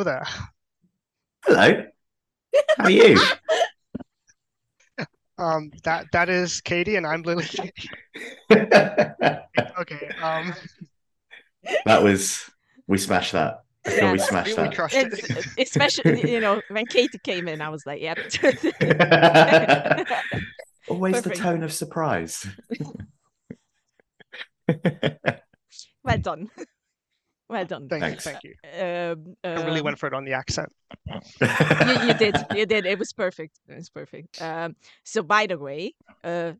Hello 0.00 0.04
there. 0.16 0.26
Hello. 1.44 1.84
How 2.78 2.84
are 2.84 2.90
you? 2.90 3.20
Um, 5.38 5.70
that 5.84 6.06
that 6.12 6.28
is 6.28 6.60
Katie, 6.60 6.96
and 6.96 7.06
I'm 7.06 7.22
Lily. 7.22 7.46
Okay. 8.50 10.10
Um, 10.22 10.54
That 11.86 12.02
was 12.02 12.50
we 12.86 12.96
smashed 12.98 13.32
that. 13.32 13.62
I 13.86 13.90
feel 13.90 14.12
we 14.12 14.18
smashed 14.18 14.56
we, 14.56 14.62
we 14.62 14.68
that. 14.68 14.74
crushed 14.76 14.96
It's, 14.96 15.30
it. 15.30 15.46
especially, 15.68 16.30
you 16.30 16.40
know, 16.40 16.60
when 16.68 16.84
Katie 16.86 17.18
came 17.18 17.48
in, 17.48 17.60
I 17.62 17.68
was 17.70 17.84
like, 17.86 18.00
yep. 18.02 18.18
Always 20.88 21.22
the 21.22 21.30
tone 21.34 21.62
of 21.62 21.72
surprise. 21.72 22.46
well 26.04 26.18
done. 26.20 26.50
Well 27.50 27.64
done. 27.64 27.88
Thank 27.88 28.04
Thanks. 28.04 28.24
you, 28.24 28.30
thank 28.30 28.44
you. 28.44 28.54
Um, 28.62 29.36
I 29.42 29.64
really 29.64 29.80
um, 29.80 29.86
went 29.86 29.98
for 29.98 30.06
it 30.06 30.14
on 30.14 30.24
the 30.24 30.34
accent. 30.34 30.72
you, 31.08 32.06
you 32.06 32.14
did 32.14 32.36
you 32.56 32.64
did 32.64 32.86
it 32.86 32.98
was 32.98 33.12
perfect 33.12 33.58
it 33.68 33.74
was 33.74 33.88
perfect 33.90 34.40
um 34.40 34.76
so 35.02 35.22
by 35.22 35.46
the 35.46 35.58
way 35.58 35.94
uh 36.22 36.52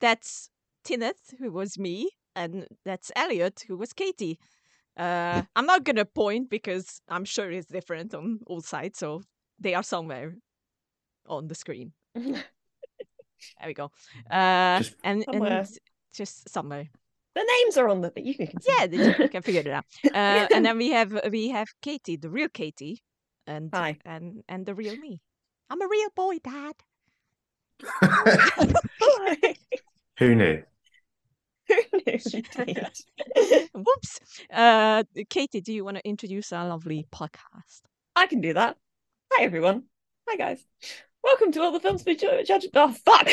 that's 0.00 0.50
Tineth 0.84 1.32
who 1.38 1.50
was 1.50 1.78
me 1.78 2.10
and 2.36 2.66
that's 2.84 3.10
Elliot 3.16 3.64
who 3.66 3.76
was 3.78 3.92
Katie 3.94 4.38
uh 4.98 5.42
I'm 5.56 5.64
not 5.66 5.84
gonna 5.84 6.04
point 6.04 6.50
because 6.50 7.00
I'm 7.08 7.24
sure 7.24 7.50
it's 7.50 7.68
different 7.68 8.14
on 8.14 8.40
all 8.46 8.60
sides 8.60 8.98
so 8.98 9.22
they 9.58 9.74
are 9.74 9.82
somewhere 9.84 10.34
on 11.26 11.48
the 11.48 11.54
screen 11.54 11.92
there 12.14 12.44
we 13.64 13.72
go 13.74 13.90
uh 14.30 14.78
Just 14.80 14.96
and, 15.04 15.24
Somewhere. 15.24 15.58
and 15.60 15.68
just 16.12 16.48
somewhere 16.50 16.90
The 17.34 17.44
names 17.62 17.76
are 17.76 17.88
on 17.88 18.00
the 18.00 18.10
but 18.10 18.24
you 18.24 18.34
can 18.34 18.60
see. 18.60 18.72
yeah 18.78 18.86
they- 18.86 19.22
you 19.24 19.28
can 19.28 19.42
figure 19.42 19.60
it 19.60 19.66
out 19.68 19.84
uh 20.14 20.46
and 20.54 20.64
then 20.64 20.78
we 20.78 20.90
have 20.90 21.18
we 21.30 21.48
have 21.50 21.68
Katie 21.82 22.16
the 22.16 22.30
real 22.30 22.48
Katie 22.48 23.02
and 23.46 23.70
Hi. 23.74 23.98
and 24.04 24.42
and 24.48 24.64
the 24.66 24.74
real 24.74 24.96
me 24.96 25.20
I'm 25.70 25.82
a 25.82 25.88
real 25.88 26.08
boy 26.14 26.38
dad 26.42 26.74
Who 30.18 30.34
knew? 30.36 30.62
Indeed. 31.92 32.22
Whoops. 33.74 34.20
Uh, 34.52 35.02
Katie, 35.28 35.60
do 35.60 35.72
you 35.72 35.84
want 35.84 35.96
to 35.96 36.06
introduce 36.08 36.52
our 36.52 36.68
lovely 36.68 37.04
podcast? 37.12 37.80
I 38.14 38.26
can 38.26 38.40
do 38.40 38.52
that. 38.54 38.76
Hi 39.32 39.42
everyone. 39.44 39.84
Hi 40.28 40.36
guys. 40.36 40.64
Welcome 41.24 41.50
to 41.52 41.62
all 41.62 41.72
the 41.72 41.80
films 41.80 42.04
we 42.06 42.14
judge. 42.16 42.50
Oh 42.74 42.92
fuck! 42.92 43.28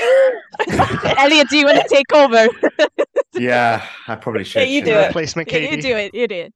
Elliot, 1.20 1.50
do 1.50 1.58
you 1.58 1.66
want 1.66 1.82
to 1.82 1.88
take 1.88 2.12
over? 2.14 2.48
Yeah, 3.42 3.84
I 4.08 4.18
probably 4.18 4.44
should. 4.44 4.60
Yeah, 4.60 4.66
you 4.66 4.82
do 4.82 4.86
shouldn't 4.86 5.04
it. 5.04 5.08
Replacement 5.08 5.52
Yeah, 5.52 5.58
Katie. 5.58 5.76
you 5.76 5.82
do 5.82 5.98
it. 5.98 6.14
You 6.14 6.28
do 6.28 6.36
it. 6.36 6.54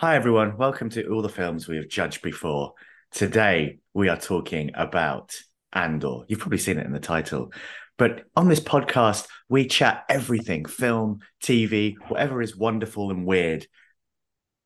Hi, 0.00 0.16
everyone. 0.16 0.56
Welcome 0.56 0.90
to 0.90 1.06
all 1.12 1.22
the 1.22 1.28
films 1.28 1.68
we 1.68 1.76
have 1.76 1.86
judged 1.86 2.22
before. 2.22 2.72
Today, 3.12 3.78
we 3.94 4.08
are 4.08 4.16
talking 4.16 4.72
about 4.74 5.36
Andor. 5.72 6.24
You've 6.26 6.40
probably 6.40 6.58
seen 6.58 6.76
it 6.76 6.86
in 6.86 6.92
the 6.92 6.98
title. 6.98 7.52
But 7.98 8.24
on 8.34 8.48
this 8.48 8.58
podcast, 8.58 9.28
we 9.48 9.68
chat 9.68 10.06
everything 10.08 10.64
film, 10.64 11.20
TV, 11.40 11.94
whatever 12.08 12.42
is 12.42 12.56
wonderful 12.56 13.12
and 13.12 13.24
weird. 13.24 13.68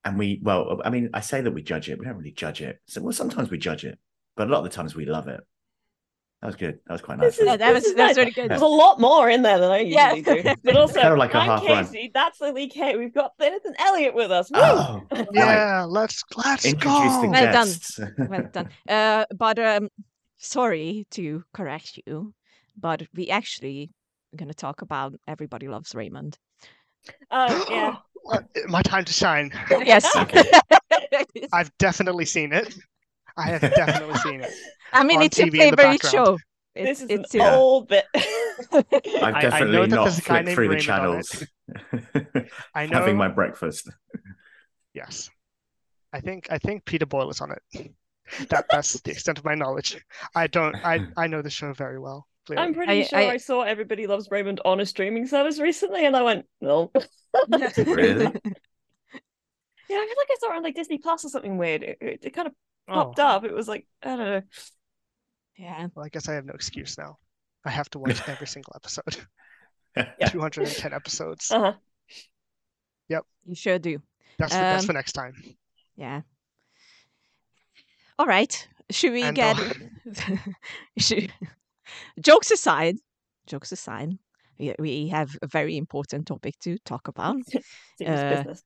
And 0.04 0.18
we, 0.18 0.40
well, 0.42 0.80
I 0.82 0.88
mean, 0.88 1.10
I 1.12 1.20
say 1.20 1.42
that 1.42 1.52
we 1.52 1.62
judge 1.62 1.90
it. 1.90 1.98
We 1.98 2.06
don't 2.06 2.16
really 2.16 2.32
judge 2.32 2.62
it. 2.62 2.80
So, 2.86 3.02
well, 3.02 3.12
sometimes 3.12 3.50
we 3.50 3.58
judge 3.58 3.84
it, 3.84 3.98
but 4.36 4.48
a 4.48 4.50
lot 4.50 4.64
of 4.64 4.64
the 4.64 4.70
times 4.70 4.94
we 4.94 5.04
love 5.04 5.28
it. 5.28 5.40
That 6.42 6.46
was 6.48 6.56
good. 6.56 6.80
That 6.86 6.92
was 6.94 7.00
quite 7.02 7.18
nice. 7.18 7.26
This 7.36 7.38
is, 7.38 7.46
Yeah, 7.46 7.56
that 7.56 7.72
was- 7.72 7.84
is 7.84 7.94
that 7.94 8.08
was 8.08 8.08
nice. 8.08 8.16
really 8.18 8.30
good. 8.32 8.50
There's 8.50 8.60
a 8.62 8.66
lot 8.66 9.00
more 9.00 9.30
in 9.30 9.42
there 9.42 9.58
than 9.60 9.70
I 9.70 9.78
Yeah. 9.78 10.12
usually 10.14 10.42
do. 10.42 10.54
But 10.64 10.76
also, 10.82 11.00
Kind 11.00 11.12
of 11.12 11.18
like 11.18 11.34
a 11.34 11.38
I'm 11.38 11.46
half 11.46 11.64
run. 11.64 11.84
Casey. 11.86 12.10
That's 12.12 12.40
Lily 12.40 12.66
K. 12.68 12.96
We've 12.96 13.14
got 13.14 13.36
Bennett 13.38 13.62
and 13.64 13.76
Elliot 13.78 14.12
with 14.12 14.32
us. 14.32 14.50
Woo! 14.50 14.58
Oh, 14.60 15.02
right. 15.12 15.28
Yeah, 15.32 15.84
let's 15.88 16.20
let's 16.36 16.64
Introduce 16.64 17.16
the 17.16 17.22
go. 17.26 17.30
Well 17.30 17.42
done. 17.44 17.52
guests. 17.52 18.00
Well 18.18 18.48
done. 18.52 18.68
Uh, 18.88 19.24
but 19.36 19.58
um, 19.60 19.88
sorry 20.38 21.06
to 21.12 21.44
correct 21.54 22.00
you, 22.06 22.34
but 22.76 23.02
we 23.14 23.28
actually 23.30 23.92
are 24.34 24.36
going 24.38 24.48
to 24.48 24.54
talk 24.54 24.82
about 24.82 25.14
Everybody 25.28 25.68
Loves 25.68 25.94
Raymond. 25.94 26.38
Oh 27.30 27.66
yeah. 27.70 27.96
Uh, 28.32 28.38
My 28.66 28.82
time 28.82 29.04
to 29.04 29.12
shine. 29.12 29.52
Yes. 29.70 30.06
I've 31.52 31.70
definitely 31.78 32.24
seen 32.24 32.52
it. 32.52 32.74
I 33.36 33.42
have 33.48 33.60
definitely 33.60 34.16
seen 34.18 34.40
it. 34.42 34.52
I 34.92 35.04
mean, 35.04 35.22
it's 35.22 35.38
your 35.38 35.46
TV 35.48 35.54
in 35.54 35.60
favorite 35.60 35.76
background. 35.76 36.12
show. 36.12 36.38
This 36.74 37.00
It's, 37.00 37.00
is 37.02 37.10
it's 37.20 37.34
an 37.34 37.40
your- 37.40 37.50
Yeah. 37.50 37.56
old 37.56 37.88
bit. 37.88 38.04
I've 38.14 38.24
I- 38.72 39.32
I 39.34 39.42
definitely 39.42 39.76
know 39.76 39.82
that 39.82 39.90
not 39.90 40.02
there's 40.04 40.20
flipped 40.20 40.48
through 40.50 40.68
the 40.68 40.74
Raymond 40.76 40.90
on 40.90 41.22
channels. 41.22 41.44
I 42.74 42.86
know. 42.86 42.98
Having 42.98 43.16
my 43.16 43.28
breakfast. 43.28 43.90
Yes, 44.94 45.30
I 46.12 46.20
think 46.20 46.46
I 46.50 46.58
think 46.58 46.84
Peter 46.84 47.06
Boyle 47.06 47.30
is 47.30 47.40
on 47.40 47.52
it. 47.52 47.92
That 48.50 48.66
that's 48.70 49.00
the 49.00 49.10
extent 49.10 49.38
of 49.38 49.44
my 49.44 49.54
knowledge. 49.54 49.98
I 50.34 50.46
don't. 50.46 50.74
I 50.76 51.06
I 51.16 51.26
know 51.26 51.42
the 51.42 51.50
show 51.50 51.72
very 51.72 51.98
well. 51.98 52.26
Clearly. 52.46 52.62
I'm 52.64 52.74
pretty 52.74 53.00
I- 53.00 53.04
sure 53.04 53.18
I, 53.18 53.22
I- 53.32 53.36
saw 53.38 53.62
Everybody 53.62 54.06
Loves 54.06 54.28
Raymond 54.30 54.60
on 54.64 54.80
a 54.80 54.86
streaming 54.86 55.26
service 55.26 55.58
recently, 55.60 56.04
and 56.06 56.16
I 56.16 56.22
went, 56.22 56.46
no. 56.60 56.90
Really? 57.76 58.32
Yeah, 59.88 59.98
I 59.98 60.06
feel 60.06 60.16
like 60.16 60.30
I 60.30 60.36
saw 60.40 60.52
it 60.52 60.56
on 60.56 60.62
like 60.62 60.74
Disney 60.74 60.98
Plus 60.98 61.24
or 61.24 61.28
something 61.28 61.58
weird. 61.58 61.82
It, 61.82 61.98
it, 62.00 62.20
it 62.24 62.30
kind 62.30 62.46
of 62.48 62.54
Oh, 62.88 62.94
popped 62.94 63.18
up. 63.20 63.44
It 63.44 63.52
was 63.54 63.68
like 63.68 63.86
I 64.02 64.08
don't 64.16 64.18
know. 64.18 64.42
yeah. 65.56 65.86
well, 65.94 66.04
I 66.04 66.08
guess 66.08 66.28
I 66.28 66.34
have 66.34 66.44
no 66.44 66.54
excuse 66.54 66.98
now. 66.98 67.18
I 67.64 67.70
have 67.70 67.88
to 67.90 67.98
watch 67.98 68.20
every 68.28 68.46
single 68.46 68.72
episode. 68.76 69.16
Yeah. 69.94 70.28
210 70.30 70.94
episodes. 70.94 71.50
Uh 71.50 71.60
huh. 71.60 71.72
You 73.44 73.54
sure 73.54 73.78
do. 73.78 74.00
That's 74.38 74.52
for, 74.54 74.58
that's 74.60 74.84
Um, 74.84 74.86
for 74.86 74.92
next 74.94 75.12
time. 75.12 75.34
Yeah. 75.96 76.22
All 78.18 78.26
right. 78.26 78.68
Should 78.90 79.12
we 79.12 79.22
And 79.22 79.36
get 79.36 79.58
all- 79.58 80.38
should... 80.98 81.32
jokes 82.20 82.50
aside? 82.50 82.96
Jokes 83.46 83.72
aside, 83.72 84.10
we, 84.58 84.74
we 84.78 85.08
have 85.08 85.36
a 85.42 85.46
very 85.46 85.76
important 85.76 86.26
topic 86.26 86.58
to 86.60 86.78
talk 86.84 87.08
about. 87.08 87.36
Serious 87.98 88.20
Uh, 88.20 88.36
business. 88.36 88.62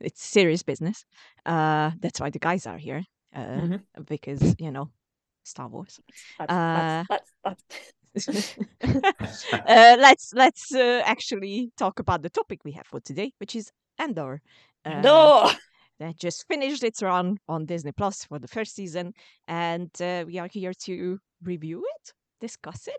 It's 0.00 0.24
serious 0.24 0.62
business. 0.62 1.04
Uh, 1.44 1.90
that's 2.00 2.20
why 2.20 2.30
the 2.30 2.38
guys 2.38 2.66
are 2.66 2.78
here. 2.78 3.02
Uh, 3.34 3.60
Mhm. 3.60 3.80
because 4.06 4.54
you 4.58 4.70
know, 4.70 4.90
Star 5.44 5.68
Wars. 5.68 6.00
That's, 6.38 6.52
uh, 6.52 7.04
that's, 7.08 7.32
that's, 7.44 8.56
uh, 9.52 9.96
let's 9.98 10.32
let's 10.34 10.74
uh, 10.74 11.02
actually 11.04 11.70
talk 11.76 11.98
about 12.00 12.22
the 12.22 12.30
topic 12.30 12.60
we 12.64 12.72
have 12.72 12.86
for 12.86 13.00
today, 13.00 13.32
which 13.38 13.54
is 13.54 13.70
Andor. 13.98 14.40
Uh, 14.84 15.00
no. 15.00 15.50
that 15.98 16.16
just 16.16 16.46
finished 16.48 16.82
its 16.82 17.02
run 17.02 17.38
on 17.46 17.66
Disney 17.66 17.92
Plus 17.92 18.24
for 18.24 18.38
the 18.38 18.48
first 18.48 18.74
season, 18.74 19.12
and 19.46 19.90
uh, 20.00 20.24
we 20.26 20.38
are 20.38 20.48
here 20.50 20.72
to 20.86 21.18
review 21.42 21.84
it, 21.96 22.12
discuss 22.40 22.88
it, 22.88 22.96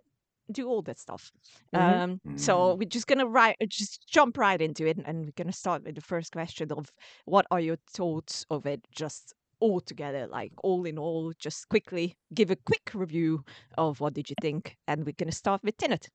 do 0.52 0.68
all 0.68 0.82
that 0.84 1.00
stuff. 1.00 1.32
Mhm. 1.74 1.80
Um, 1.82 2.22
so 2.38 2.76
we're 2.76 2.88
just 2.88 3.08
gonna 3.08 3.26
right, 3.28 3.56
just 3.68 4.08
jump 4.08 4.38
right 4.38 4.62
into 4.62 4.86
it, 4.86 4.98
and 5.04 5.26
we're 5.26 5.32
gonna 5.36 5.52
start 5.52 5.84
with 5.84 5.96
the 5.96 6.02
first 6.02 6.32
question 6.34 6.72
of 6.72 6.92
what 7.26 7.46
are 7.50 7.60
your 7.60 7.78
thoughts 7.98 8.46
of 8.50 8.66
it, 8.68 8.82
just 8.92 9.34
all 9.62 9.82
together, 9.82 10.28
like 10.28 10.52
all 10.64 10.86
in 10.86 10.98
all, 11.00 11.34
just 11.40 11.70
quickly 11.70 12.18
give 12.34 12.52
a 12.52 12.58
quick 12.58 12.92
review 12.94 13.46
of 13.78 14.00
what 14.02 14.14
did 14.14 14.30
you 14.30 14.36
think, 14.42 14.78
and 14.88 15.06
we're 15.06 15.14
gonna 15.18 15.32
start 15.32 15.64
with 15.64 15.78
Tenet. 15.78 16.10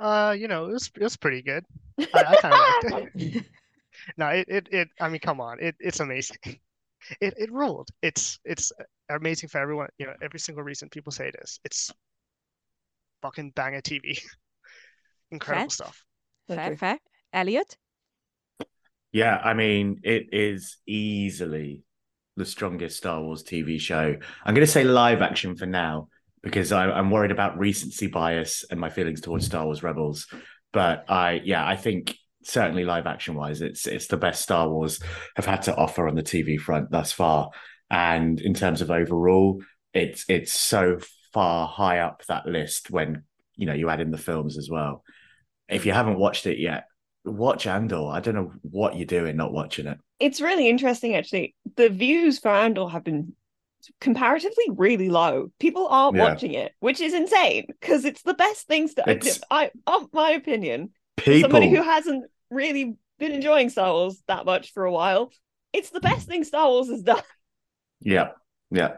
Uh, 0.00 0.34
you 0.38 0.48
know, 0.48 0.66
it 0.66 0.72
was 0.72 0.90
it 0.96 1.02
was 1.02 1.16
pretty 1.16 1.42
good. 1.42 1.64
I, 2.14 2.24
I 2.30 2.36
kind 2.36 2.54
of 2.54 2.60
liked 2.60 2.84
it. 2.84 3.46
No, 4.16 4.28
it, 4.28 4.46
it 4.48 4.68
it 4.72 4.88
I 5.00 5.08
mean, 5.10 5.20
come 5.20 5.40
on, 5.40 5.58
it 5.60 5.76
it's 5.80 6.00
amazing. 6.00 6.38
It 7.20 7.34
it 7.36 7.50
ruled. 7.50 7.88
It's 8.00 8.38
it's 8.44 8.70
amazing 9.10 9.48
for 9.48 9.58
everyone. 9.58 9.88
You 9.98 10.06
know, 10.06 10.14
every 10.22 10.38
single 10.38 10.62
reason 10.62 10.88
people 10.88 11.10
say 11.10 11.28
it 11.28 11.36
is. 11.42 11.58
It's 11.64 11.90
fucking 13.22 13.50
banger 13.56 13.80
TV. 13.80 14.18
Incredible 15.32 15.70
Fair. 15.70 15.70
stuff. 15.70 16.04
So 16.48 16.54
fair, 16.54 16.66
true. 16.68 16.76
fair. 16.76 16.98
Elliot, 17.32 17.76
Yeah, 19.12 19.36
I 19.36 19.52
mean, 19.54 20.00
it 20.02 20.28
is 20.32 20.78
easily 20.86 21.82
the 22.36 22.46
strongest 22.46 22.96
Star 22.96 23.20
Wars 23.20 23.42
TV 23.42 23.78
show. 23.78 24.16
I'm 24.44 24.54
going 24.54 24.66
to 24.66 24.72
say 24.72 24.84
live 24.84 25.20
action 25.20 25.54
for 25.54 25.66
now 25.66 26.08
because 26.42 26.72
I, 26.72 26.90
I'm 26.90 27.10
worried 27.10 27.30
about 27.30 27.58
recency 27.58 28.06
bias 28.06 28.64
and 28.70 28.80
my 28.80 28.88
feelings 28.88 29.20
towards 29.20 29.46
Star 29.46 29.66
Wars 29.66 29.82
Rebels. 29.82 30.26
But 30.72 31.04
I, 31.10 31.42
yeah, 31.44 31.66
I 31.66 31.76
think 31.76 32.16
certainly 32.42 32.84
live 32.84 33.06
action 33.06 33.34
wise, 33.34 33.60
it's 33.60 33.86
it's 33.86 34.06
the 34.06 34.16
best 34.16 34.42
Star 34.42 34.68
Wars 34.68 35.00
have 35.36 35.46
had 35.46 35.62
to 35.62 35.76
offer 35.76 36.08
on 36.08 36.14
the 36.14 36.22
TV 36.22 36.58
front 36.58 36.90
thus 36.90 37.12
far. 37.12 37.50
And 37.90 38.40
in 38.40 38.54
terms 38.54 38.80
of 38.80 38.90
overall, 38.90 39.62
it's 39.92 40.24
it's 40.28 40.52
so 40.52 40.98
far 41.32 41.68
high 41.68 41.98
up 42.00 42.22
that 42.28 42.46
list 42.46 42.90
when 42.90 43.24
you 43.56 43.66
know 43.66 43.74
you 43.74 43.90
add 43.90 44.00
in 44.00 44.10
the 44.10 44.18
films 44.18 44.56
as 44.56 44.70
well. 44.70 45.04
If 45.68 45.86
you 45.86 45.92
haven't 45.92 46.18
watched 46.18 46.46
it 46.46 46.58
yet, 46.58 46.84
watch 47.24 47.66
Andor. 47.66 48.06
I 48.08 48.20
don't 48.20 48.34
know 48.34 48.52
what 48.62 48.96
you're 48.96 49.06
doing 49.06 49.36
not 49.36 49.52
watching 49.52 49.86
it. 49.86 49.98
It's 50.18 50.40
really 50.40 50.68
interesting, 50.68 51.14
actually. 51.14 51.54
The 51.76 51.88
views 51.88 52.38
for 52.38 52.48
Andor 52.50 52.88
have 52.88 53.04
been 53.04 53.34
comparatively 54.00 54.66
really 54.70 55.08
low. 55.08 55.50
People 55.58 55.88
aren't 55.88 56.16
Yeah. 56.16 56.24
watching 56.24 56.54
it, 56.54 56.72
which 56.80 57.00
is 57.00 57.14
insane 57.14 57.66
because 57.68 58.04
it's 58.04 58.22
the 58.22 58.34
best 58.34 58.66
things 58.66 58.94
to. 58.94 59.08
It's- 59.08 59.40
I, 59.50 59.70
of 59.86 60.08
my 60.12 60.30
opinion, 60.30 60.90
People, 61.16 61.42
somebody 61.50 61.68
who 61.70 61.82
hasn't 61.82 62.24
really 62.50 62.96
been 63.18 63.32
enjoying 63.32 63.70
Star 63.70 63.92
Wars 63.92 64.22
that 64.28 64.44
much 64.46 64.72
for 64.72 64.84
a 64.84 64.92
while, 64.92 65.32
it's 65.72 65.90
the 65.90 66.00
best 66.00 66.28
thing 66.28 66.44
Star 66.44 66.68
Wars 66.68 66.88
has 66.88 67.02
done. 67.02 67.22
Yeah, 68.04 68.30
yeah. 68.72 68.96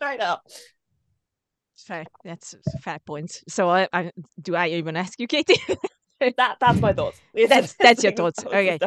Straight 0.00 0.20
up. 0.22 0.42
Fair. 1.76 2.06
That's 2.24 2.54
a 2.74 2.78
fair 2.78 2.98
point. 3.04 3.42
So, 3.46 3.68
I, 3.68 3.88
I 3.92 4.10
do 4.40 4.54
I 4.54 4.68
even 4.68 4.96
ask 4.96 5.20
you, 5.20 5.26
Katie? 5.26 5.60
That 6.36 6.56
that's 6.60 6.80
my 6.80 6.92
thoughts. 6.92 7.20
That's- 7.34 7.74
that's 7.78 8.02
your 8.02 8.12
thoughts. 8.12 8.44
Okay. 8.52 8.78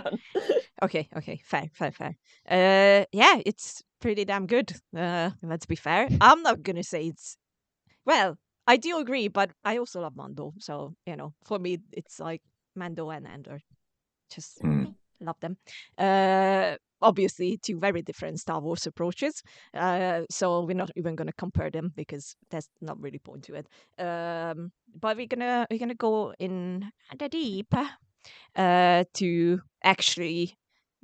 okay, 0.83 1.07
okay, 1.17 1.41
fair, 1.45 1.69
fair, 1.73 1.91
fair. 1.91 2.15
Uh, 2.49 3.05
yeah, 3.11 3.41
it's 3.45 3.83
pretty 4.01 4.25
damn 4.25 4.45
good. 4.47 4.73
Uh, 4.95 5.31
let's 5.41 5.65
be 5.65 5.75
fair. 5.75 6.07
I'm 6.21 6.41
not 6.43 6.63
gonna 6.63 6.83
say 6.83 7.07
it's 7.07 7.37
well. 8.05 8.37
I 8.67 8.77
do 8.77 8.97
agree, 8.99 9.27
but 9.27 9.51
I 9.63 9.77
also 9.77 10.01
love 10.01 10.15
Mando. 10.15 10.53
So 10.59 10.95
you 11.05 11.15
know, 11.15 11.33
for 11.45 11.59
me, 11.59 11.79
it's 11.91 12.19
like 12.19 12.41
Mando 12.75 13.09
and 13.09 13.27
Andor. 13.27 13.61
Just 14.33 14.59
Hmm. 14.61 14.85
love 15.21 15.39
them. 15.39 15.57
Uh, 15.97 16.75
obviously, 17.05 17.57
two 17.57 17.79
very 17.79 18.01
different 18.01 18.39
Star 18.39 18.59
Wars 18.61 18.85
approaches. 18.87 19.41
Uh, 19.73 20.21
so 20.29 20.63
we're 20.65 20.75
not 20.75 20.91
even 20.95 21.15
gonna 21.15 21.33
compare 21.37 21.69
them 21.71 21.93
because 21.95 22.35
that's 22.49 22.69
not 22.81 22.99
really 23.01 23.19
point 23.19 23.43
to 23.45 23.55
it. 23.55 23.67
Um, 24.03 24.71
but 24.99 25.17
we're 25.17 25.27
gonna 25.27 25.67
we're 25.69 25.79
gonna 25.79 25.95
go 25.95 26.33
in 26.39 26.91
the 27.19 27.29
deep 27.29 27.73
uh, 28.55 29.03
to 29.15 29.61
actually 29.83 30.55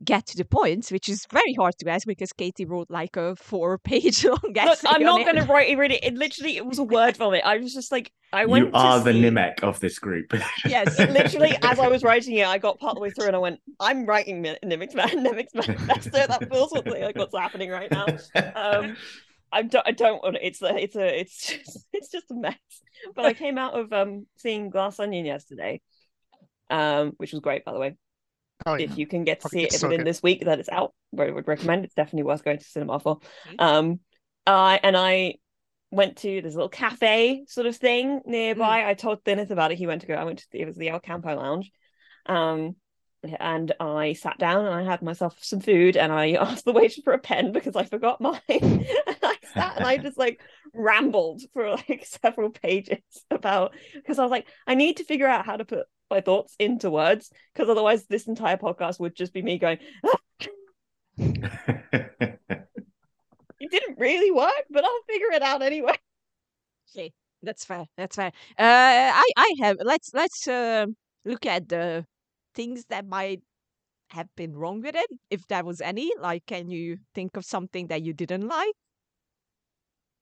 get 0.04 0.26
to 0.28 0.38
the 0.38 0.46
point, 0.46 0.88
which 0.90 1.08
is 1.10 1.26
very 1.32 1.54
hard 1.54 1.76
to 1.80 1.90
ask 1.90 2.08
because 2.08 2.34
Katie 2.34 2.66
wrote 2.66 2.90
like 2.90 3.16
a 3.16 3.36
four-page 3.36 4.26
long 4.26 4.40
essay. 4.56 4.66
Look, 4.66 4.72
essay. 4.80 4.88
I'm 4.90 5.04
not 5.04 5.24
going 5.24 5.36
to 5.36 5.44
write 5.44 5.70
it. 5.70 5.78
Really, 5.78 5.96
it 6.04 6.16
literally 6.16 6.58
it 6.58 6.66
was 6.66 6.80
a 6.80 6.84
word 6.84 7.18
vomit. 7.18 7.44
I 7.46 7.58
was 7.58 7.74
just 7.74 7.92
like, 7.92 8.12
I 8.34 8.46
went. 8.46 8.66
You 8.68 8.72
are 8.74 9.00
to 9.00 9.04
the 9.04 9.14
see- 9.14 9.22
Nemik 9.22 9.62
of 9.64 9.80
this 9.80 10.00
group. 10.00 10.34
Yes, 10.66 10.98
Literally, 11.00 11.56
as 11.64 11.80
I 11.80 11.88
was 11.88 12.04
writing 12.04 12.36
it, 12.36 12.48
I 12.48 12.58
got 12.58 12.80
part 12.80 12.92
of 12.92 12.96
the 12.96 13.02
way 13.02 13.10
through 13.10 13.28
and 13.28 13.36
I 13.36 13.40
went, 13.40 13.60
I'm 13.80 14.06
writing 14.06 14.42
Mi- 14.42 14.58
Nemik's 14.64 14.96
Man, 14.96 15.10
Nemik's 15.10 15.54
Manifesto. 15.54 16.28
That 16.28 16.50
feels 16.50 16.72
something 16.72 17.02
like 17.02 17.18
what's 17.18 17.36
happening 17.38 17.70
right 17.70 17.92
now. 17.92 18.06
Um, 18.56 18.96
I 19.52 19.64
don't, 19.64 19.86
I 19.86 19.92
don't 19.92 20.24
want 20.24 20.38
it. 20.38 20.44
It's 20.44 20.62
a, 20.62 20.76
it's 20.76 20.96
a, 20.96 21.20
it's 21.20 21.48
just, 21.48 21.88
it's 21.94 22.10
just 22.10 22.32
a 22.32 22.36
mess. 22.36 22.56
But 23.16 23.26
I 23.26 23.34
came 23.34 23.58
out 23.58 23.78
of 23.78 23.92
um 23.92 24.28
seeing 24.38 24.70
Glass 24.70 25.00
Onion 25.00 25.26
yesterday, 25.26 25.82
um, 26.70 27.14
which 27.18 27.34
was 27.34 27.42
great, 27.42 27.66
by 27.66 27.74
the 27.74 27.80
way. 27.80 27.96
Oh 28.66 28.76
yeah. 28.76 28.86
If 28.86 28.98
you 28.98 29.08
can 29.08 29.24
get 29.24 29.40
to 29.42 29.44
Fucking 29.44 29.60
see 29.60 29.66
it 29.66 29.74
so 29.74 29.88
within 29.88 30.02
good. 30.02 30.08
this 30.08 30.24
week 30.24 30.46
that 30.46 30.60
it's 30.60 30.70
out, 30.70 30.94
I 31.18 31.32
would 31.32 31.48
recommend. 31.48 31.86
It's 31.86 31.96
definitely 31.96 32.24
worth 32.24 32.44
going 32.44 32.60
to 32.60 32.64
cinema 32.64 33.00
for. 33.00 33.20
Um, 33.60 34.00
I 34.46 34.80
and 34.84 34.96
I 34.98 35.36
went 35.92 36.18
to 36.18 36.42
this 36.42 36.54
little 36.54 36.70
cafe 36.70 37.44
sort 37.48 37.68
of 37.68 37.76
thing 37.76 38.22
nearby. 38.26 38.88
I 38.88 38.94
told 38.94 39.24
Dennis 39.24 39.52
about 39.52 39.72
it. 39.72 39.78
He 39.78 39.88
went 39.88 40.02
to 40.02 40.08
go. 40.08 40.14
I 40.14 40.24
went 40.24 40.40
to 40.40 40.60
it 40.60 40.66
was 40.66 40.78
the 40.78 40.90
El 40.90 41.00
Campo 41.00 41.36
Lounge. 41.36 41.72
Um, 42.26 42.76
and 43.40 43.72
I 43.80 44.14
sat 44.14 44.40
down 44.40 44.66
and 44.66 44.74
I 44.74 44.84
had 44.84 45.02
myself 45.02 45.38
some 45.42 45.60
food 45.60 45.96
and 45.96 46.12
I 46.12 46.32
asked 46.40 46.66
the 46.66 46.72
waiter 46.72 47.02
for 47.04 47.14
a 47.14 47.20
pen 47.20 47.52
because 47.52 47.76
I 47.76 47.84
forgot 47.84 48.22
mine. 48.22 48.40
and 48.50 48.86
I 49.22 49.36
sat 49.54 49.78
and 49.78 49.86
I 49.86 49.98
just 49.98 50.18
like 50.18 50.42
rambled 50.74 51.42
for 51.54 51.72
like 51.72 52.06
several 52.24 52.50
pages 52.50 53.00
about 53.30 53.76
because 53.94 54.20
I 54.20 54.24
was 54.24 54.32
like, 54.32 54.48
I 54.66 54.76
need 54.76 54.98
to 54.98 55.04
figure 55.04 55.28
out 55.28 55.46
how 55.46 55.58
to 55.58 55.66
put 55.66 55.86
my 56.12 56.22
thoughts 56.22 56.56
into 56.60 56.92
words 56.92 57.32
because 57.54 57.70
otherwise 57.70 58.06
this 58.06 58.28
entire 58.28 58.58
podcast 58.58 59.00
would 59.00 59.16
just 59.16 59.34
be 59.34 59.42
me 59.42 59.58
going, 59.58 59.80
"Ah, 60.06 60.20
it 61.18 62.40
didn't 63.72 63.98
really 63.98 64.32
work, 64.32 64.66
but 64.70 64.84
I'll 64.84 65.04
figure 65.08 65.32
it 65.32 65.42
out 65.42 65.62
anyway. 65.62 65.98
Okay, 66.94 67.12
that's 67.42 67.66
fair. 67.66 67.86
That's 67.98 68.16
fair. 68.16 68.32
Uh, 68.60 69.12
I 69.16 69.26
I 69.38 69.54
have 69.62 69.78
let's 69.80 70.12
let's 70.14 70.48
uh, 70.48 70.86
look 71.26 71.46
at 71.46 71.70
the 71.70 72.06
things 72.54 72.86
that 72.90 73.06
might 73.06 73.42
have 74.10 74.28
been 74.36 74.54
wrong 74.54 74.82
with 74.82 74.96
it, 74.96 75.08
if 75.30 75.48
there 75.48 75.64
was 75.64 75.82
any. 75.82 76.12
Like, 76.20 76.46
can 76.46 76.70
you 76.70 76.98
think 77.16 77.38
of 77.38 77.46
something 77.46 77.88
that 77.88 78.04
you 78.04 78.14
didn't 78.14 78.48
like? 78.48 78.74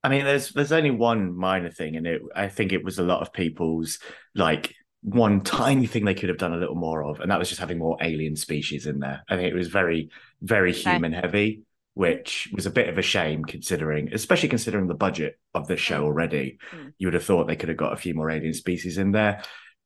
I 0.03 0.09
mean, 0.09 0.23
there's 0.25 0.51
there's 0.51 0.71
only 0.71 0.91
one 0.91 1.35
minor 1.35 1.71
thing, 1.71 1.95
and 1.95 2.07
it 2.07 2.21
I 2.35 2.47
think 2.47 2.71
it 2.71 2.83
was 2.83 2.99
a 2.99 3.03
lot 3.03 3.21
of 3.21 3.33
people's 3.33 3.99
like 4.35 4.73
one 5.01 5.41
tiny 5.41 5.87
thing 5.87 6.05
they 6.05 6.13
could 6.13 6.29
have 6.29 6.37
done 6.37 6.53
a 6.53 6.57
little 6.57 6.75
more 6.75 7.03
of, 7.03 7.19
and 7.19 7.31
that 7.31 7.39
was 7.39 7.49
just 7.49 7.61
having 7.61 7.77
more 7.77 7.97
alien 8.01 8.35
species 8.35 8.85
in 8.85 8.99
there. 8.99 9.23
I 9.29 9.35
think 9.35 9.51
it 9.51 9.55
was 9.55 9.67
very 9.67 10.09
very 10.41 10.73
human 10.73 11.13
heavy, 11.13 11.63
which 11.93 12.49
was 12.53 12.65
a 12.65 12.71
bit 12.71 12.89
of 12.89 12.97
a 12.97 13.01
shame 13.01 13.43
considering, 13.45 14.13
especially 14.13 14.49
considering 14.49 14.87
the 14.87 14.93
budget 14.93 15.39
of 15.53 15.67
this 15.67 15.79
show 15.79 16.03
already. 16.03 16.57
Mm. 16.71 16.93
You 16.97 17.07
would 17.07 17.13
have 17.13 17.25
thought 17.25 17.47
they 17.47 17.55
could 17.55 17.69
have 17.69 17.77
got 17.77 17.93
a 17.93 17.97
few 17.97 18.13
more 18.13 18.29
alien 18.29 18.53
species 18.53 18.97
in 18.97 19.11
there, 19.11 19.43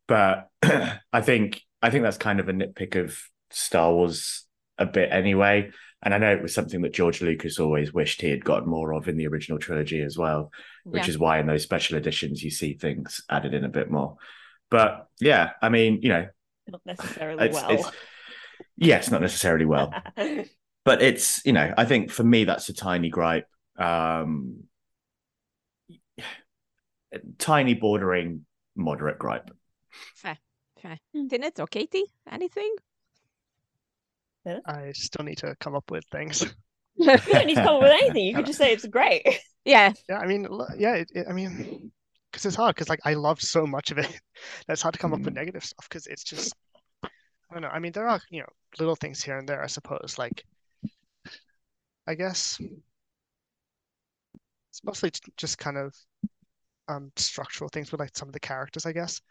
but 0.07 0.49
I 0.63 1.21
think 1.21 1.61
I 1.81 1.89
think 1.89 2.03
that's 2.03 2.17
kind 2.17 2.39
of 2.39 2.49
a 2.49 2.53
nitpick 2.53 2.95
of 2.95 3.17
Star 3.51 3.91
Wars 3.91 4.45
a 4.77 4.85
bit 4.85 5.09
anyway. 5.11 5.71
And 6.01 6.13
I 6.13 6.17
know 6.17 6.33
it 6.33 6.41
was 6.41 6.53
something 6.53 6.81
that 6.81 6.93
George 6.93 7.21
Lucas 7.21 7.59
always 7.59 7.93
wished 7.93 8.19
he 8.21 8.29
had 8.29 8.43
gotten 8.43 8.67
more 8.67 8.93
of 8.93 9.07
in 9.07 9.15
the 9.15 9.27
original 9.27 9.57
trilogy 9.57 10.01
as 10.01 10.17
well, 10.17 10.51
which 10.83 11.03
Yeah. 11.03 11.09
is 11.09 11.17
why 11.17 11.39
in 11.39 11.47
those 11.47 11.63
special 11.63 11.97
editions 11.97 12.43
you 12.43 12.51
see 12.51 12.73
things 12.73 13.21
added 13.29 13.53
in 13.53 13.63
a 13.63 13.69
bit 13.69 13.89
more. 13.89 14.17
But 14.73 15.05
yeah, 15.21 15.51
I 15.61 15.69
mean, 15.69 15.99
you 16.01 16.09
know, 16.09 16.25
Not 16.67 16.81
necessarily 16.83 17.45
it's, 17.45 17.53
well. 17.53 17.69
it's 17.69 17.91
yes, 18.75 19.11
not 19.11 19.21
necessarily 19.21 19.65
well, 19.65 19.93
but 20.83 21.03
it's 21.03 21.45
you 21.45 21.53
know, 21.53 21.71
I 21.77 21.85
think 21.85 22.09
for 22.09 22.23
me 22.23 22.45
that's 22.45 22.69
a 22.69 22.73
tiny 22.73 23.11
gripe, 23.11 23.45
um, 23.77 24.63
tiny 27.37 27.75
bordering 27.75 28.47
moderate 28.75 29.19
gripe. 29.19 29.51
Fair, 30.15 30.39
fair. 30.81 30.97
Tinit 31.15 31.59
or 31.59 31.67
Katie? 31.67 32.11
Anything? 32.31 32.75
I 34.65 34.91
still 34.93 35.23
need 35.23 35.37
to 35.37 35.55
come 35.59 35.75
up 35.75 35.91
with 35.91 36.03
things. 36.11 36.41
you 36.95 37.05
don't 37.05 37.45
need 37.45 37.57
to 37.57 37.63
come 37.63 37.75
up 37.75 37.83
with 37.83 37.91
anything. 37.91 38.25
You 38.25 38.33
could 38.37 38.47
just 38.47 38.57
say 38.57 38.73
it's 38.73 38.87
great. 38.87 39.39
Yeah, 39.65 39.93
Yeah, 40.09 40.17
I 40.17 40.25
mean, 40.25 40.47
yeah, 40.79 40.95
it, 40.95 41.11
it, 41.13 41.27
I 41.29 41.33
mean, 41.33 41.91
because 42.33 42.45
it's 42.47 42.57
hard 42.57 42.75
because 42.75 42.89
like 42.89 43.01
I 43.05 43.15
loved 43.15 43.43
so 43.43 43.67
much 43.67 43.91
of 43.91 43.99
it. 43.99 44.21
That's 44.67 44.83
hard 44.83 44.93
to 44.95 44.99
come 44.99 45.13
up 45.13 45.25
with 45.25 45.35
Mm. 45.35 45.37
negative 45.37 45.65
stuff 45.65 45.87
because 45.89 46.07
it's 46.07 46.25
just 46.25 46.55
I 47.51 47.55
don't 47.55 47.63
know. 47.63 47.69
I 47.69 47.79
mean, 47.79 47.93
there 47.93 48.07
are 48.09 48.21
you 48.31 48.41
know 48.41 48.49
little 48.79 48.95
things 48.97 49.23
here 49.23 49.37
and 49.39 49.49
there, 49.49 49.63
I 49.63 49.67
suppose. 49.67 50.17
Like, 50.19 50.45
I 52.07 52.15
guess 52.15 52.59
it's 54.71 54.83
mostly 54.83 55.11
just 55.37 55.57
kind 55.57 55.77
of 55.77 55.95
um 56.89 57.11
structural 57.17 57.69
things 57.69 57.91
with 57.91 57.99
like 57.99 58.15
some 58.17 58.29
of 58.29 58.33
the 58.33 58.39
characters, 58.39 58.85
I 58.85 58.93
guess, 58.93 59.21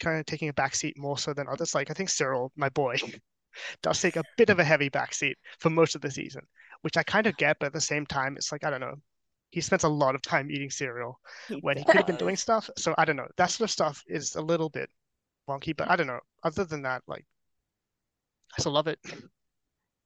kind 0.00 0.18
of 0.20 0.26
taking 0.26 0.48
a 0.48 0.52
backseat 0.54 0.98
more 0.98 1.18
so 1.18 1.34
than 1.34 1.48
others. 1.48 1.74
Like 1.74 1.90
I 1.90 1.94
think 1.94 2.10
Syril, 2.10 2.50
my 2.56 2.70
boy, 2.70 2.96
does 3.82 4.00
take 4.02 4.16
a 4.16 4.24
bit 4.36 4.50
of 4.50 4.60
a 4.60 4.64
heavy 4.64 4.90
backseat 4.90 5.34
for 5.60 5.70
most 5.70 5.94
of 5.96 6.02
the 6.02 6.10
season, 6.12 6.42
which 6.82 6.96
I 6.98 7.04
kind 7.04 7.26
of 7.28 7.36
get, 7.38 7.58
but 7.60 7.68
at 7.68 7.74
the 7.74 7.82
same 7.82 8.06
time, 8.06 8.36
it's 8.36 8.52
like 8.52 8.64
I 8.64 8.70
don't 8.70 8.80
know. 8.82 8.96
He 9.50 9.60
spends 9.60 9.84
a 9.84 9.88
lot 9.88 10.14
of 10.14 10.22
time 10.22 10.50
eating 10.50 10.70
cereal 10.70 11.20
when 11.60 11.76
he 11.76 11.84
could 11.84 12.00
have 12.00 12.06
been 12.06 12.16
doing 12.16 12.36
stuff. 12.38 12.70
So 12.76 12.94
I 12.98 13.04
don't 13.04 13.16
know. 13.16 13.28
That 13.36 13.50
sort 13.50 13.68
of 13.68 13.72
stuff 13.72 14.02
is 14.06 14.34
a 14.36 14.42
little 14.42 14.68
bit 14.70 14.90
wonky, 15.48 15.76
but 15.76 15.90
I 15.90 15.96
don't 15.96 16.06
know. 16.08 16.20
Other 16.44 16.64
than 16.64 16.82
that, 16.82 17.02
like 17.08 17.26
I 18.56 18.60
still 18.60 18.72
love 18.72 18.88
it. 18.88 18.98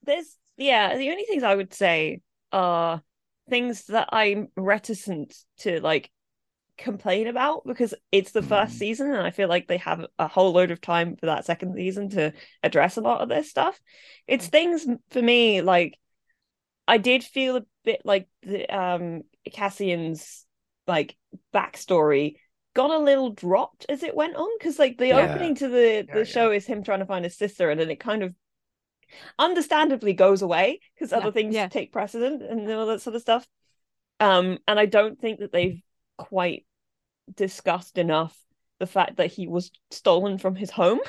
There's 0.03 0.37
yeah, 0.57 0.97
the 0.97 1.11
only 1.11 1.25
things 1.25 1.43
I 1.43 1.55
would 1.55 1.73
say 1.73 2.21
are 2.53 3.03
things 3.49 3.87
that 3.87 4.09
I'm 4.13 4.49
reticent 4.57 5.35
to 5.59 5.81
like 5.81 6.11
complain 6.79 7.29
about 7.29 7.67
because 7.67 7.95
it's 8.13 8.33
the 8.33 8.43
first 8.43 8.75
Mm. 8.75 8.79
season 8.79 9.09
and 9.13 9.23
I 9.27 9.31
feel 9.31 9.49
like 9.49 9.69
they 9.69 9.79
have 9.79 10.07
a 10.19 10.29
whole 10.29 10.53
load 10.53 10.71
of 10.73 10.81
time 10.81 11.17
for 11.17 11.27
that 11.27 11.47
second 11.47 11.75
season 11.77 12.11
to 12.11 12.33
address 12.63 12.97
a 12.99 13.03
lot 13.03 13.23
of 13.23 13.29
this 13.31 13.51
stuff. 13.51 13.81
It's 14.29 14.49
things 14.49 14.87
for 15.11 15.23
me 15.23 15.63
like 15.63 15.99
I 16.87 16.99
did 16.99 17.23
feel 17.25 17.57
a 17.57 17.65
bit 17.85 18.03
like 18.05 18.29
the 18.43 18.67
um 18.69 19.23
Cassian's 19.53 20.47
like 20.87 21.17
backstory 21.55 22.37
got 22.75 22.91
a 22.91 22.99
little 22.99 23.31
dropped 23.31 23.87
as 23.89 24.03
it 24.03 24.15
went 24.15 24.37
on 24.37 24.49
because 24.59 24.79
like 24.79 24.99
the 24.99 25.09
Yeah. 25.09 25.19
opening 25.19 25.55
to 25.57 25.69
the 25.69 26.09
the 26.13 26.19
yeah. 26.21 26.25
show 26.25 26.51
is 26.51 26.67
him 26.67 26.83
trying 26.83 27.01
to 27.01 27.07
find 27.07 27.25
his 27.25 27.37
sister 27.37 27.71
and 27.71 27.79
then 27.81 27.91
it 27.91 28.01
kind 28.01 28.23
of 28.23 28.35
understandably 29.39 30.15
goes 30.15 30.43
away 30.43 30.81
because 30.95 31.13
other 31.13 31.31
things 31.33 31.55
take 31.71 31.93
precedent 31.93 32.43
and 32.43 32.71
all 32.71 32.87
that 32.87 33.03
sort 33.03 33.15
of 33.17 33.23
stuff 33.23 33.47
um 34.21 34.59
and 34.67 34.79
I 34.79 34.87
don't 34.87 35.21
think 35.21 35.41
that 35.41 35.53
they've 35.53 35.83
quite 36.17 36.67
discussed 37.35 37.99
enough 37.99 38.37
the 38.79 38.87
fact 38.87 39.17
that 39.17 39.33
he 39.33 39.47
was 39.47 39.71
stolen 39.91 40.39
from 40.39 40.55
his 40.57 40.71
home 40.71 41.01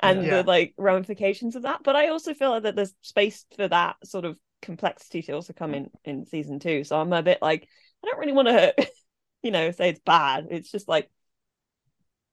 and 0.00 0.20
the 0.32 0.42
like 0.42 0.74
ramifications 0.76 1.56
of 1.56 1.62
that 1.62 1.80
but 1.84 1.96
I 1.96 2.08
also 2.08 2.34
feel 2.34 2.50
like 2.50 2.62
that 2.64 2.76
there's 2.76 2.94
space 3.02 3.44
for 3.56 3.68
that 3.68 3.96
sort 4.04 4.24
of 4.24 4.36
complexity 4.62 5.22
to 5.22 5.32
also 5.32 5.52
come 5.52 5.74
in 5.74 5.90
in 6.04 6.26
season 6.26 6.58
two 6.58 6.84
so 6.84 7.00
I'm 7.00 7.12
a 7.12 7.22
bit 7.22 7.38
like 7.40 7.68
I 8.04 8.08
don't 8.08 8.18
really 8.18 8.32
want 8.32 8.48
to 8.48 8.74
you 9.42 9.50
know 9.50 9.70
say 9.70 9.90
it's 9.90 10.00
bad 10.04 10.48
it's 10.50 10.70
just 10.70 10.88
like 10.88 11.10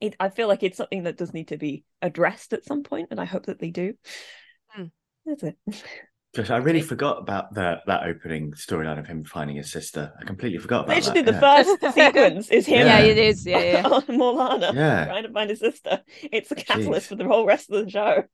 it 0.02 0.16
I 0.20 0.30
feel 0.30 0.48
like 0.48 0.64
it's 0.64 0.78
something 0.78 1.04
that 1.04 1.18
does 1.18 1.34
need 1.34 1.50
to 1.50 1.58
be 1.58 1.84
addressed 2.02 2.54
at 2.54 2.66
some 2.66 2.84
point 2.84 3.10
and 3.12 3.20
I 3.20 3.26
hope 3.26 3.46
that 3.46 3.60
they 3.60 3.70
do 3.72 3.94
Hmm. 4.70 4.86
that's 5.26 5.44
it 5.44 5.58
Gosh, 6.36 6.50
I 6.50 6.58
really 6.58 6.82
forgot 6.82 7.20
about 7.22 7.54
the, 7.54 7.78
that 7.88 8.04
opening 8.04 8.52
storyline 8.52 9.00
of 9.00 9.08
him 9.08 9.24
finding 9.24 9.56
his 9.56 9.72
sister. 9.72 10.12
I 10.20 10.26
completely 10.26 10.58
forgot 10.58 10.84
about 10.84 10.98
literally 10.98 11.22
that. 11.22 11.32
the 11.32 11.40
yeah. 11.40 11.64
first 11.64 11.96
sequence 11.96 12.50
is 12.50 12.66
him 12.66 12.86
yeah, 12.86 13.00
Yeah. 13.00 13.06
it 13.06 13.18
is. 13.18 13.46
Yeah, 13.46 13.60
yeah. 13.60 13.88
on 13.88 14.02
Morlana 14.08 14.74
Yeah. 14.74 15.06
trying 15.06 15.24
to 15.24 15.32
find 15.32 15.50
his 15.50 15.60
sister 15.62 16.02
it's 16.34 16.52
a 16.52 16.56
catalyst 16.56 17.06
Jeez. 17.06 17.10
for 17.10 17.16
the 17.16 17.24
whole 17.24 17.46
rest 17.46 17.72
of 17.72 17.86
the 17.86 17.90
show 17.90 18.26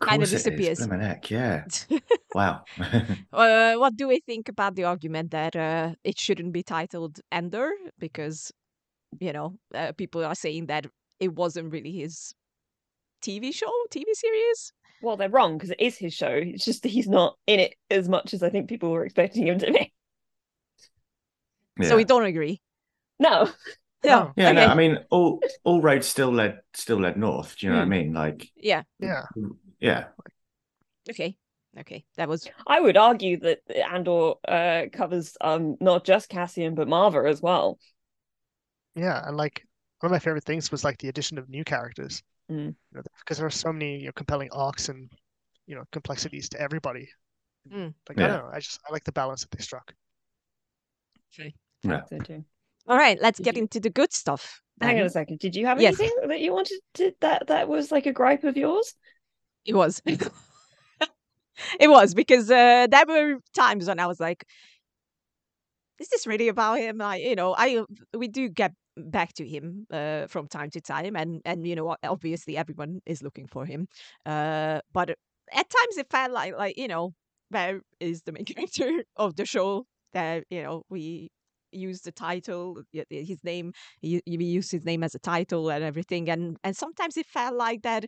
Of 0.00 0.08
Kinda 0.08 0.26
course 0.26 0.32
it 0.32 0.36
is. 0.36 0.42
disappears. 0.44 0.86
Heck, 0.86 1.30
yeah. 1.30 1.64
Wow. 2.34 2.64
uh, 3.32 3.74
what 3.74 3.96
do 3.96 4.06
we 4.08 4.20
think 4.20 4.48
about 4.48 4.76
the 4.76 4.84
argument 4.84 5.32
that 5.32 5.56
uh, 5.56 5.94
it 6.04 6.18
shouldn't 6.18 6.52
be 6.52 6.62
titled 6.62 7.20
Andor 7.32 7.72
because, 7.98 8.52
you 9.18 9.32
know, 9.32 9.58
uh, 9.74 9.92
people 9.92 10.24
are 10.24 10.34
saying 10.34 10.66
that 10.66 10.86
it 11.18 11.34
wasn't 11.34 11.72
really 11.72 11.92
his 11.92 12.32
TV 13.20 13.52
show, 13.52 13.70
TV 13.90 14.04
series? 14.14 14.72
Well, 15.02 15.16
they're 15.16 15.28
wrong 15.28 15.56
because 15.56 15.70
it 15.70 15.80
is 15.80 15.98
his 15.98 16.14
show. 16.14 16.30
It's 16.30 16.64
just 16.64 16.84
he's 16.84 17.08
not 17.08 17.36
in 17.46 17.60
it 17.60 17.74
as 17.90 18.08
much 18.08 18.32
as 18.32 18.42
I 18.42 18.50
think 18.50 18.68
people 18.68 18.90
were 18.90 19.04
expecting 19.04 19.46
him 19.46 19.58
to 19.58 19.72
be. 19.72 19.92
So 21.82 21.96
we 21.96 22.04
don't 22.04 22.24
agree. 22.24 22.60
No. 23.18 23.48
No. 24.04 24.32
Yeah, 24.36 24.52
no. 24.52 24.66
I 24.66 24.74
mean, 24.74 24.98
all 25.10 25.40
all 25.64 25.80
roads 25.82 26.06
still 26.06 26.32
led 26.32 26.60
still 26.74 27.00
led 27.00 27.16
north. 27.16 27.56
Do 27.58 27.66
you 27.66 27.72
know 27.72 27.78
what 27.78 27.82
I 27.82 27.84
Hmm. 27.84 27.90
mean? 27.90 28.12
Like, 28.12 28.50
Yeah. 28.56 28.82
Yeah. 28.98 29.24
yeah, 29.80 30.08
Okay. 31.08 31.36
Okay. 31.78 32.04
That 32.16 32.28
was. 32.28 32.48
I 32.66 32.80
would 32.80 32.96
argue 32.96 33.38
that 33.40 33.60
Andor 33.70 34.34
uh, 34.48 34.86
covers 34.92 35.36
um 35.40 35.76
not 35.80 36.04
just 36.04 36.28
Cassian 36.28 36.74
but 36.74 36.88
Maarva 36.88 37.28
as 37.28 37.40
well. 37.42 37.78
Yeah, 38.94 39.26
and 39.26 39.36
like 39.36 39.66
one 40.00 40.08
of 40.10 40.12
my 40.12 40.18
favorite 40.18 40.44
things 40.44 40.70
was 40.70 40.84
like 40.84 40.98
the 40.98 41.08
addition 41.08 41.38
of 41.38 41.48
new 41.48 41.64
characters. 41.64 42.22
Mm. 42.50 42.74
You 42.92 42.98
know, 42.98 43.02
because 43.20 43.38
there 43.38 43.46
are 43.46 43.50
so 43.50 43.72
many 43.72 43.98
you 44.00 44.06
know, 44.06 44.12
compelling 44.12 44.50
arcs 44.52 44.88
and 44.88 45.10
you 45.66 45.74
know 45.76 45.84
complexities 45.92 46.48
to 46.50 46.60
everybody. 46.60 47.08
Mm. 47.70 47.94
Like 48.08 48.20
I 48.20 48.28
don't 48.28 48.38
know, 48.44 48.50
I 48.52 48.60
just 48.60 48.80
I 48.88 48.92
like 48.92 49.04
the 49.04 49.12
balance 49.12 49.42
that 49.42 49.50
they 49.50 49.62
struck. 49.62 49.94
Yeah. 51.82 52.02
So 52.08 52.18
too. 52.18 52.44
All 52.90 52.96
right. 52.96 53.16
Let's 53.22 53.38
get 53.38 53.56
into 53.56 53.78
the 53.78 53.88
good 53.88 54.12
stuff. 54.12 54.60
Hang 54.80 54.98
on 54.98 55.06
a 55.06 55.10
second. 55.10 55.38
Did 55.38 55.54
you 55.54 55.64
have 55.66 55.80
Yes. 55.80 56.00
anything 56.00 56.28
that 56.28 56.40
you 56.40 56.52
wanted 56.52 56.80
to 56.94 57.12
that 57.20 57.46
that 57.46 57.68
was 57.68 57.92
like 57.92 58.06
a 58.06 58.12
gripe 58.12 58.42
of 58.42 58.56
yours? 58.56 58.94
It 59.64 59.76
was. 59.76 60.02
it 60.06 61.88
was 61.88 62.14
because 62.14 62.50
uh, 62.50 62.88
there 62.90 63.06
were 63.06 63.36
times 63.54 63.86
when 63.86 64.00
I 64.00 64.08
was 64.08 64.18
like, 64.18 64.44
"Is 66.00 66.08
this 66.08 66.26
really 66.26 66.48
about 66.48 66.78
him?" 66.78 67.00
I, 67.00 67.16
you 67.18 67.36
know, 67.36 67.54
I 67.56 67.84
we 68.12 68.26
do 68.26 68.48
get 68.48 68.72
back 68.96 69.34
to 69.34 69.46
him 69.46 69.86
uh, 69.92 70.26
from 70.26 70.48
time 70.48 70.70
to 70.70 70.80
time, 70.80 71.14
and 71.14 71.42
and 71.44 71.64
you 71.64 71.76
know, 71.76 71.94
obviously 72.02 72.56
everyone 72.56 73.02
is 73.06 73.22
looking 73.22 73.46
for 73.46 73.66
him. 73.66 73.86
Uh, 74.26 74.80
but 74.92 75.10
at 75.52 75.70
times 75.70 75.96
it 75.96 76.10
felt 76.10 76.32
like 76.32 76.56
like 76.56 76.76
you 76.76 76.88
know, 76.88 77.14
where 77.50 77.82
is 78.00 78.22
the 78.22 78.32
main 78.32 78.44
character 78.52 79.04
of 79.14 79.36
the 79.36 79.46
show? 79.46 79.86
That 80.12 80.42
you 80.50 80.64
know 80.64 80.82
we 80.88 81.30
use 81.72 82.00
the 82.02 82.12
title, 82.12 82.82
y- 82.92 83.04
his 83.10 83.42
name, 83.44 83.72
we 84.02 84.20
use 84.26 84.70
his 84.70 84.84
name 84.84 85.02
as 85.02 85.14
a 85.14 85.18
title 85.18 85.70
and 85.70 85.84
everything, 85.84 86.28
and 86.28 86.56
and 86.64 86.76
sometimes 86.76 87.16
it 87.16 87.26
felt 87.26 87.54
like 87.56 87.82
that 87.82 88.06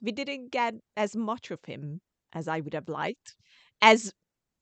we 0.00 0.12
didn't 0.12 0.50
get 0.50 0.74
as 0.96 1.16
much 1.16 1.50
of 1.50 1.60
him 1.66 2.00
as 2.32 2.48
I 2.48 2.60
would 2.60 2.74
have 2.74 2.88
liked. 2.88 3.34
As 3.80 4.12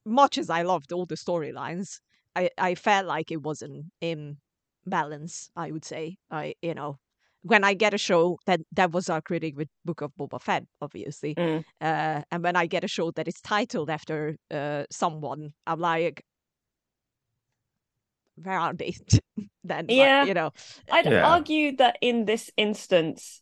much 0.05 0.39
as 0.39 0.51
I 0.51 0.63
loved 0.63 0.93
all 0.93 1.07
the 1.07 1.17
storylines, 1.17 2.01
I, 2.37 2.51
I 2.59 2.75
felt 2.75 3.07
like 3.07 3.31
it 3.31 3.43
wasn't 3.43 3.87
in 4.01 4.39
balance, 4.87 5.51
I 5.57 5.71
would 5.71 5.85
say. 5.85 6.17
I 6.31 6.55
you 6.63 6.75
know, 6.75 6.99
when 7.43 7.65
I 7.65 7.75
get 7.75 7.95
a 7.95 7.99
show 7.99 8.39
that 8.47 8.61
that 8.73 8.93
was 8.93 9.09
our 9.09 9.21
critic 9.21 9.57
with 9.57 9.69
Book 9.85 10.01
of 10.01 10.13
Boba 10.19 10.41
Fett, 10.41 10.65
obviously. 10.81 11.35
Mm. 11.35 11.65
Uh, 11.81 12.23
and 12.31 12.43
when 12.43 12.57
I 12.57 12.67
get 12.67 12.85
a 12.85 12.89
show 12.89 13.11
that 13.13 13.29
is 13.29 13.41
titled 13.43 13.91
after 13.91 14.37
uh, 14.51 14.85
someone, 14.91 15.51
I'm 15.67 15.81
like 15.81 16.23
where 18.43 18.59
are 18.59 18.75
they? 18.75 18.95
then 19.65 19.87
like, 19.87 19.91
Yeah. 19.91 20.25
you 20.25 20.35
know. 20.35 20.53
I'd 20.91 21.07
Yeah. 21.07 21.27
argue 21.27 21.77
that 21.77 21.99
in 22.01 22.25
this 22.25 22.51
instance, 22.57 23.41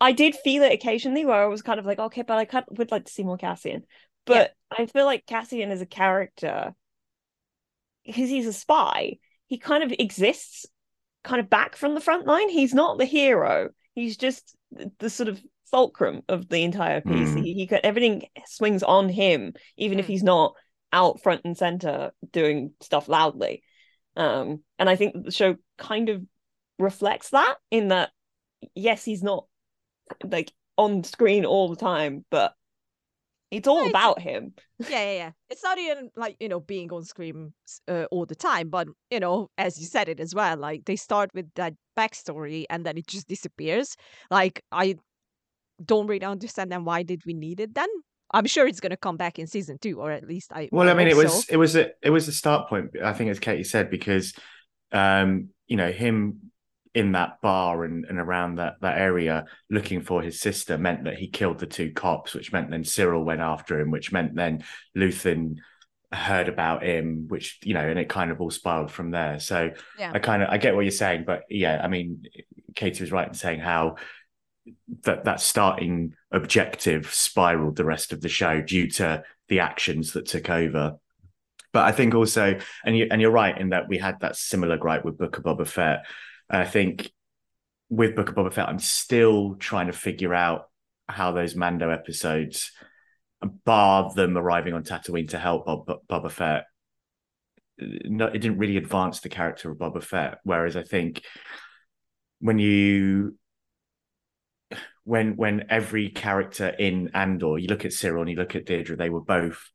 I 0.00 0.12
did 0.12 0.34
feel 0.36 0.62
it 0.62 0.72
occasionally 0.72 1.24
where 1.24 1.42
I 1.42 1.46
was 1.46 1.62
kind 1.62 1.78
of 1.78 1.86
like, 1.86 1.98
okay, 1.98 2.22
but 2.22 2.38
I 2.38 2.44
kind 2.44 2.64
of 2.70 2.78
would 2.78 2.90
like 2.90 3.04
to 3.06 3.12
see 3.12 3.24
more 3.24 3.36
Cassian. 3.36 3.84
But 4.26 4.54
I 4.70 4.86
feel 4.86 5.04
like 5.06 5.26
Cassian 5.26 5.70
is 5.70 5.80
a 5.80 5.86
character, 5.86 6.74
because 8.04 8.28
he's 8.30 8.46
a 8.46 8.52
spy, 8.52 9.18
he 9.46 9.58
kind 9.58 9.82
of 9.82 9.92
exists 9.98 10.66
kind 11.24 11.40
of 11.40 11.50
back 11.50 11.76
from 11.76 11.94
the 11.94 12.00
front 12.00 12.26
line. 12.26 12.48
He's 12.48 12.72
not 12.72 12.98
the 12.98 13.04
hero. 13.04 13.70
He's 13.94 14.16
just 14.16 14.56
the, 14.72 14.90
the 14.98 15.10
sort 15.10 15.28
of 15.28 15.42
fulcrum 15.70 16.22
of 16.28 16.48
the 16.48 16.62
entire 16.62 17.00
piece. 17.00 17.30
Mm. 17.30 17.42
He, 17.44 17.54
he 17.54 17.66
got 17.66 17.84
everything 17.84 18.22
swings 18.46 18.82
on 18.82 19.08
him, 19.08 19.52
even 19.76 19.98
if 19.98 20.06
Mm. 20.06 20.08
he's 20.08 20.22
not 20.22 20.54
out 20.92 21.22
front 21.22 21.42
and 21.44 21.56
center 21.56 22.12
doing 22.32 22.72
stuff 22.80 23.08
loudly. 23.08 23.62
Um, 24.16 24.60
and 24.78 24.88
I 24.88 24.96
think 24.96 25.24
the 25.24 25.30
show 25.30 25.56
kind 25.78 26.08
of 26.08 26.22
reflects 26.78 27.30
that 27.30 27.56
in 27.70 27.88
that 27.88 28.10
yes, 28.74 29.04
he's 29.04 29.22
not 29.22 29.46
like 30.24 30.52
on 30.76 31.04
screen 31.04 31.44
all 31.44 31.68
the 31.68 31.76
time, 31.76 32.24
but 32.30 32.54
it's 33.50 33.68
all 33.68 33.78
it's- 33.78 33.90
about 33.90 34.20
him. 34.20 34.54
yeah, 34.78 34.88
yeah, 34.90 35.12
yeah. 35.12 35.30
It's 35.48 35.62
not 35.62 35.78
even 35.78 36.10
like 36.16 36.36
you 36.40 36.48
know 36.48 36.60
being 36.60 36.92
on 36.92 37.04
screen 37.04 37.52
uh, 37.88 38.06
all 38.10 38.26
the 38.26 38.34
time, 38.34 38.68
but 38.68 38.88
you 39.10 39.20
know, 39.20 39.48
as 39.58 39.78
you 39.78 39.86
said 39.86 40.08
it 40.08 40.20
as 40.20 40.34
well, 40.34 40.56
like 40.56 40.84
they 40.84 40.96
start 40.96 41.30
with 41.34 41.52
that 41.54 41.74
backstory 41.98 42.64
and 42.70 42.84
then 42.84 42.96
it 42.96 43.06
just 43.06 43.28
disappears. 43.28 43.96
Like 44.30 44.62
I 44.72 44.96
don't 45.84 46.06
really 46.06 46.24
understand 46.26 46.70
then 46.70 46.84
why 46.84 47.02
did 47.02 47.22
we 47.26 47.34
need 47.34 47.60
it 47.60 47.74
then? 47.74 47.88
I'm 48.32 48.46
sure 48.46 48.66
it's 48.66 48.80
gonna 48.80 48.96
come 48.96 49.16
back 49.16 49.38
in 49.38 49.46
season 49.46 49.78
two, 49.78 50.00
or 50.00 50.10
at 50.10 50.26
least 50.26 50.52
I. 50.52 50.68
Well, 50.72 50.88
I 50.88 50.94
mean, 50.94 51.08
it 51.08 51.16
was 51.16 51.46
so. 51.46 51.52
it 51.52 51.56
was 51.56 51.76
a 51.76 51.90
it 52.02 52.10
was 52.10 52.28
a 52.28 52.32
start 52.32 52.68
point. 52.68 52.90
I 53.02 53.12
think, 53.12 53.30
as 53.30 53.38
Katie 53.38 53.64
said, 53.64 53.90
because 53.90 54.34
um, 54.92 55.48
you 55.66 55.76
know 55.76 55.90
him 55.90 56.50
in 56.92 57.12
that 57.12 57.40
bar 57.40 57.84
and, 57.84 58.04
and 58.06 58.18
around 58.18 58.56
that 58.56 58.74
that 58.80 58.98
area 58.98 59.44
looking 59.70 60.00
for 60.00 60.22
his 60.22 60.40
sister 60.40 60.76
meant 60.76 61.04
that 61.04 61.16
he 61.18 61.28
killed 61.28 61.58
the 61.58 61.66
two 61.66 61.92
cops, 61.92 62.34
which 62.34 62.52
meant 62.52 62.70
then 62.70 62.82
Syril 62.82 63.24
went 63.24 63.40
after 63.40 63.80
him, 63.80 63.90
which 63.90 64.12
meant 64.12 64.34
then 64.34 64.64
Luthen 64.96 65.56
heard 66.12 66.48
about 66.48 66.82
him, 66.82 67.26
which 67.28 67.60
you 67.62 67.74
know, 67.74 67.86
and 67.88 67.98
it 67.98 68.08
kind 68.08 68.30
of 68.30 68.40
all 68.40 68.50
spiraled 68.50 68.90
from 68.90 69.12
there. 69.12 69.38
So 69.38 69.70
Yeah. 69.98 70.10
I 70.12 70.18
kind 70.18 70.42
of 70.42 70.48
I 70.48 70.58
get 70.58 70.74
what 70.74 70.84
you're 70.84 70.90
saying, 70.90 71.24
but 71.26 71.42
yeah, 71.48 71.80
I 71.82 71.88
mean, 71.88 72.24
Katie 72.74 73.02
was 73.02 73.12
right 73.12 73.28
in 73.28 73.34
saying 73.34 73.60
how 73.60 73.96
that 75.02 75.24
that 75.24 75.40
starting 75.40 76.14
objective 76.30 77.12
spiraled 77.12 77.76
the 77.76 77.84
rest 77.84 78.12
of 78.12 78.20
the 78.20 78.28
show 78.28 78.60
due 78.60 78.88
to 78.88 79.22
the 79.48 79.60
actions 79.60 80.12
that 80.12 80.26
took 80.26 80.50
over. 80.50 80.96
But 81.72 81.84
I 81.84 81.92
think 81.92 82.14
also, 82.14 82.58
and 82.84 82.96
you 82.96 83.06
and 83.10 83.20
you're 83.20 83.30
right 83.30 83.56
in 83.56 83.70
that 83.70 83.88
we 83.88 83.98
had 83.98 84.20
that 84.20 84.36
similar 84.36 84.76
gripe 84.76 85.04
with 85.04 85.18
Book 85.18 85.38
of 85.38 85.44
Boba 85.44 85.66
Fett. 85.66 86.04
And 86.48 86.60
I 86.62 86.66
think 86.66 87.10
with 87.88 88.16
Book 88.16 88.30
of 88.30 88.34
Boba 88.34 88.52
Fett, 88.52 88.68
I'm 88.68 88.78
still 88.78 89.54
trying 89.56 89.86
to 89.86 89.92
figure 89.92 90.34
out 90.34 90.68
how 91.08 91.32
those 91.32 91.56
Mando 91.56 91.90
episodes, 91.90 92.72
bar 93.64 94.12
them 94.14 94.36
arriving 94.36 94.74
on 94.74 94.84
Tatooine 94.84 95.28
to 95.30 95.38
help 95.38 95.66
Bob, 95.66 95.86
Boba 96.08 96.30
Fett, 96.30 96.64
no, 97.78 98.26
it 98.26 98.38
didn't 98.38 98.58
really 98.58 98.76
advance 98.76 99.20
the 99.20 99.28
character 99.28 99.70
of 99.70 99.78
Boba 99.78 100.02
Fett. 100.02 100.38
Whereas 100.44 100.76
I 100.76 100.82
think 100.82 101.22
when 102.40 102.58
you 102.58 103.38
when 105.04 105.36
when 105.36 105.66
every 105.70 106.08
character 106.10 106.68
in 106.68 107.10
Andor, 107.14 107.58
you 107.58 107.68
look 107.68 107.84
at 107.84 107.92
Syril 107.92 108.20
and 108.20 108.30
you 108.30 108.36
look 108.36 108.54
at 108.56 108.66
Dedra, 108.66 108.96
they 108.96 109.10
were 109.10 109.20
both 109.22 109.70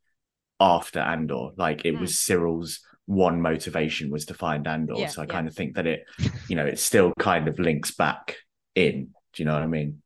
after 0.59 0.99
Andor. 0.99 1.49
Like 1.57 1.85
it 1.85 1.95
Mm. 1.95 1.99
was 2.01 2.17
Syril's 2.17 2.79
one 3.07 3.41
motivation 3.41 4.09
was 4.09 4.25
to 4.25 4.33
find 4.33 4.67
Andor. 4.67 4.93
Yeah, 4.97 5.07
so 5.07 5.21
I 5.21 5.25
yeah. 5.25 5.31
kind 5.31 5.47
of 5.47 5.53
think 5.55 5.75
that 5.75 5.85
it, 5.87 6.05
you 6.49 6.55
know, 6.55 6.65
it 6.65 6.79
still 6.79 7.13
kind 7.19 7.47
of 7.47 7.59
links 7.59 7.91
back 7.91 8.37
in. 8.75 9.09
Do 9.33 9.43
you 9.43 9.45
know 9.45 9.53
what 9.53 9.63
I 9.63 9.67
mean? 9.67 10.01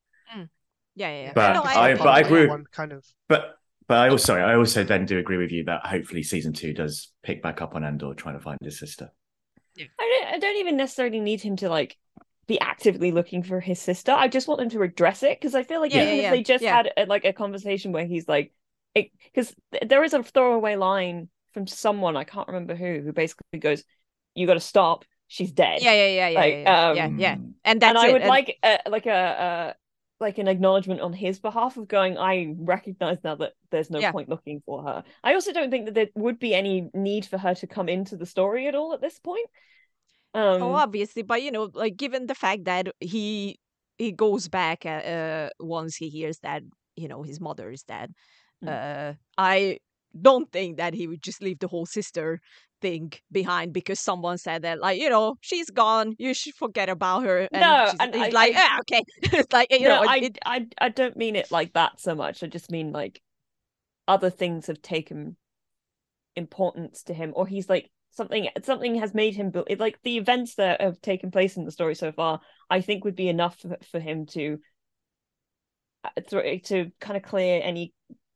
yeah, 0.95 1.11
yeah, 1.11 1.21
yeah. 1.23 1.31
But 1.33 1.53
No, 1.53 1.61
I- 1.61 1.89
It's 1.91 1.99
but 2.01 2.07
I 2.09 2.19
agree 2.19 2.41
with- 2.41 2.49
one 2.49 2.65
kind 2.71 2.91
of 2.91 3.05
But 3.27 3.55
but 3.87 3.97
I 3.97 4.09
also 4.09 4.35
I 4.35 4.55
also 4.55 4.83
then 4.83 5.05
do 5.05 5.17
agree 5.17 5.37
with 5.37 5.51
you 5.51 5.63
that 5.65 5.85
hopefully 5.85 6.23
season 6.23 6.53
two 6.53 6.73
does 6.73 7.11
pick 7.23 7.41
back 7.41 7.61
up 7.61 7.73
on 7.75 7.83
Andor 7.83 8.13
trying 8.13 8.35
to 8.35 8.41
find 8.41 8.57
his 8.61 8.77
sister. 8.79 9.11
I 9.79 9.87
don't, 9.97 10.33
I 10.35 10.37
don't 10.39 10.57
even 10.57 10.75
necessarily 10.75 11.21
need 11.21 11.39
him 11.41 11.55
to 11.57 11.69
like 11.69 11.95
be 12.49 12.59
actively 12.59 13.11
looking 13.13 13.43
for 13.43 13.61
his 13.61 13.79
sister. 13.81 14.11
I 14.11 14.27
just 14.27 14.47
want 14.49 14.59
them 14.59 14.69
to 14.71 14.81
address 14.83 15.23
it 15.23 15.39
because 15.39 15.55
I 15.55 15.63
feel 15.63 15.79
like 15.81 15.93
Yeah, 15.93 16.03
even 16.03 16.15
yeah, 16.15 16.21
if 16.21 16.23
yeah, 16.23 16.31
they 16.31 16.43
just 16.43 16.65
had 16.65 16.91
a, 16.97 17.05
like 17.05 17.25
a 17.25 17.33
conversation 17.33 17.93
where 17.93 18.05
he's 18.05 18.27
like, 18.27 18.53
because 18.95 19.55
there 19.87 20.03
is 20.03 20.13
a 20.13 20.23
throwaway 20.23 20.75
line 20.75 21.29
from 21.53 21.67
someone 21.67 22.17
I 22.17 22.25
can't 22.25 22.47
remember 22.47 22.75
who 22.75 23.01
who 23.01 23.13
basically 23.13 23.59
goes, 23.59 23.83
"You 24.35 24.47
got 24.47 24.55
to 24.55 24.59
stop. 24.59 25.05
She's 25.27 25.51
dead." 25.51 25.81
yeah, 25.81 25.93
yeah, 25.93 26.07
yeah, 26.07 26.29
yeah, 26.29 26.43
Like, 26.43 26.43
yeah, 26.45 26.69
yeah, 26.91 27.09
um, 27.09 27.15
yeah. 27.15 27.37
And 27.63 27.81
that's 27.81 27.95
and 27.95 27.97
I 27.97 28.09
it. 28.09 28.13
would 28.13 28.21
and- 28.21 28.29
like 28.29 28.57
a, 28.63 28.79
like 28.89 29.05
a 29.05 29.11
uh, 29.13 29.73
like 30.19 30.37
an 30.37 30.47
acknowledgement 30.47 31.01
on 31.01 31.13
his 31.13 31.39
behalf 31.39 31.77
of 31.77 31.87
going. 31.87 32.17
I 32.17 32.53
recognize 32.57 33.17
now 33.23 33.35
that 33.35 33.53
there's 33.71 33.89
no 33.89 34.01
Yeah. 34.01 34.11
point 34.11 34.29
looking 34.29 34.61
for 34.65 34.83
her. 34.83 35.03
I 35.23 35.33
also 35.35 35.53
don't 35.53 35.71
think 35.71 35.85
that 35.85 35.95
there 35.95 36.09
would 36.15 36.39
be 36.39 36.53
any 36.53 36.89
need 36.93 37.25
for 37.25 37.37
her 37.37 37.55
to 37.55 37.67
come 37.67 37.89
into 37.89 38.17
the 38.17 38.25
story 38.25 38.67
at 38.67 38.75
all 38.75 38.93
at 38.93 39.01
this 39.01 39.19
point. 39.19 39.47
Um, 40.33 40.61
Oh, 40.61 40.73
obviously, 40.75 41.23
but 41.23 41.41
you 41.43 41.51
know, 41.51 41.69
like 41.73 41.97
given 41.97 42.27
the 42.27 42.35
fact 42.35 42.65
that 42.65 42.87
he 42.99 43.59
he 43.97 44.11
goes 44.11 44.47
back 44.47 44.85
uh, 44.85 44.89
uh 44.89 45.49
once 45.59 45.95
he 45.95 46.09
hears 46.09 46.39
that 46.39 46.63
you 46.95 47.07
know 47.07 47.23
his 47.23 47.39
mother 47.39 47.69
is 47.71 47.83
dead, 47.83 48.13
Mm. 48.63 48.67
uh, 48.69 49.13
I 49.37 49.79
don't 50.21 50.51
think 50.51 50.77
that 50.77 50.93
he 50.93 51.07
would 51.07 51.21
just 51.23 51.41
leave 51.41 51.59
the 51.59 51.67
whole 51.67 51.85
sister 51.85 52.41
thing 52.81 53.13
behind 53.31 53.73
because 53.73 53.99
someone 53.99 54.37
said 54.37 54.63
that, 54.63 54.79
like, 54.79 54.99
you 54.99 55.09
know, 55.09 55.35
she's 55.41 55.69
gone. 55.69 56.15
You 56.17 56.33
should 56.33 56.55
forget 56.55 56.89
about 56.89 57.23
her. 57.23 57.47
And 57.53 57.61
No, 57.61 57.93
and 57.99 58.13
he's 58.15 58.25
I- 58.25 58.29
like, 58.29 58.55
I- 58.55 58.59
yeah, 58.59 58.77
okay. 58.81 59.03
it's 59.39 59.53
like, 59.53 59.71
you 59.71 59.87
no, 59.87 60.01
know, 60.01 60.09
I, 60.09 60.17
it, 60.17 60.37
I 60.45 60.67
I 60.81 60.89
don't 60.89 61.15
mean 61.17 61.35
it 61.35 61.51
like 61.51 61.73
that 61.73 61.99
so 62.01 62.15
much. 62.15 62.43
I 62.43 62.47
just 62.47 62.71
mean 62.71 62.91
like 62.91 63.21
other 64.07 64.29
things 64.29 64.67
have 64.67 64.81
taken 64.81 65.37
importance 66.35 67.03
to 67.03 67.13
him, 67.13 67.33
or 67.35 67.47
he's 67.47 67.69
like 67.69 67.89
something 68.11 68.49
something 68.63 68.95
has 68.95 69.13
made 69.13 69.35
him 69.35 69.51
be- 69.51 69.75
like 69.75 69.99
the 70.03 70.17
events 70.17 70.55
that 70.55 70.81
have 70.81 71.01
taken 71.01 71.31
place 71.31 71.57
in 71.57 71.65
the 71.65 71.71
story 71.71 71.95
so 71.95 72.11
far. 72.11 72.41
I 72.69 72.81
think 72.81 73.03
would 73.03 73.15
be 73.15 73.29
enough 73.29 73.59
for, 73.59 73.77
for 73.91 73.99
him 73.99 74.25
to 74.27 74.59
uh, 76.03 76.21
to, 76.29 76.59
to 76.59 76.91
kind 76.99 77.17
of 77.17 77.23
clear 77.23 77.61
any 77.63 77.93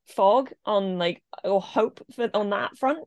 fog 0.07 0.51
on 0.65 0.97
like 0.97 1.21
or 1.43 1.61
hope 1.61 2.01
for 2.15 2.29
on 2.33 2.49
that 2.51 2.77
front. 2.77 2.99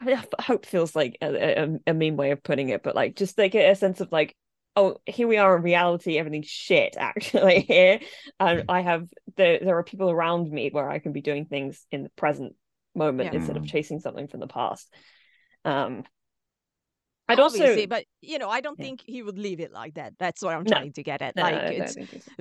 I 0.00 0.04
mean, 0.04 0.22
hope 0.40 0.66
feels 0.66 0.94
like 0.94 1.16
a, 1.22 1.62
a, 1.62 1.78
a 1.86 1.94
mean 1.94 2.16
way 2.16 2.30
of 2.32 2.42
putting 2.42 2.68
it, 2.68 2.82
but 2.82 2.94
like 2.94 3.16
just 3.16 3.38
like 3.38 3.54
a 3.54 3.74
sense 3.74 4.00
of 4.00 4.12
like 4.12 4.36
oh 4.76 4.98
here 5.06 5.26
we 5.26 5.38
are 5.38 5.56
in 5.56 5.62
reality 5.62 6.18
everything's 6.18 6.46
shit 6.48 6.96
actually 7.00 7.60
here 7.60 7.98
and 8.38 8.64
i 8.68 8.82
have 8.82 9.08
there 9.36 9.58
there 9.60 9.78
are 9.78 9.82
people 9.82 10.10
around 10.10 10.50
me 10.50 10.68
where 10.70 10.90
i 10.90 10.98
can 10.98 11.12
be 11.12 11.22
doing 11.22 11.46
things 11.46 11.86
in 11.90 12.02
the 12.02 12.10
present 12.10 12.54
moment 12.94 13.32
Yeah. 13.32 13.38
instead 13.38 13.56
of 13.56 13.62
Mm. 13.62 13.70
chasing 13.70 14.00
something 14.00 14.28
from 14.28 14.40
the 14.40 14.46
past 14.46 14.92
um 15.66 16.04
i'd 17.28 17.40
obviously, 17.40 17.82
also 17.82 17.86
but 17.86 18.04
you 18.22 18.38
know, 18.38 18.48
I 18.48 18.60
don't 18.60 18.78
Yeah. 18.78 18.84
think 18.86 19.02
he 19.06 19.22
would 19.22 19.38
leave 19.38 19.60
it 19.60 19.72
like 19.72 19.94
that. 19.94 20.14
That's 20.18 20.42
what 20.42 20.54
I'm 20.54 20.64
No. 20.64 20.76
trying 20.76 20.92
to 20.92 21.02
get 21.02 21.22
at. 21.22 21.36
no, 21.36 21.42
like, 21.42 21.54
no, 21.54 21.68
it's 21.68 21.96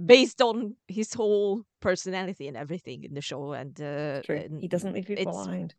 based 0.06 0.42
on 0.42 0.76
his 0.88 1.14
whole 1.14 1.64
personality 1.80 2.48
and 2.48 2.58
everything 2.58 3.04
in 3.04 3.14
the 3.14 3.22
show, 3.22 3.54
and 3.54 3.80
uh, 3.82 4.22
and 4.30 4.62
he 4.62 4.68
doesn't 4.68 4.94
leave 4.94 5.06
people 5.06 5.32
behind 5.32 5.76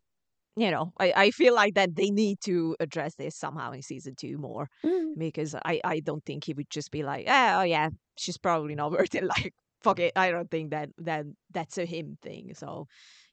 you 0.57 0.71
know, 0.71 0.91
I, 0.99 1.13
I 1.15 1.31
feel 1.31 1.53
like 1.53 1.75
that 1.75 1.95
they 1.95 2.09
need 2.09 2.41
to 2.41 2.75
address 2.79 3.13
this 3.15 3.35
somehow 3.35 3.71
in 3.73 3.83
season 3.83 4.15
two 4.15 4.39
more 4.39 4.69
because 5.15 5.53
I, 5.53 5.79
I 5.83 5.99
don't 5.99 6.25
think 6.25 6.45
he 6.45 6.53
would 6.53 6.69
just 6.71 6.89
be 6.89 7.03
like, 7.03 7.25
ah, 7.29 7.59
oh 7.59 7.63
yeah, 7.63 7.89
she's 8.17 8.37
probably 8.39 8.73
not 8.73 8.91
worth 8.97 9.13
it. 9.13 9.23
Like, 9.23 9.53
fuck 9.81 9.99
it. 9.99 10.13
I 10.15 10.31
don't 10.31 10.49
think 10.49 10.71
that 10.71 10.89
that 10.97 11.25
that's 11.51 11.77
a 11.77 11.85
him 11.85 12.17
thing. 12.23 12.55
So 12.55 12.87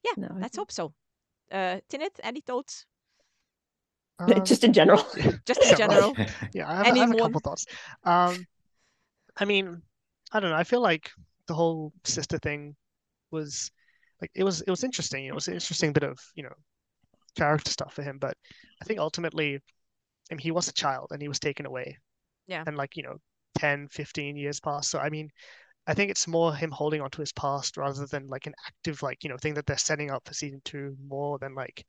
yeah, 0.04 0.28
let's 0.38 0.56
hope 0.58 0.70
so. 0.70 0.92
Uh, 1.50 1.80
Tinit, 1.90 2.20
any 2.22 2.42
thoughts? 2.42 2.84
Um, 4.20 4.44
just 4.44 4.62
in 4.62 4.72
general 4.80 5.04
Just 5.44 5.62
in 5.64 5.76
general. 5.76 6.14
Yeah, 6.52 6.70
I 6.70 6.76
have, 6.76 6.86
Any 6.86 7.00
I 7.00 7.02
have 7.04 7.10
a 7.10 7.12
more- 7.14 7.26
couple 7.26 7.40
thoughts. 7.40 7.66
Um, 8.04 8.46
I 9.36 9.44
mean, 9.44 9.82
I 10.32 10.38
don't 10.40 10.50
know. 10.50 10.56
I 10.56 10.62
feel 10.64 10.80
like 10.80 11.10
the 11.48 11.54
whole 11.54 11.92
sister 12.04 12.38
thing 12.38 12.76
was 13.32 13.70
like 14.20 14.30
it 14.34 14.44
was 14.44 14.60
it 14.60 14.70
was 14.70 14.84
interesting. 14.84 15.24
You 15.24 15.30
know, 15.30 15.34
it 15.34 15.42
was 15.42 15.48
an 15.48 15.54
interesting 15.54 15.92
bit 15.92 16.04
of 16.04 16.20
you 16.36 16.44
know 16.44 16.52
character 17.36 17.72
stuff 17.72 17.94
for 17.94 18.02
him. 18.02 18.18
But 18.18 18.36
I 18.80 18.84
think 18.84 19.00
ultimately, 19.00 19.56
I 20.30 20.34
mean, 20.34 20.38
he 20.38 20.52
was 20.52 20.68
a 20.68 20.72
child 20.72 21.08
and 21.10 21.20
he 21.20 21.26
was 21.28 21.40
taken 21.40 21.66
away. 21.66 21.98
Yeah. 22.46 22.62
And 22.66 22.76
like 22.76 22.96
you 22.96 23.02
know, 23.02 23.16
10, 23.58 23.88
15 23.88 24.36
years 24.36 24.60
passed. 24.60 24.90
So 24.90 25.00
I 25.00 25.10
mean, 25.10 25.28
I 25.88 25.94
think 25.94 26.12
it's 26.12 26.28
more 26.28 26.54
him 26.54 26.70
holding 26.70 27.00
on 27.00 27.10
to 27.10 27.20
his 27.20 27.32
past 27.32 27.76
rather 27.76 28.06
than 28.06 28.28
like 28.28 28.46
an 28.46 28.54
active 28.64 29.02
like 29.02 29.24
you 29.24 29.28
know 29.30 29.36
thing 29.38 29.54
that 29.54 29.66
they're 29.66 29.76
setting 29.76 30.12
up 30.12 30.22
for 30.24 30.34
season 30.34 30.62
two 30.64 30.96
more 31.04 31.38
than 31.40 31.56
like 31.56 31.84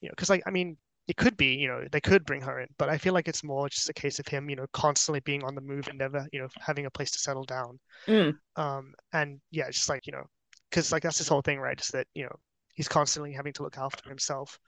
you 0.00 0.08
know 0.08 0.12
because 0.16 0.30
like 0.30 0.42
I 0.46 0.50
mean 0.50 0.78
it 1.08 1.16
could 1.16 1.36
be, 1.36 1.54
you 1.54 1.68
know, 1.68 1.84
they 1.92 2.00
could 2.00 2.24
bring 2.24 2.40
her 2.42 2.60
in, 2.60 2.68
but 2.78 2.88
I 2.88 2.98
feel 2.98 3.14
like 3.14 3.28
it's 3.28 3.44
more 3.44 3.68
just 3.68 3.88
a 3.88 3.94
case 3.94 4.18
of 4.18 4.26
him, 4.26 4.50
you 4.50 4.56
know, 4.56 4.66
constantly 4.72 5.20
being 5.20 5.44
on 5.44 5.54
the 5.54 5.60
move 5.60 5.86
and 5.86 5.98
never, 5.98 6.26
you 6.32 6.40
know, 6.40 6.48
having 6.58 6.86
a 6.86 6.90
place 6.90 7.12
to 7.12 7.18
settle 7.18 7.44
down. 7.44 7.78
Mm. 8.08 8.36
Um, 8.56 8.92
and 9.12 9.40
yeah, 9.52 9.70
just 9.70 9.88
like, 9.88 10.06
you 10.06 10.12
know, 10.12 10.24
because 10.68 10.90
like 10.90 11.04
that's 11.04 11.18
his 11.18 11.28
whole 11.28 11.42
thing, 11.42 11.60
right? 11.60 11.80
Is 11.80 11.88
that, 11.88 12.08
you 12.14 12.24
know, 12.24 12.34
he's 12.74 12.88
constantly 12.88 13.32
having 13.32 13.52
to 13.54 13.62
look 13.62 13.78
after 13.78 14.08
himself. 14.08 14.58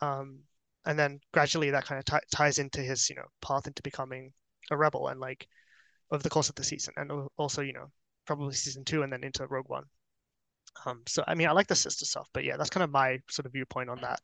Um, 0.00 0.40
and 0.84 0.98
then 0.98 1.20
gradually 1.32 1.70
that 1.70 1.84
kind 1.84 1.98
of 1.98 2.04
t 2.04 2.16
ties 2.32 2.58
into 2.58 2.80
his, 2.80 3.10
you 3.10 3.16
know, 3.16 3.26
path 3.40 3.66
into 3.66 3.82
becoming 3.82 4.32
a 4.70 4.76
rebel 4.76 5.08
and 5.08 5.20
like 5.20 5.48
over 6.12 6.22
the 6.22 6.30
course 6.30 6.48
of 6.48 6.54
the 6.54 6.64
season 6.64 6.94
and 6.96 7.10
also, 7.36 7.60
you 7.60 7.72
know, 7.72 7.90
probably 8.24 8.54
season 8.54 8.84
two 8.84 9.02
and 9.02 9.12
then 9.12 9.24
into 9.24 9.46
Rogue 9.48 9.68
One. 9.68 9.84
Um, 10.86 11.02
so 11.08 11.24
I 11.26 11.34
mean, 11.34 11.48
I 11.48 11.52
like 11.52 11.66
the 11.66 11.74
sister 11.74 12.04
stuff, 12.04 12.28
but 12.32 12.44
yeah, 12.44 12.56
that's 12.56 12.70
kind 12.70 12.84
of 12.84 12.90
my 12.90 13.18
sort 13.28 13.46
of 13.46 13.52
viewpoint 13.52 13.90
on 13.90 14.00
that. 14.02 14.20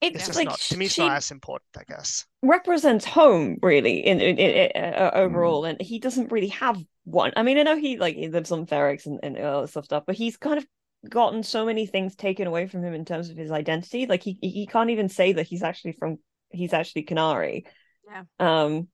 It's 0.00 0.14
It's 0.14 0.26
just 0.26 0.36
like 0.36 0.48
not, 0.48 0.58
to 0.70 0.76
me, 0.76 0.86
it's 0.86 0.94
she 0.94 1.02
not 1.02 1.16
as 1.16 1.30
important, 1.30 1.70
I 1.76 1.84
guess. 1.84 2.26
represents 2.42 3.04
home 3.04 3.58
really 3.62 3.98
in, 4.06 4.20
in, 4.20 4.38
in 4.38 4.70
uh, 4.94 5.10
overall 5.14 5.64
and 5.64 5.80
he 5.80 5.98
doesn't 5.98 6.30
really 6.30 6.48
have 6.48 6.78
one. 7.04 7.32
I 7.36 7.42
mean 7.42 7.58
i 7.58 7.62
know 7.62 7.76
he 7.76 7.96
like 7.98 8.14
he 8.14 8.28
lives 8.28 8.52
on 8.52 8.66
Ferrex 8.66 9.06
and, 9.06 9.18
and 9.22 9.38
all 9.38 9.62
this 9.62 9.72
stuff 9.72 9.86
stuff 9.86 10.04
but 10.06 10.14
he's 10.14 10.36
kind 10.36 10.58
of 10.58 10.66
gotten 11.08 11.42
so 11.42 11.64
many 11.64 11.86
things 11.86 12.14
taken 12.14 12.46
away 12.46 12.66
from 12.66 12.82
him 12.82 12.94
in 12.94 13.04
terms 13.04 13.30
of 13.30 13.36
his 13.36 13.50
identity. 13.50 14.06
Like 14.06 14.22
he 14.22 14.38
he 14.40 14.66
can't 14.66 14.90
even 14.90 15.08
say 15.08 15.32
that 15.32 15.46
he's 15.46 15.62
actually 15.62 15.92
from 15.92 16.18
he's 16.50 16.72
actually 16.72 17.04
Kenari. 17.04 17.64
Yeah. 18.06 18.24
um 18.38 18.88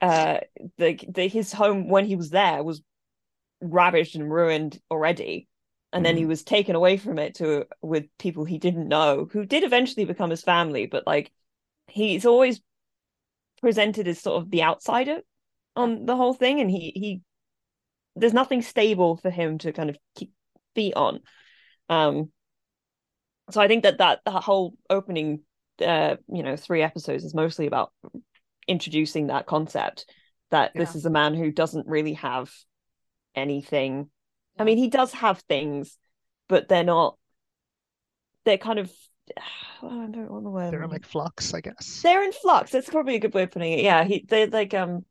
uh 0.00 0.38
the, 0.78 0.98
the 1.08 1.28
his 1.28 1.52
home 1.52 1.88
when 1.88 2.04
he 2.06 2.16
was 2.16 2.30
there 2.30 2.62
was 2.62 2.82
ravaged 3.60 4.16
and 4.16 4.30
ruined 4.30 4.78
already 4.90 5.48
and 5.92 6.04
then 6.04 6.16
he 6.16 6.24
Mm. 6.24 6.28
was 6.28 6.42
taken 6.42 6.74
away 6.74 6.96
from 6.96 7.18
it 7.18 7.34
to 7.36 7.66
with 7.82 8.06
people 8.18 8.44
he 8.44 8.58
didn't 8.58 8.88
know 8.88 9.28
who 9.32 9.44
did 9.44 9.64
eventually 9.64 10.04
become 10.04 10.30
his 10.30 10.42
family 10.42 10.86
but 10.86 11.06
like 11.06 11.30
he's 11.86 12.24
always 12.24 12.60
presented 13.60 14.08
as 14.08 14.20
sort 14.20 14.42
of 14.42 14.50
the 14.50 14.62
outsider 14.62 15.20
on 15.76 16.06
the 16.06 16.16
whole 16.16 16.34
thing 16.34 16.60
and 16.60 16.70
he 16.70 16.92
he 16.94 17.20
there's 18.16 18.34
nothing 18.34 18.62
stable 18.62 19.16
for 19.16 19.30
him 19.30 19.58
to 19.58 19.72
kind 19.72 19.88
of 19.90 19.96
keep 20.14 20.32
feet 20.74 20.94
on 20.94 21.20
um 21.88 22.30
so 23.50 23.60
i 23.60 23.68
think 23.68 23.82
that 23.84 23.98
that, 23.98 24.20
that 24.24 24.42
whole 24.42 24.74
opening 24.90 25.40
uh 25.84 26.16
you 26.28 26.42
know 26.42 26.56
three 26.56 26.82
episodes 26.82 27.24
is 27.24 27.34
mostly 27.34 27.66
about 27.66 27.92
introducing 28.68 29.28
that 29.28 29.46
concept 29.46 30.06
that 30.50 30.72
this 30.74 30.94
is 30.94 31.06
a 31.06 31.10
man 31.10 31.34
who 31.34 31.50
doesn't 31.50 31.86
really 31.86 32.14
have 32.14 32.50
anything 33.34 34.10
i 34.58 34.64
mean 34.64 34.78
he 34.78 34.88
does 34.88 35.12
have 35.12 35.38
things 35.40 35.98
but 36.48 36.68
they're 36.68 36.84
not 36.84 37.16
they're 38.44 38.58
kind 38.58 38.78
of 38.78 38.90
I 39.82 39.86
don't 39.88 40.12
know 40.12 40.26
what 40.28 40.42
the 40.44 40.50
word 40.50 40.70
They're 40.70 40.82
in 40.82 40.90
like 40.90 41.04
flux, 41.04 41.54
I 41.54 41.60
guess. 41.60 42.02
they're 42.02 42.22
in 42.22 42.32
flux. 42.32 42.70
That's 42.70 42.88
probably 42.88 43.16
a 43.16 43.18
good 43.20 43.34
way 43.34 43.44
of 43.44 43.50
putting 43.50 43.72
it. 43.72 43.80
Yeah, 43.80 44.04
he 44.04 44.24
they're 44.28 44.46
like 44.46 44.74
um 44.74 45.04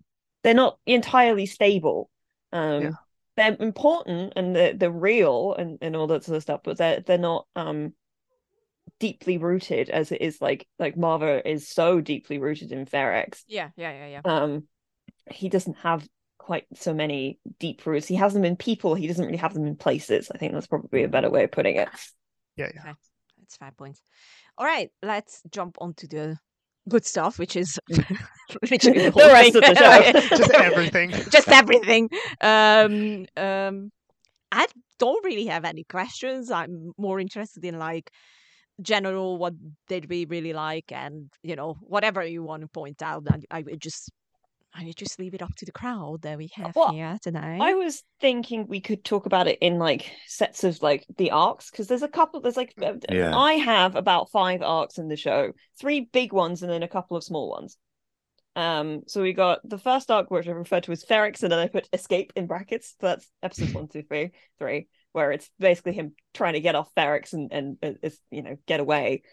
they're 0.44 0.54
not 0.54 0.80
entirely 0.86 1.46
stable. 1.46 2.10
Um 2.54 2.84
Yeah. 2.84 2.92
they're 3.36 3.58
important 3.60 4.34
and 4.36 4.56
they're 4.56 4.74
they're 4.74 4.92
real 4.92 5.54
and, 5.56 5.78
and 5.82 5.96
all 5.96 6.08
that 6.08 6.24
sort 6.24 6.38
of 6.38 6.44
stuff, 6.44 6.62
but 6.64 6.78
they're 6.78 7.02
they're 7.02 7.18
not 7.18 7.48
um 7.56 7.94
deeply 9.00 9.38
rooted 9.38 9.90
as 9.90 10.12
it 10.12 10.22
is 10.22 10.42
like 10.42 10.68
like 10.80 10.96
Maarva 10.96 11.42
is 11.46 11.68
so 11.68 12.02
deeply 12.02 12.38
rooted 12.38 12.72
in 12.72 12.86
Ferrex. 12.86 13.44
Yeah, 13.48 13.70
yeah, 13.76 13.92
yeah, 13.92 14.08
yeah. 14.08 14.22
Um 14.24 14.64
he 15.30 15.50
doesn't 15.50 15.78
have 15.78 16.08
quite 16.42 16.66
so 16.74 16.92
many 16.94 17.40
deep 17.60 17.86
roots. 17.86 18.08
He 18.08 18.16
has 18.16 18.34
them 18.34 18.44
in 18.44 18.56
people, 18.56 18.96
he 18.96 19.08
doesn't 19.08 19.26
really 19.26 19.38
have 19.38 19.54
them 19.54 19.68
in 19.68 19.76
places. 19.76 20.32
I 20.34 20.38
think 20.40 20.54
that's 20.54 20.68
probably 20.68 21.04
a 21.04 21.08
better 21.08 21.30
way 21.30 21.44
of 21.44 21.52
putting 21.52 21.76
it. 21.76 21.88
Yeah, 22.58 22.70
yeah. 22.74 22.82
Okay, 22.82 22.94
that's 23.40 23.58
five 23.58 23.78
points. 23.78 24.02
All 24.58 24.66
right, 24.66 24.90
let's 25.04 25.42
jump 25.52 25.78
on 25.80 25.94
to 25.96 26.08
the 26.08 26.38
good 26.90 27.06
stuff, 27.06 27.38
which 27.38 27.56
is 27.56 27.80
literally 28.72 29.00
the, 29.10 29.12
The 29.12 29.30
rest 29.32 29.54
thing. 29.54 29.64
of 29.64 29.70
the 29.70 29.76
show. 29.76 30.38
Just 30.38 30.52
everything. 30.52 31.12
just 31.30 31.48
everything. 31.48 32.10
Um, 32.42 33.26
um, 33.38 33.92
I 34.52 34.66
don't 34.98 35.24
really 35.24 35.46
have 35.46 35.64
any 35.64 35.84
questions. 35.84 36.50
I'm 36.52 36.92
more 36.98 37.20
interested 37.20 37.64
in 37.64 37.78
like 37.78 38.12
general 38.82 39.38
what 39.38 39.54
did 39.88 40.10
we 40.10 40.26
really 40.26 40.54
like, 40.54 40.92
and 40.92 41.32
you 41.44 41.56
know 41.56 41.76
whatever 41.82 42.26
you 42.26 42.42
want 42.44 42.64
to 42.64 42.68
point 42.68 43.02
out. 43.04 43.24
I, 43.30 43.60
I 43.60 43.62
would 43.62 43.80
just 43.80 44.10
I 44.74 44.86
would 44.86 44.96
just 44.96 45.20
leave 45.20 45.34
it 45.34 45.42
up 45.42 45.54
to 45.58 45.66
the 45.66 45.72
crowd 45.72 46.22
that 46.22 46.38
we 46.38 46.50
have 46.56 46.76
Well, 46.76 46.94
here 46.94 47.18
tonight. 47.22 47.60
I 47.62 47.74
was 47.74 48.04
thinking 48.22 48.68
we 48.68 48.80
could 48.80 49.04
talk 49.04 49.26
about 49.26 49.48
it 49.48 49.60
in 49.60 49.78
like 49.80 50.12
sets 50.28 50.64
of 50.64 50.82
like 50.82 51.06
the 51.18 51.32
arcs 51.32 51.70
because 51.70 51.88
there's 51.88 52.04
a 52.04 52.08
couple. 52.08 52.40
There's 52.40 52.58
like 52.58 52.74
uh, 52.82 52.94
Yeah. 53.10 53.38
I 53.38 53.54
have 53.54 53.96
about 53.96 54.32
five 54.32 54.62
arcs 54.62 54.98
in 54.98 55.10
the 55.10 55.18
show, 55.18 55.52
three 55.80 56.02
big 56.02 56.32
ones 56.32 56.62
and 56.64 56.72
then 56.72 56.84
a 56.84 56.88
couple 56.88 57.18
of 57.18 57.24
small 57.24 57.50
ones. 57.50 57.78
Um, 58.56 59.04
so 59.08 59.22
we 59.22 59.34
got 59.34 59.60
the 59.68 59.78
first 59.78 60.12
arc, 60.12 60.30
which 60.30 60.48
I 60.48 60.52
referred 60.52 60.84
to 60.84 60.92
as 60.92 61.06
Ferrex, 61.06 61.42
and 61.44 61.52
then 61.52 61.60
I 61.60 61.68
put 61.68 61.88
escape 61.94 62.34
in 62.36 62.48
brackets. 62.48 62.96
So 63.00 63.08
that's 63.08 63.30
episodes 63.44 63.74
one, 63.74 63.88
two, 63.88 64.04
three, 64.04 64.32
three, 64.60 64.88
where 65.14 65.32
it's 65.32 65.50
basically 65.60 65.94
him 65.94 66.14
trying 66.34 66.54
to 66.54 66.62
get 66.62 66.76
off 66.76 66.94
Ferrex 66.96 67.34
and 67.34 67.52
and 67.52 67.78
uh, 67.84 67.92
is 68.04 68.20
you 68.30 68.42
know 68.42 68.58
get 68.68 68.80
away. 68.80 69.24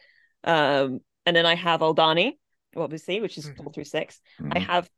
Um, 0.44 1.00
and 1.26 1.36
then 1.36 1.46
I 1.46 1.56
have 1.56 1.80
Aldhani, 1.80 2.32
obviously, 2.76 3.20
which 3.20 3.38
is 3.38 3.46
Mhm. 3.46 3.56
four 3.56 3.72
through 3.72 3.84
six. 3.84 4.20
I 4.38 4.60
Mm. 4.60 4.66
have 4.66 4.88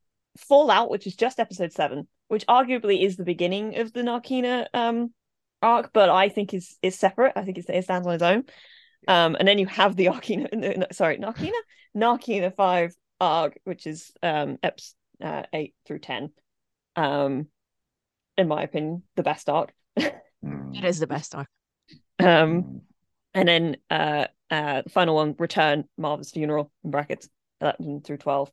Fallout, 0.49 0.91
which 0.91 1.07
is 1.07 1.15
just 1.15 1.41
episode 1.41 1.73
seven, 1.73 2.09
which 2.29 2.47
arguably 2.47 3.05
is 3.05 3.17
the 3.17 3.25
beginning 3.25 3.79
of 3.79 3.93
the 3.93 4.03
Narkina 4.03 4.67
um 4.75 5.13
arc, 5.63 5.93
but 5.93 6.09
I 6.09 6.29
think 6.29 6.55
is 6.55 6.77
is 6.83 6.99
separate. 6.99 7.33
I 7.37 7.45
think 7.45 7.59
it's, 7.59 7.69
it 7.69 7.85
stands 7.85 8.07
on 8.07 8.15
its 8.15 8.23
own. 8.23 8.45
Um, 9.09 9.37
and 9.39 9.49
then 9.49 9.59
you 9.59 9.67
have 9.67 9.97
the 9.97 10.07
Arkina, 10.07 10.49
no, 10.53 10.73
no, 10.73 10.87
sorry, 10.93 11.19
Narkina, 11.19 11.53
Narkina 11.97 12.55
five 12.55 12.95
arc, 13.21 13.59
which 13.65 13.87
is 13.87 14.13
um 14.23 14.59
eps 14.63 14.95
uh, 15.23 15.43
eight 15.53 15.75
through 15.87 16.01
ten. 16.01 16.31
Um, 16.97 17.47
in 18.37 18.49
my 18.49 18.63
opinion, 18.63 19.03
the 19.17 19.23
best 19.23 19.49
arc. 19.49 19.73
Mm. 20.43 20.75
it 20.75 20.85
is 20.85 20.99
the 20.99 21.07
best 21.07 21.35
arc. 21.35 21.49
Um, 22.19 22.81
and 23.35 23.47
then 23.47 23.77
uh 23.91 24.27
uh 24.51 24.83
the 24.83 24.91
final 24.91 25.17
one, 25.17 25.35
Return, 25.39 25.85
Maarva's 25.99 26.31
funeral 26.31 26.73
in 26.83 26.91
brackets. 26.91 27.29
11 27.61 28.03
through 28.03 28.19
12. 28.19 28.51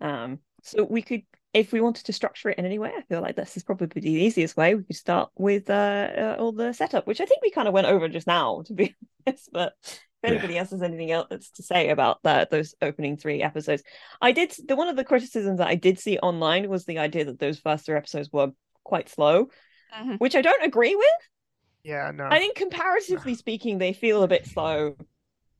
Um, 0.00 0.38
so 0.64 0.84
we 0.84 1.02
could, 1.02 1.22
if 1.52 1.72
we 1.72 1.80
wanted 1.80 2.06
to 2.06 2.12
structure 2.12 2.48
it 2.48 2.58
in 2.58 2.64
any 2.64 2.78
way, 2.78 2.90
I 2.96 3.02
feel 3.02 3.20
like 3.20 3.36
this 3.36 3.56
is 3.56 3.62
probably 3.62 4.00
the 4.00 4.10
easiest 4.10 4.56
way. 4.56 4.74
We 4.74 4.82
could 4.82 4.96
start 4.96 5.30
with 5.36 5.68
uh, 5.70 6.08
uh 6.16 6.36
all 6.38 6.52
the 6.52 6.72
setup, 6.72 7.06
which 7.06 7.20
I 7.20 7.26
think 7.26 7.42
we 7.42 7.50
kind 7.50 7.68
of 7.68 7.74
went 7.74 7.86
over 7.86 8.08
just 8.08 8.26
now, 8.26 8.62
to 8.66 8.72
be 8.72 8.94
honest. 9.26 9.50
But 9.52 9.74
if 9.84 10.00
anybody 10.24 10.54
yeah. 10.54 10.60
else 10.60 10.70
has 10.70 10.82
anything 10.82 11.10
else 11.10 11.50
to 11.50 11.62
say 11.62 11.90
about 11.90 12.22
that, 12.24 12.50
those 12.50 12.74
opening 12.80 13.16
three 13.16 13.42
episodes, 13.42 13.82
I 14.20 14.32
did. 14.32 14.54
The 14.66 14.74
one 14.74 14.88
of 14.88 14.96
the 14.96 15.04
criticisms 15.04 15.58
that 15.58 15.68
I 15.68 15.74
did 15.74 15.98
see 15.98 16.18
online 16.18 16.68
was 16.68 16.86
the 16.86 16.98
idea 16.98 17.26
that 17.26 17.38
those 17.38 17.58
first 17.58 17.86
three 17.86 17.96
episodes 17.96 18.30
were 18.32 18.52
quite 18.82 19.08
slow, 19.08 19.48
mm-hmm. 19.94 20.14
which 20.14 20.34
I 20.34 20.42
don't 20.42 20.64
agree 20.64 20.96
with. 20.96 21.06
Yeah, 21.84 22.10
no. 22.14 22.26
I 22.30 22.38
think 22.38 22.56
comparatively 22.56 23.32
no. 23.32 23.36
speaking, 23.36 23.76
they 23.76 23.92
feel 23.92 24.22
a 24.22 24.28
bit 24.28 24.46
slow 24.46 24.96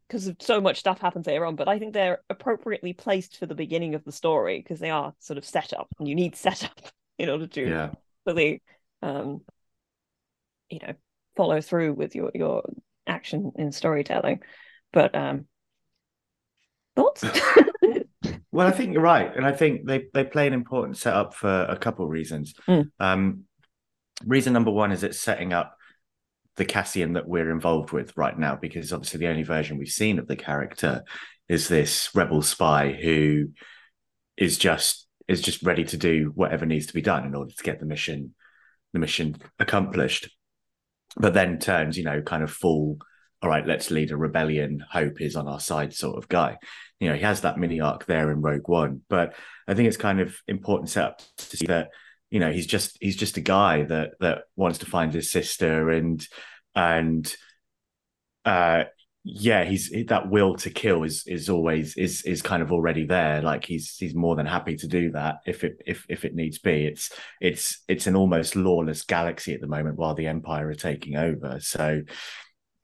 because 0.08 0.30
so 0.40 0.60
much 0.60 0.78
stuff 0.78 1.00
happens 1.00 1.26
later 1.26 1.46
on. 1.46 1.56
But 1.56 1.68
I 1.68 1.78
think 1.78 1.92
they're 1.92 2.20
appropriately 2.30 2.92
placed 2.92 3.38
for 3.38 3.46
the 3.46 3.54
beginning 3.54 3.94
of 3.94 4.04
the 4.04 4.12
story 4.12 4.58
because 4.58 4.80
they 4.80 4.90
are 4.90 5.14
sort 5.18 5.38
of 5.38 5.44
set 5.44 5.72
up, 5.72 5.88
and 5.98 6.08
you 6.08 6.14
need 6.14 6.36
setup 6.36 6.80
in 7.18 7.28
order 7.28 7.46
to 7.46 7.68
yeah. 7.68 7.90
really, 8.26 8.62
um, 9.02 9.42
you 10.68 10.80
know, 10.80 10.94
follow 11.36 11.60
through 11.60 11.94
with 11.94 12.14
your 12.14 12.30
your 12.34 12.62
action 13.06 13.52
in 13.56 13.72
storytelling. 13.72 14.40
But 14.92 15.14
um, 15.14 15.46
thoughts? 16.96 17.24
well, 18.52 18.66
I 18.66 18.70
think 18.70 18.92
you're 18.92 19.02
right, 19.02 19.34
and 19.34 19.46
I 19.46 19.52
think 19.52 19.86
they 19.86 20.06
they 20.12 20.24
play 20.24 20.46
an 20.46 20.52
important 20.52 20.96
setup 20.96 21.34
for 21.34 21.64
a 21.64 21.76
couple 21.76 22.04
of 22.04 22.10
reasons. 22.10 22.54
Mm. 22.68 22.90
Um, 23.00 23.44
reason 24.24 24.52
number 24.52 24.70
one 24.70 24.92
is 24.92 25.02
it's 25.02 25.20
setting 25.20 25.52
up 25.52 25.76
the 26.56 26.64
Cassian 26.64 27.14
that 27.14 27.28
we're 27.28 27.50
involved 27.50 27.92
with 27.92 28.16
right 28.16 28.38
now, 28.38 28.56
because 28.56 28.92
obviously 28.92 29.18
the 29.18 29.28
only 29.28 29.42
version 29.42 29.78
we've 29.78 29.88
seen 29.88 30.18
of 30.18 30.26
the 30.26 30.36
character 30.36 31.02
is 31.48 31.68
this 31.68 32.10
rebel 32.14 32.42
spy 32.42 32.92
who 32.92 33.48
is 34.36 34.58
just 34.58 35.06
is 35.26 35.40
just 35.40 35.62
ready 35.62 35.84
to 35.84 35.96
do 35.96 36.32
whatever 36.34 36.66
needs 36.66 36.86
to 36.86 36.94
be 36.94 37.02
done 37.02 37.24
in 37.24 37.34
order 37.34 37.52
to 37.52 37.62
get 37.62 37.80
the 37.80 37.86
mission 37.86 38.34
the 38.92 38.98
mission 38.98 39.36
accomplished. 39.58 40.28
But 41.16 41.34
then 41.34 41.58
turns 41.58 41.98
you 41.98 42.04
know 42.04 42.22
kind 42.22 42.42
of 42.42 42.50
full 42.50 42.98
all 43.42 43.50
right 43.50 43.66
let's 43.66 43.90
lead 43.90 44.10
a 44.10 44.16
rebellion. 44.16 44.84
Hope 44.90 45.20
is 45.20 45.36
on 45.36 45.48
our 45.48 45.60
side 45.60 45.92
sort 45.92 46.16
of 46.16 46.28
guy. 46.28 46.58
You 47.00 47.08
know 47.08 47.16
he 47.16 47.22
has 47.22 47.40
that 47.42 47.58
mini 47.58 47.80
arc 47.80 48.06
there 48.06 48.30
in 48.30 48.40
rogue 48.40 48.68
one 48.68 49.02
but 49.10 49.34
i 49.68 49.74
think 49.74 49.88
it's 49.88 49.96
kind 49.98 50.20
of 50.20 50.36
important 50.48 50.88
setup 50.88 51.20
to 51.36 51.56
see 51.56 51.66
that 51.66 51.90
you 52.34 52.40
know 52.40 52.50
he's 52.50 52.66
just 52.66 52.98
he's 53.00 53.14
just 53.14 53.36
a 53.36 53.40
guy 53.40 53.84
that 53.84 54.14
that 54.18 54.38
wants 54.56 54.78
to 54.78 54.86
find 54.86 55.14
his 55.14 55.30
sister 55.30 55.88
and 55.90 56.26
and 56.74 57.32
uh 58.44 58.82
yeah 59.22 59.62
he's 59.62 59.88
that 60.08 60.28
will 60.28 60.56
to 60.56 60.68
kill 60.68 61.04
is 61.04 61.22
is 61.28 61.48
always 61.48 61.96
is 61.96 62.22
is 62.22 62.42
kind 62.42 62.60
of 62.60 62.72
already 62.72 63.06
there. 63.06 63.40
Like 63.40 63.64
he's 63.64 63.96
he's 63.96 64.16
more 64.16 64.34
than 64.34 64.46
happy 64.46 64.74
to 64.78 64.88
do 64.88 65.12
that 65.12 65.36
if 65.46 65.62
it 65.62 65.80
if 65.86 66.04
if 66.08 66.24
it 66.24 66.34
needs 66.34 66.58
be. 66.58 66.84
It's 66.86 67.12
it's 67.40 67.84
it's 67.86 68.08
an 68.08 68.16
almost 68.16 68.56
lawless 68.56 69.02
galaxy 69.02 69.54
at 69.54 69.60
the 69.60 69.68
moment 69.68 69.96
while 69.96 70.16
the 70.16 70.26
empire 70.26 70.68
are 70.68 70.74
taking 70.74 71.14
over. 71.14 71.60
So 71.60 72.02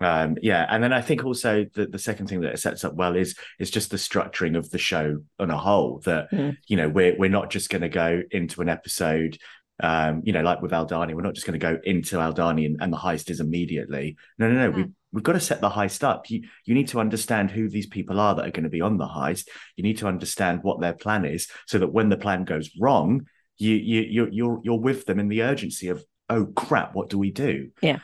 um 0.01 0.37
yeah 0.41 0.67
and 0.71 0.83
then 0.83 0.93
i 0.93 1.01
think 1.01 1.25
also 1.25 1.67
the, 1.75 1.87
the 1.87 1.99
second 1.99 2.27
thing 2.27 2.41
that 2.41 2.53
it 2.53 2.59
sets 2.59 2.85
up 2.85 2.95
well 2.95 3.17
is 3.17 3.37
is 3.59 3.71
just 3.71 3.91
the 3.91 3.97
structuring 3.97 4.57
of 4.57 4.71
the 4.71 4.79
show 4.79 5.19
on 5.39 5.51
a 5.51 5.59
whole 5.59 6.01
that 6.05 6.31
mm. 6.33 6.57
you 6.67 6.77
know 6.77 6.89
we're 6.89 7.17
we're 7.19 7.31
not 7.31 7.51
just 7.51 7.69
going 7.71 7.83
to 7.83 7.89
go 7.89 8.23
into 8.31 8.63
an 8.63 8.69
episode 8.69 9.39
um, 9.83 10.23
you 10.25 10.33
know, 10.33 10.43
like 10.43 10.61
with 10.61 10.73
Aldhani, 10.73 11.15
we're 11.15 11.23
not 11.23 11.35
just 11.35 11.47
going 11.47 11.59
to 11.59 11.67
go 11.67 11.79
into 11.85 12.17
Aldhani 12.17 12.67
and, 12.67 12.77
and, 12.81 12.93
the 12.93 12.99
heist 12.99 13.31
is 13.31 13.41
immediately. 13.41 14.17
No, 14.39 14.51
no, 14.51 14.55
no. 14.55 14.73
Mm. 14.73 14.77
We've, 14.77 14.91
we've 15.13 15.25
got 15.25 15.33
to 15.33 15.41
set 15.41 15.61
the 15.61 15.71
heist 15.71 16.05
up. 16.05 16.29
You, 16.29 16.43
you 16.67 16.75
need 16.75 16.89
to 16.89 17.01
understand 17.01 17.51
who 17.51 17.69
these 17.69 17.87
people 17.87 18.21
are 18.21 18.35
that 18.35 18.47
are 18.47 18.51
going 18.51 18.65
to 18.65 18.71
be 18.71 18.83
on 18.83 18.99
the 18.99 19.07
heist. 19.07 19.49
You 19.77 19.85
need 19.85 19.99
to 19.99 20.07
understand 20.07 20.63
what 20.63 20.81
their 20.81 20.93
plan 20.93 21.25
is 21.25 21.49
so 21.67 21.79
that 21.79 21.93
when 21.93 22.11
the 22.11 22.19
plan 22.19 22.45
goes 22.45 22.71
wrong, 22.79 23.27
you, 23.57 23.75
you, 23.75 24.03
you're, 24.03 24.29
you're, 24.29 24.61
you're 24.63 24.81
with 24.81 25.07
them 25.07 25.19
in 25.19 25.29
the 25.29 25.45
urgency 25.45 25.89
of, 25.89 26.05
oh 26.29 26.47
crap, 26.47 26.95
what 26.95 27.09
do 27.09 27.19
we 27.19 27.31
do? 27.31 27.71
Yeah 27.81 28.01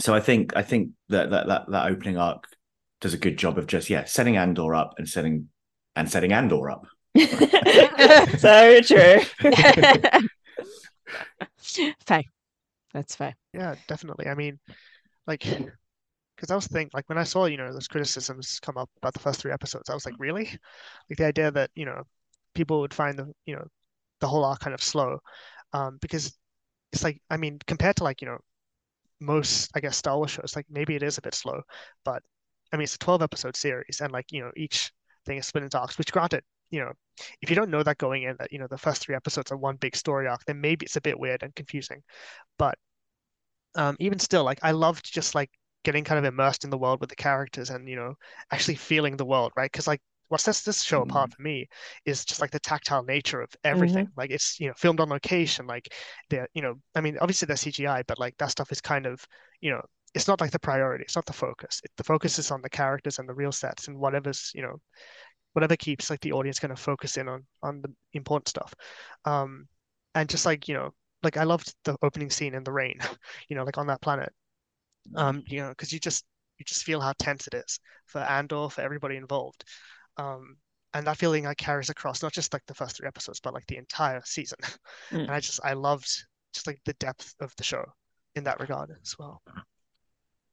so 0.00 0.14
I 0.14 0.20
think 0.20 0.56
I 0.56 0.62
think 0.62 0.90
that 1.08 1.30
that 1.30 1.46
that, 1.48 1.70
that 1.70 1.90
opening 1.90 2.16
arc 2.16 2.44
does 3.00 3.14
a 3.14 3.18
good 3.18 3.36
job 3.36 3.58
of 3.58 3.66
just 3.66 3.90
yeah 3.90 4.04
setting 4.04 4.36
Andor 4.36 4.74
up 4.74 4.94
and 4.98 5.08
setting 5.08 5.48
and 5.96 6.10
setting 6.10 6.32
Andor 6.32 6.70
up. 6.70 6.86
so 8.38 8.80
true. 8.82 9.20
fair. 12.06 12.22
That's 12.94 13.16
fair. 13.16 13.34
Yeah, 13.52 13.74
definitely. 13.86 14.28
I 14.28 14.34
mean, 14.34 14.58
like, 15.26 15.40
because 16.36 16.50
I 16.50 16.54
was 16.54 16.66
thinking, 16.66 16.90
like, 16.94 17.08
when 17.08 17.18
I 17.18 17.24
saw, 17.24 17.46
you 17.46 17.56
know, 17.56 17.72
those 17.72 17.88
criticisms 17.88 18.60
come 18.60 18.76
up 18.76 18.90
about 18.98 19.12
the 19.14 19.20
first 19.20 19.40
three 19.40 19.52
episodes, 19.52 19.90
I 19.90 19.94
was 19.94 20.06
like, 20.06 20.14
really? 20.18 20.44
Like, 21.10 21.18
the 21.18 21.26
idea 21.26 21.50
that, 21.50 21.70
you 21.74 21.84
know, 21.84 22.02
people 22.54 22.80
would 22.80 22.94
find 22.94 23.18
the, 23.18 23.32
you 23.46 23.56
know, 23.56 23.66
the 24.20 24.28
whole 24.28 24.44
arc 24.44 24.60
kind 24.60 24.74
of 24.74 24.82
slow. 24.82 25.18
Um, 25.72 25.98
because 26.00 26.36
it's 26.92 27.04
like, 27.04 27.20
I 27.30 27.36
mean, 27.36 27.58
compared 27.66 27.96
to, 27.96 28.04
like, 28.04 28.22
you 28.22 28.28
know, 28.28 28.38
most, 29.20 29.70
I 29.74 29.80
guess, 29.80 29.96
Star 29.96 30.16
Wars 30.16 30.30
shows, 30.30 30.54
like 30.56 30.66
maybe 30.70 30.94
it 30.94 31.02
is 31.02 31.18
a 31.18 31.22
bit 31.22 31.34
slow, 31.34 31.62
but 32.04 32.22
I 32.72 32.76
mean, 32.76 32.84
it's 32.84 32.94
a 32.94 32.98
12 32.98 33.22
episode 33.22 33.56
series, 33.56 34.00
and 34.00 34.12
like, 34.12 34.30
you 34.32 34.42
know, 34.42 34.52
each 34.56 34.92
thing 35.26 35.38
is 35.38 35.46
split 35.46 35.64
into 35.64 35.78
arcs, 35.78 35.98
which 35.98 36.12
granted, 36.12 36.44
you 36.70 36.80
know, 36.80 36.92
if 37.42 37.50
you 37.50 37.56
don't 37.56 37.70
know 37.70 37.82
that 37.82 37.98
going 37.98 38.24
in, 38.24 38.36
that, 38.38 38.52
you 38.52 38.58
know, 38.58 38.66
the 38.68 38.78
first 38.78 39.02
three 39.02 39.14
episodes 39.14 39.50
are 39.50 39.56
one 39.56 39.76
big 39.76 39.96
story 39.96 40.28
arc, 40.28 40.44
then 40.44 40.60
maybe 40.60 40.84
it's 40.84 40.96
a 40.96 41.00
bit 41.00 41.18
weird 41.18 41.42
and 41.42 41.54
confusing. 41.54 42.02
But 42.58 42.78
um, 43.74 43.96
even 44.00 44.18
still, 44.18 44.44
like, 44.44 44.58
I 44.62 44.72
loved 44.72 45.12
just 45.12 45.34
like 45.34 45.50
getting 45.84 46.04
kind 46.04 46.18
of 46.18 46.24
immersed 46.24 46.64
in 46.64 46.70
the 46.70 46.78
world 46.78 47.00
with 47.00 47.10
the 47.10 47.16
characters 47.16 47.70
and, 47.70 47.88
you 47.88 47.96
know, 47.96 48.14
actually 48.50 48.74
feeling 48.76 49.16
the 49.16 49.24
world, 49.24 49.52
right? 49.56 49.70
Because, 49.70 49.86
like, 49.86 50.00
what 50.28 50.40
sets 50.40 50.62
this 50.62 50.82
show 50.82 51.00
mm-hmm. 51.00 51.10
apart 51.10 51.32
for 51.32 51.42
me 51.42 51.68
is 52.04 52.24
just 52.24 52.40
like 52.40 52.50
the 52.50 52.60
tactile 52.60 53.02
nature 53.02 53.40
of 53.40 53.50
everything. 53.64 54.06
Mm-hmm. 54.06 54.20
Like 54.20 54.30
it's 54.30 54.60
you 54.60 54.68
know 54.68 54.74
filmed 54.76 55.00
on 55.00 55.08
location. 55.08 55.66
Like 55.66 55.92
the 56.30 56.46
you 56.54 56.62
know 56.62 56.74
I 56.94 57.00
mean 57.00 57.18
obviously 57.20 57.46
there's 57.46 57.64
CGI, 57.64 58.04
but 58.06 58.18
like 58.18 58.36
that 58.38 58.50
stuff 58.50 58.70
is 58.70 58.80
kind 58.80 59.06
of 59.06 59.26
you 59.60 59.70
know 59.70 59.82
it's 60.14 60.28
not 60.28 60.40
like 60.40 60.50
the 60.50 60.58
priority. 60.58 61.04
It's 61.04 61.16
not 61.16 61.26
the 61.26 61.32
focus. 61.32 61.80
It, 61.84 61.90
the 61.96 62.04
focus 62.04 62.38
is 62.38 62.50
on 62.50 62.62
the 62.62 62.70
characters 62.70 63.18
and 63.18 63.28
the 63.28 63.34
real 63.34 63.52
sets 63.52 63.88
and 63.88 63.98
whatever's 63.98 64.52
you 64.54 64.62
know 64.62 64.76
whatever 65.54 65.76
keeps 65.76 66.10
like 66.10 66.20
the 66.20 66.32
audience 66.32 66.58
kind 66.58 66.72
of 66.72 66.78
focus 66.78 67.16
in 67.16 67.28
on 67.28 67.44
on 67.62 67.80
the 67.80 67.92
important 68.12 68.48
stuff. 68.48 68.72
Um, 69.24 69.66
and 70.14 70.28
just 70.28 70.46
like 70.46 70.68
you 70.68 70.74
know 70.74 70.90
like 71.22 71.36
I 71.36 71.44
loved 71.44 71.74
the 71.84 71.96
opening 72.02 72.30
scene 72.30 72.54
in 72.54 72.64
the 72.64 72.72
rain, 72.72 72.98
you 73.48 73.56
know 73.56 73.64
like 73.64 73.78
on 73.78 73.86
that 73.88 74.02
planet. 74.02 74.32
Um, 75.14 75.42
you 75.46 75.60
know 75.60 75.70
because 75.70 75.90
you 75.90 75.98
just 75.98 76.26
you 76.58 76.64
just 76.66 76.84
feel 76.84 77.00
how 77.00 77.14
tense 77.18 77.46
it 77.46 77.54
is 77.54 77.80
for 78.04 78.20
Andor 78.20 78.68
for 78.68 78.82
everybody 78.82 79.16
involved 79.16 79.64
um, 80.18 80.56
and 80.94 81.06
that 81.06 81.16
feeling 81.16 81.44
like 81.44 81.56
carries 81.56 81.90
across 81.90 82.22
not 82.22 82.32
just 82.32 82.52
like 82.52 82.64
the 82.66 82.74
first 82.74 82.96
three 82.96 83.06
episodes 83.06 83.40
but 83.40 83.54
like 83.54 83.66
the 83.66 83.76
entire 83.76 84.20
season 84.24 84.58
mm. 85.10 85.20
and 85.20 85.30
i 85.30 85.40
just 85.40 85.60
i 85.64 85.72
loved 85.72 86.10
just 86.52 86.66
like 86.66 86.80
the 86.84 86.94
depth 86.94 87.34
of 87.40 87.54
the 87.56 87.64
show 87.64 87.84
in 88.34 88.44
that 88.44 88.60
regard 88.60 88.90
as 89.02 89.16
well 89.18 89.42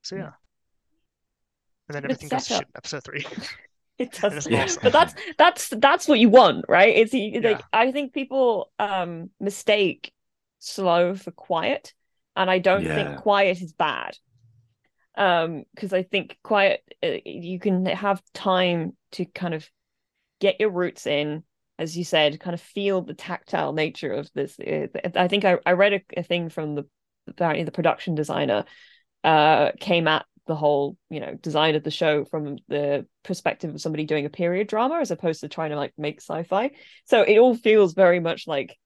so 0.02 0.16
yeah 0.16 0.32
and 1.88 1.96
then 1.96 2.04
everything 2.04 2.30
goes 2.30 2.46
to 2.46 2.54
shit 2.54 2.62
in 2.62 2.68
episode 2.76 3.04
three 3.04 3.26
it 3.98 4.12
does 4.22 4.48
yeah. 4.48 4.64
awesome. 4.64 4.80
but 4.84 4.94
that's 4.94 5.14
that's 5.38 5.70
that's 5.70 6.08
what 6.08 6.20
you 6.20 6.30
want 6.30 6.66
right 6.68 6.96
it's 6.96 7.14
like 7.14 7.58
yeah. 7.58 7.62
i 7.74 7.92
think 7.92 8.14
people 8.14 8.72
um 8.80 9.30
mistake 9.40 10.12
slow 10.60 11.16
for 11.16 11.32
quiet 11.32 11.94
and 12.36 12.50
i 12.50 12.60
don't 12.60 12.84
yeah. 12.84 12.96
think 12.96 13.18
quiet 13.18 13.62
is 13.62 13.74
bad 13.74 14.18
um 15.18 15.64
because 15.74 15.94
i 15.94 16.04
think 16.04 16.38
quiet 16.44 16.82
uh, 17.04 17.18
you 17.24 17.60
can 17.60 17.86
have 17.86 18.22
time 18.34 18.96
to 19.16 19.26
kind 19.26 19.54
of 19.54 19.70
get 20.40 20.60
your 20.60 20.70
roots 20.70 21.08
in 21.08 21.44
as 21.78 21.98
you 21.98 22.04
said 22.04 22.40
kind 22.40 22.54
of 22.54 22.62
feel 22.62 23.02
the 23.02 23.14
tactile 23.14 23.74
nature 23.74 24.12
of 24.12 24.30
this 24.34 24.60
uh, 24.60 24.88
i 25.16 25.28
think 25.28 25.46
i, 25.46 25.58
I 25.66 25.74
read 25.74 25.94
a, 25.94 26.02
a 26.18 26.24
thing 26.24 26.50
from 26.50 26.76
the 26.76 26.86
apparently 27.28 27.64
the 27.64 27.72
production 27.72 28.16
designer 28.16 28.66
uh 29.24 29.72
came 29.80 30.08
at 30.08 30.26
the 30.48 30.56
whole 30.56 30.98
you 31.10 31.20
know 31.20 31.34
design 31.36 31.76
of 31.76 31.84
the 31.84 31.92
show 31.92 32.26
from 32.26 32.58
the 32.68 33.06
perspective 33.24 33.74
of 33.74 33.82
somebody 33.82 34.06
doing 34.06 34.26
a 34.26 34.30
period 34.30 34.68
drama 34.68 35.00
as 35.00 35.12
opposed 35.12 35.42
to 35.42 35.48
trying 35.48 35.72
to 35.72 35.76
like 35.76 35.94
make 35.98 36.22
sci-fi. 36.22 36.72
So 37.06 37.22
it 37.22 37.38
all 37.38 37.56
feels 37.56 37.94
very 37.94 38.20
much 38.20 38.48
like 38.48 38.78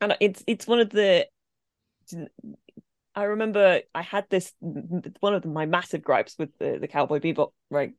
and 0.00 0.16
it's 0.20 0.42
it's 0.46 0.66
one 0.66 0.80
of 0.80 0.90
the 0.90 1.26
I 3.14 3.24
remember 3.24 3.82
I 3.94 4.02
had 4.02 4.26
this 4.30 4.52
one 4.60 5.34
of 5.34 5.44
my 5.44 5.66
massive 5.66 6.02
gripes 6.02 6.36
with 6.38 6.50
the, 6.58 6.78
the 6.80 6.88
Cowboy 6.88 7.20
Bebop 7.20 7.52
right 7.70 7.92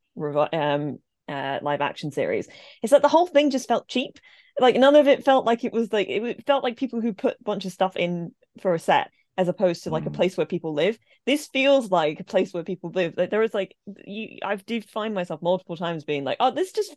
um 0.54 1.00
uh, 1.30 1.60
live 1.62 1.82
action 1.82 2.12
series 2.12 2.48
is 2.82 2.90
that 2.90 3.02
the 3.02 3.08
whole 3.08 3.28
thing 3.28 3.52
just 3.52 3.68
felt 3.68 3.88
cheap. 3.88 4.20
Like 4.60 4.76
none 4.76 4.96
of 4.96 5.08
it 5.08 5.24
felt 5.24 5.46
like 5.46 5.64
it 5.64 5.72
was 5.72 5.94
like 5.94 6.10
it 6.10 6.46
felt 6.46 6.64
like 6.64 6.78
people 6.78 7.00
who 7.00 7.14
put 7.14 7.38
a 7.40 7.44
bunch 7.44 7.66
of 7.66 7.72
stuff 7.72 7.96
in 7.96 8.34
for 8.62 8.74
a 8.74 8.80
set 8.80 9.12
as 9.38 9.48
opposed 9.48 9.84
to 9.84 9.90
like 9.90 10.04
mm. 10.04 10.08
a 10.08 10.12
place 10.12 10.36
where 10.36 10.46
people 10.46 10.74
live. 10.74 11.00
This 11.26 11.48
feels 11.48 11.90
like 11.90 12.20
a 12.20 12.26
place 12.26 12.54
where 12.54 12.64
people 12.64 12.90
live. 12.90 13.14
Like 13.16 13.30
there 13.30 13.44
is 13.44 13.54
like 13.54 13.76
you 14.06 14.40
I've 14.44 14.66
defined 14.66 15.14
myself 15.14 15.42
multiple 15.42 15.78
times 15.78 16.04
being 16.04 16.26
like, 16.26 16.38
oh, 16.40 16.52
this 16.52 16.74
just 16.74 16.96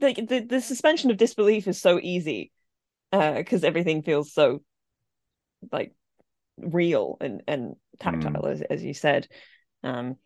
like 0.00 0.16
the, 0.16 0.40
the 0.40 0.60
suspension 0.60 1.10
of 1.10 1.16
disbelief 1.16 1.68
is 1.68 1.80
so 1.80 2.00
easy 2.02 2.50
because 3.10 3.64
uh, 3.64 3.66
everything 3.66 4.02
feels 4.02 4.32
so 4.32 4.62
like 5.72 5.94
real 6.58 7.16
and 7.20 7.42
and 7.46 7.74
tactile 8.00 8.42
mm. 8.42 8.50
as, 8.50 8.62
as 8.62 8.84
you 8.84 8.92
said 8.92 9.26
um 9.82 10.16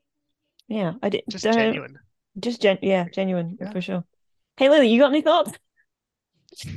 yeah 0.69 0.93
i 1.03 1.09
didn't 1.09 1.29
just 1.29 1.45
genuine 1.45 1.99
Just 2.39 2.63
gen 2.63 2.79
yeah, 2.83 3.09
genuine 3.09 3.59
Yeah. 3.61 3.73
for 3.73 3.81
sure. 3.81 4.05
Hey 4.57 4.69
Lily, 4.69 4.89
you 4.89 5.01
got 5.01 5.11
any 5.13 5.23
thoughts? 5.23 5.53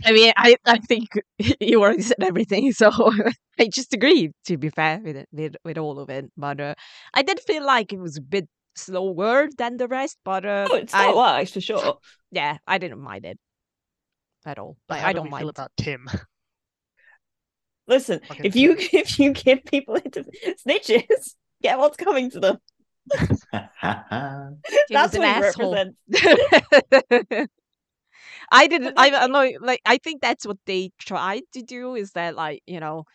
I 0.06 0.12
mean, 0.12 0.32
I, 0.38 0.56
I 0.66 0.80
think 0.80 1.10
you 1.60 1.82
already 1.82 2.02
said 2.02 2.22
everything, 2.22 2.72
so 2.72 2.92
I 3.60 3.68
just 3.68 3.94
agree. 3.94 4.32
To 4.46 4.58
be 4.58 4.70
fair 4.70 5.00
with 5.04 5.18
it, 5.18 5.28
with 5.32 5.56
with 5.64 5.78
all 5.78 6.00
of 6.00 6.10
it, 6.10 6.26
but 6.38 6.60
uh, 6.62 6.76
I 7.14 7.22
did 7.24 7.40
feel 7.42 7.66
like 7.66 7.92
it 7.94 8.00
was 8.00 8.18
a 8.18 8.22
bit 8.22 8.48
slower 8.76 9.48
than 9.58 9.78
the 9.78 9.88
rest. 9.88 10.18
But 10.24 10.46
uh, 10.46 10.68
Oh, 10.72 10.76
it 10.78 10.90
I, 10.94 11.04
still 11.04 11.16
works 11.18 11.52
for 11.52 11.62
sure. 11.62 12.00
yeah, 12.32 12.58
I 12.68 12.78
didn't 12.78 13.00
mind 13.02 13.26
it 13.26 13.38
at 14.46 14.60
all. 14.60 14.78
But 14.88 14.96
Like, 14.98 15.06
I 15.06 15.14
do 15.14 15.18
don't 15.18 15.26
we 15.26 15.30
feel 15.32 15.48
mind. 15.48 15.50
about 15.50 15.72
Tim? 15.78 16.08
Listen, 17.88 18.22
if 18.44 18.56
you 18.56 18.76
if 18.94 19.20
you 19.20 19.32
give 19.34 19.64
people 19.66 19.96
into 19.96 20.26
snitches, 20.66 21.36
get 21.62 21.78
what's 21.80 21.98
coming 21.98 22.30
to 22.32 22.40
them. 22.40 22.58
He 24.88 24.94
That's 24.94 25.14
an 25.14 25.20
what 25.20 25.28
he 25.28 25.34
asshole. 25.34 25.72
represents. 25.72 25.98
I 28.52 28.68
didn't. 28.68 28.94
I, 28.98 29.10
then- 29.10 29.22
I 29.24 29.28
know. 29.28 29.58
Like, 29.62 29.82
I 29.86 29.98
think 29.98 30.22
that's 30.22 30.46
what 30.46 30.58
they 30.66 30.92
tried 31.00 31.44
to 31.54 31.62
do. 31.62 31.96
Is 31.96 32.12
that 32.12 32.36
like 32.36 32.62
you 32.68 32.80
know, 32.80 33.06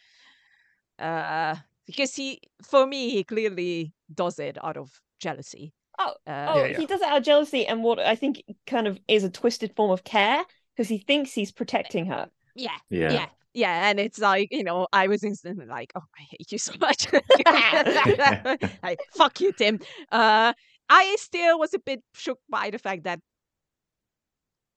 uh, 0.98 1.56
because 1.86 2.14
he, 2.14 2.40
for 2.62 2.86
me, 2.86 3.10
he 3.10 3.24
clearly 3.24 3.92
does 4.12 4.38
it 4.38 4.58
out 4.62 4.76
of 4.76 5.00
jealousy. 5.18 5.72
Oh, 5.98 6.14
Uh, 6.26 6.46
Oh, 6.48 6.56
Yeah, 6.64 6.68
yeah. 6.68 6.78
he 6.78 6.86
does 6.86 7.00
it 7.00 7.08
out 7.08 7.18
of 7.18 7.24
jealousy 7.24 7.66
and 7.66 7.82
what 7.82 7.98
I 7.98 8.14
think 8.16 8.42
kind 8.66 8.86
of 8.86 8.98
is 9.08 9.24
a 9.24 9.30
twisted 9.30 9.74
form 9.76 9.90
of 9.90 10.04
care 10.04 10.44
because 10.74 10.88
he 10.88 10.98
thinks 10.98 11.32
he's 11.32 11.52
protecting 11.52 12.06
her. 12.06 12.30
yeah, 12.54 12.70
yeah. 12.90 13.12
yeah, 13.12 13.26
yeah, 13.54 13.88
and 13.90 13.98
it's 14.00 14.18
like 14.18 14.48
you 14.50 14.64
know, 14.64 14.86
I 14.92 15.08
was 15.08 15.24
instantly 15.24 15.66
like, 15.66 15.92
oh, 15.96 16.02
I 16.18 16.22
hate 16.30 16.52
you 16.52 16.58
so 16.58 16.72
much. 16.80 17.06
like, 18.82 19.00
fuck 19.16 19.40
you, 19.40 19.52
Tim. 19.52 19.80
Uh, 20.12 20.52
I 20.88 21.16
still 21.18 21.58
was 21.58 21.74
a 21.74 21.78
bit 21.78 22.02
shook 22.14 22.38
by 22.48 22.70
the 22.70 22.78
fact 22.78 23.04
that 23.04 23.20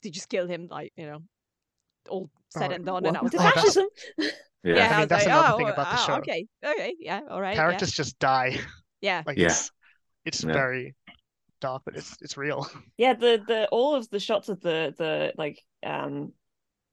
they 0.02 0.10
just 0.10 0.30
killed 0.30 0.50
him, 0.50 0.68
like 0.70 0.92
you 0.96 1.06
know, 1.06 1.20
all 2.10 2.30
said 2.50 2.72
Oh, 2.72 2.76
and 2.76 2.86
done, 2.86 3.04
Well, 3.04 3.10
and 3.10 3.18
I 3.18 3.22
was 3.22 3.34
Oh, 3.34 3.38
like, 3.38 3.54
fascism. 3.54 3.86
Yeah. 4.64 4.76
yeah, 4.76 4.84
I 4.84 4.86
I, 4.86 4.90
mean, 4.92 5.00
was 5.02 5.10
that's 5.10 5.26
like, 5.26 5.34
another 5.34 5.54
oh, 5.54 5.58
thing 5.58 5.70
about 5.70 5.90
the 5.90 5.96
ah, 5.96 6.06
show. 6.06 6.14
okay, 6.16 6.48
okay, 6.66 6.96
yeah, 7.00 7.22
all 7.30 7.42
right, 7.42 7.56
Characters 7.58 7.92
just 7.92 8.18
die. 8.20 8.58
yeah, 9.02 9.24
Like 9.26 9.38
Yeah. 9.38 9.48
it's 9.48 9.72
it's 10.26 10.44
Yeah. 10.44 10.54
very 10.54 10.96
dark, 11.62 11.84
but 11.86 11.96
it's 11.98 12.16
it's 12.22 12.38
real. 12.38 12.68
Yeah, 12.98 13.14
the 13.14 13.44
the 13.46 13.68
all 13.72 13.96
of 13.96 14.10
the 14.10 14.20
shots 14.20 14.50
of 14.50 14.62
the 14.62 14.94
the 14.98 15.34
like 15.38 15.60
um 15.86 16.34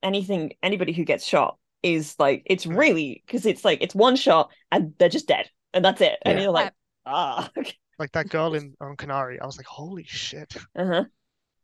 anything 0.03 0.53
anybody 0.63 0.93
who 0.93 1.05
gets 1.05 1.25
shot 1.27 1.59
is 1.83 2.15
like 2.19 2.43
it's 2.47 2.67
really 2.67 3.23
because 3.27 3.47
it's 3.47 3.65
like 3.65 3.83
it's 3.83 3.95
one 3.95 4.17
shot 4.17 4.51
and 4.71 4.93
they're 4.99 5.09
just 5.09 5.29
dead 5.29 5.49
and 5.73 5.85
that's 5.85 6.01
it 6.01 6.19
and 6.23 6.41
you're 6.41 6.51
like 6.51 6.73
ah 7.07 7.51
okay. 7.59 7.75
Like 7.99 8.13
that 8.13 8.31
girl 8.31 8.55
in 8.55 8.75
on 8.81 8.97
Kenari, 8.97 9.39
I 9.43 9.45
was 9.45 9.59
like, 9.59 9.67
holy 9.67 10.05
shit! 10.05 10.57
uh-huh. 10.75 11.05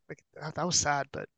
Like 0.09 0.23
that, 0.35 0.55
that 0.55 0.67
was 0.67 0.79
sad, 0.79 1.07
but 1.11 1.31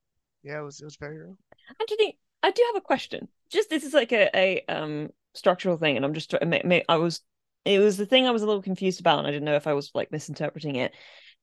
yeah, 0.43 0.59
it 0.59 0.65
was 0.65 0.81
it 0.81 0.85
was 0.85 0.97
very 0.97 1.19
real. 1.19 1.39
Anthony, 1.81 2.19
I 2.43 2.51
do 2.51 2.63
have 2.67 2.77
a 2.83 2.85
question. 2.85 3.29
Just 3.49 3.71
this 3.71 3.85
is 3.85 3.95
like 3.95 4.11
a, 4.13 4.29
a 4.37 4.65
um 4.69 5.11
structural 5.35 5.77
thing, 5.77 5.95
and 5.97 6.05
I'm 6.05 6.15
just 6.15 6.31
try- 6.31 6.45
ma- 6.45 6.59
ma- 6.65 6.81
I 6.89 6.97
was 6.97 7.21
it 7.65 7.79
was 7.79 7.97
the 7.97 8.07
thing 8.07 8.27
I 8.27 8.33
was 8.33 8.43
a 8.43 8.47
little 8.47 8.61
confused 8.61 8.99
about, 8.99 9.19
and 9.19 9.29
I 9.29 9.31
didn't 9.31 9.45
know 9.45 9.55
if 9.55 9.69
I 9.69 9.75
was 9.75 9.93
like 9.95 10.11
misinterpreting 10.11 10.75
it. 10.75 10.93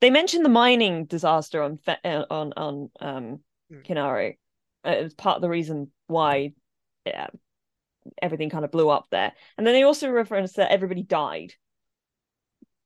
They 0.02 0.10
mentioned 0.10 0.44
the 0.44 0.50
mining 0.50 1.06
disaster 1.06 1.62
on 1.62 1.78
uh, 1.88 2.24
on 2.30 2.52
on 2.58 2.90
um 3.00 3.40
Mm. 3.72 3.84
Kenari 3.84 4.38
uh, 4.84 4.88
as 4.90 5.14
part 5.14 5.36
of 5.36 5.42
the 5.42 5.48
reason 5.48 5.90
why 6.06 6.52
yeah, 7.06 7.28
everything 8.20 8.50
kind 8.50 8.64
of 8.64 8.70
blew 8.70 8.88
up 8.88 9.06
there, 9.10 9.32
and 9.56 9.66
then 9.66 9.74
they 9.74 9.82
also 9.82 10.10
reference 10.10 10.54
that 10.54 10.72
everybody 10.72 11.02
died. 11.02 11.54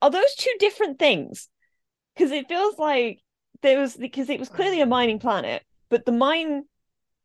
Are 0.03 0.11
those 0.11 0.35
two 0.37 0.55
different 0.59 0.99
things? 0.99 1.49
Because 2.15 2.33
it 2.33 2.49
feels 2.49 2.79
like 2.79 3.21
there 3.63 3.79
was 3.79 3.97
because 3.97 4.31
it 4.31 4.39
was 4.41 4.49
clearly 4.49 4.81
a 4.81 4.87
mining 4.87 5.19
planet, 5.19 5.63
but 5.89 6.05
the 6.05 6.13
mine 6.13 6.65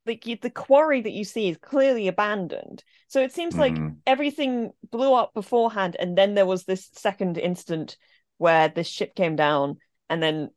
like 0.06 0.28
you, 0.28 0.38
the 0.40 0.50
quarry 0.52 1.02
that 1.02 1.14
you 1.14 1.24
see 1.24 1.50
is 1.50 1.58
clearly 1.58 2.08
abandoned. 2.08 2.84
So 3.08 3.22
it 3.22 3.34
seems 3.34 3.58
like 3.58 3.74
Mhm. 3.76 3.98
everything 4.06 4.72
blew 4.92 5.14
up 5.14 5.34
beforehand, 5.34 5.96
and 5.98 6.18
then 6.18 6.36
there 6.36 6.46
was 6.46 6.66
this 6.66 6.90
second 6.94 7.38
instant 7.38 7.98
where 8.38 8.70
this 8.70 8.88
ship 8.88 9.16
came 9.16 9.36
down, 9.36 9.80
and 10.10 10.22
then 10.22 10.50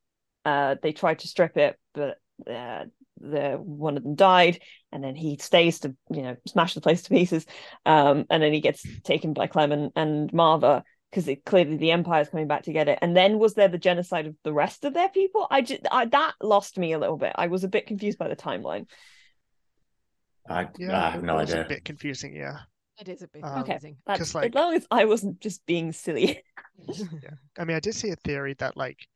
uh, 0.45 0.77
they 0.83 0.93
tried 0.93 1.21
to 1.21 1.29
strip 1.29 1.57
it, 1.57 1.79
but 1.95 2.19
uh, 2.47 2.87
the 3.21 3.53
one 3.61 3.97
of 3.97 4.03
them 4.03 4.15
died, 4.15 4.61
and 4.93 5.03
then 5.03 5.15
he 5.17 5.39
stays 5.39 5.81
to 5.81 5.95
you 6.11 6.23
know 6.23 6.37
smash 6.47 6.75
the 6.75 6.81
place 6.81 7.03
to 7.03 7.11
pieces, 7.11 7.47
um, 7.87 8.25
and 8.31 8.43
then 8.43 8.53
he 8.53 8.61
gets 8.61 8.87
taken 9.05 9.33
by 9.33 9.47
Clem 9.47 9.73
and, 9.73 9.93
and 9.97 10.31
Maarva 10.33 10.83
because 11.11 11.27
it 11.29 11.45
clearly 11.45 11.77
the 11.77 11.91
empire 11.91 12.21
is 12.21 12.29
coming 12.29 12.49
back 12.49 12.65
to 12.65 12.73
get 12.73 12.89
it. 12.89 12.99
And 13.01 13.17
then 13.17 13.39
was 13.39 13.55
there 13.55 13.69
the 13.69 13.79
genocide 13.79 14.27
of 14.27 14.37
the 14.45 14.53
rest 14.53 14.85
of 14.85 14.93
their 14.95 15.09
people? 15.09 15.47
I 15.51 15.63
just 15.63 15.81
I, 15.91 16.05
that 16.07 16.35
lost 16.43 16.79
me 16.79 16.93
a 16.93 16.99
little 16.99 17.17
bit. 17.17 17.33
I 17.35 17.47
was 17.47 17.65
a 17.65 17.69
bit 17.69 17.87
confused 17.87 18.19
by 18.19 18.29
the 18.29 18.37
timeline. 18.37 18.87
I, 20.49 20.69
Yeah, 20.79 20.99
I 20.99 21.11
have 21.11 21.23
no 21.23 21.37
was 21.37 21.51
idea. 21.51 21.65
a 21.65 21.69
bit 21.69 21.85
confusing. 21.85 22.35
Yeah, 22.35 22.59
it 23.01 23.09
is 23.09 23.23
a 23.23 23.29
bit 23.29 23.45
Um, 23.45 23.61
Okay. 23.61 23.73
confusing. 23.73 23.97
That's 24.07 24.21
'Cause, 24.21 24.35
as 24.45 24.55
long 24.55 24.75
as 24.75 24.87
I 24.91 25.05
wasn't 25.05 25.41
just 25.41 25.65
being 25.67 25.93
silly. 25.93 26.43
I 27.59 27.65
mean, 27.65 27.77
I 27.77 27.81
did 27.81 27.95
see 27.95 28.11
a 28.11 28.17
theory 28.17 28.55
that 28.55 28.77
like 28.77 29.07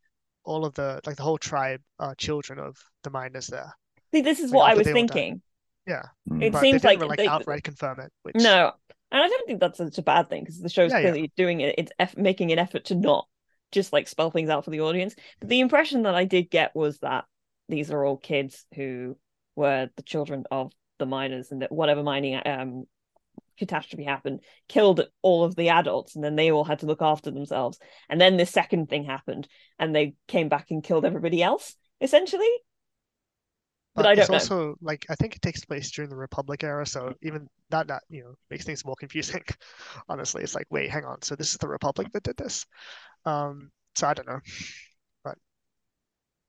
all 0.45 0.65
of 0.65 0.75
the 0.75 1.01
like 1.07 1.17
the 1.17 1.23
whole 1.23 1.39
tribe 1.39 1.81
are 1.99 2.15
children 2.15 2.59
of 2.59 2.77
the 3.03 3.11
miners 3.11 3.47
there. 3.47 3.73
See, 4.15 4.21
this 4.21 4.41
is 4.41 4.51
Like, 4.51 4.59
what 4.59 4.71
I 4.71 4.75
was 4.75 4.85
they 4.87 4.91
all 4.93 4.95
thinking. 4.95 5.43
Yeah, 5.87 6.03
Mm. 6.31 6.43
It 6.43 6.53
but 6.53 6.61
seems 6.61 6.83
they 6.83 6.91
didn't 6.91 7.01
like 7.01 7.09
like 7.11 7.19
they- 7.19 7.27
outright 7.27 7.65
confirm 7.65 8.01
it. 8.01 8.13
Which 8.23 8.37
No, 8.37 8.73
and 9.11 9.23
I 9.23 9.29
don't 9.29 9.47
think 9.47 9.61
that's 9.61 9.79
such 9.79 9.99
a 9.99 10.03
bad 10.03 10.29
thing 10.29 10.43
because 10.43 10.61
the 10.61 10.69
show's 10.69 10.91
Yeah, 10.93 10.99
yeah. 10.99 11.11
clearly 11.11 11.33
doing 11.37 11.61
it. 11.61 11.75
It's 11.79 11.93
eff- 11.99 12.17
making 12.17 12.53
an 12.53 12.59
effort 12.59 12.85
to 12.87 12.95
not 12.95 13.27
just 13.73 13.93
like 13.93 14.07
spell 14.07 14.31
things 14.31 14.49
out 14.51 14.65
for 14.65 14.71
the 14.71 14.83
audience. 14.83 15.15
But 15.41 15.49
the 15.49 15.61
impression 15.61 16.03
that 16.03 16.15
I 16.15 16.25
did 16.25 16.51
get 16.51 16.75
was 16.77 16.99
that 17.01 17.25
these 17.69 17.91
are 17.91 18.05
all 18.05 18.17
kids 18.17 18.65
who 18.75 19.17
were 19.57 19.89
the 19.97 20.03
children 20.03 20.45
of 20.51 20.73
the 20.99 21.07
miners, 21.07 21.51
and 21.51 21.63
that 21.63 21.73
whatever 21.73 22.03
mining 22.03 22.41
um 22.47 22.85
catastrophe 23.59 24.05
happened 24.05 24.41
killed 24.69 25.01
all 25.21 25.43
of 25.45 25.57
the 25.57 25.69
adults, 25.71 26.15
and 26.15 26.23
then 26.25 26.37
they 26.37 26.51
all 26.53 26.65
had 26.65 26.79
to 26.81 26.87
look 26.87 27.03
after 27.03 27.31
themselves. 27.31 27.79
And 28.09 28.21
then 28.21 28.37
this 28.37 28.51
second 28.51 28.89
thing 28.89 29.05
happened, 29.05 29.49
and 29.79 29.95
they 29.95 30.15
came 30.29 30.49
back 30.49 30.71
and 30.71 30.83
killed 30.85 31.05
everybody 31.05 31.43
else 31.43 31.75
essentially. 32.01 32.49
But 33.95 34.07
I 34.07 34.13
it's 34.13 34.21
don't 34.21 34.31
know. 34.31 34.35
also 34.35 34.75
like 34.81 35.05
I 35.11 35.15
think 35.15 35.37
it 35.37 35.43
takes 35.43 35.65
place 35.65 35.91
during 35.91 36.09
the 36.09 36.17
Republic 36.17 36.65
era, 36.65 36.87
so 36.87 37.15
even 37.23 37.47
that 37.71 37.89
that 37.89 38.03
you 38.09 38.25
know 38.25 38.35
makes 38.51 38.65
things 38.65 38.85
more 38.85 38.97
confusing. 38.97 39.43
Honestly, 40.09 40.43
it's 40.43 40.55
like, 40.55 40.67
wait, 40.71 40.91
hang 40.91 41.05
on, 41.05 41.21
so 41.23 41.37
this 41.37 41.53
is 41.53 41.59
the 41.59 41.69
Republic 41.69 42.09
that 42.13 42.23
did 42.23 42.37
this? 42.37 42.65
Um, 43.27 43.71
so 43.95 44.07
I 44.07 44.15
don't 44.15 44.27
know, 44.27 44.41
but 45.25 45.37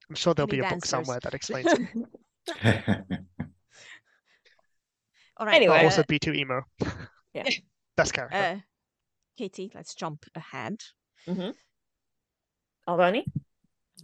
I'm 0.09 0.15
sure 0.15 0.33
there'll 0.33 0.47
Need 0.47 0.61
be 0.61 0.65
a 0.65 0.69
book 0.69 0.85
somewhere 0.85 1.19
that 1.21 1.33
explains 1.33 1.73
it. 1.73 1.81
All 5.37 5.45
right. 5.47 5.55
Anyway. 5.55 5.77
But 5.77 5.85
also 5.85 6.03
B2EMO. 6.03 6.61
Yeah. 7.33 7.49
Best 7.97 8.13
character. 8.13 8.37
uh, 8.37 8.59
Katie, 9.37 9.71
let's 9.73 9.95
jump 9.95 10.25
ahead. 10.35 10.81
Aldhani, 12.87 13.23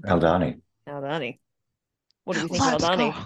Eldani. 0.06 0.62
Aldhani. 0.88 1.39
What 2.29 2.35
do 2.35 2.43
you 2.43 2.47
think 2.47 2.63
Let's 2.63 2.83
Aldhani? 2.83 3.25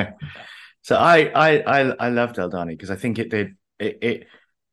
so 0.80 0.96
I 0.96 1.26
I 1.26 1.58
I, 1.60 1.80
I 2.06 2.08
loved 2.08 2.36
Eldani 2.36 2.70
because 2.70 2.90
I 2.90 2.96
think 2.96 3.18
it 3.18 3.28
did 3.28 3.56
it, 3.78 3.98
it 4.00 4.26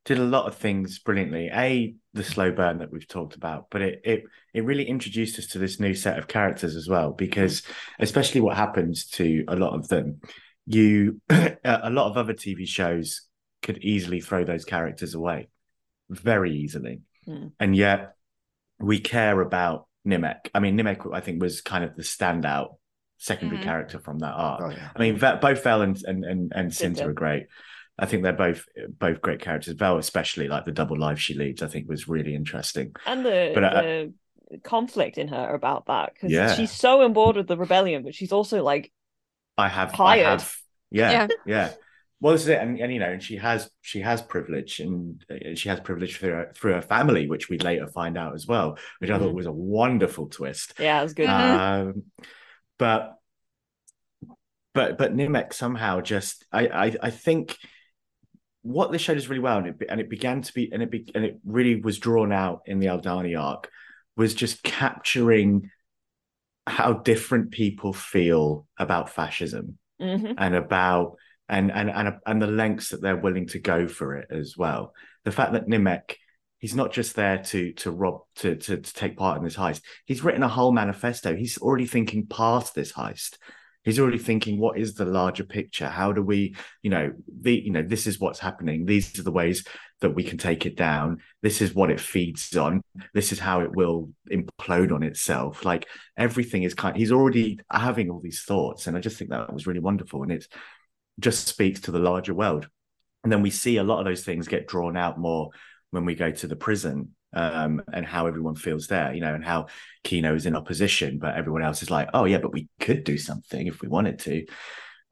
did 0.05 0.17
a 0.17 0.23
lot 0.23 0.45
of 0.45 0.55
things 0.55 0.99
brilliantly. 0.99 1.49
A 1.51 1.93
the 2.13 2.23
slow 2.23 2.53
burn 2.53 2.77
that 2.77 2.89
we've 2.89 3.05
talked 3.05 3.35
about, 3.35 3.65
but 3.69 3.81
it 3.81 3.99
it 4.05 4.23
it 4.53 4.63
really 4.63 4.85
introduced 4.85 5.37
us 5.37 5.47
to 5.47 5.59
this 5.59 5.77
new 5.81 5.93
set 5.93 6.17
of 6.17 6.29
characters 6.29 6.77
as 6.77 6.87
well. 6.87 7.11
Because 7.11 7.63
especially 7.99 8.39
what 8.39 8.55
happens 8.55 9.07
to 9.07 9.43
a 9.49 9.57
lot 9.57 9.73
of 9.73 9.89
them, 9.89 10.21
you 10.65 11.19
a 11.29 11.89
lot 11.89 12.09
of 12.09 12.15
other 12.15 12.33
TV 12.33 12.65
shows 12.65 13.23
could 13.61 13.79
easily 13.79 14.21
throw 14.21 14.45
those 14.45 14.63
characters 14.63 15.15
away 15.15 15.49
very 16.09 16.55
easily, 16.55 17.01
Mm. 17.27 17.51
and 17.59 17.75
yet 17.75 18.13
we 18.79 18.99
care 18.99 19.41
about 19.41 19.86
Nemik. 20.07 20.49
I 20.55 20.59
mean, 20.59 20.77
Nemik 20.77 21.13
I 21.13 21.19
think 21.19 21.41
was 21.41 21.61
kind 21.61 21.83
of 21.83 21.95
the 21.95 22.03
standout 22.03 22.77
secondary 23.17 23.59
Mhm. 23.59 23.63
character 23.63 23.99
from 23.99 24.19
that 24.19 24.33
arc. 24.33 24.61
Oh 24.63 24.69
yeah. 24.69 24.89
I 24.95 24.99
mean, 24.99 25.17
both 25.17 25.63
Vel 25.63 25.81
and 25.81 26.01
and 26.05 26.23
and, 26.23 26.51
and 26.55 26.71
Cinta 26.71 26.99
good. 26.99 27.07
are 27.07 27.13
great. 27.13 27.47
I 27.99 28.05
think 28.05 28.23
they're 28.23 28.33
both 28.33 28.65
both 28.89 29.21
great 29.21 29.41
characters. 29.41 29.73
Vel, 29.73 29.97
especially 29.97 30.47
like 30.47 30.65
the 30.65 30.71
double 30.71 30.97
life 30.97 31.19
she 31.19 31.33
leads, 31.33 31.61
I 31.63 31.67
think 31.67 31.89
was 31.89 32.07
really 32.07 32.35
interesting. 32.35 32.95
and 33.05 33.25
the 33.25 33.51
But, 33.53 33.63
uh, 33.63 33.81
the 33.81 34.13
conflict 34.63 35.17
in 35.17 35.27
her 35.29 35.53
about 35.53 35.87
that 35.87 36.13
because 36.13 36.31
Yeah. 36.31 36.53
she's 36.53 36.71
so 36.71 37.01
on 37.03 37.13
board 37.13 37.35
with 37.35 37.47
the 37.47 37.57
rebellion, 37.57 38.03
but 38.03 38.15
she's 38.15 38.31
also 38.31 38.63
like, 38.63 38.91
I 39.57 39.67
have, 39.67 39.93
Tired. 39.93 40.25
I 40.25 40.29
have, 40.29 40.55
yeah, 40.91 41.11
Yeah. 41.11 41.27
yeah. 41.45 41.69
Well, 42.19 42.33
this 42.33 42.41
is 42.43 42.47
it, 42.47 42.59
and, 42.59 42.79
and 42.79 42.91
you 42.91 42.99
know, 42.99 43.11
and 43.11 43.21
she 43.21 43.37
has 43.37 43.69
she 43.81 44.01
has 44.01 44.21
privilege, 44.23 44.79
and 44.79 45.23
uh, 45.29 45.53
she 45.55 45.69
has 45.69 45.79
privilege 45.79 46.17
through 46.17 46.31
her, 46.31 46.51
through 46.55 46.73
her 46.73 46.81
family, 46.81 47.27
which 47.27 47.47
we 47.49 47.59
later 47.59 47.87
find 47.87 48.17
out 48.17 48.33
as 48.33 48.47
well, 48.47 48.77
which 48.99 49.11
I 49.11 49.19
thought 49.19 49.33
Mhm. 49.33 49.35
was 49.35 49.45
a 49.45 49.51
wonderful 49.51 50.27
twist. 50.27 50.73
yeah, 50.79 50.99
it 50.99 51.03
was 51.03 51.13
good. 51.13 51.29
Um, 51.29 52.03
but 52.79 53.17
but 54.73 54.97
but 54.97 55.15
Nemik 55.15 55.53
somehow 55.53 56.01
just 56.01 56.45
I, 56.51 56.67
I 56.67 56.95
I 57.03 57.09
think 57.11 57.57
what 58.63 58.91
this 58.91 59.01
show 59.01 59.13
does 59.13 59.29
really 59.29 59.39
well, 59.41 59.59
and 59.59 59.67
it, 59.67 59.75
and 59.87 60.01
it 60.01 60.09
began 60.09 60.41
to 60.41 60.53
be 60.53 60.71
and 60.73 60.81
it 60.83 60.91
be, 60.91 61.09
and 61.15 61.23
it 61.23 61.39
really 61.45 61.79
was 61.81 61.99
drawn 61.99 62.31
out 62.31 62.61
in 62.65 62.79
the 62.79 62.87
Aldhani 62.87 63.39
arc 63.39 63.69
was 64.15 64.33
just 64.33 64.63
capturing 64.63 65.69
how 66.65 66.93
different 66.93 67.51
people 67.51 67.93
feel 67.93 68.67
about 68.77 69.09
fascism 69.09 69.77
Mhm. 70.01 70.33
and 70.37 70.55
about 70.55 71.15
and 71.49 71.71
and 71.71 71.89
and 71.89 72.15
and 72.25 72.41
the 72.41 72.47
lengths 72.47 72.89
that 72.89 73.01
they're 73.01 73.17
willing 73.17 73.47
to 73.47 73.59
go 73.59 73.87
for 73.87 74.15
it 74.15 74.27
as 74.31 74.55
well. 74.57 74.93
The 75.23 75.31
fact 75.31 75.53
that 75.53 75.67
Nemik, 75.67 76.15
he's 76.59 76.75
not 76.75 76.91
just 76.91 77.15
there 77.15 77.37
to 77.37 77.73
to 77.73 77.91
rob 77.91 78.21
to, 78.37 78.55
to 78.55 78.77
to 78.77 78.93
take 78.93 79.17
part 79.17 79.37
in 79.37 79.43
this 79.43 79.55
heist. 79.55 79.81
He's 80.05 80.23
written 80.23 80.43
a 80.43 80.47
whole 80.47 80.71
manifesto. 80.71 81.35
He's 81.35 81.57
already 81.57 81.85
thinking 81.85 82.27
past 82.27 82.75
this 82.75 82.93
heist. 82.93 83.37
He's 83.83 83.99
already 83.99 84.17
thinking, 84.17 84.59
what 84.59 84.77
is 84.77 84.95
the 84.95 85.05
larger 85.05 85.45
picture? 85.45 85.87
How 85.87 86.11
do 86.11 86.21
we, 86.21 86.57
you 86.83 86.89
know, 86.89 87.13
the 87.41 87.53
you 87.53 87.71
know, 87.71 87.83
this 87.83 88.05
is 88.05 88.19
what's 88.19 88.39
happening. 88.39 88.85
These 88.85 89.17
are 89.17 89.23
the 89.23 89.31
ways 89.31 89.63
that 90.01 90.13
we 90.13 90.23
can 90.23 90.37
take 90.37 90.65
it 90.65 90.75
down. 90.75 91.19
This 91.41 91.61
is 91.61 91.73
what 91.73 91.89
it 91.89 92.01
feeds 92.01 92.53
on. 92.57 92.81
This 93.13 93.31
is 93.31 93.39
how 93.39 93.61
it 93.61 93.73
will 93.73 94.11
implode 94.29 94.91
on 94.91 95.03
itself. 95.03 95.63
Like 95.63 95.87
everything 96.17 96.63
is 96.63 96.73
kind. 96.73 96.97
He's 96.97 97.13
already 97.13 97.59
having 97.71 98.09
all 98.09 98.19
these 98.19 98.43
thoughts, 98.43 98.87
and 98.87 98.97
I 98.97 98.99
just 98.99 99.17
think 99.17 99.31
that 99.31 99.53
was 99.53 99.67
really 99.67 99.79
wonderful. 99.79 100.21
And 100.21 100.33
it's 100.33 100.49
just 101.19 101.47
speaks 101.47 101.81
to 101.81 101.91
the 101.91 101.99
larger 101.99 102.33
world. 102.33 102.67
And 103.23 103.31
then 103.31 103.41
we 103.41 103.49
see 103.49 103.77
a 103.77 103.83
lot 103.83 103.99
of 103.99 104.05
those 104.05 104.23
things 104.23 104.47
get 104.47 104.67
drawn 104.67 104.95
out 104.95 105.19
more 105.19 105.49
when 105.91 106.05
we 106.05 106.15
go 106.15 106.31
to 106.31 106.47
the 106.47 106.55
prison 106.55 107.15
um, 107.33 107.81
and 107.91 108.05
how 108.05 108.27
everyone 108.27 108.55
feels 108.55 108.87
there, 108.87 109.13
you 109.13 109.21
know, 109.21 109.33
and 109.33 109.43
how 109.43 109.67
Kino 110.03 110.33
is 110.35 110.45
in 110.45 110.55
opposition, 110.55 111.19
but 111.19 111.35
everyone 111.35 111.61
else 111.61 111.81
is 111.81 111.91
like, 111.91 112.09
oh 112.13 112.25
yeah, 112.25 112.37
but 112.37 112.53
we 112.53 112.67
could 112.79 113.03
do 113.03 113.17
something 113.17 113.67
if 113.67 113.81
we 113.81 113.87
wanted 113.87 114.19
to. 114.19 114.45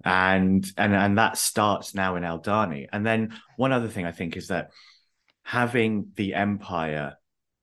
And 0.03 0.65
and 0.77 0.93
and 0.93 1.17
that 1.17 1.37
starts 1.37 1.95
now 1.95 2.15
in 2.15 2.23
Aldhani. 2.23 2.87
And 2.91 3.05
then 3.05 3.37
one 3.57 3.71
other 3.71 3.87
thing 3.87 4.05
I 4.05 4.11
think 4.11 4.37
is 4.37 4.49
that 4.49 4.71
having 5.43 6.11
the 6.15 6.33
empire 6.33 7.17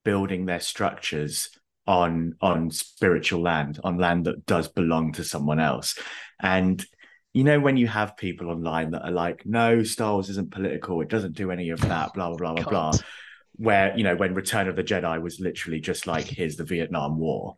building 0.04 0.46
their 0.46 0.60
structures 0.60 1.50
on 1.86 2.34
on 2.40 2.70
spiritual 2.70 3.42
land, 3.42 3.80
on 3.84 3.98
land 3.98 4.26
that 4.26 4.46
does 4.46 4.68
belong 4.68 5.12
to 5.12 5.24
someone 5.24 5.60
else. 5.60 5.98
And 6.40 6.84
you 7.32 7.44
know 7.44 7.58
when 7.60 7.76
you 7.76 7.86
have 7.86 8.16
people 8.16 8.50
online 8.50 8.90
that 8.90 9.04
are 9.04 9.10
like 9.10 9.44
no 9.46 9.82
star 9.82 10.12
wars 10.14 10.28
isn't 10.30 10.50
political 10.50 11.00
it 11.00 11.08
doesn't 11.08 11.34
do 11.34 11.50
any 11.50 11.70
of 11.70 11.80
that 11.80 12.12
blah 12.14 12.28
blah 12.28 12.36
blah 12.36 12.54
blah 12.54 12.64
blah 12.70 12.92
where 13.56 13.96
you 13.96 14.04
know 14.04 14.16
when 14.16 14.34
return 14.34 14.68
of 14.68 14.76
the 14.76 14.84
jedi 14.84 15.20
was 15.20 15.40
literally 15.40 15.80
just 15.80 16.06
like 16.06 16.24
here's 16.26 16.56
the 16.56 16.64
vietnam 16.64 17.18
war 17.18 17.54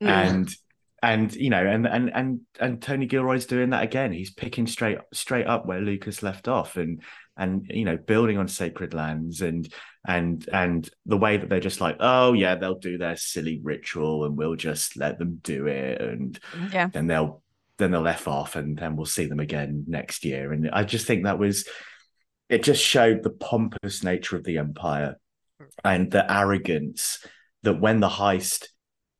Yeah. 0.00 0.20
and 0.28 0.54
and 1.02 1.34
you 1.34 1.50
know 1.50 1.64
and 1.64 1.86
and 1.86 2.10
and 2.14 2.40
and 2.60 2.82
tony 2.82 3.06
gilroy's 3.06 3.46
doing 3.46 3.70
that 3.70 3.82
again 3.84 4.12
he's 4.12 4.30
picking 4.32 4.66
straight 4.66 4.98
straight 5.12 5.46
up 5.46 5.64
where 5.66 5.80
lucas 5.80 6.22
left 6.22 6.48
off 6.48 6.76
and 6.76 7.02
and 7.36 7.66
you 7.70 7.84
know 7.84 7.96
building 7.96 8.36
on 8.36 8.48
sacred 8.48 8.94
lands 8.94 9.40
and 9.42 9.72
and 10.06 10.48
and 10.52 10.90
the 11.06 11.16
way 11.16 11.36
that 11.36 11.48
they're 11.48 11.60
just 11.60 11.80
like 11.80 11.96
oh 12.00 12.32
yeah 12.32 12.56
they'll 12.56 12.78
do 12.78 12.98
their 12.98 13.16
silly 13.16 13.60
ritual 13.62 14.24
and 14.24 14.36
we'll 14.36 14.56
just 14.56 14.96
let 14.96 15.18
them 15.18 15.38
do 15.42 15.66
it 15.66 16.00
and 16.00 16.38
Yeah. 16.72 16.88
then 16.88 17.06
they'll 17.06 17.42
then 17.78 17.90
they'll 17.90 18.06
f 18.06 18.28
off 18.28 18.56
and 18.56 18.76
then 18.76 18.96
we'll 18.96 19.06
see 19.06 19.26
them 19.26 19.40
again 19.40 19.84
next 19.86 20.24
year 20.24 20.52
and 20.52 20.68
i 20.72 20.82
just 20.84 21.06
think 21.06 21.24
that 21.24 21.38
was 21.38 21.66
it 22.48 22.62
just 22.62 22.82
showed 22.82 23.22
the 23.22 23.30
pompous 23.30 24.02
nature 24.02 24.36
of 24.36 24.44
the 24.44 24.58
empire 24.58 25.16
and 25.84 26.10
the 26.10 26.30
arrogance 26.32 27.24
that 27.62 27.80
when 27.80 28.00
the 28.00 28.08
heist 28.08 28.66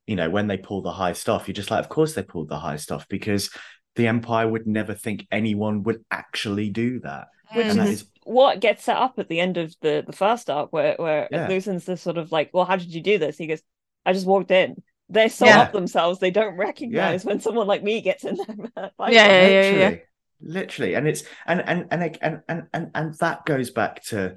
you 0.06 0.16
know 0.16 0.30
when 0.30 0.46
they 0.46 0.56
pull 0.56 0.82
the 0.82 0.92
heist 0.92 1.28
off 1.28 1.48
you're 1.48 1.54
just 1.54 1.70
like 1.70 1.80
of 1.80 1.88
course 1.88 2.14
they 2.14 2.22
pulled 2.22 2.48
the 2.48 2.58
heist 2.58 2.92
off 2.92 3.06
because 3.08 3.50
the 3.96 4.06
empire 4.06 4.48
would 4.48 4.66
never 4.66 4.94
think 4.94 5.26
anyone 5.30 5.82
would 5.82 6.04
actually 6.10 6.70
do 6.70 7.00
that 7.00 7.26
Which 7.54 7.66
and 7.66 7.78
that 7.78 7.88
is 7.88 8.02
is 8.02 8.08
what 8.28 8.60
gets 8.60 8.84
set 8.84 8.96
up 8.98 9.18
at 9.18 9.28
the 9.28 9.40
end 9.40 9.56
of 9.56 9.74
the 9.80 10.04
the 10.06 10.12
first 10.12 10.50
arc, 10.50 10.70
where 10.70 10.94
where 10.98 11.28
Yeah. 11.30 11.48
Luthen's 11.48 11.86
the 11.86 11.96
sort 11.96 12.18
of 12.18 12.30
like, 12.30 12.50
well, 12.52 12.66
how 12.66 12.76
did 12.76 12.92
you 12.92 13.00
do 13.00 13.16
this? 13.18 13.38
He 13.38 13.46
goes, 13.46 13.62
I 14.04 14.12
just 14.12 14.26
walked 14.26 14.50
in. 14.50 14.82
They're 15.10 15.28
so 15.30 15.46
Yeah. 15.46 15.58
up 15.58 15.72
themselves, 15.72 16.18
they 16.20 16.30
don't 16.30 16.56
recognize 16.56 17.24
when 17.24 17.40
someone 17.40 17.66
like 17.66 17.82
me 17.82 18.00
gets 18.02 18.24
in 18.24 18.36
there. 18.76 18.90
Yeah, 19.06 19.26
yeah, 19.26 19.48
yeah, 19.48 19.70
literally, 19.70 19.78
yeah. 19.78 19.96
literally, 20.40 20.94
and 20.94 21.08
it's 21.08 21.22
and 21.46 21.62
and 21.62 21.86
and 21.90 22.18
and 22.20 22.42
and 22.48 22.62
and 22.74 22.90
and 22.94 23.14
that 23.20 23.46
goes 23.46 23.70
back 23.70 24.02
to 24.06 24.36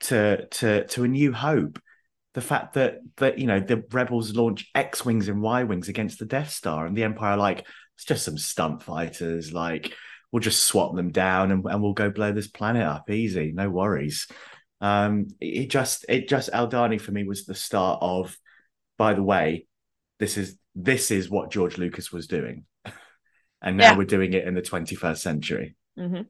to 0.00 0.46
to 0.46 0.86
to 0.86 1.04
a 1.04 1.08
new 1.08 1.32
hope. 1.32 1.80
The 2.34 2.40
fact 2.40 2.74
that 2.74 2.98
that 3.16 3.38
you 3.38 3.46
know 3.46 3.60
the 3.60 3.84
rebels 3.90 4.34
launch 4.34 4.70
X 4.74 5.04
wings 5.04 5.28
and 5.28 5.42
Y 5.42 5.64
wings 5.64 5.88
against 5.88 6.18
the 6.18 6.24
Death 6.26 6.50
Star, 6.50 6.86
and 6.86 6.96
the 6.96 7.04
Empire 7.04 7.32
are 7.32 7.36
like 7.36 7.66
it's 7.96 8.04
just 8.04 8.24
some 8.24 8.38
stunt 8.38 8.82
fighters. 8.82 9.52
Like 9.52 9.92
we'll 10.30 10.40
just 10.40 10.64
swap 10.64 10.94
them 10.94 11.10
down 11.10 11.50
and, 11.50 11.64
and 11.66 11.82
we'll 11.82 11.92
go 11.94 12.10
blow 12.10 12.32
this 12.32 12.48
planet 12.48 12.82
up 12.82 13.10
easy, 13.10 13.52
no 13.52 13.68
worries. 13.68 14.28
Um, 14.80 15.28
it 15.40 15.68
just 15.68 16.06
it 16.08 16.28
just 16.28 16.50
Aldhani 16.52 17.00
for 17.00 17.12
me 17.12 17.24
was 17.24 17.44
the 17.44 17.54
start 17.54 17.98
of. 18.02 18.36
By 18.98 19.14
the 19.14 19.22
way, 19.22 19.66
this 20.22 20.36
is 20.36 20.56
this 20.76 21.10
is 21.10 21.28
what 21.28 21.50
George 21.50 21.78
Lucas 21.78 22.12
was 22.12 22.28
doing 22.28 22.64
and 23.60 23.76
now 23.76 23.90
Yeah. 23.90 23.96
we're 23.96 24.04
doing 24.04 24.32
it 24.34 24.46
in 24.46 24.54
the 24.54 24.62
21st 24.62 25.20
century. 25.20 25.74
Mhm. 25.98 26.26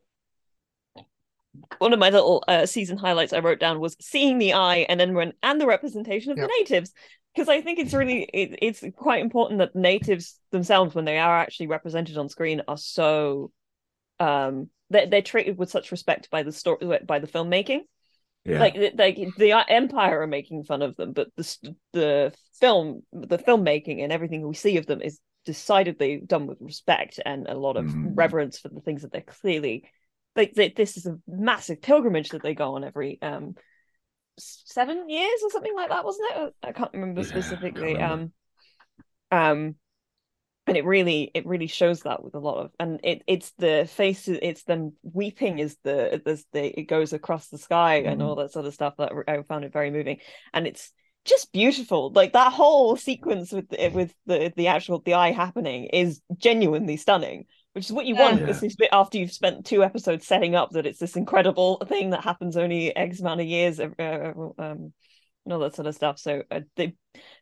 One 1.76 1.92
of 1.92 1.98
my 1.98 2.09
little 2.09 2.42
uh, 2.48 2.64
season 2.64 2.96
highlights 2.96 3.35
I 3.35 3.40
wrote 3.40 3.61
down 3.61 3.81
was 3.81 3.94
seeing 4.00 4.38
the 4.38 4.55
eye 4.55 4.87
and 4.88 4.98
then 4.98 5.12
when 5.12 5.35
and 5.42 5.61
the 5.61 5.66
representation 5.66 6.33
of 6.33 6.38
Yep. 6.38 6.48
the 6.48 6.55
natives 6.59 6.92
because 7.35 7.50
I 7.50 7.61
think 7.61 7.78
it's 7.78 7.92
really 7.92 8.22
it, 8.22 8.59
it's 8.62 8.83
quite 8.96 9.20
important 9.20 9.59
that 9.59 9.76
natives 9.76 10.38
themselves 10.52 10.94
when 10.94 11.05
they 11.05 11.18
are 11.18 11.38
actually 11.38 11.66
represented 11.66 12.16
on 12.16 12.31
screen 12.31 12.62
are 12.66 12.78
so 12.78 13.52
um 14.20 14.70
they're, 14.88 15.07
they're 15.07 15.20
treated 15.22 15.59
with 15.59 15.70
such 15.70 15.90
respect 15.90 16.31
by 16.31 16.42
the 16.42 16.52
story 16.52 16.98
by 17.07 17.18
the 17.18 17.26
filmmaking 17.26 17.81
Yeah, 18.44 18.59
like 18.59 18.76
like 18.96 19.16
the 19.37 19.52
empire 19.68 20.20
are 20.22 20.26
making 20.26 20.64
fun 20.64 20.83
of 20.83 20.96
them 20.96 21.12
but 21.12 21.28
the 21.37 21.74
the 21.92 22.35
film 22.61 23.02
the 23.12 23.38
filmmaking 23.38 24.02
and 24.02 24.12
everything 24.12 24.46
we 24.46 24.55
see 24.55 24.76
of 24.76 24.87
them 24.87 25.00
is 25.00 25.20
decidedly 25.44 26.22
done 26.24 26.46
with 26.46 26.59
respect 26.61 27.18
and 27.24 27.46
a 27.48 27.55
lot 27.59 27.76
of 27.76 27.87
Mhm. 27.87 28.14
reverence 28.16 28.59
for 28.59 28.68
the 28.68 28.81
things 28.81 29.02
that 29.02 29.12
they're 29.12 29.20
clearly 29.22 29.85
like 30.37 30.55
they, 30.55 30.68
this 30.70 30.96
is 30.96 31.07
a 31.07 31.18
massive 31.26 31.83
pilgrimage 31.83 32.31
that 32.31 32.42
they 32.42 32.55
go 32.55 32.74
on 32.74 32.85
every 32.85 33.18
um 33.22 33.55
seven 34.38 35.09
years 35.09 35.40
or 35.44 35.50
something 35.50 35.74
like 35.76 35.90
that 35.90 36.05
wasn't 36.05 36.31
it 36.37 36.55
i 36.62 36.72
can't 36.72 36.92
remember 36.94 37.22
Yeah, 37.22 37.44
I 37.55 37.70
can't 37.70 37.72
specifically 37.72 37.98
remember. 37.98 38.00
um 38.00 38.33
um 39.31 39.74
and 40.66 40.77
it 40.77 40.85
really 40.85 41.31
it 41.35 41.44
really 41.46 41.66
shows 41.66 42.01
that 42.03 42.22
with 42.22 42.35
a 42.35 42.38
lot 42.38 42.59
of 42.59 42.70
and 42.79 43.01
it 43.03 43.22
it's 43.27 43.53
the 43.59 43.88
face 43.90 44.29
it's 44.29 44.62
them 44.64 44.92
weeping 45.03 45.59
is 45.59 45.77
the 45.83 46.20
as 46.27 46.44
the 46.53 46.81
it 46.81 46.85
goes 46.85 47.12
across 47.12 47.48
the 47.48 47.59
sky 47.59 47.96
and 47.96 48.20
Mhm. 48.20 48.25
all 48.25 48.37
that 48.37 48.53
sort 48.53 48.66
of 48.66 48.75
stuff 48.75 48.94
that 48.98 49.12
I 49.27 49.42
found 49.42 49.64
it 49.64 49.72
very 49.72 49.90
moving. 49.90 50.18
And 50.53 50.66
it's 50.66 50.92
just 51.25 51.53
beautiful. 51.53 52.11
Like 52.12 52.33
that 52.33 52.53
whole 52.53 52.96
sequence 52.96 53.53
with 53.53 53.68
the, 53.68 53.88
with 53.90 54.14
the 54.27 54.53
the 54.57 54.68
actual 54.68 55.01
the 55.01 55.14
eye 55.14 55.33
happening 55.33 55.85
is 55.87 56.20
genuinely 56.37 56.96
stunning 56.96 57.46
which 57.75 57.87
is 57.87 57.92
what 57.92 58.05
you 58.05 58.14
want. 58.14 58.38
Yeah. 58.40 58.46
this 58.46 58.62
is 58.62 58.77
bit 58.77 58.90
after 58.92 59.16
you've 59.16 59.33
spent 59.33 59.64
two 59.64 59.83
episodes 59.83 60.27
setting 60.27 60.55
up 60.55 60.70
that 60.72 60.85
it's 60.85 60.98
this 60.98 61.16
incredible 61.16 61.79
thing 61.88 62.11
that 62.11 62.22
happens 62.22 62.57
only 62.57 62.94
x 62.94 63.20
amount 63.20 63.40
of 63.40 63.46
years 63.46 63.81
uh, 63.81 63.88
uh, 63.98 64.33
um 64.59 64.92
and 65.44 65.53
all 65.53 65.59
that 65.61 65.75
sort 65.75 65.88
of 65.88 65.94
stuff. 65.94 66.18
So 66.18 66.42
uh, 66.51 66.61
the 66.77 66.92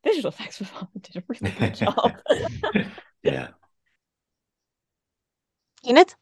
visual 0.05 0.29
effects 0.29 0.59
department 0.59 1.03
did 1.13 1.17
a 1.17 1.25
really 1.29 1.53
good 1.59 1.75
job 1.85 2.13
yeah, 3.23 3.49
Enid? 5.85 6.15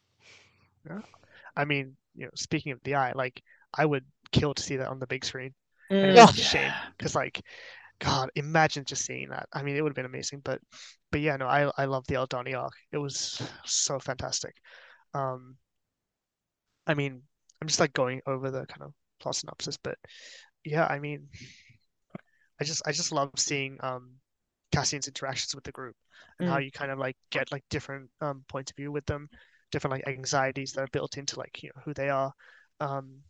I 1.57 1.65
mean, 1.65 1.97
you 2.15 2.25
know, 2.27 2.31
speaking 2.35 2.73
of 2.73 2.81
the 2.85 2.95
eye, 2.95 3.13
like 3.15 3.43
I 3.75 3.85
would 3.85 4.05
kill 4.33 4.55
to 4.55 4.63
see 4.63 4.77
that 4.77 4.89
on 4.89 4.99
the 4.99 5.07
big 5.07 5.25
screen. 5.25 5.55
And 6.03 6.11
Mm. 6.11 6.17
it's 6.17 6.33
Yeah. 6.37 6.51
shame 6.51 6.79
because, 6.97 7.15
like, 7.15 7.43
God, 8.01 8.31
imagine 8.37 8.85
just 8.85 9.05
seeing 9.07 9.31
that. 9.31 9.49
I 9.53 9.63
mean, 9.63 9.77
it 9.77 9.83
would 9.83 9.91
have 9.91 9.97
been 9.97 10.05
amazing. 10.07 10.41
But, 10.45 10.61
but 11.13 11.21
yeah, 11.21 11.37
no, 11.37 11.47
I 11.49 11.71
I 11.79 11.87
love 11.87 12.07
the 12.07 12.17
Aldhani 12.17 12.57
arc. 12.59 12.73
It 12.93 12.99
was 12.99 13.43
so 13.65 13.99
fantastic. 13.99 14.55
Um, 15.15 15.59
I 16.87 16.95
mean, 16.95 17.23
I'm 17.61 17.69
just 17.69 17.81
like 17.81 17.93
going 17.93 18.21
over 18.27 18.51
the 18.51 18.67
kind 18.67 18.83
of 18.83 18.93
plot 19.21 19.37
synopsis, 19.37 19.77
but 19.77 19.99
yeah, 20.65 20.87
I 20.87 20.99
mean, 20.99 21.29
I 22.61 22.65
just 22.65 22.83
I 22.87 22.93
just 22.93 23.13
love 23.13 23.31
seeing 23.37 23.79
um 23.81 24.21
Cassian's 24.72 25.09
interactions 25.09 25.54
with 25.54 25.64
the 25.64 25.72
group 25.72 25.96
and 26.38 26.48
how 26.48 26.59
you 26.59 26.70
kind 26.70 26.90
of 26.90 26.98
like 26.98 27.16
get 27.31 27.50
like 27.52 27.64
different 27.71 28.10
um 28.21 28.44
points 28.48 28.71
of 28.71 28.77
view 28.77 28.92
with 28.92 29.06
them, 29.06 29.29
different 29.73 29.92
like 29.92 30.06
anxieties 30.08 30.73
that 30.73 30.83
are 30.83 30.88
built 30.92 31.16
into 31.19 31.38
like 31.38 31.62
you 31.62 31.71
know 31.75 31.83
who 31.85 31.94
they 31.94 32.08
are, 32.10 32.33
um, 32.81 33.23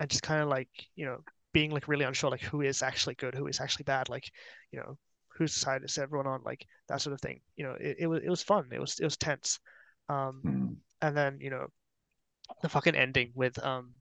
and 0.00 0.10
just 0.10 0.22
kind 0.22 0.42
of 0.42 0.48
like 0.48 0.68
you 0.94 1.06
know 1.06 1.18
being 1.52 1.70
like 1.70 1.88
really 1.88 2.04
unsure 2.04 2.30
like 2.30 2.42
who 2.42 2.60
is 2.60 2.82
actually 2.82 3.14
good, 3.14 3.34
who 3.34 3.46
is 3.46 3.60
actually 3.60 3.84
bad, 3.84 4.08
like 4.08 4.30
you 4.72 4.78
know 4.78 4.96
whose 5.36 5.54
side 5.54 5.82
is 5.84 5.98
everyone 5.98 6.26
on, 6.26 6.42
like 6.44 6.66
that 6.88 7.00
sort 7.00 7.14
of 7.14 7.20
thing. 7.20 7.40
You 7.56 7.64
know, 7.64 7.76
it, 7.80 7.96
it 8.00 8.06
was 8.06 8.22
it 8.22 8.30
was 8.30 8.42
fun. 8.42 8.68
It 8.72 8.80
was 8.80 8.98
it 9.00 9.04
was 9.04 9.16
tense. 9.16 9.58
Um, 10.08 10.44
Mm. 10.44 10.76
and 11.02 11.16
then 11.16 11.38
you 11.40 11.50
know 11.50 11.66
the 12.62 12.68
fucking 12.68 12.94
ending 12.96 13.32
with 13.34 13.62
um 13.64 13.94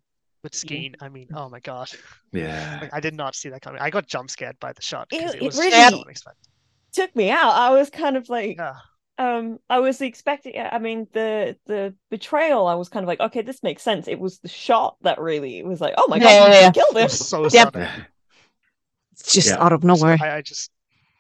with 0.46 0.54
Skeen. 0.54 0.96
I 1.02 1.10
mean, 1.10 1.28
oh 1.36 1.50
my 1.50 1.60
god, 1.60 1.90
yeah. 2.32 2.80
like 2.84 2.94
I 2.94 3.02
did 3.02 3.14
not 3.16 3.36
see 3.36 3.50
that 3.50 3.62
coming. 3.62 3.82
I 3.82 3.90
got 3.90 4.08
jump 4.08 4.30
scared 4.30 4.58
by 4.62 4.72
the 4.72 4.82
shot 4.82 5.08
It- 5.12 5.22
it, 5.24 5.36
it 5.36 5.42
was 5.44 5.58
really- 5.58 5.74
unexpected. 5.76 6.48
took 6.94 7.14
me 7.16 7.30
out. 7.30 7.52
I 7.54 7.72
was 7.72 7.90
kind 7.90 8.16
of 8.16 8.30
like, 8.30 8.56
Yeah, 8.58 8.76
um, 9.18 9.60
I 9.70 9.80
was 9.80 10.00
expecting. 10.02 10.54
I 10.58 10.80
mean, 10.80 11.08
the 11.12 11.58
the 11.66 11.94
betrayal. 12.10 12.68
I 12.68 12.76
was 12.76 12.88
kind 12.88 13.04
of 13.04 13.08
like, 13.10 13.20
okay, 13.20 13.42
this 13.42 13.62
makes 13.64 13.84
sense. 13.84 14.08
It 14.08 14.20
was 14.20 14.40
the 14.40 14.48
shot 14.48 14.96
that 15.02 15.20
really 15.20 15.62
was 15.64 15.82
like, 15.82 15.96
oh 15.98 16.08
my 16.08 16.18
Yeah, 16.18 16.24
god, 16.24 16.52
yeah, 16.54 16.62
yeah. 16.62 16.72
killed 16.72 16.96
it 16.98 17.02
him. 17.04 17.10
so 17.10 17.42
Yep. 17.44 17.52
sudden. 17.52 18.06
It's 19.14 19.34
just 19.34 19.48
Yeah. 19.50 19.64
out 19.64 19.74
of 19.74 19.82
So 19.82 19.88
nowhere. 19.88 20.18
I, 20.22 20.38
I 20.38 20.42
just 20.42 20.72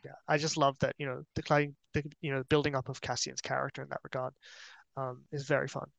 yeah, 0.04 0.12
I 0.28 0.38
just 0.38 0.56
love 0.58 0.78
that 0.80 0.94
you 0.98 1.08
know 1.08 1.24
the 1.36 1.74
the 1.94 2.04
you 2.22 2.32
know 2.32 2.44
building 2.50 2.76
up 2.76 2.90
of 2.90 3.02
Cassian's 3.02 3.42
character 3.42 3.82
in 3.82 3.90
that 3.90 4.02
regard 4.04 4.34
um, 4.98 5.24
is 5.32 5.46
very 5.48 5.68
fun. 5.68 5.90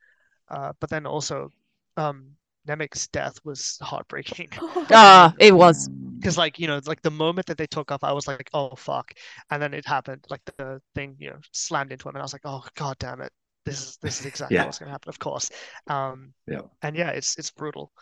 Uh, 0.49 0.73
but 0.81 0.89
then 0.91 1.07
also, 1.07 1.53
um, 1.97 2.37
Nemik's 2.67 3.09
death 3.09 3.39
was 3.45 3.79
heartbreaking 3.83 4.51
Ah, 4.93 5.35
it 5.39 5.53
was. 5.55 5.89
because 6.21 6.39
like 6.39 6.59
you 6.59 6.67
know 6.67 6.81
like 6.87 7.03
the 7.03 7.11
moment 7.11 7.47
that 7.47 7.59
they 7.59 7.67
took 7.67 7.91
off, 7.93 8.05
I 8.05 8.13
was 8.13 8.27
like, 8.27 8.49
oh 8.55 8.75
fuck, 8.77 9.13
and 9.51 9.63
then 9.63 9.75
it 9.75 9.87
happened, 9.87 10.25
like 10.31 10.43
the 10.59 10.81
thing 10.95 11.17
you 11.19 11.31
know 11.31 11.39
slammed 11.53 11.93
into 11.93 12.09
him, 12.09 12.15
and 12.17 12.23
I 12.23 12.25
was 12.25 12.33
like, 12.33 12.43
oh 12.45 12.65
god 12.77 12.97
damn 12.99 13.21
it, 13.21 13.33
this 13.65 13.81
is 13.81 13.99
this 14.03 14.21
is 14.21 14.27
exactly 14.27 14.57
Yeah. 14.57 14.65
what's 14.65 14.79
gonna 14.79 14.91
happen, 14.91 15.09
of 15.09 15.19
course. 15.19 15.51
Um, 15.89 16.33
Yeah. 16.47 16.63
and 16.83 16.97
yeah, 16.97 17.11
it's 17.11 17.37
it's 17.39 17.51
brutal. 17.51 17.93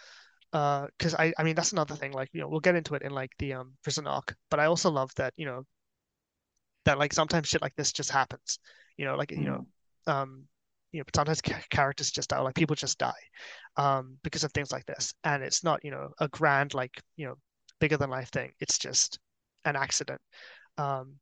Uh, 0.52 0.86
because 0.98 1.14
I 1.14 1.32
I 1.38 1.42
mean 1.42 1.54
that's 1.56 1.72
another 1.72 1.96
thing, 1.96 2.12
like 2.12 2.30
you 2.32 2.40
know 2.40 2.48
we'll 2.48 2.60
get 2.60 2.76
into 2.76 2.94
it 2.94 3.02
in 3.02 3.12
like 3.12 3.32
the 3.38 3.54
um 3.54 3.74
prison 3.82 4.06
arc, 4.06 4.34
but 4.50 4.60
I 4.60 4.66
also 4.66 4.90
love 4.90 5.12
that 5.16 5.34
you 5.36 5.46
know 5.46 5.64
that 6.84 6.98
like 6.98 7.12
sometimes 7.12 7.48
shit 7.48 7.62
like 7.62 7.74
this 7.76 7.92
just 7.92 8.10
happens, 8.10 8.58
you 8.96 9.04
know 9.04 9.16
like 9.16 9.30
you 9.32 9.44
know 9.46 9.66
um 10.06 10.44
you 10.94 11.00
know 11.00 11.04
sometimes 11.16 11.42
characters 11.70 12.12
just 12.12 12.30
die, 12.30 12.40
like 12.40 12.56
people 12.56 12.76
just 12.76 12.98
die, 12.98 13.12
um 13.76 14.18
because 14.24 14.44
of 14.44 14.52
things 14.52 14.72
like 14.72 14.86
this, 14.86 15.14
and 15.24 15.42
it's 15.44 15.64
not 15.64 15.80
you 15.84 15.92
know 15.92 16.10
a 16.20 16.28
grand 16.28 16.74
like 16.74 17.02
you 17.16 17.26
know 17.26 17.36
bigger 17.80 17.98
than 17.98 18.10
life 18.10 18.30
thing, 18.30 18.52
it's 18.60 18.78
just 18.78 19.18
an 19.66 19.76
accident, 19.76 20.20
um 20.78 21.14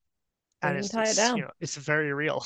and 0.62 0.78
it's, 0.78 0.90
tie 0.90 1.10
it 1.10 1.14
it's 1.14 1.16
down. 1.16 1.36
you 1.36 1.42
know 1.42 1.50
it's 1.60 1.76
very 1.76 2.12
real, 2.14 2.44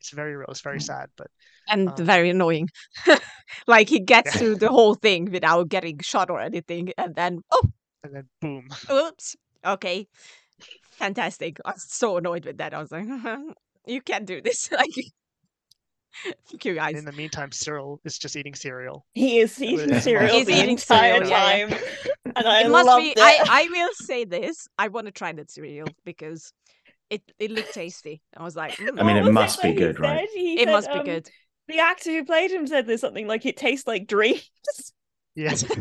it's 0.00 0.10
very 0.12 0.36
real, 0.36 0.48
it's 0.50 0.62
very 0.62 0.80
sad, 0.80 1.08
but 1.16 1.28
And 1.68 1.94
Um, 1.94 2.04
very 2.06 2.30
annoying. 2.30 2.68
like 3.66 3.88
he 3.88 4.00
gets 4.00 4.34
Yeah. 4.34 4.38
through 4.38 4.56
the 4.56 4.70
whole 4.70 4.94
thing 4.94 5.30
without 5.30 5.68
getting 5.68 5.98
shot 6.00 6.30
or 6.30 6.40
anything, 6.40 6.92
and 6.98 7.14
then 7.14 7.40
oh, 7.52 7.62
and 8.04 8.14
then 8.14 8.28
boom. 8.40 8.68
oops. 8.90 9.36
Okay, 9.64 10.06
fantastic. 10.98 11.58
I 11.64 11.72
was 11.72 11.86
so 11.92 12.18
annoyed 12.18 12.46
with 12.46 12.58
that. 12.58 12.74
I 12.74 12.80
was 12.80 12.92
like, 12.92 13.06
you 13.86 14.02
can't 14.02 14.26
do 14.26 14.42
this. 14.42 14.70
Like, 14.72 14.94
fuck 16.50 16.64
you 16.64 16.74
guys. 16.74 16.96
In 16.98 17.04
the 17.04 17.12
meantime, 17.12 17.50
Syril 17.50 17.98
is 18.04 18.18
just 18.18 18.36
eating 18.36 18.54
cereal. 18.54 19.06
He 19.14 19.38
is 19.40 19.58
was- 19.58 19.62
eating 19.62 19.94
He's 19.94 20.02
cereal 20.04 20.44
the 20.44 20.52
eating 20.52 20.70
entire 20.70 21.24
cereal, 21.24 21.28
yeah, 21.30 21.56
yeah. 21.56 21.68
time, 21.68 21.78
and 22.36 22.46
I 22.46 22.60
it 22.62 22.68
must 22.70 22.86
loved 22.86 23.02
be. 23.04 23.10
it. 23.10 23.18
I 23.20 23.38
I 23.48 23.68
will 23.70 23.90
say 23.94 24.24
this. 24.24 24.68
I 24.78 24.88
want 24.88 25.06
to 25.06 25.12
try 25.12 25.32
that 25.32 25.50
cereal 25.50 25.88
because 26.04 26.52
it 27.10 27.22
it 27.38 27.50
looked 27.50 27.74
tasty. 27.74 28.20
I 28.36 28.42
was 28.42 28.56
like, 28.56 28.72
mm, 28.76 29.00
I 29.00 29.04
mean, 29.04 29.16
it 29.16 29.22
was 29.24 29.32
must 29.32 29.62
be 29.62 29.68
that 29.68 29.74
he 29.74 29.78
good, 29.78 30.00
right? 30.00 30.28
He 30.34 30.54
it 30.60 30.66
said, 30.66 30.72
must 30.72 30.88
be 30.88 30.98
um, 30.98 31.04
good. 31.04 31.28
The 31.68 31.80
actor 31.80 32.10
who 32.10 32.24
played 32.24 32.50
him 32.50 32.66
said 32.66 32.86
there's 32.86 33.00
something 33.00 33.26
like 33.26 33.44
it 33.46 33.56
tastes 33.56 33.86
like 33.86 34.06
dreams. 34.06 34.48
Yes. 35.34 35.64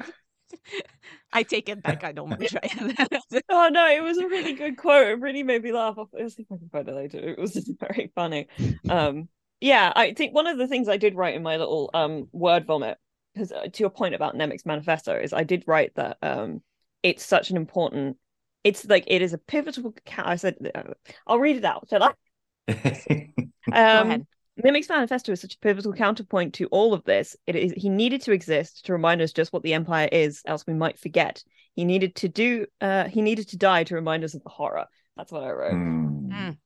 I 1.32 1.42
take 1.42 1.68
it 1.68 1.82
back. 1.82 2.04
I 2.04 2.12
don't 2.12 2.28
want 2.28 2.40
to 2.42 2.48
try 2.48 2.60
it. 2.64 3.44
Oh 3.48 3.68
no, 3.72 3.88
it 3.90 4.02
was 4.02 4.18
a 4.18 4.26
really 4.28 4.52
good 4.52 4.76
quote. 4.76 5.08
It 5.08 5.20
really 5.20 5.42
made 5.42 5.62
me 5.62 5.72
laugh. 5.72 5.96
I'll 5.98 6.08
see 6.28 6.42
if 6.42 6.52
I 6.52 6.56
can 6.58 6.68
find 6.70 6.88
it 6.88 6.94
later. 6.94 7.18
It 7.18 7.38
was 7.38 7.54
very 7.80 8.12
funny. 8.14 8.48
Um, 8.88 9.28
yeah, 9.62 9.92
I 9.94 10.14
think 10.14 10.34
one 10.34 10.46
of 10.46 10.58
the 10.58 10.66
things 10.68 10.88
I 10.88 10.96
did 10.96 11.14
write 11.14 11.34
in 11.34 11.42
my 11.42 11.56
little 11.56 11.90
um 11.94 12.28
word 12.32 12.66
vomit, 12.66 12.98
because 13.34 13.52
uh, 13.52 13.68
to 13.72 13.80
your 13.82 13.90
point 13.90 14.14
about 14.14 14.34
Nemik's 14.36 14.66
manifesto, 14.66 15.18
is 15.18 15.32
I 15.32 15.44
did 15.44 15.64
write 15.66 15.94
that 15.96 16.18
um 16.22 16.62
it's 17.02 17.24
such 17.24 17.50
an 17.50 17.56
important. 17.56 18.16
It's 18.64 18.84
like 18.86 19.04
it 19.06 19.22
is 19.22 19.32
a 19.32 19.38
pivotal. 19.38 19.94
ca- 20.06 20.24
I 20.26 20.36
said 20.36 20.56
uh, 20.74 20.94
I'll 21.26 21.38
read 21.40 21.56
it 21.56 21.64
out. 21.64 21.88
Shall 21.88 22.02
I? 22.02 22.12
Go 23.66 23.72
Um, 23.72 24.08
ahead. 24.08 24.26
Nemik's 24.62 24.88
manifesto 24.88 25.32
is 25.32 25.40
such 25.40 25.54
a 25.54 25.58
pivotal 25.58 25.92
counterpoint 25.94 26.54
to 26.54 26.66
all 26.66 26.92
of 26.92 27.04
this. 27.04 27.36
It 27.46 27.56
is 27.56 27.72
he 27.76 27.88
needed 27.88 28.22
to 28.22 28.32
exist 28.32 28.86
to 28.86 28.92
remind 28.92 29.22
us 29.22 29.32
just 29.32 29.52
what 29.52 29.62
the 29.62 29.74
empire 29.74 30.08
is, 30.12 30.42
else 30.44 30.66
we 30.66 30.74
might 30.74 30.98
forget. 30.98 31.42
He 31.74 31.84
needed 31.84 32.14
to 32.16 32.28
do 32.28 32.66
uh 32.80 33.04
he 33.08 33.22
needed 33.22 33.48
to 33.48 33.56
die 33.56 33.84
to 33.84 33.94
remind 33.94 34.24
us 34.24 34.34
of 34.34 34.42
the 34.42 34.50
horror. 34.50 34.86
That's 35.16 35.32
what 35.32 35.44
I 35.44 35.50
wrote. 35.52 35.72
Mm. 35.72 36.30
Mm. 36.32 36.58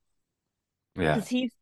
Yeah. 0.97 1.14
Because 1.14 1.28
he's 1.28 1.53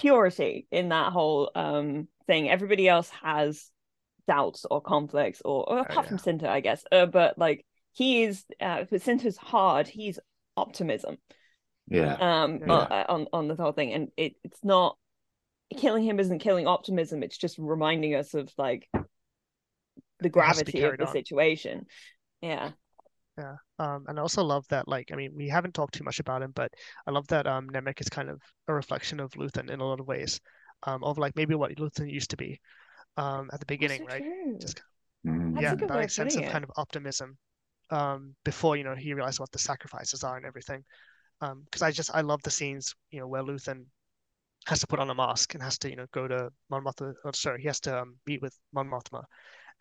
purity 0.00 0.66
in 0.70 0.88
that 0.90 1.12
whole 1.12 1.50
um 1.54 2.08
thing. 2.26 2.48
Everybody 2.48 2.88
else 2.88 3.10
has 3.22 3.70
doubts 4.26 4.64
or 4.70 4.80
conflicts 4.80 5.42
or, 5.44 5.68
or 5.68 5.78
apart 5.80 6.06
from 6.06 6.18
Cinta, 6.18 6.48
I 6.48 6.60
guess. 6.60 6.84
Uh, 6.90 7.06
but 7.06 7.38
like 7.38 7.64
he 7.92 8.22
is 8.24 8.44
uh 8.60 8.84
but 8.90 9.02
Cinta's 9.02 9.36
hard, 9.36 9.88
he's 9.88 10.18
optimism 10.56 11.16
Yeah. 11.88 12.14
um 12.44 12.60
Yeah. 12.60 12.66
on, 12.68 13.06
on 13.08 13.26
on 13.32 13.48
the 13.48 13.54
whole 13.56 13.72
thing 13.72 13.92
and 13.92 14.08
it 14.16 14.34
it's 14.44 14.62
not 14.62 14.96
killing 15.76 16.04
him 16.04 16.18
isn't 16.18 16.40
killing 16.40 16.66
optimism 16.66 17.22
it's 17.22 17.38
just 17.38 17.56
reminding 17.58 18.14
us 18.14 18.34
of 18.34 18.52
like 18.58 18.88
the 18.92 20.28
has 20.40 20.58
to 20.58 20.72
be 20.72 20.72
gravity 20.72 20.82
of 20.82 20.98
the 20.98 21.06
on. 21.06 21.12
situation 21.12 21.86
yeah 22.42 22.70
Yeah. 23.38 23.56
Um, 23.78 24.04
and 24.08 24.18
I 24.18 24.22
also 24.22 24.44
love 24.44 24.66
that, 24.68 24.86
like, 24.88 25.10
I 25.12 25.16
mean, 25.16 25.32
we 25.34 25.48
haven't 25.48 25.74
talked 25.74 25.94
too 25.94 26.04
much 26.04 26.20
about 26.20 26.42
him, 26.42 26.52
but 26.54 26.72
I 27.06 27.10
love 27.10 27.26
that 27.28 27.46
um, 27.46 27.68
Nemik 27.70 28.00
is 28.00 28.08
kind 28.08 28.28
of 28.28 28.40
a 28.68 28.74
reflection 28.74 29.20
of 29.20 29.30
Luthen 29.32 29.70
in 29.70 29.80
a 29.80 29.84
lot 29.84 30.00
of 30.00 30.06
ways, 30.06 30.40
um, 30.82 31.02
of 31.04 31.16
like 31.16 31.36
maybe 31.36 31.54
what 31.54 31.74
Luthen 31.76 32.10
used 32.10 32.30
to 32.30 32.36
be 32.36 32.60
um, 33.16 33.48
at 33.52 33.60
the 33.60 33.66
beginning, 33.66 34.02
Also 34.02 34.12
right? 34.12 34.22
true. 34.22 34.58
Just 34.60 34.82
Mm. 35.26 35.54
That's 35.54 35.60
a 35.60 35.62
yeah, 35.62 35.74
good 35.74 35.88
that 35.88 35.94
like, 35.96 36.10
sense 36.10 36.36
of 36.36 36.44
it. 36.44 36.52
kind 36.52 36.64
of 36.64 36.70
optimism 36.76 37.36
um, 37.90 38.34
before, 38.44 38.76
you 38.76 38.84
know, 38.84 38.94
he 38.94 39.12
realized 39.12 39.38
what 39.38 39.50
the 39.52 39.58
sacrifices 39.58 40.24
are 40.24 40.36
and 40.36 40.46
everything. 40.46 40.82
Because 41.40 41.82
I 41.82 41.90
just, 41.90 42.10
I 42.14 42.22
love 42.22 42.42
the 42.42 42.50
scenes, 42.50 42.94
you 43.10 43.20
know, 43.20 43.26
where 43.26 43.42
Luthen 43.42 43.84
has 44.66 44.80
to 44.80 44.86
put 44.86 44.98
on 44.98 45.10
a 45.10 45.14
mask 45.14 45.54
and 45.54 45.62
has 45.62 45.78
to, 45.78 45.90
you 45.90 45.96
know, 45.96 46.06
go 46.12 46.28
to 46.28 46.50
Mon 46.70 46.84
Mothma, 46.84 47.12
or 47.24 47.32
sorry, 47.34 47.60
he 47.60 47.66
has 47.66 47.80
to 47.80 48.00
um, 48.00 48.16
meet 48.26 48.40
with 48.42 48.58
Mon 48.72 48.88
Mothma 48.88 49.24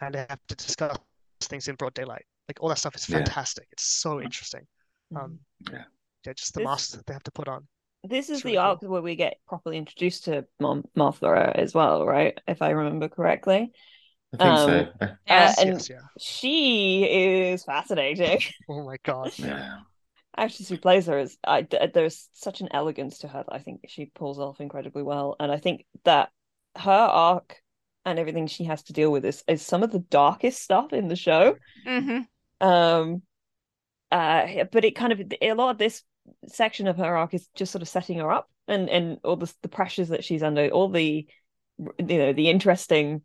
and 0.02 0.16
they 0.16 0.26
have 0.30 0.40
to 0.48 0.56
discuss 0.56 0.98
things 1.42 1.68
in 1.68 1.76
broad 1.76 1.94
daylight. 1.94 2.26
Like 2.50 2.62
all 2.62 2.70
that 2.70 2.80
stuff 2.80 2.96
is 2.96 3.08
Yeah. 3.08 3.18
fantastic. 3.18 3.68
It's 3.72 3.84
so 3.84 4.20
interesting. 4.20 4.66
Um, 5.16 5.40
Yeah. 5.72 5.84
yeah, 6.26 6.34
just 6.34 6.54
the 6.56 6.60
This- 6.62 6.66
mask 6.66 6.92
that 6.98 7.06
they 7.06 7.14
have 7.14 7.24
to 7.24 7.32
put 7.32 7.48
on. 7.48 7.68
this 8.04 8.26
is 8.30 8.38
It's 8.38 8.44
the 8.44 8.48
really 8.50 8.58
cool. 8.58 8.66
arc 8.66 8.82
where 8.82 9.02
we 9.02 9.16
get 9.16 9.40
properly 9.46 9.78
introduced 9.78 10.24
to 10.26 10.46
Mon- 10.60 10.88
Mothma 10.98 11.52
as 11.54 11.74
well 11.74 12.06
right 12.06 12.38
if 12.48 12.62
i 12.62 12.70
remember 12.70 13.10
correctly 13.10 13.74
I 14.34 14.38
think 14.38 14.42
Um, 14.50 14.70
so. 14.70 15.06
Uh, 15.06 15.16
and- 15.28 15.68
yes, 15.74 15.90
yeah. 15.90 16.00
she 16.18 17.04
is 17.52 17.64
fascinating 17.66 18.40
Oh 18.70 18.84
my 18.86 18.96
God. 19.04 19.32
Yeah. 19.38 19.80
actress 20.38 20.70
who 20.70 20.78
plays 20.78 21.08
her 21.08 21.20
is 21.20 21.38
I, 21.44 21.64
th- 21.64 21.92
there's 21.94 22.30
such 22.34 22.62
an 22.62 22.70
elegance 22.72 23.20
to 23.20 23.28
her 23.28 23.44
that 23.46 23.54
I 23.54 23.60
think 23.60 23.82
she 23.90 24.06
pulls 24.06 24.40
off 24.40 24.62
incredibly 24.62 25.04
well, 25.04 25.36
and 25.40 25.52
I 25.52 25.58
think 25.58 25.86
that 26.06 26.30
her 26.78 26.92
arc 26.92 27.62
and 28.06 28.18
everything 28.18 28.48
she 28.48 28.64
has 28.64 28.82
to 28.84 28.94
deal 28.94 29.12
with 29.12 29.26
is 29.26 29.44
is 29.48 29.62
some 29.62 29.84
of 29.84 29.92
the 29.92 30.00
darkest 30.00 30.62
stuff 30.62 30.94
in 30.94 31.10
the 31.10 31.18
show. 31.18 31.58
hmm 31.86 32.20
Um, 32.62 33.22
uh, 34.12 34.66
but 34.72 34.86
it 34.86 34.96
kind 34.96 35.14
of 35.14 35.22
a 35.42 35.54
lot 35.54 35.72
of 35.72 35.78
this 35.78 36.04
section 36.48 36.88
of 36.88 36.98
her 36.98 37.18
arc 37.18 37.34
is 37.34 37.48
just 37.56 37.72
sort 37.72 37.82
of 37.82 37.90
setting 37.90 38.18
her 38.20 38.32
up, 38.32 38.50
and 38.68 38.90
and 38.90 39.20
all 39.24 39.36
the 39.36 39.54
the 39.62 39.70
pressures 39.70 40.10
that 40.10 40.24
she's 40.24 40.44
under, 40.44 40.70
all 40.70 40.90
the 40.90 41.28
you 41.78 42.18
know 42.18 42.34
the 42.34 42.50
interesting 42.50 43.22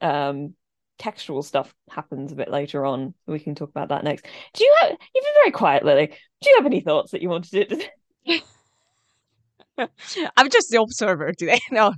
um 0.00 0.54
textual 0.98 1.42
stuff 1.42 1.72
happens 1.90 2.32
a 2.32 2.36
bit 2.36 2.50
later 2.50 2.84
on. 2.84 3.14
We 3.26 3.38
can 3.40 3.54
talk 3.54 3.70
about 3.70 3.88
that 3.90 4.04
next. 4.04 4.26
Do 4.54 4.64
you 4.64 4.76
have? 4.80 4.90
You've 4.90 5.24
been 5.24 5.42
very 5.44 5.52
quiet, 5.52 5.84
Lily. 5.84 6.06
Do 6.06 6.50
you 6.50 6.56
have 6.58 6.66
any 6.66 6.80
thoughts 6.80 7.12
that 7.12 7.22
you 7.22 7.28
wanted 7.28 7.68
to? 7.68 8.40
I'm 10.36 10.50
just 10.50 10.70
the 10.70 10.80
observer 10.80 11.32
today. 11.32 11.60
No, 11.70 11.92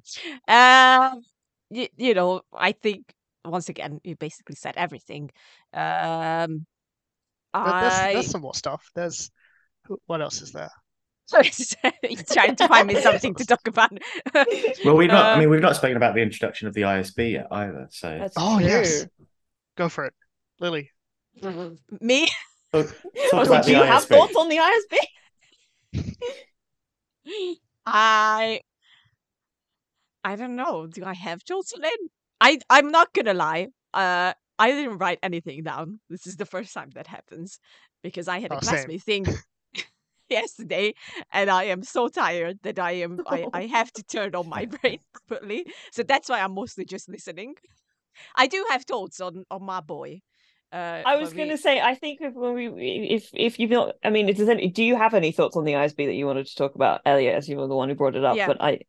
um, 0.48 1.22
you, 1.70 1.88
you 1.96 2.14
know, 2.14 2.42
I 2.52 2.72
think 2.72 3.12
once 3.44 3.68
again 3.68 4.00
you 4.04 4.16
basically 4.16 4.56
said 4.56 4.74
everything. 4.76 5.30
Um, 5.72 6.66
There's, 7.52 7.92
I 7.94 8.12
there's 8.14 8.30
some 8.30 8.42
more 8.42 8.54
stuff. 8.54 8.90
There's 8.94 9.30
what 10.06 10.20
else 10.20 10.40
is 10.42 10.52
there? 10.52 10.70
He's 11.42 11.76
trying 12.32 12.56
to 12.56 12.68
find 12.68 12.88
me 12.88 12.94
something 13.00 13.34
to 13.34 13.44
talk 13.44 13.66
about. 13.66 13.92
Well, 14.84 14.96
we've 14.96 15.08
not. 15.10 15.26
Uh, 15.26 15.28
I 15.36 15.38
mean, 15.38 15.50
we've 15.50 15.60
not 15.60 15.76
spoken 15.76 15.96
about 15.96 16.14
the 16.14 16.22
introduction 16.22 16.66
of 16.68 16.74
the 16.74 16.82
ISB 16.82 17.32
yet 17.32 17.46
either. 17.50 17.88
So 17.90 18.18
That's 18.18 18.34
Oh, 18.36 18.58
yes. 18.58 19.06
Go 19.76 19.88
for 19.88 20.06
it, 20.06 20.14
Lily. 20.58 20.90
me, 22.00 22.28
talk, 22.72 22.86
I 23.16 23.28
talk 23.30 23.40
was 23.40 23.48
like, 23.48 23.48
about 23.48 23.64
do 23.64 23.72
the 23.72 23.78
you 23.78 23.84
have 23.84 24.04
thoughts 24.04 24.36
on 24.36 24.48
the 24.48 24.56
ISB? 24.56 24.98
I, 27.86 28.60
I 30.24 30.36
don't 30.36 30.56
know. 30.56 30.86
Do 30.86 31.04
I 31.04 31.14
have 31.14 31.44
Jocelyn? 31.44 31.90
I, 32.40 32.58
I'm 32.68 32.90
not 32.90 33.12
gonna 33.12 33.34
lie. 33.34 33.68
Uh, 33.92 34.32
I 34.60 34.70
didn't 34.72 34.98
write 34.98 35.18
anything 35.22 35.62
down. 35.62 36.00
This 36.08 36.26
is 36.26 36.36
the 36.36 36.46
first 36.46 36.74
time 36.74 36.90
that 36.94 37.06
happens 37.06 37.58
because 38.02 38.28
I 38.28 38.38
had 38.40 38.52
a 38.52 38.56
Oh, 38.56 38.60
same. 38.60 38.68
classmate 38.68 39.02
thing 39.02 39.26
yesterday, 40.28 40.94
and 41.32 41.50
I 41.50 41.64
am 41.64 41.82
so 41.82 42.08
tired 42.08 42.58
that 42.62 42.78
I 42.78 42.92
am. 42.92 43.20
I, 43.26 43.46
I 43.52 43.66
have 43.66 43.92
to 43.94 44.02
turn 44.02 44.34
on 44.34 44.48
my 44.48 44.66
brain 44.82 45.00
properly. 45.28 45.66
So 45.92 46.02
that's 46.02 46.28
why 46.28 46.40
I'm 46.40 46.54
mostly 46.54 46.84
just 46.84 47.08
listening. 47.08 47.54
I 48.36 48.46
do 48.46 48.64
have 48.70 48.84
thoughts 48.84 49.20
on 49.20 49.44
on 49.50 49.64
my 49.64 49.80
boy. 49.80 50.20
Uh, 50.72 51.02
I 51.04 51.16
was 51.16 51.32
going 51.32 51.48
to 51.48 51.58
say, 51.58 51.80
I 51.80 51.94
think 51.96 52.20
if 52.20 52.34
when 52.34 52.54
we, 52.54 53.08
if 53.10 53.30
if 53.32 53.58
you've 53.58 53.70
not, 53.70 53.94
I 54.04 54.10
mean, 54.10 54.32
does 54.32 54.48
any, 54.48 54.68
do 54.68 54.84
you 54.84 54.94
have 54.94 55.14
any 55.14 55.32
thoughts 55.32 55.56
on 55.56 55.64
the 55.64 55.72
ISB 55.72 56.06
that 56.06 56.14
you 56.14 56.26
wanted 56.26 56.46
to 56.46 56.54
talk 56.54 56.74
about, 56.76 57.00
Elliot, 57.04 57.34
as 57.34 57.48
you 57.48 57.56
were 57.56 57.66
the 57.66 57.74
one 57.74 57.88
who 57.88 57.94
brought 57.96 58.14
it 58.14 58.24
up? 58.24 58.36
Yeah. 58.36 58.46
But 58.46 58.62
I, 58.62 58.80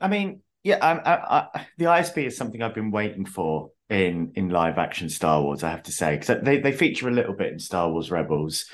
I 0.00 0.08
mean, 0.08 0.40
yeah, 0.64 0.78
I, 0.82 0.92
I, 0.98 1.38
I, 1.54 1.66
the 1.76 1.84
ISB 1.84 2.26
is 2.26 2.36
something 2.36 2.62
I've 2.62 2.74
been 2.74 2.90
waiting 2.90 3.26
for 3.26 3.70
in 3.90 4.32
in 4.34 4.50
live 4.50 4.78
action 4.78 5.08
Star 5.08 5.42
Wars. 5.42 5.62
I 5.62 5.70
have 5.70 5.84
to 5.84 5.92
say 5.92 6.16
because 6.16 6.42
they 6.42 6.60
they 6.60 6.72
feature 6.72 7.08
a 7.08 7.12
little 7.12 7.34
bit 7.34 7.52
in 7.52 7.58
Star 7.58 7.90
Wars 7.90 8.10
Rebels, 8.10 8.66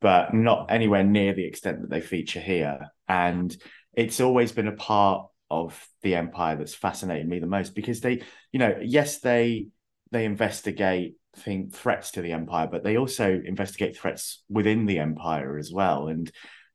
but 0.00 0.34
not 0.34 0.70
anywhere 0.70 1.04
near 1.04 1.34
the 1.34 1.46
extent 1.46 1.82
that 1.82 1.90
they 1.90 2.00
feature 2.00 2.40
here. 2.40 2.90
And 3.08 3.54
it's 3.94 4.20
always 4.20 4.52
been 4.52 4.68
a 4.68 4.72
part 4.72 5.26
of 5.50 5.86
the 6.02 6.14
empire 6.14 6.56
that's 6.56 6.74
fascinated 6.74 7.28
me 7.28 7.38
the 7.38 7.46
most 7.46 7.74
because 7.74 8.00
they, 8.00 8.22
you 8.52 8.58
know, 8.58 8.78
yes, 8.82 9.18
they 9.18 9.68
they 10.10 10.24
investigate 10.24 11.16
think 11.36 11.74
threats 11.74 12.12
to 12.12 12.22
the 12.22 12.32
empire, 12.32 12.68
but 12.70 12.84
they 12.84 12.96
also 12.96 13.40
investigate 13.44 13.96
threats 13.96 14.42
within 14.48 14.86
the 14.86 14.98
empire 14.98 15.58
as 15.58 15.72
well. 15.72 16.08
And 16.08 16.30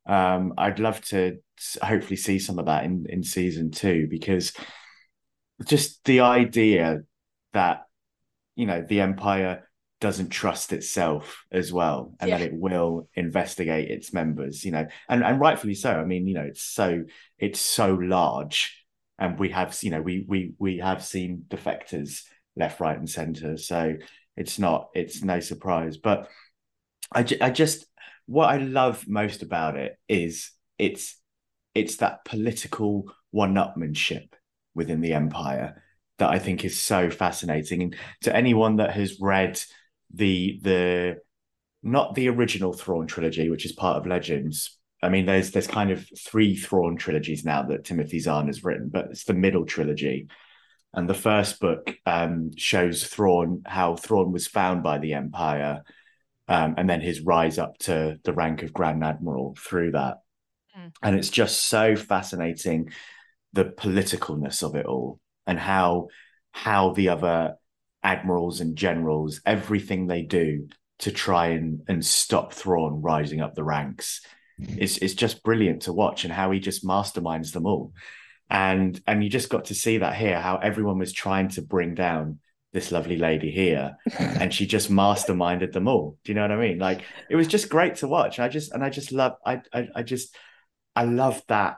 um, 0.08 0.54
I'd 0.58 0.80
love 0.80 1.02
to 1.06 1.38
hopefully 1.82 2.16
see 2.16 2.40
some 2.40 2.60
of 2.60 2.68
that 2.68 2.86
in 2.86 3.06
in 3.10 3.24
season 3.24 3.72
two 3.72 4.08
because 4.10 4.54
just 5.66 6.04
the 6.06 6.20
idea 6.22 7.02
that 7.54 7.87
you 8.58 8.66
know 8.66 8.82
the 8.82 9.00
empire 9.00 9.64
doesn't 10.00 10.30
trust 10.30 10.74
itself 10.74 11.46
as 11.52 11.72
well 11.72 12.14
and 12.20 12.30
yeah. 12.30 12.38
that 12.38 12.48
it 12.48 12.54
will 12.54 13.08
investigate 13.16 13.90
its 13.90 14.14
members 14.14 14.66
you 14.66 14.72
know 14.72 14.86
and 15.08 15.24
and 15.24 15.40
rightfully 15.40 15.74
so. 15.74 15.92
I 15.92 16.04
mean 16.04 16.28
you 16.28 16.34
know 16.34 16.44
it's 16.44 16.64
so 16.64 17.04
it's 17.40 17.62
so 17.62 17.94
large 17.94 18.84
and 19.18 19.40
we 19.40 19.50
have 19.50 19.78
you 19.82 19.92
know 19.92 20.02
we 20.02 20.26
we 20.28 20.54
we 20.60 20.80
have 20.80 21.04
seen 21.04 21.46
defectors 21.48 22.24
left 22.56 22.80
right 22.80 22.98
and 22.98 23.10
center 23.10 23.58
so 23.58 23.96
it's 24.36 24.60
not 24.60 24.90
it's 24.94 25.24
no 25.24 25.40
surprise. 25.40 25.98
But 25.98 26.28
i 27.14 27.26
i 27.42 27.50
just 27.50 27.86
what 28.26 28.50
i 28.50 28.58
love 28.58 29.08
most 29.08 29.42
about 29.42 29.78
it 29.78 29.98
is 30.10 30.52
it's 30.78 31.16
it's 31.74 31.98
that 31.98 32.26
political 32.26 33.06
one-upmanship 33.32 34.30
within 34.76 35.00
the 35.00 35.14
empire 35.14 35.82
that 36.18 36.30
I 36.30 36.40
think 36.40 36.66
is 36.66 36.80
so 36.80 37.10
fascinating. 37.10 37.82
And 37.82 37.96
to 38.22 38.36
anyone 38.36 38.78
that 38.78 38.92
has 38.92 39.20
read 39.20 39.60
the 40.14 40.60
the 40.62 41.18
not 41.84 42.16
the 42.16 42.30
original 42.30 42.74
Thrawn 42.74 43.08
trilogy, 43.08 43.50
which 43.50 43.66
is 43.66 43.72
part 43.72 43.98
of 43.98 44.08
Legends. 44.08 44.78
I 45.02 45.10
mean, 45.10 45.26
there's 45.26 45.52
there's 45.52 45.68
kind 45.68 45.92
of 45.92 46.08
three 46.18 46.56
Thrawn 46.56 46.98
trilogies 46.98 47.46
now 47.46 47.64
that 47.64 47.86
Timothy 47.86 48.20
Zahn 48.20 48.48
has 48.48 48.64
written, 48.64 48.90
but 48.90 49.08
it's 49.12 49.26
the 49.26 49.34
middle 49.34 49.66
trilogy. 49.66 50.28
And 50.94 51.08
the 51.08 51.14
first 51.14 51.60
book 51.60 51.96
um, 52.06 52.52
shows 52.58 53.06
Thrawn 53.06 53.62
how 53.66 53.96
Thrawn 53.96 54.32
was 54.32 54.48
found 54.48 54.82
by 54.82 54.98
the 54.98 55.14
Empire, 55.14 55.84
um, 56.48 56.76
and 56.78 56.90
then 56.90 57.02
his 57.02 57.22
rise 57.22 57.60
up 57.60 57.78
to 57.80 58.18
the 58.24 58.34
rank 58.34 58.64
of 58.64 58.74
Grand 58.74 59.04
Admiral 59.04 59.56
through 59.60 59.92
that. 59.92 60.18
Mm. 60.78 60.92
And 61.04 61.16
it's 61.16 61.30
just 61.30 61.66
so 61.66 61.96
fascinating 61.96 62.90
the 63.54 63.66
politicalness 63.66 64.64
of 64.64 64.76
it 64.76 64.88
all 64.88 65.20
and 65.48 65.58
how 65.58 66.08
how 66.52 66.92
the 66.92 67.10
other 67.10 67.56
admirals 68.04 68.62
and 68.62 68.76
generals 68.76 69.42
everything 69.46 70.08
they 70.08 70.22
do 70.22 70.68
to 71.00 71.12
try 71.12 71.48
and 71.48 71.82
and 71.88 72.06
stop 72.06 72.54
Thrawn 72.54 73.02
rising 73.02 73.42
up 73.42 73.56
the 73.56 73.64
ranks 73.64 74.22
mm-hmm. 74.60 74.80
is 74.80 74.98
is 75.00 75.16
just 75.16 75.44
brilliant 75.44 75.84
to 75.84 75.94
watch 75.94 76.24
and 76.24 76.34
how 76.34 76.52
he 76.52 76.60
just 76.60 76.86
masterminds 76.86 77.54
them 77.54 77.66
all. 77.66 77.94
And 78.50 79.00
and 79.06 79.24
you 79.24 79.30
just 79.30 79.50
got 79.50 79.66
to 79.66 79.76
see 79.76 80.00
that 80.00 80.16
here 80.16 80.40
how 80.40 80.58
everyone 80.58 81.00
was 81.00 81.14
trying 81.14 81.50
to 81.50 81.62
bring 81.62 81.96
down 81.96 82.40
this 82.74 82.92
lovely 82.92 83.18
lady 83.18 83.52
here 83.52 83.98
and 84.20 84.54
she 84.54 84.66
just 84.66 84.92
masterminded 84.92 85.72
them 85.72 85.88
all. 85.88 86.18
Do 86.24 86.32
you 86.32 86.36
know 86.36 86.42
what 86.42 86.52
i 86.52 86.58
mean? 86.58 86.80
Like 86.80 87.04
it 87.30 87.36
was 87.36 87.48
just 87.48 87.70
great 87.70 87.96
to 87.98 88.08
watch. 88.08 88.40
I 88.40 88.48
just 88.48 88.72
and 88.72 88.84
i 88.84 88.90
just 88.90 89.12
love 89.12 89.34
i 89.46 89.62
i, 89.74 89.88
I 89.96 90.04
just 90.04 90.36
i 90.96 91.04
love 91.04 91.42
that 91.48 91.78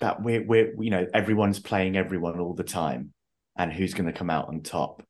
that 0.00 0.22
we're 0.22 0.44
we're 0.44 0.74
you 0.82 0.90
know 0.90 1.06
everyone's 1.14 1.60
playing 1.60 1.96
everyone 1.96 2.40
all 2.40 2.54
the 2.54 2.64
time 2.64 3.12
and 3.56 3.72
who's 3.72 3.94
going 3.94 4.06
to 4.06 4.18
come 4.18 4.30
out 4.30 4.48
on 4.48 4.62
top 4.62 5.02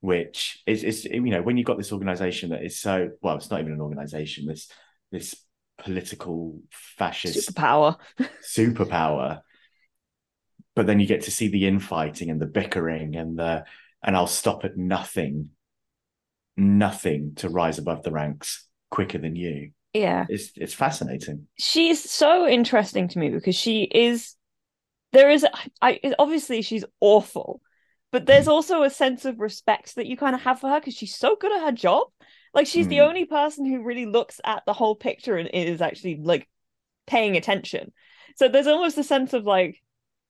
which 0.00 0.62
is 0.66 0.84
is 0.84 1.04
you 1.04 1.20
know 1.20 1.42
when 1.42 1.56
you've 1.56 1.66
got 1.66 1.76
this 1.76 1.92
organization 1.92 2.50
that 2.50 2.64
is 2.64 2.78
so 2.78 3.10
well 3.20 3.36
it's 3.36 3.50
not 3.50 3.60
even 3.60 3.72
an 3.72 3.80
organization 3.80 4.46
this 4.46 4.70
this 5.10 5.34
political 5.80 6.60
fascist 6.70 7.50
superpower. 7.50 7.96
Superpower. 8.44 9.40
But 10.76 10.86
then 10.86 11.00
you 11.00 11.06
get 11.06 11.22
to 11.22 11.30
see 11.30 11.48
the 11.48 11.66
infighting 11.66 12.30
and 12.30 12.40
the 12.40 12.46
bickering 12.46 13.16
and 13.16 13.38
the 13.38 13.64
and 14.02 14.16
I'll 14.16 14.26
stop 14.26 14.64
at 14.64 14.76
nothing 14.76 15.50
nothing 16.56 17.34
to 17.36 17.48
rise 17.48 17.78
above 17.78 18.02
the 18.02 18.10
ranks 18.10 18.66
quicker 18.90 19.18
than 19.18 19.36
you 19.36 19.70
yeah 19.92 20.26
it's 20.28 20.52
it's 20.56 20.74
fascinating 20.74 21.46
she's 21.58 22.08
so 22.08 22.46
interesting 22.46 23.08
to 23.08 23.18
me 23.18 23.28
because 23.28 23.56
she 23.56 23.82
is 23.82 24.36
there 25.12 25.30
is 25.30 25.44
i 25.82 26.00
obviously 26.18 26.62
she's 26.62 26.84
awful 27.00 27.60
but 28.12 28.26
there's 28.26 28.48
also 28.48 28.82
a 28.82 28.90
sense 28.90 29.24
of 29.24 29.40
respect 29.40 29.94
that 29.96 30.06
you 30.06 30.16
kind 30.16 30.34
of 30.34 30.42
have 30.42 30.60
for 30.60 30.68
her 30.68 30.80
because 30.80 30.94
she's 30.94 31.14
so 31.14 31.36
good 31.36 31.52
at 31.52 31.62
her 31.62 31.72
job 31.72 32.06
like 32.54 32.66
she's 32.66 32.86
mm. 32.86 32.90
the 32.90 32.98
hmm. 32.98 33.04
only 33.04 33.24
person 33.24 33.64
who 33.64 33.82
really 33.82 34.06
looks 34.06 34.40
at 34.44 34.62
the 34.66 34.72
whole 34.72 34.94
picture 34.94 35.36
and 35.36 35.48
is 35.52 35.80
actually 35.80 36.20
like 36.22 36.48
paying 37.06 37.36
attention 37.36 37.92
so 38.36 38.48
there's 38.48 38.66
almost 38.68 38.98
a 38.98 39.04
sense 39.04 39.32
of 39.32 39.44
like 39.44 39.80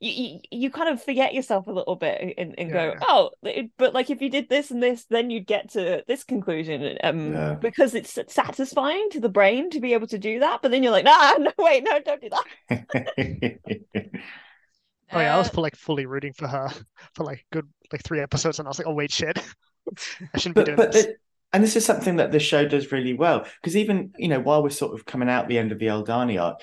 you, 0.00 0.40
you, 0.50 0.70
kind 0.70 0.88
of 0.88 1.02
forget 1.02 1.34
yourself 1.34 1.66
a 1.66 1.72
little 1.72 1.94
bit 1.94 2.34
and, 2.38 2.54
and 2.58 2.70
yeah. 2.70 2.94
go 2.94 2.98
oh 3.02 3.30
but 3.76 3.92
like 3.92 4.08
if 4.08 4.22
you 4.22 4.30
did 4.30 4.48
this 4.48 4.70
and 4.70 4.82
this 4.82 5.04
then 5.04 5.28
you'd 5.28 5.46
get 5.46 5.70
to 5.70 6.02
this 6.08 6.24
conclusion 6.24 6.96
um 7.04 7.32
yeah. 7.32 7.54
because 7.54 7.94
it's 7.94 8.18
satisfying 8.28 9.10
to 9.10 9.20
the 9.20 9.28
brain 9.28 9.68
to 9.70 9.78
be 9.78 9.92
able 9.92 10.06
to 10.06 10.18
do 10.18 10.40
that 10.40 10.62
but 10.62 10.70
then 10.70 10.82
you're 10.82 10.92
like 10.92 11.04
nah 11.04 11.32
no 11.38 11.52
wait 11.58 11.84
no 11.84 12.00
don't 12.00 12.22
do 12.22 12.30
that 12.30 13.56
oh 15.12 15.20
yeah 15.20 15.34
i 15.34 15.38
was 15.38 15.48
uh, 15.48 15.52
for 15.52 15.60
like 15.60 15.76
fully 15.76 16.06
rooting 16.06 16.32
for 16.32 16.48
her 16.48 16.70
for 17.14 17.24
like 17.24 17.44
good 17.52 17.68
like 17.92 18.02
three 18.02 18.20
episodes 18.20 18.58
and 18.58 18.66
i 18.66 18.70
was 18.70 18.78
like 18.78 18.88
oh 18.88 18.94
wait 18.94 19.12
shit 19.12 19.38
i 20.34 20.38
shouldn't 20.38 20.54
but, 20.54 20.64
be 20.64 20.66
doing 20.66 20.76
but 20.76 20.92
this 20.92 21.08
and 21.52 21.64
this 21.64 21.76
is 21.76 21.84
something 21.84 22.16
that 22.16 22.32
the 22.32 22.38
show 22.38 22.66
does 22.66 22.90
really 22.90 23.12
well 23.12 23.44
because 23.60 23.76
even 23.76 24.12
you 24.16 24.28
know 24.28 24.40
while 24.40 24.62
we're 24.62 24.70
sort 24.70 24.94
of 24.94 25.04
coming 25.04 25.28
out 25.28 25.48
the 25.48 25.58
end 25.58 25.72
of 25.72 25.78
the 25.78 25.86
Aldhani 25.86 26.40
arc 26.40 26.60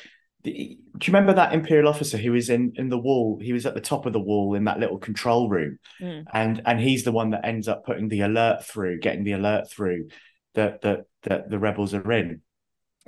do 0.51 1.05
you 1.05 1.13
remember 1.13 1.33
that 1.33 1.53
imperial 1.53 1.87
officer 1.87 2.17
who 2.17 2.31
was 2.31 2.49
in 2.49 2.73
in 2.75 2.89
the 2.89 2.97
wall? 2.97 3.39
He 3.41 3.53
was 3.53 3.65
at 3.65 3.73
the 3.73 3.81
top 3.81 4.05
of 4.05 4.13
the 4.13 4.19
wall 4.19 4.55
in 4.55 4.65
that 4.65 4.79
little 4.79 4.97
control 4.97 5.49
room. 5.49 5.79
Mm. 6.01 6.25
and 6.33 6.61
and 6.65 6.79
he's 6.79 7.03
the 7.03 7.11
one 7.11 7.31
that 7.31 7.45
ends 7.45 7.67
up 7.67 7.85
putting 7.85 8.07
the 8.07 8.21
alert 8.21 8.63
through 8.63 8.99
getting 8.99 9.23
the 9.23 9.33
alert 9.33 9.69
through 9.69 10.09
that 10.55 10.81
that 10.81 11.01
that 11.23 11.49
the 11.49 11.59
rebels 11.59 11.93
are 11.93 12.11
in. 12.11 12.41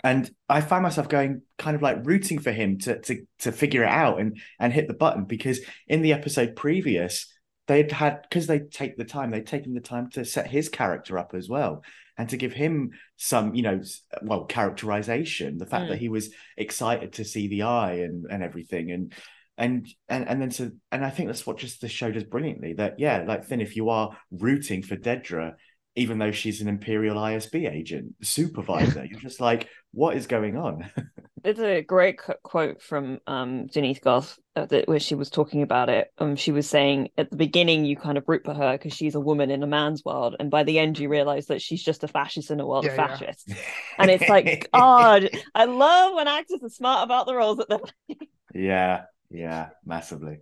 And 0.03 0.29
i 0.47 0.61
find 0.61 0.83
myself 0.83 1.09
going 1.09 1.41
kind 1.57 1.75
of 1.75 1.81
like 1.81 2.05
rooting 2.05 2.39
for 2.39 2.51
him 2.51 2.77
to 2.79 2.99
to 3.01 3.25
to 3.39 3.51
figure 3.51 3.83
it 3.83 3.89
out 3.89 4.19
and 4.19 4.39
and 4.59 4.71
hit 4.71 4.87
the 4.87 4.93
button 4.93 5.25
because 5.25 5.59
in 5.87 6.01
the 6.01 6.13
episode 6.13 6.55
previous 6.55 7.27
they'd 7.67 7.91
had 7.91 8.21
because 8.23 8.47
they 8.47 8.59
take 8.59 8.97
the 8.97 9.03
time 9.05 9.29
they'd 9.29 9.45
taken 9.45 9.73
the 9.73 9.81
time 9.81 10.09
to 10.09 10.25
set 10.25 10.47
his 10.47 10.69
character 10.69 11.17
up 11.17 11.33
as 11.33 11.49
well 11.49 11.83
and 12.19 12.29
to 12.29 12.37
give 12.37 12.53
him 12.53 12.91
some 13.17 13.55
you 13.55 13.63
know 13.63 13.81
well 14.21 14.45
characterization 14.45 15.57
the 15.57 15.65
fact 15.65 15.85
mm. 15.85 15.89
that 15.89 15.99
he 15.99 16.09
was 16.09 16.29
excited 16.57 17.13
to 17.13 17.23
see 17.23 17.47
the 17.47 17.63
eye 17.63 17.93
and 17.93 18.25
and 18.29 18.43
everything 18.43 18.91
and 18.91 19.13
and 19.57 19.87
and 20.07 20.27
and 20.27 20.41
then 20.41 20.49
to 20.49 20.73
and 20.91 21.03
I 21.05 21.09
think 21.09 21.27
that's 21.27 21.45
what 21.45 21.57
just 21.57 21.81
the 21.81 21.89
show 21.89 22.11
does 22.11 22.23
brilliantly. 22.23 22.73
That 22.73 22.95
yeah, 22.97 23.25
like 23.27 23.43
Finn, 23.43 23.61
if 23.61 23.75
you 23.75 23.89
are 23.89 24.17
rooting 24.31 24.81
for 24.81 24.95
Dedra, 24.95 25.53
even 25.95 26.17
though 26.17 26.31
she's 26.31 26.61
an 26.61 26.69
Imperial 26.69 27.17
ISB 27.17 27.69
agent, 27.69 28.15
supervisor, 28.21 29.05
you're 29.05 29.19
just 29.19 29.41
like, 29.41 29.67
what 29.91 30.15
is 30.15 30.27
going 30.27 30.57
on? 30.57 30.89
It's 31.43 31.59
a 31.59 31.81
great 31.81 32.19
quote 32.43 32.81
from 32.81 33.19
um, 33.25 33.67
Denise 33.67 33.99
Gough 33.99 34.37
uh, 34.55 34.65
that, 34.65 34.87
where 34.89 34.99
she 34.99 35.15
was 35.15 35.29
talking 35.29 35.61
about 35.61 35.89
it. 35.89 36.09
Um, 36.17 36.35
she 36.35 36.51
was 36.51 36.69
saying 36.69 37.11
at 37.17 37.29
the 37.29 37.37
beginning 37.37 37.85
you 37.85 37.95
kind 37.95 38.17
of 38.17 38.25
root 38.27 38.43
for 38.43 38.53
her 38.53 38.73
because 38.73 38.93
she's 38.93 39.15
a 39.15 39.19
woman 39.19 39.49
in 39.49 39.63
a 39.63 39.67
man's 39.67 40.03
world, 40.03 40.35
and 40.39 40.51
by 40.51 40.63
the 40.63 40.79
end 40.79 40.99
you 40.99 41.07
realize 41.07 41.47
that 41.47 41.61
she's 41.61 41.81
just 41.81 42.03
a 42.03 42.07
fascist 42.07 42.51
in 42.51 42.59
a 42.59 42.67
world 42.67 42.83
yeah, 42.83 42.91
of 42.91 42.95
fascists. 42.97 43.45
Yeah. 43.47 43.55
and 43.97 44.11
it's 44.11 44.27
like, 44.27 44.67
God, 44.73 45.29
I 45.55 45.65
love 45.65 46.15
when 46.15 46.27
actors 46.27 46.59
are 46.61 46.69
smart 46.69 47.05
about 47.05 47.25
the 47.25 47.35
roles 47.35 47.57
that 47.57 47.69
they're 47.69 47.79
playing. 47.79 48.29
Yeah, 48.53 49.03
yeah, 49.29 49.69
massively. 49.85 50.39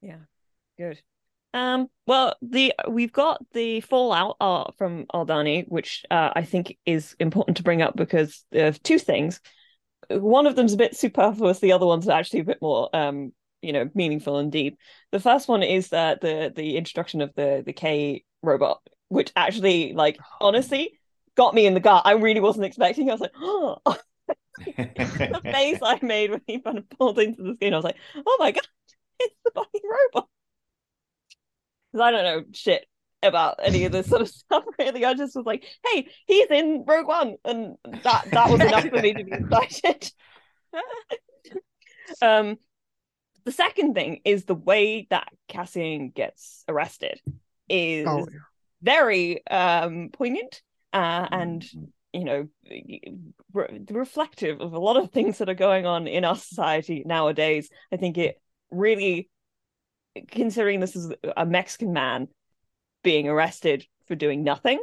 Yeah, 0.00 0.18
good. 0.76 1.00
Um, 1.54 1.88
well, 2.06 2.36
the 2.42 2.74
we've 2.88 3.12
got 3.12 3.42
the 3.52 3.80
fallout 3.80 4.36
art 4.40 4.74
from 4.76 5.06
Aldhani, 5.06 5.66
which 5.68 6.04
uh, 6.10 6.30
I 6.34 6.44
think 6.44 6.76
is 6.84 7.16
important 7.18 7.56
to 7.56 7.62
bring 7.62 7.82
up 7.82 7.96
because 7.96 8.44
of 8.52 8.82
two 8.82 8.98
things. 8.98 9.40
One 10.10 10.46
of 10.46 10.56
them's 10.56 10.74
a 10.74 10.78
bit 10.78 10.96
superfluous. 10.96 11.58
The 11.60 11.72
other 11.72 11.86
one's 11.86 12.08
actually 12.08 12.40
a 12.40 12.44
bit 12.44 12.62
more, 12.62 12.94
um, 12.94 13.32
you 13.62 13.72
know, 13.72 13.88
meaningful 13.94 14.38
and 14.38 14.52
deep. 14.52 14.78
The 15.10 15.20
first 15.20 15.48
one 15.48 15.62
is 15.62 15.88
that 15.88 16.20
the 16.20 16.52
the 16.54 16.76
introduction 16.76 17.22
of 17.22 17.32
the 17.34 17.62
the 17.64 17.72
K 17.72 18.24
robot, 18.42 18.80
which 19.08 19.32
actually, 19.34 19.94
like, 19.94 20.18
honestly, 20.40 20.98
got 21.34 21.54
me 21.54 21.66
in 21.66 21.74
the 21.74 21.80
gut. 21.80 22.02
I 22.04 22.12
really 22.12 22.40
wasn't 22.40 22.66
expecting. 22.66 23.08
I 23.08 23.14
was 23.14 23.20
like, 23.20 23.34
oh. 23.36 23.78
the 24.66 25.40
face 25.44 25.78
I 25.82 26.00
made 26.02 26.30
when 26.30 26.42
he 26.46 26.60
kind 26.60 26.78
of 26.78 26.90
pulled 26.90 27.18
into 27.18 27.42
the 27.42 27.54
screen, 27.54 27.72
I 27.72 27.76
was 27.76 27.84
like, 27.84 27.96
oh 28.26 28.36
my 28.40 28.50
god, 28.50 28.66
it's 29.20 29.34
the 29.44 29.52
bunny 29.52 29.80
robot 29.84 30.28
because 31.92 32.04
I 32.04 32.10
don't 32.10 32.24
know 32.24 32.44
shit 32.52 32.86
about 33.22 33.56
any 33.62 33.84
of 33.84 33.92
this 33.92 34.06
sort 34.06 34.22
of 34.22 34.28
stuff 34.28 34.64
really. 34.78 35.04
I 35.04 35.14
just 35.14 35.36
was 35.36 35.46
like, 35.46 35.64
hey, 35.86 36.08
he's 36.26 36.50
in 36.50 36.84
Rogue 36.86 37.08
One, 37.08 37.36
and 37.44 37.76
that 38.02 38.30
that 38.30 38.50
was 38.50 38.60
enough 38.60 38.88
for 38.88 39.00
me 39.00 39.14
to 39.14 39.24
be 39.24 39.32
excited. 39.32 40.12
um 42.22 42.56
the 43.44 43.52
second 43.52 43.94
thing 43.94 44.20
is 44.24 44.44
the 44.44 44.54
way 44.54 45.06
that 45.10 45.28
Cassian 45.48 46.10
gets 46.10 46.64
arrested 46.68 47.20
is 47.68 48.06
oh, 48.06 48.26
yeah. 48.30 48.38
very 48.82 49.46
um 49.46 50.10
poignant 50.12 50.62
uh, 50.92 51.26
and 51.30 51.64
you 52.12 52.24
know, 52.24 52.48
re- 53.52 53.84
reflective 53.90 54.60
of 54.60 54.72
a 54.72 54.78
lot 54.78 54.96
of 54.96 55.10
things 55.10 55.38
that 55.38 55.48
are 55.48 55.54
going 55.54 55.86
on 55.86 56.06
in 56.06 56.24
our 56.24 56.36
society 56.36 57.02
nowadays. 57.04 57.70
I 57.92 57.96
think 57.96 58.16
it 58.18 58.40
really, 58.70 59.28
considering 60.30 60.80
this 60.80 60.96
is 60.96 61.12
a 61.36 61.46
Mexican 61.46 61.92
man 61.92 62.28
being 63.04 63.28
arrested 63.28 63.86
for 64.06 64.14
doing 64.14 64.42
nothing, 64.44 64.80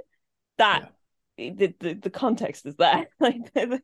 that 0.58 0.92
the, 1.38 1.74
the 1.80 1.94
the 1.94 2.10
context 2.10 2.66
is 2.66 2.76
there. 2.76 3.08
like 3.20 3.54
the- 3.54 3.82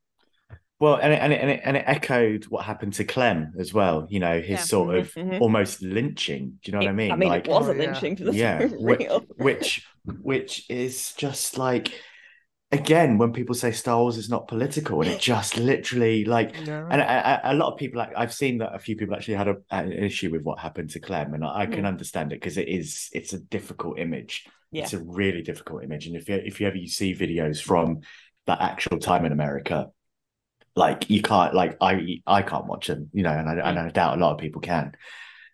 Well, 0.80 0.95
and 0.95 1.14
it, 1.14 1.18
and 1.22 1.34
it, 1.34 1.41
and 1.41 1.49
it, 1.52 1.62
and 1.64 1.78
it 1.78 1.84
echoed 1.86 2.45
what 2.45 2.66
happened 2.66 2.93
to 2.93 3.04
Clem 3.04 3.54
as 3.60 3.74
well. 3.74 4.08
You 4.10 4.20
know, 4.20 4.39
his 4.39 4.49
Yeah. 4.49 4.58
sort 4.64 4.95
of 4.95 5.14
Mhm, 5.14 5.30
mhm. 5.34 5.41
almost 5.41 5.82
lynching. 5.82 6.60
Do 6.64 6.72
you 6.72 6.74
know 6.74 6.80
what 6.80 6.88
I 6.88 6.93
mean? 6.93 7.12
I 7.12 7.16
mean, 7.16 7.30
like, 7.30 7.47
it 7.47 7.52
was 7.52 7.68
Oh, 7.68 7.72
a 7.72 7.76
yeah. 7.76 7.82
lynching 7.91 8.16
for 8.16 8.24
the 8.24 8.34
yeah, 8.34 8.68
whi- 8.68 8.95
real. 8.97 9.26
which 9.38 9.86
which 10.22 10.70
is 10.70 11.14
just 11.14 11.58
like 11.58 11.93
again 12.72 13.17
when 13.17 13.34
people 13.34 13.55
say 13.55 13.72
Star 13.72 13.97
Wars 13.97 14.17
is 14.17 14.30
not 14.30 14.47
political, 14.47 15.01
and 15.01 15.09
it 15.11 15.19
just 15.34 15.57
literally 15.57 16.26
like 16.26 16.59
No. 16.65 16.88
and 16.89 17.01
a, 17.01 17.51
a, 17.51 17.53
lot 17.53 17.74
of 17.74 17.78
people 17.80 17.99
like 17.99 18.11
I've 18.15 18.34
seen 18.34 18.59
that 18.59 18.74
a 18.74 18.80
few 18.80 18.95
people 18.95 19.15
actually 19.15 19.36
had 19.36 19.47
a, 19.47 19.57
an 19.72 19.91
issue 19.91 20.32
with 20.32 20.43
what 20.43 20.59
happened 20.59 20.89
to 20.91 20.99
Clem, 20.99 21.34
and 21.34 21.43
I, 21.43 21.61
I 21.61 21.65
can 21.65 21.84
Mm. 21.84 21.88
understand 21.88 22.32
it 22.32 22.39
because 22.39 22.57
it 22.57 22.67
is 22.67 23.09
it's 23.13 23.34
a 23.34 23.39
difficult 23.39 23.99
image. 23.99 24.45
Yeah. 24.72 24.84
It's 24.84 24.93
a 24.93 25.03
really 25.03 25.41
difficult 25.41 25.84
image, 25.84 26.07
and 26.07 26.15
if 26.15 26.30
you 26.30 26.36
if 26.36 26.61
you 26.61 26.67
ever 26.67 26.78
you 26.78 26.88
see 26.88 27.13
videos 27.13 27.61
from 27.61 28.01
that 28.47 28.61
actual 28.61 28.99
time 28.99 29.26
in 29.26 29.32
America, 29.34 29.89
like 30.76 31.09
you 31.09 31.22
can't 31.22 31.53
like 31.53 31.78
I 31.82 32.22
I 32.26 32.41
can't 32.41 32.67
watch 32.67 32.88
them, 32.88 33.09
you 33.11 33.24
know, 33.24 33.32
and 33.32 33.49
I, 33.49 33.69
and 33.69 33.78
I 33.80 33.89
doubt 33.89 34.17
a 34.17 34.22
lot 34.22 34.34
of 34.34 34.39
people 34.39 34.61
can. 34.61 34.93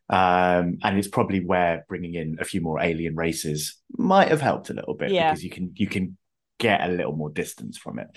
Um, 0.10 0.78
and 0.84 0.98
it's 0.98 1.10
probably 1.10 1.44
where 1.44 1.84
bringing 1.90 2.14
in 2.14 2.38
a 2.40 2.46
few 2.46 2.62
more 2.62 2.80
alien 2.82 3.16
races 3.16 3.76
might 3.98 4.30
have 4.30 4.40
helped 4.40 4.70
a 4.70 4.74
little 4.74 4.94
bit 4.94 5.12
Yeah. 5.12 5.32
because 5.32 5.44
you 5.44 5.50
can 5.50 5.72
you 5.76 5.88
can 5.88 6.18
get 6.58 6.82
a 6.82 6.92
little 6.92 7.16
more 7.16 7.30
distance 7.30 7.78
from 7.78 8.00
it. 8.00 8.08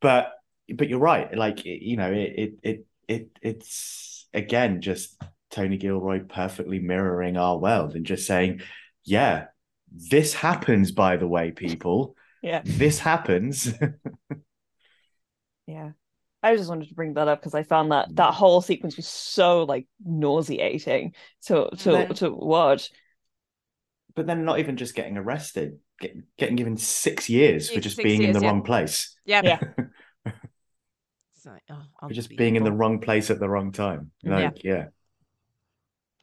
But 0.00 0.32
but 0.74 0.88
you're 0.88 0.98
right, 0.98 1.34
like 1.36 1.64
you 1.64 1.96
know, 1.96 2.12
it 2.12 2.32
it 2.36 2.54
it 2.62 2.86
it 3.08 3.30
it's 3.42 4.26
again 4.34 4.80
just 4.80 5.20
Tony 5.50 5.76
Gilroy 5.76 6.20
perfectly 6.20 6.78
mirroring 6.78 7.36
our 7.36 7.56
world 7.58 7.94
and 7.94 8.04
just 8.04 8.26
saying, 8.26 8.60
yeah, 9.04 9.46
this 9.90 10.34
happens. 10.34 10.92
By 10.92 11.16
the 11.16 11.26
way, 11.26 11.50
people, 11.50 12.14
Yeah. 12.42 12.62
this 12.64 12.98
happens. 12.98 13.72
Yeah. 15.66 15.90
I 16.42 16.56
just 16.56 16.68
wanted 16.68 16.88
to 16.88 16.94
bring 16.94 17.14
that 17.14 17.28
up 17.28 17.40
because 17.40 17.54
I 17.54 17.62
found 17.62 17.92
that 17.92 18.08
that 18.16 18.30
mm. 18.30 18.34
whole 18.34 18.62
sequence 18.62 18.96
was 18.96 19.06
so 19.06 19.64
like 19.64 19.86
nauseating 20.04 21.14
to 21.46 21.68
to 21.80 21.90
Then- 21.90 22.14
to 22.14 22.30
watch. 22.30 22.90
but 24.14 24.26
then 24.26 24.44
not 24.44 24.58
even 24.58 24.76
just 24.76 24.94
getting 24.94 25.16
arrested, 25.18 25.78
get, 26.00 26.16
getting 26.36 26.56
given 26.56 26.76
six 26.76 27.28
years 27.28 27.70
for 27.70 27.80
just 27.80 27.96
six 27.96 28.04
being 28.04 28.22
in 28.22 28.32
the 28.32 28.40
yeah. 28.40 28.46
wrong 28.46 28.62
place, 28.62 29.16
Yeah. 29.24 29.42
Yeah. 29.44 29.60
Like, 31.48 31.62
oh, 31.70 32.08
for 32.08 32.12
just 32.14 32.28
being 32.36 32.56
in 32.56 32.64
the 32.64 32.72
wrong 32.72 33.00
place 33.00 33.30
at 33.30 33.40
the 33.40 33.48
wrong 33.48 33.72
time. 33.72 34.10
Yeah. 34.22 34.36
Like, 34.36 34.64
yeah. 34.64 34.86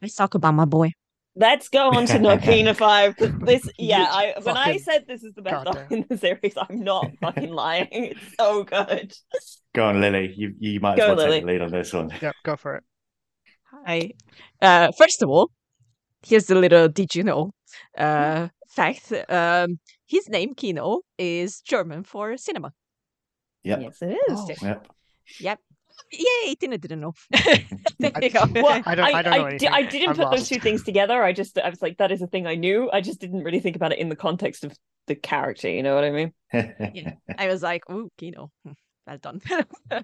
Let's 0.00 0.14
talk 0.14 0.34
about 0.34 0.54
my 0.54 0.66
boy. 0.66 0.92
Let's 1.34 1.68
go 1.68 1.90
on 1.90 2.06
to 2.06 2.12
Narkina 2.18 2.76
Five. 2.76 3.16
This, 3.16 3.68
yeah, 3.78 4.06
I 4.08 4.34
when 4.40 4.56
I 4.56 4.76
said 4.76 5.04
this 5.08 5.24
is 5.24 5.34
the 5.34 5.42
best 5.42 5.64
goddamn. 5.64 5.82
arc 5.82 5.92
in 5.92 6.06
the 6.08 6.16
series, 6.16 6.54
I'm 6.56 6.84
not 6.84 7.10
fucking 7.20 7.50
lying. 7.50 7.88
It's 7.90 8.36
so 8.38 8.62
good. 8.62 9.12
Go 9.74 9.86
on, 9.86 10.00
Lily. 10.00 10.32
You 10.36 10.54
you 10.58 10.80
might 10.80 10.98
as 10.98 11.08
well 11.08 11.16
Lily. 11.16 11.30
take 11.38 11.42
the 11.42 11.52
lead 11.52 11.62
on 11.62 11.70
this 11.72 11.92
one. 11.92 12.10
Yep, 12.22 12.34
go 12.44 12.56
for 12.56 12.76
it. 12.76 12.84
Hi. 13.84 14.12
Uh, 14.62 14.92
first 14.96 15.22
of 15.22 15.28
all, 15.28 15.50
here's 16.24 16.46
the 16.46 16.54
little 16.54 16.88
did 16.88 17.14
you 17.14 17.24
know 17.24 17.50
uh, 17.98 18.48
fact. 18.76 19.12
Um, 19.28 19.78
his 20.06 20.28
name, 20.28 20.54
Kino, 20.54 21.00
is 21.18 21.60
German 21.62 22.04
for 22.04 22.36
cinema. 22.36 22.72
Yep. 23.64 23.80
Yes, 23.80 24.02
it 24.02 24.18
is. 24.28 24.38
Oh. 24.38 24.46
Yep. 24.62 24.86
Yep. 25.40 25.58
Yay, 26.12 26.54
Tina 26.54 26.78
didn't 26.78 27.00
know. 27.00 27.14
there 27.98 28.12
you 28.22 28.30
go. 28.30 28.44
Well, 28.54 28.82
I 28.86 28.94
don't- 28.94 29.14
I 29.14 29.22
don't 29.22 29.32
know 29.52 29.58
di- 29.58 29.66
I 29.66 29.82
didn't 29.82 30.10
I'm 30.10 30.16
put 30.16 30.30
those 30.30 30.48
two 30.48 30.60
things 30.60 30.84
together. 30.84 31.22
I 31.24 31.32
just, 31.32 31.58
I 31.58 31.68
was 31.70 31.82
like, 31.82 31.96
that 31.98 32.12
is 32.12 32.22
a 32.22 32.26
thing 32.28 32.46
I 32.46 32.54
knew. 32.54 32.88
I 32.92 33.00
just 33.00 33.18
didn't 33.20 33.42
really 33.42 33.60
think 33.60 33.74
about 33.76 33.92
it 33.92 33.98
in 33.98 34.08
the 34.08 34.14
context 34.16 34.62
of 34.64 34.72
the 35.08 35.16
character. 35.16 35.68
You 35.68 35.82
know 35.82 35.94
what 35.96 36.04
I 36.04 36.10
mean? 36.10 36.32
yeah. 36.94 37.14
I 37.38 37.48
was 37.48 37.62
like, 37.62 37.88
ooh, 37.90 38.10
Kino. 38.18 38.52
hmm, 38.64 38.72
Well 39.06 39.18
done. 39.18 39.40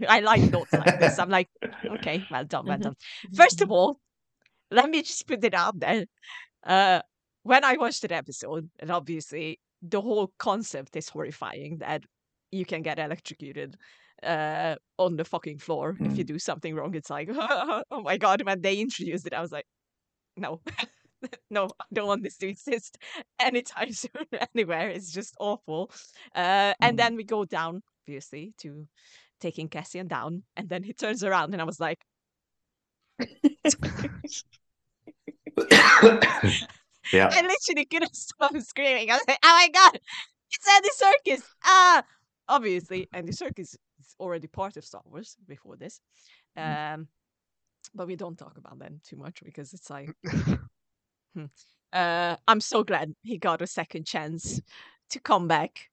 I 0.09 0.20
like 0.20 0.43
notes 0.51 0.73
like 0.73 0.99
this. 0.99 1.18
I'm 1.18 1.31
like, 1.31 1.49
okay, 1.85 2.25
well 2.31 2.45
done, 2.45 2.66
well 2.66 2.79
Mhm. 2.79 2.83
done. 2.83 2.97
First 3.37 3.61
of 3.61 3.70
all, 3.70 4.01
let 4.70 4.89
me 4.91 5.03
just 5.03 5.29
put 5.29 5.45
it 5.45 5.55
out 5.55 5.79
there. 5.79 6.07
Uh, 6.64 7.03
when 7.43 7.64
I 7.64 7.76
watched 7.76 8.03
that 8.03 8.12
episode, 8.12 8.70
and 8.78 8.90
obviously 8.90 9.61
the 9.82 10.01
whole 10.01 10.32
concept 10.38 10.97
is 10.97 11.09
horrifying 11.09 11.78
that 11.78 12.05
you 12.51 12.64
can 12.64 12.82
get 12.82 12.99
electrocuted 12.99 13.76
uh, 14.22 14.76
on 14.99 15.16
the 15.16 15.24
fucking 15.24 15.59
floor 15.59 15.97
if 16.01 16.16
you 16.18 16.24
do 16.24 16.38
something 16.38 16.74
wrong. 16.74 16.95
It's 16.95 17.11
like, 17.11 17.28
oh 17.32 18.03
my 18.03 18.16
god! 18.18 18.43
When 18.45 18.61
they 18.61 18.76
introduced 18.76 19.26
it, 19.26 19.34
I 19.34 19.40
was 19.40 19.53
like, 19.53 19.66
no, 20.36 20.61
no, 21.51 21.68
I 21.80 21.84
don't 21.93 22.07
want 22.07 22.22
this 22.22 22.36
to 22.38 22.49
exist 22.49 22.99
anytime 23.40 23.93
soon 23.93 24.11
anywhere. 24.55 24.88
It's 24.90 25.12
just 25.12 25.34
awful. 25.40 25.90
Uh, 26.34 26.74
and 26.80 26.95
Mm. 26.95 26.97
then 26.99 27.16
we 27.16 27.24
go 27.24 27.45
down, 27.45 27.82
obviously, 28.05 28.53
to 28.59 28.86
taking 29.40 29.68
Cassian 29.68 30.07
down, 30.09 30.45
and 30.57 30.68
then 30.68 30.82
he 30.84 30.93
turns 30.93 31.24
around, 31.24 31.53
and 31.53 31.61
I 31.62 31.64
was 31.64 31.80
like. 31.80 31.99
yeah. 37.12 37.30
I 37.32 37.42
literally 37.42 37.84
couldn't 37.86 38.16
stop 38.16 38.57
screaming. 38.59 39.11
I 39.11 39.14
was 39.14 39.24
like, 39.26 39.38
"Oh 39.42 39.55
my 39.55 39.68
god, 39.72 40.00
it's 40.50 40.68
Andy 40.68 40.88
Serkis!" 41.00 41.42
Ah, 41.64 42.03
obviously, 42.48 43.09
Andy 43.12 43.32
Serkis 43.32 43.59
is 43.59 43.78
already 44.20 44.46
part 44.46 44.76
of 44.76 44.84
Star 44.84 45.03
Wars 45.05 45.36
before 45.46 45.76
this, 45.76 46.00
um, 46.57 47.09
but 47.94 48.07
we 48.07 48.16
don't 48.16 48.38
talk 48.38 48.57
about 48.59 48.78
them 48.78 49.00
too 49.05 49.16
much 49.16 49.42
because 49.44 49.72
it's 49.72 49.90
like, 49.90 50.11
hmm. 51.34 51.44
uh, 51.92 52.36
I'm 52.46 52.61
so 52.61 52.84
glad 52.84 53.14
he 53.22 53.38
got 53.38 53.62
a 53.62 53.66
second 53.66 54.07
chance 54.07 54.61
to 55.11 55.20
come 55.20 55.48
back 55.48 55.90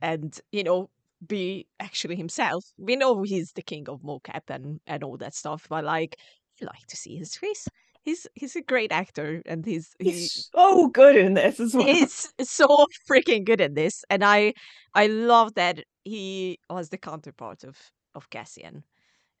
and 0.00 0.38
you 0.52 0.62
know 0.62 0.90
be 1.26 1.66
actually 1.80 2.16
himself. 2.16 2.64
We 2.78 2.96
know 2.96 3.22
he's 3.22 3.52
the 3.52 3.62
king 3.62 3.88
of 3.88 4.02
mocap 4.02 4.42
and 4.48 4.80
and 4.86 5.02
all 5.02 5.16
that 5.18 5.34
stuff, 5.34 5.66
but 5.68 5.84
like, 5.84 6.16
I 6.62 6.66
like 6.66 6.86
to 6.88 6.96
see 6.96 7.16
his 7.16 7.36
face. 7.36 7.68
He's 8.08 8.26
he's 8.34 8.56
a 8.56 8.62
great 8.62 8.90
actor, 8.90 9.42
and 9.44 9.66
he's 9.66 9.94
he, 9.98 10.12
He's 10.12 10.48
so 10.54 10.88
good 10.88 11.14
in 11.14 11.34
this 11.34 11.60
as 11.60 11.74
well. 11.74 11.86
is 11.88 12.32
so 12.40 12.86
freaking 13.10 13.44
good 13.44 13.60
at 13.60 13.74
this 13.74 14.04
and 14.08 14.24
i 14.24 14.54
i 14.94 15.06
love 15.06 15.54
that 15.54 15.84
he 16.04 16.58
was 16.70 16.88
the 16.88 16.96
counterpart 16.98 17.64
of 17.64 17.76
of 18.14 18.30
cassian 18.30 18.82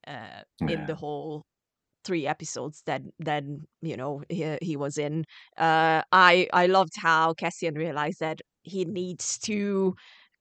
uh 0.06 0.42
in 0.60 0.84
the 0.86 0.94
whole 0.94 1.44
three 2.04 2.26
episodes 2.26 2.82
that 2.86 3.02
that 3.18 3.44
you 3.80 3.96
know 3.96 4.22
he, 4.28 4.58
he 4.60 4.76
was 4.76 4.98
in 4.98 5.24
uh 5.56 6.02
i 6.12 6.46
i 6.52 6.66
loved 6.66 6.94
how 6.96 7.34
cassian 7.34 7.74
realized 7.74 8.20
that 8.20 8.40
he 8.62 8.84
needs 8.84 9.38
to 9.38 9.94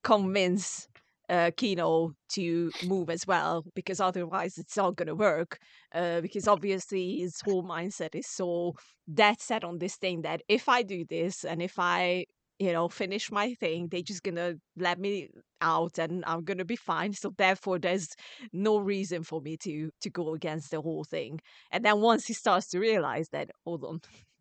convince 0.03 0.87
uh 1.29 1.51
kino 1.57 2.11
to 2.29 2.71
move 2.81 3.09
as 3.09 3.27
well 3.27 3.63
because 3.75 3.99
otherwise 3.99 4.57
it's 4.57 4.77
not 4.77 4.95
going 4.95 5.07
to 5.07 5.15
work 5.15 5.57
uh 5.93 6.21
because 6.21 6.47
obviously 6.47 7.17
his 7.17 7.41
whole 7.43 7.63
mindset 7.63 8.15
is 8.15 8.27
so 8.27 8.73
dead 9.13 9.39
set 9.39 9.63
on 9.63 9.77
this 9.79 9.95
thing 9.95 10.21
that 10.21 10.41
if 10.47 10.69
I 10.69 10.83
do 10.83 11.05
this 11.09 11.43
and 11.43 11.61
if 11.61 11.79
I, 11.79 12.25
you 12.59 12.71
know, 12.73 12.89
finish 12.89 13.31
my 13.31 13.53
thing, 13.55 13.87
they're 13.89 14.01
just 14.01 14.23
gonna 14.23 14.55
let 14.77 14.99
me 14.99 15.29
out 15.61 15.97
and 15.99 16.23
I'm 16.25 16.43
gonna 16.43 16.65
be 16.65 16.75
fine. 16.75 17.13
So 17.13 17.33
therefore 17.37 17.79
there's 17.79 18.09
no 18.53 18.77
reason 18.79 19.23
for 19.23 19.41
me 19.41 19.57
to 19.57 19.89
to 20.01 20.09
go 20.09 20.33
against 20.33 20.71
the 20.71 20.81
whole 20.81 21.03
thing. 21.03 21.39
And 21.71 21.85
then 21.85 22.01
once 22.01 22.25
he 22.27 22.33
starts 22.33 22.67
to 22.69 22.79
realize 22.79 23.29
that, 23.29 23.49
hold 23.65 23.83
on. 23.83 24.01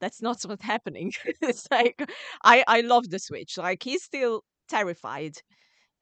That's 0.00 0.22
not 0.22 0.42
what's 0.44 0.64
happening. 0.64 1.12
it's 1.42 1.66
like 1.70 2.00
I 2.44 2.64
I 2.66 2.80
love 2.82 3.10
the 3.10 3.18
switch. 3.18 3.56
Like 3.58 3.82
he's 3.82 4.02
still 4.02 4.42
terrified, 4.68 5.36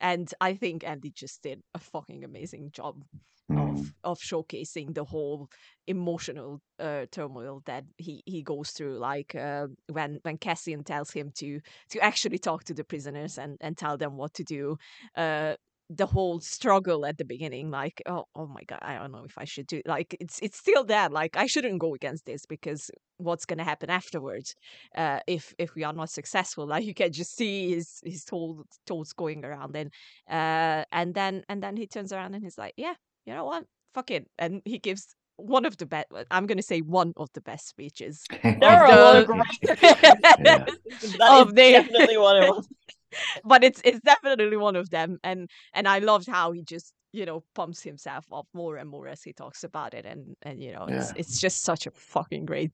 and 0.00 0.32
I 0.40 0.54
think 0.54 0.84
Andy 0.84 1.10
just 1.10 1.42
did 1.42 1.62
a 1.74 1.78
fucking 1.78 2.24
amazing 2.24 2.70
job 2.72 3.04
Mm. 3.50 3.58
of 3.78 3.92
of 4.02 4.18
showcasing 4.18 4.92
the 4.94 5.04
whole 5.04 5.48
emotional 5.86 6.60
uh, 6.80 7.06
turmoil 7.12 7.62
that 7.66 7.84
he 7.96 8.22
he 8.26 8.42
goes 8.42 8.70
through 8.70 8.98
like 8.98 9.36
uh, 9.36 9.68
when 9.88 10.18
when 10.22 10.36
Cassian 10.36 10.82
tells 10.82 11.12
him 11.12 11.30
to 11.36 11.60
to 11.90 12.00
actually 12.00 12.38
talk 12.38 12.64
to 12.64 12.74
the 12.74 12.82
prisoners 12.82 13.38
and 13.38 13.56
and 13.60 13.78
tell 13.78 13.96
them 13.96 14.16
what 14.16 14.34
to 14.34 14.42
do 14.44 14.76
uh 15.16 15.54
the 15.88 16.06
whole 16.06 16.40
struggle 16.40 17.06
at 17.06 17.16
the 17.16 17.24
beginning 17.24 17.70
like 17.70 18.02
oh 18.06 18.24
oh 18.34 18.46
my 18.48 18.62
god 18.66 18.80
i 18.82 18.94
don't 18.96 19.12
know 19.12 19.24
if 19.24 19.38
i 19.38 19.44
should 19.44 19.66
do 19.68 19.80
like 19.86 20.16
it's 20.18 20.40
it's 20.42 20.58
still 20.58 20.82
there 20.82 21.08
like 21.08 21.36
i 21.36 21.46
shouldn't 21.46 21.78
go 21.78 21.94
against 21.94 22.26
this 22.26 22.44
because 22.44 22.90
what's 23.18 23.44
going 23.46 23.58
to 23.58 23.64
happen 23.64 23.88
afterwards 23.88 24.54
uh 24.96 25.20
if 25.28 25.54
if 25.58 25.74
we 25.76 25.84
are 25.84 25.92
not 25.92 26.10
successful 26.10 26.66
like 26.66 26.84
you 26.84 26.92
can 26.92 27.12
just 27.12 27.36
see 27.36 27.70
his 27.74 28.00
his 28.04 28.24
thoughts 28.24 28.78
thoughts 28.86 29.12
going 29.12 29.44
around 29.44 29.76
and 29.76 29.92
uh 30.28 30.84
and 30.90 31.14
then 31.14 31.44
and 31.48 31.62
then 31.62 31.76
he 31.76 31.86
turns 31.86 32.12
around 32.12 32.34
and 32.34 32.42
he's 32.42 32.58
like 32.58 32.74
yeah 32.76 32.94
you 33.26 33.34
know 33.34 33.44
what? 33.44 33.64
Fuck 33.92 34.12
it. 34.12 34.28
And 34.38 34.62
he 34.64 34.78
gives 34.78 35.16
one 35.34 35.64
of 35.64 35.76
the 35.78 35.84
best, 35.84 36.06
I'm 36.30 36.46
going 36.46 36.58
to 36.58 36.62
say 36.62 36.78
one 36.80 37.12
of 37.16 37.28
the 37.34 37.40
best 37.40 37.66
speeches. 37.66 38.22
There 38.42 38.70
are 38.70 38.86
a 38.86 38.96
lot 39.02 39.16
of 39.16 39.26
great. 39.26 39.42
Yeah. 39.82 40.64
That 41.18 41.40
Of 41.40 41.48
is 41.48 41.54
the- 41.54 41.72
definitely 41.72 42.16
one 42.18 42.36
of 42.42 42.54
them. 42.54 42.64
but 43.44 43.64
it's 43.64 43.80
it's 43.84 44.00
definitely 44.00 44.56
one 44.56 44.76
of 44.76 44.90
them 44.90 45.18
and 45.22 45.50
and 45.74 45.86
i 45.88 45.98
loved 45.98 46.28
how 46.28 46.52
he 46.52 46.62
just 46.62 46.92
you 47.12 47.24
know 47.24 47.42
pumps 47.54 47.82
himself 47.82 48.26
up 48.32 48.46
more 48.52 48.76
and 48.76 48.88
more 48.88 49.08
as 49.08 49.22
he 49.22 49.32
talks 49.32 49.64
about 49.64 49.94
it 49.94 50.04
and 50.04 50.36
and 50.42 50.60
you 50.60 50.72
know 50.72 50.86
it's 50.86 51.08
Yeah. 51.08 51.12
it's 51.16 51.40
just 51.40 51.62
such 51.62 51.86
a 51.86 51.90
fucking 51.90 52.44
great 52.46 52.72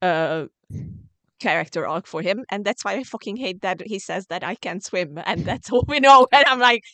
uh 0.00 0.46
character 1.40 1.86
arc 1.88 2.06
for 2.06 2.22
him 2.22 2.44
and 2.50 2.64
that's 2.64 2.84
why 2.84 2.92
i 2.94 3.02
fucking 3.02 3.36
hate 3.36 3.62
that 3.62 3.82
he 3.84 3.98
says 3.98 4.26
that 4.28 4.44
i 4.44 4.54
can't 4.54 4.84
swim 4.84 5.18
and 5.26 5.44
that's 5.44 5.70
all 5.72 5.84
we 5.88 5.98
know 5.98 6.26
and 6.32 6.44
i'm 6.46 6.60
like 6.60 6.82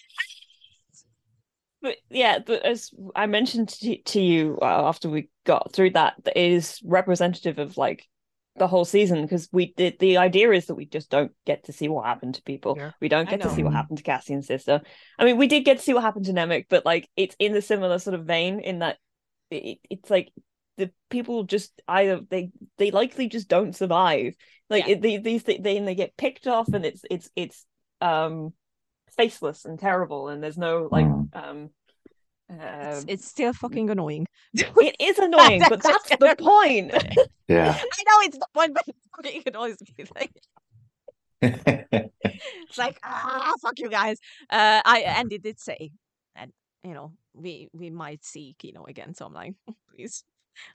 But 1.80 1.97
yeah, 2.11 2.41
but 2.45 2.64
as 2.64 2.91
I 3.14 3.26
mentioned 3.26 3.68
to, 3.68 3.97
to 4.03 4.20
you 4.20 4.59
uh, 4.61 4.89
after 4.89 5.09
we 5.09 5.28
got 5.45 5.72
through 5.72 5.91
that, 5.91 6.14
that 6.24 6.36
it 6.36 6.53
is 6.53 6.80
representative 6.84 7.61
of 7.61 7.76
like 7.76 8.05
the 8.59 8.66
whole 8.68 8.84
season 8.84 9.22
because 9.22 9.48
we 9.52 9.72
did 9.76 9.98
the 9.98 10.18
idea 10.18 10.50
is 10.52 10.66
that 10.66 10.74
we 10.74 10.86
just 10.86 11.11
don't 11.11 11.32
get 11.46 11.64
to 11.64 11.72
see 11.72 11.88
what 11.88 12.04
happened 12.06 12.34
to 12.36 12.42
people. 12.42 12.76
Yeah. 12.76 12.92
We 13.00 13.09
don't 13.09 13.28
get 13.28 13.40
to 13.42 13.50
see 13.50 13.62
what 13.62 13.72
happened 13.72 13.98
to 13.98 14.04
Cassian's 14.04 14.46
sister. 14.46 14.82
I 15.18 15.24
mean, 15.24 15.36
we 15.36 15.46
did 15.46 15.64
get 15.64 15.78
to 15.78 15.82
see 15.82 15.94
what 15.94 16.02
happened 16.02 16.26
to 16.26 16.32
Nemik, 16.32 16.66
but 16.68 16.84
like 16.84 17.09
it's 17.16 17.36
in 17.38 17.52
the 17.52 17.62
similar 17.62 17.98
sort 17.98 18.14
of 18.14 18.26
vein 18.26 18.61
in 18.61 18.80
that 18.80 18.98
it, 19.50 19.78
it's 19.88 20.11
like 20.11 20.30
the 20.76 20.90
people 21.11 21.44
just 21.44 21.80
either 21.88 22.20
they 22.28 22.50
they 22.76 22.90
likely 22.90 23.28
just 23.28 23.48
don't 23.48 23.74
survive. 23.74 24.34
Like 24.70 24.86
Yeah. 24.86 24.92
it, 24.92 25.02
they, 25.02 25.16
these 25.18 25.42
they, 25.44 25.59
they 25.59 25.80
they 25.80 25.94
get 25.94 26.16
picked 26.16 26.46
off 26.46 26.68
and 26.68 26.84
it's 26.84 27.02
it's 27.11 27.30
it's 27.34 27.66
um 28.00 28.52
faceless 29.16 29.64
and 29.64 29.78
terrible 29.78 30.28
and 30.28 30.42
there's 30.42 30.59
no 30.59 30.88
like 30.90 31.06
Mm. 31.06 31.70
Um 32.51 32.59
it's, 32.61 33.05
it's 33.09 33.28
still 33.28 33.53
fucking 33.53 33.90
annoying 33.90 34.26
it 34.55 34.96
is 34.99 35.18
annoying, 35.18 35.61
but 35.68 35.82
That's 35.82 36.09
that's 36.09 36.20
the 36.20 36.36
point. 36.38 36.92
Yeah. 37.46 37.78
i 37.99 38.03
know 38.05 38.20
it's 38.22 38.38
the 38.38 38.46
point 38.55 38.74
but 38.74 38.84
it 38.86 38.96
fucking 39.16 39.42
annoys 39.46 39.76
me 39.96 40.05
like 40.14 40.32
it's 41.42 42.78
like 42.78 42.99
ah 43.05 43.53
fuck 43.62 43.78
you 43.78 43.88
guys 43.88 44.18
uh 44.51 44.80
i 44.84 45.01
and 45.07 45.32
it 45.32 45.42
did 45.42 45.61
say 45.61 45.92
that 46.34 46.49
you 46.82 46.94
know 46.94 47.12
we 47.34 47.68
we 47.72 47.90
might 47.90 48.24
see 48.24 48.57
kino 48.59 48.84
again 48.84 49.14
so 49.14 49.26
i'm 49.26 49.32
like 49.32 49.55
please 49.94 50.24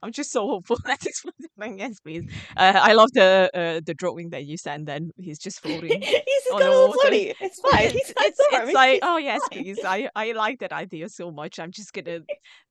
i'm 0.01 0.11
just 0.11 0.31
so 0.31 0.47
hopeful 0.47 0.77
that 0.85 0.99
this 1.01 1.23
will 1.23 1.33
happen 1.59 1.77
yes 1.77 1.99
please 1.99 2.23
uh, 2.57 2.79
i 2.81 2.93
love 2.93 3.11
the 3.13 3.49
uh, 3.53 3.81
the 3.85 3.93
drawing 3.93 4.29
that 4.31 4.45
you 4.45 4.57
sent 4.57 4.85
Then 4.85 5.11
he's 5.17 5.39
just 5.39 5.59
floating 5.61 6.01
he's 6.01 6.43
just 6.43 6.51
on 6.53 6.59
got 6.59 6.69
all 6.73 6.87
water. 6.89 7.09
floaty. 7.09 7.33
It's 7.39 7.59
fine. 7.59 7.89
He's, 7.97 8.13
it's, 8.17 8.39
it's 8.51 8.73
like 8.73 8.99
oh 9.03 9.17
yes 9.17 9.41
fine. 9.51 9.63
please 9.63 9.79
i 9.85 10.09
i 10.15 10.31
like 10.33 10.59
that 10.59 10.73
idea 10.73 11.09
so 11.09 11.31
much 11.31 11.59
i'm 11.59 11.71
just 11.71 11.93
gonna 11.93 12.19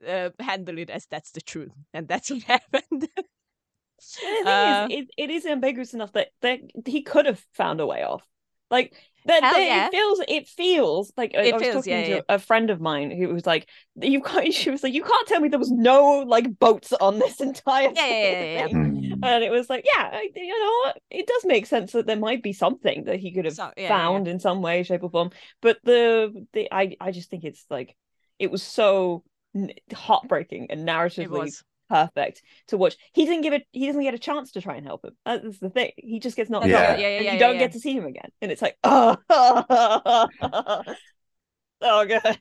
uh, 0.06 0.30
handle 0.40 0.78
it 0.78 0.90
as 0.90 1.06
that's 1.10 1.30
the 1.32 1.40
truth 1.40 1.72
and 1.94 2.08
that's 2.08 2.30
what 2.30 2.42
happened 2.44 3.08
the 3.08 3.08
thing 3.08 4.46
Uh, 4.46 4.88
is, 4.90 4.98
it, 4.98 5.08
it 5.16 5.30
is 5.30 5.46
ambiguous 5.46 5.94
enough 5.94 6.12
that, 6.12 6.28
that 6.40 6.58
he 6.86 7.02
could 7.02 7.26
have 7.26 7.42
found 7.54 7.80
a 7.80 7.86
way 7.86 8.02
off. 8.02 8.26
Like 8.70 8.94
that, 9.26 9.40
that 9.40 9.58
yeah. 9.60 9.86
it 9.86 9.90
feels 9.90 10.20
it 10.28 10.48
feels 10.48 11.12
like 11.16 11.34
I- 11.36 11.42
It 11.44 11.54
I 11.54 11.56
was 11.56 11.62
feels, 11.62 11.74
talking 11.76 11.92
yeah, 11.92 12.04
to 12.04 12.10
yeah. 12.16 12.20
a 12.28 12.38
friend 12.38 12.70
of 12.70 12.80
mine 12.80 13.10
who 13.10 13.28
was 13.28 13.46
like, 13.46 13.68
"You 13.96 14.20
can't." 14.22 14.52
She 14.54 14.70
was 14.70 14.82
like, 14.82 14.94
"You 14.94 15.02
can't 15.04 15.28
tell 15.28 15.40
me 15.40 15.48
there 15.48 15.58
was 15.58 15.70
no 15.70 16.20
like 16.26 16.58
boats 16.58 16.92
on 16.92 17.18
this 17.18 17.40
entire 17.48 17.90
Yeah, 17.94 18.06
yeah, 18.06 18.30
yeah, 18.30 18.52
yeah, 18.54 18.66
thing." 18.68 18.76
Mm. 18.76 19.18
And 19.22 19.44
it 19.44 19.50
was 19.50 19.70
like, 19.70 19.84
yeah, 19.94 20.20
you 20.34 20.58
know? 20.58 20.92
It 21.10 21.26
does 21.26 21.44
make 21.44 21.66
sense 21.66 21.92
that 21.92 22.06
there 22.06 22.16
might 22.16 22.42
be 22.42 22.52
something 22.52 23.04
that 23.04 23.20
he 23.20 23.32
could 23.32 23.44
have 23.44 23.54
So- 23.54 23.72
yeah, 23.76 23.88
yeah, 23.88 23.98
yeah. 23.98 23.98
found 23.98 24.28
in 24.28 24.40
some 24.40 24.62
way, 24.62 24.82
shape, 24.82 25.02
or 25.04 25.10
form. 25.10 25.30
But 25.60 25.78
the 25.84 26.46
the 26.52 26.68
I 26.72 26.96
I 27.00 27.12
just 27.12 27.30
think 27.30 27.44
it's 27.44 27.64
like 27.70 27.94
it 28.38 28.50
was 28.50 28.62
so 28.62 29.22
heartbreaking 29.92 30.68
and 30.70 30.80
it 30.80 30.86
narratively 30.86 31.28
was 31.28 31.62
perfect 31.92 32.42
to 32.68 32.76
watch. 32.78 32.96
He 33.12 33.24
didn't 33.26 33.42
give 33.42 33.52
it. 33.52 33.64
He 33.72 33.86
doesn't 33.86 34.02
get 34.02 34.14
a 34.14 34.18
chance 34.18 34.52
to 34.52 34.60
try 34.62 34.76
and 34.76 34.86
help 34.86 35.04
him. 35.04 35.12
That's 35.26 35.58
the 35.58 35.68
thing. 35.70 35.92
He 35.96 36.20
just 36.20 36.36
gets 36.36 36.48
knocked 36.50 36.66
Yeah. 36.68 36.78
out, 36.92 36.98
it. 36.98 37.02
yeah 37.02 37.08
yeah 37.08 37.16
and 37.16 37.24
yeah 37.26 37.32
you 37.32 37.38
yeah, 37.38 37.46
don't 37.46 37.54
yeah. 37.56 37.60
get 37.60 37.72
to 37.72 37.80
see 37.80 37.92
him 37.92 38.06
again. 38.06 38.30
And 38.40 38.50
it's 38.52 38.62
like, 38.62 38.76
oh, 38.84 39.16
oh 41.82 42.06
god. 42.06 42.38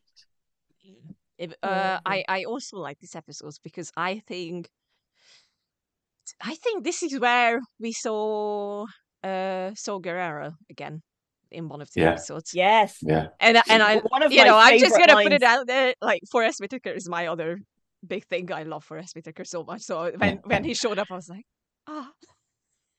If, 1.38 1.54
uh, 1.64 2.00
I 2.06 2.24
I 2.30 2.42
I 2.42 2.44
also 2.46 2.78
like 2.78 3.00
these 3.00 3.16
episodes 3.16 3.60
because 3.60 3.92
I 3.98 4.22
think 4.28 4.70
I 6.40 6.56
think 6.56 6.84
this 6.84 7.04
is 7.04 7.20
where 7.20 7.60
we 7.80 7.92
saw 7.94 8.86
uh 9.24 9.72
saw 9.76 10.00
Gerrera 10.00 10.54
again 10.70 11.02
in 11.52 11.68
one 11.68 11.82
of 11.82 11.90
the 11.94 12.02
Yeah. 12.02 12.12
episodes. 12.12 12.54
Yeah. 12.54 12.88
And 13.40 13.58
and 13.70 13.84
I 13.84 13.98
One 13.98 14.24
of 14.24 14.32
you 14.32 14.46
know 14.46 14.58
I'm 14.58 14.80
just 14.80 14.98
gonna 14.98 15.22
put 15.22 15.34
it 15.34 15.44
out 15.44 15.68
there 15.68 15.96
like 16.02 16.22
Forest 16.32 16.60
Whitaker 16.62 16.92
is 16.92 17.10
my 17.10 17.28
other 17.28 17.60
big 18.06 18.26
thing. 18.26 18.52
I 18.52 18.64
love 18.64 18.84
for 18.84 18.96
Forest 18.96 19.16
Whitaker 19.16 19.46
so 19.46 19.64
much. 19.64 19.82
So 19.82 20.12
when 20.18 20.38
when 20.46 20.64
he 20.64 20.74
showed 20.74 21.00
up, 21.00 21.08
I 21.12 21.16
was 21.16 21.30
like, 21.30 21.46
ah, 21.88 22.10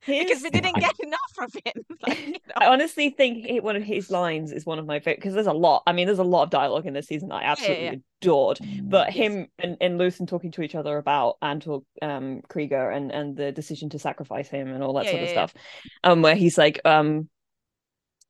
because 0.07 0.31
His- 0.39 0.43
we 0.43 0.51
didn't 0.51 0.81
get 0.81 0.95
enough 1.01 1.35
of 1.39 1.53
him. 1.65 1.85
Like, 2.03 2.19
you 2.27 2.33
know. 2.49 2.55
I 2.57 2.67
honestly 2.67 3.11
think 3.11 3.47
he, 3.47 3.61
one 3.61 3.77
of 3.77 3.85
his 3.85 4.11
lines 4.11 4.51
is 4.53 4.67
one 4.67 4.81
of 4.81 4.87
my 4.87 4.99
favorite 4.99 5.19
because 5.19 5.35
there's 5.35 5.47
a 5.47 5.53
lot. 5.53 5.85
I 5.87 5.93
mean, 5.93 6.07
there's 6.07 6.19
a 6.19 6.25
lot 6.25 6.43
of 6.43 6.51
dialogue 6.51 6.87
in 6.87 6.95
this 6.95 7.07
season 7.07 7.29
that 7.29 7.37
I 7.37 7.45
absolutely 7.45 7.85
yeah. 7.85 7.95
adored. 8.21 8.59
But 8.83 9.15
Yes. 9.15 9.17
him 9.17 9.47
and, 9.59 9.77
and 9.81 10.01
Luthen 10.01 10.27
talking 10.27 10.51
to 10.53 10.63
each 10.63 10.75
other 10.75 10.99
about 10.99 11.37
Anto 11.41 11.85
um, 12.03 12.43
Kreegyr 12.49 12.95
and, 12.97 13.13
and 13.13 13.37
the 13.37 13.53
decision 13.53 13.91
to 13.91 13.99
sacrifice 14.01 14.49
him 14.49 14.69
and 14.73 14.83
all 14.83 14.95
that 14.95 15.05
Yeah, 15.05 15.11
sort 15.13 15.23
of 15.23 15.29
yeah, 15.29 15.35
yeah. 15.35 15.47
stuff. 15.47 15.63
Um, 16.03 16.23
where 16.23 16.35
he's 16.35 16.59
like, 16.59 16.81
um, 16.85 17.29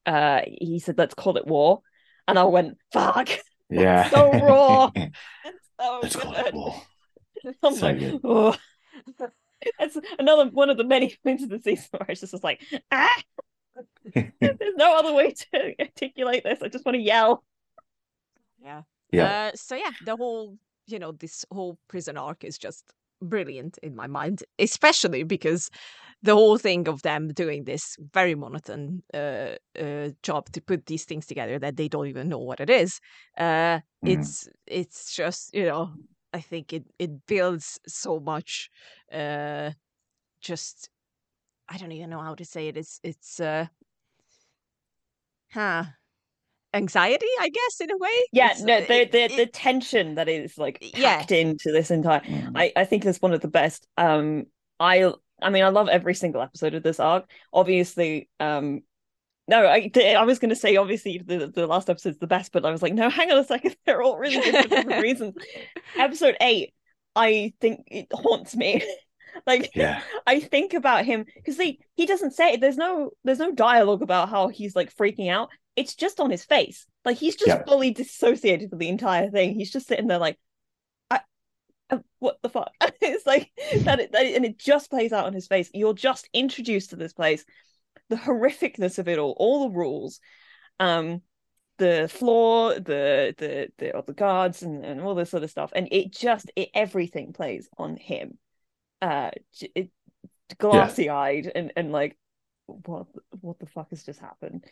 uh, 0.05 0.43
he 0.47 0.79
said, 0.79 0.99
"Let's 0.99 1.15
call 1.15 1.37
it 1.37 1.47
war," 1.47 1.81
and 2.29 2.39
I 2.39 2.45
went, 2.45 2.77
"Fuck." 2.93 3.29
Yeah. 3.71 4.11
So 4.11 4.31
raw. 4.31 4.91
So 5.83 6.01
Let's 6.03 6.17
call 6.17 6.33
good. 6.33 6.47
it 6.47 6.55
war. 6.55 6.83
I'm 7.63 7.75
So 7.75 7.87
like, 7.87 7.99
good. 7.99 8.21
oh. 8.25 8.57
That's 9.79 9.97
another 10.19 10.51
one 10.51 10.71
of 10.71 10.77
the 10.77 10.85
many 10.85 11.17
points 11.25 11.43
of 11.45 11.49
the 11.51 11.61
season 11.61 11.89
where 11.93 12.07
I 12.11 12.15
just 12.15 12.33
was 12.33 12.43
like, 12.45 12.63
ah, 12.91 13.23
there's 14.15 14.77
no 14.77 14.97
other 14.97 15.13
way 15.13 15.33
to 15.33 15.75
articulate 15.81 16.45
this. 16.45 16.61
I 16.63 16.69
just 16.69 16.85
want 16.85 16.97
to 16.97 17.03
yell. 17.03 17.45
yeah. 18.63 18.83
Yeah. 19.11 19.51
Uh, 19.53 19.57
so 19.57 19.75
yeah, 19.77 19.91
the 20.05 20.17
whole 20.17 20.57
you 20.87 20.99
know 20.99 21.13
this 21.13 21.45
whole 21.53 21.79
prison 21.89 22.17
arc 22.17 22.45
is 22.45 22.59
just 22.59 22.85
brilliant 23.21 23.79
in 23.83 23.95
my 23.95 24.07
mind, 24.07 24.43
especially 24.59 25.23
because 25.23 25.71
the 26.23 26.35
whole 26.35 26.59
thing 26.59 26.89
of 26.89 27.03
them 27.03 27.29
doing 27.33 27.65
this 27.65 27.97
very 28.13 28.35
monotone 28.35 29.03
uh, 29.13 29.57
uh, 29.79 30.11
job 30.23 30.51
to 30.53 30.61
put 30.61 30.87
these 30.87 31.05
things 31.05 31.27
together 31.27 31.59
that 31.59 31.77
they 31.77 31.89
don't 31.89 32.07
even 32.07 32.29
know 32.29 32.39
what 32.39 32.61
it 32.61 32.71
is. 32.71 33.01
Uh, 33.39 33.81
Mhm. 34.05 34.13
It's 34.19 34.49
it's 34.67 35.15
just 35.17 35.55
you 35.55 35.67
know 35.67 35.93
I 36.33 36.41
think 36.41 36.73
it 36.73 36.85
it 36.99 37.27
builds 37.27 37.79
so 37.87 38.21
much. 38.21 38.71
Uh, 39.13 39.71
just 40.41 40.89
I 41.69 41.79
don't 41.79 41.93
even 41.93 42.11
know 42.11 42.21
how 42.23 42.35
to 42.35 42.45
say 42.45 42.69
it. 42.69 42.77
It's 42.77 43.01
it's 43.03 43.41
uh, 43.41 43.67
huh 45.53 45.85
anxiety, 46.75 47.27
I 47.41 47.49
guess, 47.51 47.81
in 47.81 47.91
a 47.91 47.97
way. 47.99 48.27
Yeah, 48.33 48.47
It's- 48.53 48.63
no, 48.63 48.81
the 48.81 49.03
it- 49.03 49.13
the, 49.13 49.23
it- 49.25 49.37
the 49.37 49.47
tension 49.47 50.15
that 50.15 50.29
is 50.29 50.57
like 50.59 50.79
Yeah. 50.81 51.19
packed 51.19 51.33
into 51.33 51.71
this 51.71 51.91
entire 51.91 52.21
Mm. 52.21 52.53
I, 52.57 52.73
I 52.77 52.85
think 52.87 53.05
that's 53.05 53.21
one 53.21 53.35
of 53.35 53.41
the 53.41 53.49
best. 53.49 53.87
Um, 53.99 54.47
I 54.81 55.13
I 55.43 55.51
mean, 55.51 55.65
I 55.65 55.69
love 55.69 55.89
every 55.89 56.15
single 56.15 56.43
episode 56.43 56.75
of 56.75 56.83
this 56.83 57.01
arc. 57.01 57.31
Obviously, 57.53 58.29
um, 58.41 58.83
no, 59.49 59.67
I 59.67 59.91
I 60.17 60.25
was 60.25 60.39
going 60.39 60.51
to 60.51 60.57
say 60.57 60.77
obviously 60.77 61.19
the 61.19 61.49
the 61.49 61.67
last 61.67 61.91
episode's 61.91 62.19
the 62.19 62.27
best, 62.27 62.53
but 62.53 62.65
I 62.65 62.71
was 62.71 62.83
like, 62.83 62.95
no, 62.95 63.11
hang 63.11 63.31
on 63.31 63.39
a 63.39 63.45
second, 63.45 63.77
they're 63.87 64.03
all 64.03 64.19
really 64.19 64.41
good 64.41 64.63
for 64.63 64.69
different 64.69 65.03
reasons. 65.09 65.35
Episode 65.97 66.37
eight, 66.41 66.75
I 67.17 67.53
think 67.61 67.85
it 67.89 68.07
haunts 68.13 68.55
me. 68.57 68.83
like, 69.47 69.71
Yeah. 69.75 70.03
I 70.27 70.41
think 70.41 70.75
about 70.75 71.05
him 71.05 71.25
because 71.35 71.57
he 71.59 71.81
he 71.97 72.07
doesn't 72.07 72.33
say 72.33 72.57
there's 72.57 72.77
no 72.77 73.11
there's 73.25 73.39
no 73.39 73.53
dialogue 73.53 74.03
about 74.03 74.29
how 74.29 74.49
he's 74.49 74.77
like 74.77 74.95
freaking 74.95 75.31
out. 75.31 75.51
It's 75.77 75.95
just 75.95 76.21
on 76.21 76.31
his 76.31 76.45
face. 76.45 76.87
Like 77.05 77.17
he's 77.17 77.35
just 77.37 77.49
Yeah. 77.49 77.65
fully 77.67 77.91
dissociated 77.93 78.71
with 78.71 78.79
the 78.81 78.89
entire 78.89 79.31
thing. 79.31 79.55
He's 79.55 79.73
just 79.73 79.89
sitting 79.89 80.07
there 80.07 80.19
like, 80.19 80.39
I, 81.11 81.21
uh, 81.91 81.99
what 82.19 82.39
the 82.43 82.49
fuck? 82.49 82.73
That, 83.97 84.15
it, 84.15 84.37
and 84.37 84.45
it 84.45 84.59
just 84.59 84.91
plays 84.91 85.13
out 85.13 85.27
on 85.27 85.33
his 85.33 85.47
face. 85.47 85.71
You're 85.73 85.95
just 85.95 86.29
introduced 86.33 86.91
to 86.91 86.97
this 86.97 87.13
place, 87.13 87.45
the 88.09 88.17
horrificness 88.17 88.99
of 88.99 89.09
it 89.09 89.19
all, 89.19 89.35
all 89.39 89.69
the 89.69 89.77
rules, 89.77 90.21
um, 90.81 91.23
the 91.79 92.09
floor, 92.09 92.75
the 92.75 93.35
the 93.39 93.69
the 93.79 93.97
other 93.97 94.13
guards, 94.13 94.63
and, 94.63 94.85
and 94.85 95.01
all 95.01 95.15
this 95.15 95.31
sort 95.31 95.43
of 95.43 95.51
stuff, 95.51 95.73
and 95.75 95.89
it 95.91 96.13
just 96.13 96.51
it 96.57 96.69
everything 96.75 97.33
plays 97.33 97.69
on 97.79 97.97
him. 97.97 98.39
Uh, 99.01 99.31
it, 99.75 99.91
glassy 100.59 101.09
eyed 101.09 101.51
and 101.55 101.73
and 101.77 101.93
like, 101.93 102.17
what 102.67 103.07
what 103.41 103.59
the 103.59 103.67
fuck 103.67 103.91
has 103.91 104.05
just 104.05 104.21
happened? 104.21 104.65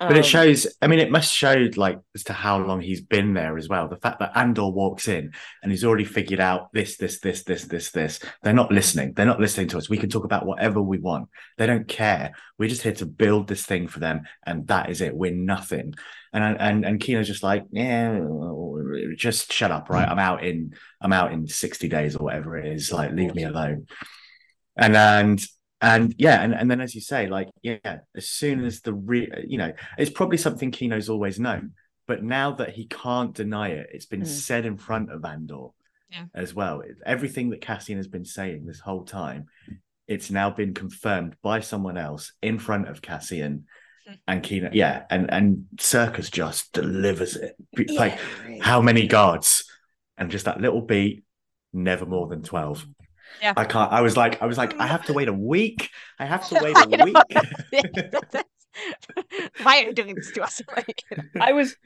But 0.00 0.16
it 0.16 0.20
Um, 0.20 0.22
shows, 0.22 0.66
I 0.80 0.86
mean, 0.86 0.98
it 0.98 1.10
must 1.10 1.34
show 1.34 1.68
like 1.76 1.98
as 2.14 2.24
to 2.24 2.32
how 2.32 2.58
long 2.58 2.80
he's 2.80 3.02
been 3.02 3.34
there 3.34 3.58
as 3.58 3.68
well. 3.68 3.86
The 3.86 3.96
fact 3.96 4.18
that 4.20 4.32
Andor 4.34 4.70
walks 4.70 5.08
in 5.08 5.32
and 5.62 5.70
he's 5.70 5.84
already 5.84 6.06
figured 6.06 6.40
out 6.40 6.72
this, 6.72 6.96
this, 6.96 7.20
this, 7.20 7.42
this, 7.44 7.64
this, 7.64 7.90
this. 7.90 8.18
They're 8.42 8.54
not 8.54 8.72
listening. 8.72 9.12
They're 9.12 9.26
not 9.26 9.40
listening 9.40 9.68
to 9.68 9.78
us. 9.78 9.90
We 9.90 9.98
can 9.98 10.08
talk 10.08 10.24
about 10.24 10.46
whatever 10.46 10.80
we 10.80 10.98
want. 10.98 11.28
They 11.58 11.66
don't 11.66 11.86
care. 11.86 12.32
We're 12.58 12.70
just 12.70 12.80
here 12.80 12.94
to 12.94 13.04
build 13.04 13.46
this 13.46 13.66
thing 13.66 13.88
for 13.88 14.00
them. 14.00 14.22
And 14.46 14.66
that 14.68 14.88
is 14.88 15.02
it. 15.02 15.14
We're 15.14 15.34
nothing. 15.34 15.92
And 16.32 16.56
and 16.58 16.86
and 16.86 17.00
Kino's 17.00 17.26
just 17.26 17.42
like, 17.42 17.64
yeah, 17.70 18.20
just 19.16 19.52
shut 19.52 19.70
up, 19.70 19.90
right? 19.90 20.08
I'm 20.08 20.18
out 20.18 20.42
in 20.42 20.74
I'm 21.00 21.12
out 21.12 21.32
in 21.32 21.46
60 21.46 21.88
days 21.88 22.16
or 22.16 22.24
whatever 22.24 22.56
it 22.56 22.72
is. 22.72 22.90
Like, 22.90 23.12
leave 23.12 23.34
me 23.34 23.42
alone. 23.44 23.86
And 24.76 24.96
and 24.96 25.44
and 25.80 26.14
yeah, 26.18 26.42
and, 26.42 26.54
and 26.54 26.70
then 26.70 26.80
as 26.80 26.94
you 26.94 27.00
say, 27.00 27.26
like 27.26 27.48
yeah, 27.62 27.98
as 28.16 28.28
soon 28.28 28.64
as 28.64 28.80
the 28.82 28.92
re, 28.94 29.28
you 29.46 29.58
know, 29.58 29.72
it's 29.98 30.10
probably 30.10 30.36
something 30.38 30.70
Kino's 30.70 31.08
always 31.08 31.40
known, 31.40 31.72
but 32.06 32.22
now 32.22 32.52
that 32.52 32.70
he 32.70 32.86
can't 32.86 33.34
deny 33.34 33.68
it, 33.68 33.88
it's 33.92 34.06
been 34.06 34.22
Mm. 34.22 34.26
said 34.26 34.66
in 34.66 34.76
front 34.76 35.10
of 35.10 35.24
Andor 35.24 35.68
Yeah. 36.10 36.24
as 36.34 36.54
well. 36.54 36.82
Everything 37.06 37.50
that 37.50 37.60
Cassian 37.60 37.96
has 37.98 38.08
been 38.08 38.24
saying 38.24 38.66
this 38.66 38.80
whole 38.80 39.04
time, 39.04 39.46
it's 40.06 40.30
now 40.30 40.50
been 40.50 40.74
confirmed 40.74 41.36
by 41.42 41.60
someone 41.60 41.96
else 41.96 42.32
in 42.42 42.58
front 42.58 42.88
of 42.88 43.00
Cassian 43.00 43.66
Mm. 44.08 44.18
and 44.26 44.42
Kino. 44.42 44.70
Yeah, 44.72 45.04
and 45.10 45.30
and 45.32 45.66
Serkis 45.76 46.30
just 46.30 46.72
delivers 46.72 47.36
it. 47.36 47.54
Like 47.90 48.18
Yeah. 48.48 48.58
how 48.62 48.82
many 48.82 49.06
guards, 49.06 49.64
and 50.18 50.30
just 50.30 50.44
that 50.44 50.60
little 50.60 50.82
beat, 50.82 51.22
never 51.72 52.04
more 52.04 52.26
than 52.26 52.42
twelve. 52.42 52.86
Yeah. 53.40 53.54
I 53.56 53.64
can't. 53.64 53.92
I 53.92 54.00
was 54.00 54.16
like, 54.16 54.40
I 54.42 54.46
was 54.46 54.58
like, 54.58 54.78
I 54.80 54.86
have 54.86 55.04
to 55.06 55.12
wait 55.12 55.28
a 55.28 55.32
week. 55.32 55.90
I 56.18 56.26
have 56.26 56.48
to 56.48 56.56
wait 56.56 56.78
I 56.82 56.84
a 56.84 56.88
know. 56.90 57.04
week. 57.04 57.24
Why 59.62 59.78
are 59.82 59.86
you 59.86 59.92
doing 59.92 60.16
this 60.16 60.30
to 60.32 60.42
us? 60.42 60.60
I 61.38 61.52
was 61.52 61.76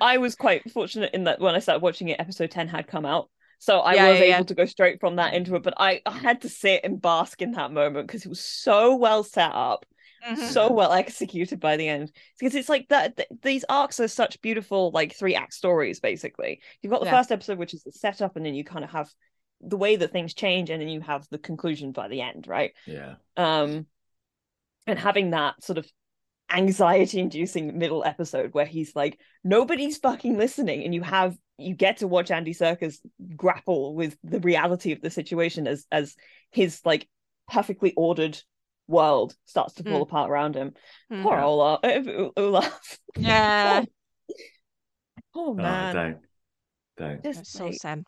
I 0.00 0.18
was 0.18 0.34
quite 0.36 0.70
fortunate 0.70 1.12
in 1.14 1.24
that 1.24 1.40
when 1.40 1.54
I 1.54 1.58
started 1.60 1.82
watching 1.82 2.08
it, 2.08 2.20
episode 2.20 2.50
10 2.50 2.68
had 2.68 2.86
come 2.86 3.06
out. 3.06 3.30
So 3.58 3.80
I 3.80 3.94
Yeah, 3.94 4.06
was 4.08 4.20
yeah, 4.20 4.24
able 4.24 4.44
yeah. 4.44 4.46
to 4.46 4.54
go 4.54 4.64
straight 4.64 5.00
from 5.00 5.16
that 5.16 5.34
into 5.34 5.54
it. 5.56 5.62
But 5.62 5.74
I, 5.78 6.00
I 6.06 6.12
had 6.18 6.42
to 6.42 6.48
sit 6.48 6.80
and 6.84 7.00
bask 7.00 7.42
in 7.42 7.52
that 7.52 7.72
moment 7.72 8.06
because 8.06 8.24
it 8.24 8.28
was 8.30 8.40
so 8.44 8.96
well 8.96 9.22
set 9.22 9.52
up, 9.52 9.84
mhm. 10.22 10.52
so 10.52 10.72
well 10.72 10.92
executed 10.92 11.60
by 11.60 11.76
the 11.76 11.88
end. 11.88 12.12
Because 12.38 12.54
it's 12.54 12.68
like 12.70 12.88
that 12.88 13.16
th- 13.16 13.28
these 13.42 13.64
arcs 13.68 14.00
are 14.00 14.08
such 14.08 14.40
beautiful, 14.40 14.90
like 14.92 15.14
three 15.14 15.34
act 15.34 15.54
stories, 15.54 16.00
basically. 16.00 16.60
You've 16.82 16.92
got 16.92 17.00
the 17.00 17.06
Yeah. 17.06 17.18
first 17.18 17.32
episode, 17.32 17.58
which 17.58 17.74
is 17.74 17.82
the 17.82 17.92
setup, 17.92 18.36
and 18.36 18.46
then 18.46 18.54
you 18.54 18.64
kind 18.64 18.84
of 18.84 18.90
have 18.90 19.10
the 19.60 19.76
way 19.76 19.96
that 19.96 20.12
things 20.12 20.34
change, 20.34 20.70
and 20.70 20.80
then 20.80 20.88
you 20.88 21.00
have 21.00 21.26
the 21.30 21.38
conclusion 21.38 21.92
by 21.92 22.08
the 22.08 22.20
end, 22.20 22.46
right? 22.46 22.72
yeah, 22.86 23.14
um 23.36 23.86
and 24.86 24.98
having 24.98 25.30
that 25.30 25.62
sort 25.62 25.78
of 25.78 25.86
anxiety 26.52 27.20
inducing 27.20 27.78
middle 27.78 28.02
episode 28.04 28.52
where 28.54 28.64
he's 28.66 28.96
like 28.96 29.18
nobody's 29.44 29.98
fucking 29.98 30.36
listening 30.36 30.82
and 30.84 30.92
you 30.92 31.00
have 31.02 31.36
you 31.58 31.74
get 31.74 31.98
to 31.98 32.08
watch 32.08 32.30
Andy 32.32 32.52
Serkis 32.52 32.98
grapple 33.36 33.94
with 33.94 34.16
the 34.24 34.40
reality 34.40 34.90
of 34.92 35.00
the 35.00 35.10
situation 35.10 35.68
as 35.68 35.86
as 35.92 36.16
his 36.50 36.80
like 36.84 37.08
perfectly 37.48 37.92
ordered 37.96 38.40
world 38.88 39.36
starts 39.44 39.74
to 39.74 39.84
fall 39.84 40.00
Mm. 40.00 40.08
apart 40.08 40.30
around 40.30 40.56
him 40.56 40.74
Mm. 41.12 41.22
poor 41.22 41.38
Olaf 41.38 41.80
Olaf 42.36 42.98
Yeah, 43.16 43.84
oh 45.34 45.54
Oh, 45.54 45.54
man 45.54 45.94
don't, 45.94 46.18
don't. 46.96 47.22
just 47.22 47.38
that's 47.38 47.50
so 47.50 47.66
like, 47.66 47.74
sad. 47.74 48.04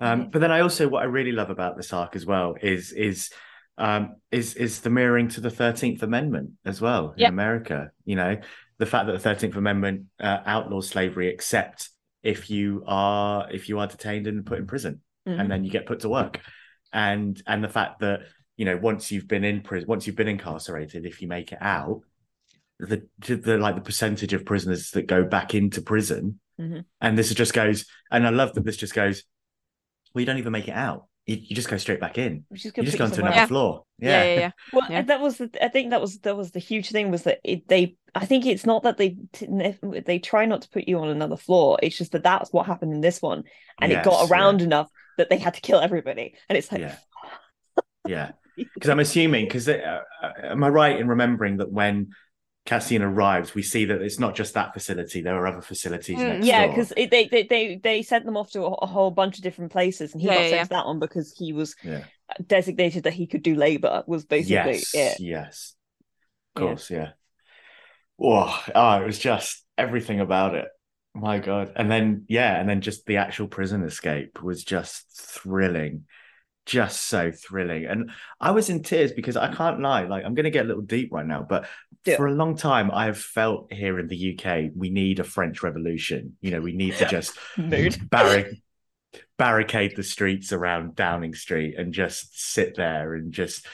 Um, 0.00 0.30
but 0.30 0.40
then 0.40 0.50
I 0.50 0.60
also 0.60 0.88
what 0.88 1.02
I 1.02 1.06
really 1.06 1.32
love 1.32 1.50
about 1.50 1.76
this 1.76 1.92
arc 1.92 2.16
as 2.16 2.24
well 2.24 2.54
is 2.60 2.92
is 2.92 3.30
um, 3.78 4.16
is 4.30 4.54
is 4.54 4.80
the 4.80 4.90
mirroring 4.90 5.28
to 5.28 5.40
the 5.40 5.50
Thirteenth 5.50 6.02
Amendment 6.02 6.52
as 6.64 6.80
well 6.80 7.12
in 7.12 7.20
Yep. 7.20 7.28
America. 7.30 7.90
You 8.04 8.16
know, 8.16 8.36
the 8.78 8.86
fact 8.86 9.06
that 9.06 9.12
the 9.12 9.18
Thirteenth 9.18 9.56
Amendment 9.56 10.06
uh, 10.18 10.38
outlaws 10.46 10.88
slavery 10.88 11.28
except 11.28 11.90
if 12.22 12.50
you 12.50 12.82
are 12.86 13.50
if 13.50 13.68
you 13.68 13.78
are 13.78 13.86
detained 13.86 14.26
and 14.26 14.44
put 14.44 14.58
in 14.58 14.66
prison, 14.66 15.00
mhm. 15.28 15.40
and 15.40 15.50
then 15.50 15.64
you 15.64 15.70
get 15.70 15.86
put 15.86 16.00
to 16.00 16.08
work, 16.08 16.40
and 16.92 17.40
and 17.46 17.62
the 17.64 17.68
fact 17.68 18.00
that 18.00 18.20
you 18.56 18.64
know 18.64 18.76
once 18.76 19.10
you've 19.10 19.28
been 19.28 19.44
in 19.44 19.60
prison, 19.62 19.86
once 19.88 20.06
you've 20.06 20.16
been 20.16 20.28
incarcerated, 20.28 21.04
if 21.06 21.20
you 21.22 21.28
make 21.28 21.52
it 21.52 21.58
out, 21.60 22.00
the 22.78 23.06
the 23.18 23.58
like 23.58 23.74
the 23.74 23.80
percentage 23.82 24.32
of 24.32 24.44
prisoners 24.46 24.90
that 24.92 25.06
go 25.06 25.24
back 25.24 25.54
into 25.54 25.80
prison, 25.82 26.40
Mhm. 26.58 26.84
and 27.00 27.16
this 27.18 27.32
just 27.34 27.54
goes, 27.54 27.86
and 28.10 28.26
I 28.26 28.30
love 28.30 28.54
that 28.54 28.64
this 28.64 28.76
just 28.76 28.94
goes. 28.94 29.24
Well, 30.14 30.20
you 30.20 30.26
don't 30.26 30.38
even 30.38 30.52
make 30.52 30.68
it 30.68 30.74
out. 30.74 31.06
You, 31.26 31.36
you 31.40 31.54
just 31.54 31.68
go 31.68 31.76
straight 31.76 32.00
back 32.00 32.18
in. 32.18 32.44
Which 32.48 32.64
is 32.66 32.72
You 32.76 32.82
just 32.82 32.98
go 32.98 33.04
you 33.04 33.10
onto 33.10 33.20
another 33.20 33.36
Yeah. 33.36 33.46
floor. 33.46 33.84
Yeah, 33.98 34.24
Yeah, 34.24 34.24
yeah, 34.34 34.40
yeah. 34.40 34.50
Well, 34.72 34.86
Yeah. 34.90 35.02
that 35.02 35.20
was 35.20 35.38
the. 35.38 35.50
I 35.64 35.68
think 35.68 35.90
that 35.90 36.00
was 36.00 36.18
that 36.20 36.36
was 36.36 36.50
the 36.50 36.58
huge 36.58 36.90
thing 36.90 37.10
was 37.10 37.22
that 37.24 37.38
it, 37.44 37.68
they. 37.68 37.96
I 38.14 38.26
think 38.26 38.46
it's 38.46 38.66
not 38.66 38.82
that 38.82 38.96
they 38.96 39.16
t- 39.32 39.46
they 40.06 40.18
try 40.18 40.46
not 40.46 40.62
to 40.62 40.68
put 40.70 40.88
you 40.88 40.98
on 40.98 41.08
another 41.08 41.36
floor. 41.36 41.78
It's 41.82 41.96
just 41.96 42.12
that 42.12 42.24
that's 42.24 42.52
what 42.52 42.66
happened 42.66 42.92
in 42.92 43.00
this 43.00 43.22
one, 43.22 43.44
and 43.80 43.92
it 43.92 44.02
got 44.02 44.20
Yes, 44.20 44.30
yeah. 44.30 44.36
around 44.36 44.62
enough 44.62 44.88
that 45.18 45.28
they 45.30 45.38
had 45.38 45.54
to 45.54 45.60
kill 45.60 45.80
everybody. 45.80 46.34
And 46.48 46.58
it's 46.58 46.72
like, 46.72 46.80
Yeah. 46.80 46.96
yeah. 48.06 48.32
Because 48.74 48.90
I'm 48.90 48.98
assuming, 49.00 49.46
because 49.46 49.68
uh, 49.68 50.00
uh, 50.22 50.32
am 50.42 50.62
I 50.64 50.68
right 50.68 50.98
in 51.00 51.08
remembering 51.08 51.58
that 51.58 51.70
when 51.72 52.10
Cassian 52.66 53.02
arrives, 53.02 53.54
we 53.54 53.62
see 53.62 53.84
that 53.86 54.02
it's 54.02 54.18
not 54.18 54.34
just 54.36 54.54
that 54.54 54.74
facility; 54.74 55.22
there 55.22 55.36
are 55.36 55.46
other 55.46 55.62
facilities 55.62 56.24
Mm, 56.24 56.26
next 56.26 56.44
yeah, 56.44 56.66
because 56.66 56.88
they, 56.96 57.06
they 57.28 57.44
they 57.44 57.76
they 57.76 58.02
sent 58.02 58.24
them 58.24 58.36
off 58.36 58.50
to 58.52 58.62
a, 58.64 58.70
a 58.82 58.86
whole 58.86 59.10
bunch 59.12 59.36
of 59.38 59.44
different 59.44 59.70
places, 59.70 60.12
and 60.12 60.20
he 60.20 60.30
Yeah, 60.30 60.32
got 60.32 60.48
yeah, 60.48 60.48
sent 60.48 60.64
to 60.64 60.68
that 60.70 60.86
one 60.86 60.98
because 60.98 61.32
he 61.38 61.52
was 61.52 61.76
Yeah. 61.82 62.08
designated 62.46 63.04
that 63.04 63.14
he 63.14 63.26
could 63.26 63.42
do 63.42 63.54
labor. 63.56 64.04
Was 64.06 64.24
basically 64.26 64.88
yes, 64.88 64.92
it. 64.92 65.20
yes, 65.20 65.74
of 66.56 66.60
course, 66.60 66.90
yeah. 66.90 67.12
Oh, 68.20 68.62
oh, 68.74 69.02
it 69.02 69.06
was 69.06 69.18
just 69.18 69.64
everything 69.78 70.20
about 70.20 70.54
it. 70.54 70.68
My 71.14 71.38
God. 71.38 71.72
And 71.76 71.90
then, 71.90 72.24
yeah, 72.28 72.58
and 72.60 72.68
then 72.68 72.80
just 72.80 73.06
the 73.06 73.16
actual 73.16 73.48
prison 73.48 73.82
escape 73.82 74.42
was 74.42 74.62
just 74.64 75.06
thrilling. 75.18 76.04
Just 76.66 77.02
so 77.08 77.32
thrilling. 77.32 77.86
And 77.86 78.10
I 78.40 78.52
was 78.52 78.70
in 78.70 78.82
tears 78.82 79.12
because 79.12 79.36
I 79.36 79.54
can't 79.54 79.80
lie, 79.80 80.04
like 80.06 80.24
I'm 80.24 80.34
gonna 80.34 80.50
get 80.50 80.66
a 80.66 80.68
little 80.68 80.82
deep 80.82 81.12
right 81.12 81.26
now, 81.26 81.46
but 81.48 81.68
For 82.16 82.26
a 82.26 82.32
long 82.32 82.56
time 82.56 82.90
I 82.90 83.06
have 83.06 83.18
felt 83.18 83.72
here 83.72 83.98
in 83.98 84.08
the 84.08 84.38
UK 84.38 84.70
we 84.74 84.90
need 84.90 85.18
a 85.20 85.24
French 85.24 85.62
revolution. 85.62 86.36
You 86.40 86.52
know, 86.52 86.60
we 86.60 86.72
need 86.72 86.96
to 86.96 87.06
just 87.06 87.36
barric- 87.58 88.62
barricade 89.38 89.96
the 89.96 90.02
streets 90.02 90.52
around 90.52 90.96
Downing 90.96 91.34
Street 91.34 91.76
and 91.78 91.92
just 91.92 92.38
sit 92.38 92.76
there 92.76 93.14
and 93.14 93.32
just 93.32 93.66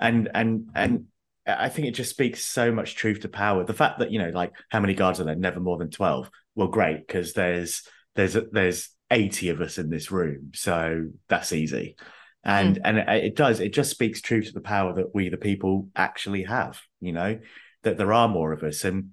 and 0.00 0.28
and 0.34 0.68
and 0.74 1.06
I 1.46 1.68
think 1.68 1.88
it 1.88 1.92
just 1.92 2.10
speaks 2.10 2.44
so 2.44 2.72
much 2.72 2.96
truth 2.96 3.20
to 3.20 3.28
power. 3.28 3.64
The 3.64 3.74
fact 3.74 3.98
that 3.98 4.10
you 4.10 4.18
know, 4.18 4.30
like 4.30 4.52
how 4.70 4.80
many 4.80 4.94
guards 4.94 5.20
are 5.20 5.24
there? 5.24 5.34
Never 5.34 5.60
more 5.60 5.78
than 5.78 5.90
twelve. 5.90 6.30
Well, 6.54 6.68
great 6.68 7.06
because 7.06 7.32
there's 7.32 7.82
there's 8.14 8.36
there's 8.52 8.90
eighty 9.10 9.50
of 9.50 9.60
us 9.60 9.78
in 9.78 9.90
this 9.90 10.10
room, 10.10 10.52
so 10.54 11.08
that's 11.28 11.52
easy. 11.52 11.96
And 12.44 12.76
hmm. 12.76 12.82
and 12.84 12.98
it, 12.98 13.08
it 13.08 13.36
does. 13.36 13.60
It 13.60 13.74
just 13.74 13.90
speaks 13.90 14.20
truth 14.20 14.46
to 14.46 14.52
the 14.52 14.60
power 14.60 14.94
that 14.94 15.14
we, 15.14 15.28
the 15.28 15.36
people, 15.36 15.88
actually 15.94 16.44
have. 16.44 16.80
You 17.00 17.12
know, 17.12 17.38
that 17.84 17.98
there 17.98 18.12
are 18.12 18.28
more 18.28 18.52
of 18.52 18.62
us, 18.62 18.84
and 18.84 19.10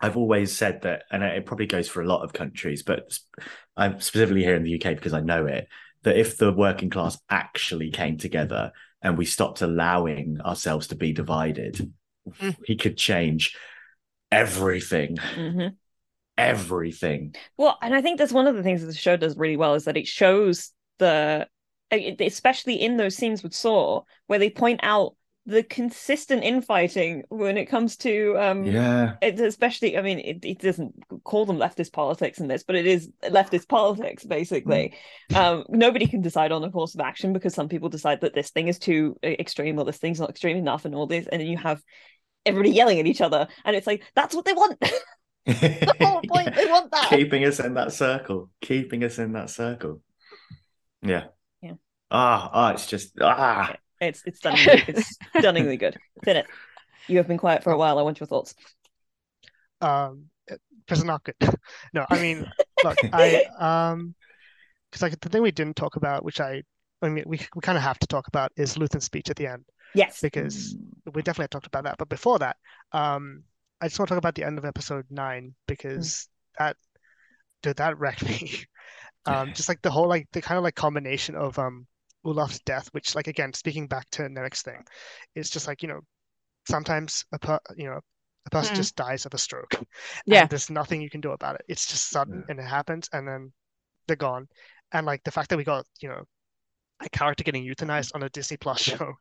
I've 0.00 0.16
always 0.16 0.56
said 0.56 0.82
that, 0.82 1.04
and 1.10 1.22
it 1.22 1.46
probably 1.46 1.66
goes 1.66 1.88
for 1.88 2.02
a 2.02 2.06
lot 2.06 2.22
of 2.22 2.32
countries, 2.32 2.82
but 2.82 3.16
I'm 3.76 4.00
specifically 4.00 4.42
here 4.42 4.56
in 4.56 4.64
the 4.64 4.74
UK 4.78 4.94
because 4.94 5.12
I 5.12 5.20
know 5.20 5.46
it. 5.46 5.68
That 6.02 6.16
if 6.16 6.36
the 6.36 6.52
working 6.52 6.90
class 6.90 7.16
actually 7.30 7.90
came 7.90 8.18
together 8.18 8.72
and 9.00 9.16
we 9.16 9.24
stopped 9.24 9.62
allowing 9.62 10.40
ourselves 10.40 10.88
to 10.88 10.96
be 10.96 11.12
divided, 11.12 11.92
Mm. 12.28 12.56
we 12.68 12.76
could 12.76 12.96
change 12.96 13.56
everything, 14.30 15.16
Mhm. 15.16 15.76
everything. 16.36 17.34
Well, 17.56 17.78
and 17.82 17.94
I 17.94 18.00
think 18.00 18.18
that's 18.18 18.32
one 18.32 18.46
of 18.46 18.56
the 18.56 18.62
things 18.62 18.80
that 18.80 18.86
the 18.88 18.94
show 18.94 19.16
does 19.16 19.36
really 19.36 19.56
well 19.56 19.74
is 19.74 19.84
that 19.84 19.96
it 19.96 20.06
shows 20.06 20.72
the, 20.98 21.48
especially 21.90 22.74
in 22.74 22.96
those 22.96 23.16
scenes 23.16 23.42
with 23.42 23.54
Saw, 23.54 24.02
where 24.26 24.38
they 24.38 24.50
point 24.50 24.80
out 24.82 25.14
the 25.44 25.62
consistent 25.62 26.44
infighting 26.44 27.24
when 27.28 27.56
it 27.56 27.66
comes 27.66 27.96
to 27.96 28.36
um 28.38 28.64
Yeah, 28.64 29.14
it, 29.20 29.40
especially 29.40 29.98
i 29.98 30.02
mean 30.02 30.20
it, 30.20 30.44
it 30.44 30.58
doesn't 30.60 30.94
call 31.24 31.46
them 31.46 31.58
leftist 31.58 31.92
politics 31.92 32.38
in 32.38 32.46
this 32.48 32.62
but 32.62 32.76
it 32.76 32.86
is 32.86 33.10
leftist 33.24 33.68
politics 33.68 34.24
basically 34.24 34.94
um 35.34 35.64
nobody 35.68 36.06
can 36.06 36.20
decide 36.20 36.52
on 36.52 36.62
a 36.62 36.70
course 36.70 36.94
of 36.94 37.00
action 37.00 37.32
because 37.32 37.54
some 37.54 37.68
people 37.68 37.88
decide 37.88 38.20
that 38.20 38.34
this 38.34 38.50
thing 38.50 38.68
is 38.68 38.78
too 38.78 39.16
uh, 39.24 39.28
extreme 39.28 39.78
or 39.78 39.84
this 39.84 39.98
thing's 39.98 40.20
not 40.20 40.30
extreme 40.30 40.56
enough 40.56 40.84
and 40.84 40.94
all 40.94 41.06
this 41.06 41.26
and 41.26 41.40
then 41.40 41.48
you 41.48 41.58
have 41.58 41.82
everybody 42.46 42.70
yelling 42.70 43.00
at 43.00 43.06
each 43.06 43.20
other 43.20 43.48
and 43.64 43.74
it's 43.74 43.86
like 43.86 44.04
that's 44.14 44.34
what 44.34 44.44
they 44.44 44.52
want 44.52 44.78
the 45.46 45.94
whole 46.00 46.22
point 46.22 46.54
they 46.54 46.66
want 46.66 46.90
that 46.92 47.08
keeping 47.10 47.44
us 47.44 47.60
in 47.60 47.74
that 47.74 47.92
circle, 47.92 48.50
keeping 48.60 49.04
us 49.04 49.18
in 49.18 49.32
that 49.32 49.50
circle. 49.50 50.00
Yeah. 51.02 51.26
Yeah. 51.60 51.74
Ah, 52.10 52.50
ah, 52.52 52.70
it's 52.72 52.86
just 52.86 53.12
ah. 53.20 53.74
It's 54.02 54.22
it's 54.26 54.38
stunningly 54.38 54.82
it's 54.88 55.16
stunningly 55.38 55.76
good. 55.76 55.96
Philip, 56.24 56.46
you 57.06 57.18
have 57.18 57.28
been 57.28 57.38
quiet 57.38 57.62
for 57.62 57.72
a 57.72 57.78
while. 57.78 57.98
I 57.98 58.02
want 58.02 58.18
your 58.18 58.26
thoughts. 58.26 58.54
Um, 59.80 60.26
prison 60.86 61.06
not 61.06 61.24
good. 61.24 61.36
No, 61.94 62.06
I 62.10 62.20
mean, 62.20 62.50
look, 62.84 62.98
I 63.12 63.44
um, 63.58 64.14
because 64.90 65.02
like 65.02 65.20
the 65.20 65.28
thing 65.28 65.42
we 65.42 65.52
didn't 65.52 65.76
talk 65.76 65.96
about, 65.96 66.24
which 66.24 66.40
I, 66.40 66.62
I 67.00 67.08
mean, 67.08 67.24
we 67.26 67.38
we 67.54 67.60
kind 67.60 67.78
of 67.78 67.84
have 67.84 67.98
to 68.00 68.06
talk 68.06 68.28
about, 68.28 68.52
is 68.56 68.76
Luthen's 68.76 69.04
speech 69.04 69.30
at 69.30 69.36
the 69.36 69.46
end. 69.46 69.64
Yes. 69.94 70.20
Because 70.20 70.76
we 71.12 71.22
definitely 71.22 71.48
talked 71.48 71.66
about 71.66 71.84
that. 71.84 71.98
But 71.98 72.08
before 72.08 72.38
that, 72.40 72.56
um, 72.92 73.44
I 73.80 73.88
just 73.88 73.98
want 73.98 74.08
to 74.08 74.14
talk 74.14 74.18
about 74.18 74.34
the 74.34 74.44
end 74.44 74.58
of 74.58 74.64
episode 74.64 75.04
nine 75.10 75.54
because 75.68 76.28
that, 76.58 76.76
did 77.62 77.76
that 77.76 77.98
wreck 77.98 78.22
me. 78.22 78.64
Um, 79.26 79.52
just 79.52 79.68
like 79.68 79.82
the 79.82 79.90
whole 79.90 80.08
like 80.08 80.26
the 80.32 80.42
kind 80.42 80.58
of 80.58 80.64
like 80.64 80.74
combination 80.74 81.36
of 81.36 81.58
um 81.58 81.86
Olaf's 82.24 82.60
death, 82.60 82.88
which 82.92 83.14
like 83.14 83.26
again 83.28 83.52
speaking 83.52 83.86
back 83.88 84.08
to 84.12 84.22
Nemik's 84.28 84.62
thing, 84.62 84.84
it's 85.34 85.50
just 85.50 85.66
like 85.66 85.82
you 85.82 85.88
know 85.88 86.00
sometimes 86.68 87.24
a 87.32 87.38
per 87.38 87.58
you 87.76 87.86
know 87.86 88.00
a 88.46 88.50
person 88.50 88.74
Mm. 88.74 88.76
just 88.76 88.96
dies 88.96 89.26
of 89.26 89.34
a 89.34 89.38
stroke. 89.38 89.74
and 89.74 89.86
Yeah. 90.26 90.46
there's 90.46 90.70
nothing 90.70 91.00
you 91.02 91.10
can 91.10 91.20
do 91.20 91.32
about 91.32 91.56
it. 91.56 91.62
It's 91.68 91.86
just 91.86 92.10
sudden 92.10 92.40
Yeah. 92.40 92.46
and 92.48 92.60
it 92.60 92.64
happens, 92.66 93.08
and 93.12 93.26
then 93.28 93.52
they're 94.06 94.16
gone. 94.16 94.48
And 94.92 95.06
like 95.06 95.22
the 95.24 95.30
fact 95.30 95.50
that 95.50 95.56
we 95.58 95.64
got 95.64 95.86
you 96.00 96.08
know 96.08 96.24
a 97.00 97.08
character 97.10 97.42
getting 97.44 97.64
euthanized 97.64 98.14
on 98.14 98.22
a 98.22 98.28
Disney 98.30 98.56
Plus 98.56 98.80
show 98.80 99.14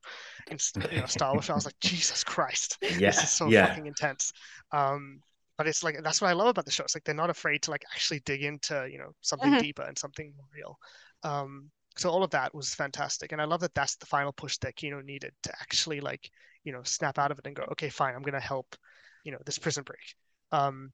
in 0.51 0.57
you 0.91 0.99
know, 1.01 1.05
Star 1.07 1.33
Wars. 1.33 1.49
I 1.49 1.55
was 1.55 1.65
like, 1.65 1.79
Jesus 1.81 2.23
Christ, 2.23 2.77
Yeah, 2.81 3.07
this 3.07 3.23
is 3.23 3.29
so 3.31 3.49
yeah. 3.49 3.67
fucking 3.67 3.87
intense. 3.87 4.31
Um, 4.71 5.21
but 5.57 5.67
it's 5.67 5.83
like 5.83 5.95
that's 6.03 6.21
what 6.21 6.29
I 6.29 6.33
love 6.33 6.47
about 6.47 6.65
the 6.65 6.71
show. 6.71 6.83
It's 6.83 6.95
like 6.95 7.03
they're 7.03 7.15
not 7.15 7.29
afraid 7.31 7.63
to 7.63 7.71
like 7.71 7.83
actually 7.93 8.19
dig 8.21 8.43
into 8.43 8.87
you 8.91 8.97
know 8.99 9.13
something 9.21 9.51
Mhm. 9.51 9.59
deeper 9.59 9.83
and 9.83 9.97
something 9.97 10.33
more 10.35 10.47
real. 10.53 10.77
Um, 11.23 11.71
so 11.97 12.09
all 12.09 12.23
of 12.23 12.31
that 12.31 12.53
was 12.55 12.73
fantastic, 12.73 13.31
and 13.31 13.41
I 13.41 13.45
love 13.45 13.61
that 13.61 13.73
that's 13.73 13.95
the 13.95 14.05
final 14.05 14.31
push 14.33 14.57
that 14.59 14.75
Kino 14.75 15.01
needed 15.01 15.33
to 15.43 15.51
actually 15.61 16.01
like 16.01 16.29
you 16.63 16.71
know 16.71 16.83
snap 16.83 17.19
out 17.19 17.31
of 17.31 17.39
it 17.39 17.47
and 17.47 17.55
go, 17.55 17.63
okay, 17.71 17.89
fine, 17.89 18.15
I'm 18.15 18.23
gonna 18.23 18.39
help, 18.39 18.75
you 19.23 19.31
know, 19.31 19.39
this 19.45 19.59
prison 19.59 19.83
break. 19.83 20.15
Um, 20.51 20.91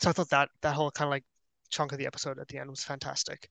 so 0.00 0.10
I 0.10 0.12
thought 0.12 0.30
that 0.30 0.50
that 0.62 0.74
whole 0.74 0.90
kind 0.90 1.08
of 1.08 1.10
like 1.10 1.24
chunk 1.70 1.92
of 1.92 1.98
the 1.98 2.06
episode 2.06 2.38
at 2.38 2.48
the 2.48 2.58
end 2.58 2.70
was 2.70 2.84
fantastic. 2.84 3.48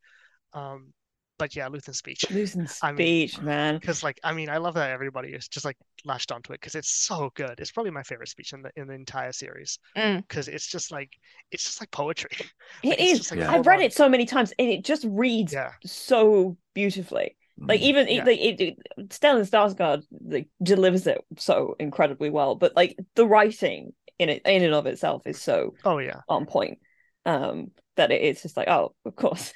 Um, 0.53 0.93
but 1.37 1.55
yeah, 1.55 1.67
Luthen's 1.67 1.97
speech. 1.97 2.25
Losing 2.31 2.67
I 2.81 2.91
mean- 2.91 3.27
speech, 3.27 3.41
man. 3.41 3.75
Because 3.75 4.03
like 4.03 4.19
I 4.23 4.33
mean 4.33 4.49
I 4.49 4.57
love 4.57 4.73
that 4.75 4.91
everybody 4.91 5.29
is 5.33 5.47
just 5.47 5.65
like 5.65 5.77
latched 6.05 6.31
onto 6.31 6.53
it 6.53 6.59
because 6.61 6.75
it's 6.75 6.89
so 6.89 7.31
good. 7.35 7.59
It's 7.59 7.71
probably 7.71 7.91
my 7.91 8.03
favorite 8.03 8.29
speech 8.29 8.53
in 8.53 8.61
the 8.61 8.71
in 8.75 8.87
the 8.87 8.93
entire 8.93 9.31
series 9.31 9.79
Mm. 9.95 10.17
because 10.27 10.47
it's 10.47 10.67
just 10.67 10.91
like 10.91 11.11
it's 11.51 11.63
just 11.63 11.81
like 11.81 11.91
poetry. 11.91 12.31
It 12.83 12.89
Like, 12.89 12.99
it's 13.01 13.19
is. 13.21 13.31
like, 13.31 13.39
Yeah. 13.41 13.51
I've 13.51 13.65
read 13.67 13.75
full-on- 13.77 13.81
it 13.81 13.93
so 13.93 14.09
many 14.09 14.25
times, 14.25 14.53
and 14.59 14.69
it 14.69 14.83
just 14.85 15.05
reads 15.09 15.53
Yeah, 15.53 15.71
so 15.85 16.57
beautifully. 16.73 17.35
Like 17.59 17.79
Mm. 17.81 17.83
even 17.83 18.07
Yeah. 18.07 18.13
it, 18.21 18.25
like 18.27 18.39
it, 18.39 18.61
it, 18.61 18.77
Stellan 19.09 19.49
Skarsgård 19.49 20.03
like 20.25 20.47
delivers 20.61 21.07
it 21.07 21.19
so 21.37 21.75
incredibly 21.79 22.29
well, 22.29 22.55
but 22.55 22.75
like 22.75 22.95
the 23.15 23.25
writing 23.25 23.93
in 24.19 24.29
it 24.29 24.41
in 24.45 24.63
and 24.63 24.73
of 24.73 24.85
itself 24.87 25.25
is 25.27 25.41
so 25.41 25.73
oh 25.85 25.97
yeah, 25.99 26.21
on 26.29 26.45
point 26.45 26.79
um 27.25 27.71
that 27.97 28.11
it, 28.11 28.21
it's 28.21 28.41
just 28.41 28.57
like 28.57 28.67
oh 28.67 28.93
of 29.05 29.15
course 29.15 29.53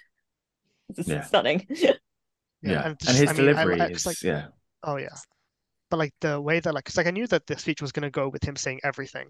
this 0.96 1.08
is 1.08 1.14
Yeah. 1.14 1.24
stunning 1.24 1.66
yeah. 1.70 1.94
yeah, 2.62 2.82
And, 2.86 2.98
and, 3.08 3.18
his 3.18 3.30
I 3.30 3.34
mean, 3.34 3.42
I- 3.50 3.54
delivery 3.54 3.82
I- 3.82 3.88
is 3.88 4.06
like 4.06 4.22
yeah, 4.22 4.48
oh 4.84 4.98
yeah, 4.98 5.16
but 5.90 5.98
like 5.98 6.14
the 6.22 6.40
way 6.40 6.60
that 6.60 6.74
like, 6.74 6.86
cause 6.86 6.98
like 6.98 7.08
I 7.08 7.12
knew 7.12 7.28
that 7.28 7.46
the 7.48 7.58
speech 7.58 7.82
was 7.82 7.92
gonna 7.92 8.10
go 8.12 8.30
with 8.30 8.44
him 8.44 8.56
saying 8.56 8.80
everything, 8.84 9.30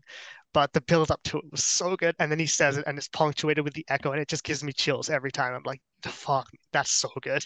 but 0.54 0.72
the 0.74 0.82
build 0.82 1.10
up 1.12 1.22
to 1.24 1.38
it 1.40 1.46
was 1.52 1.64
so 1.64 1.96
good, 1.96 2.16
and 2.20 2.32
then 2.32 2.40
he 2.40 2.46
says 2.46 2.78
it, 2.78 2.86
and 2.88 2.98
it's 2.98 3.08
punctuated 3.10 3.64
with 3.64 3.74
the 3.74 3.86
echo, 3.90 4.12
and 4.12 4.22
it 4.22 4.28
just 4.28 4.44
gives 4.44 4.64
me 4.64 4.72
chills 4.74 5.10
every 5.10 5.32
time. 5.32 5.54
I'm 5.54 5.64
like, 5.66 5.82
the 6.04 6.10
fuck, 6.10 6.48
that's 6.74 6.92
so 6.92 7.10
good. 7.22 7.44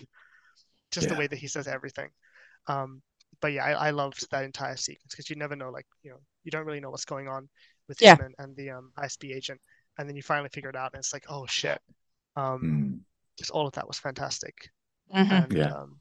Just 0.91 1.09
the 1.09 1.15
way 1.15 1.27
that 1.27 1.39
he 1.39 1.47
says 1.47 1.67
everything. 1.67 2.09
Um, 2.67 3.01
but 3.41 3.51
yeah, 3.53 3.65
I, 3.65 3.87
I 3.87 3.89
loved 3.91 4.25
that 4.31 4.43
entire 4.43 4.77
sequence 4.77 5.11
because 5.13 5.29
you 5.29 5.35
never 5.35 5.55
know, 5.55 5.69
like 5.69 5.85
you 6.03 6.11
know, 6.11 6.19
you 6.43 6.51
don't 6.51 6.65
really 6.65 6.79
know 6.79 6.89
what's 6.89 7.05
going 7.05 7.27
on 7.27 7.49
with 7.87 8.01
Yeah. 8.01 8.15
him 8.15 8.25
and, 8.25 8.35
and 8.39 8.55
the 8.55 8.69
um 8.71 8.91
ISB 8.97 9.35
agent, 9.35 9.59
and 9.97 10.07
then 10.07 10.15
you 10.15 10.23
finally 10.23 10.49
figure 10.49 10.69
it 10.69 10.75
out, 10.75 10.91
and 10.93 10.99
it's 10.99 11.13
like, 11.13 11.25
oh 11.29 11.45
shit. 11.45 11.79
Um, 12.35 12.61
Mm. 12.63 12.99
Just 13.37 13.51
all 13.51 13.67
of 13.67 13.73
that 13.73 13.87
was 13.87 13.99
fantastic. 13.99 14.69
Mhm. 15.13 15.31
and 15.31 15.53
Yeah. 15.53 15.71
um, 15.71 15.99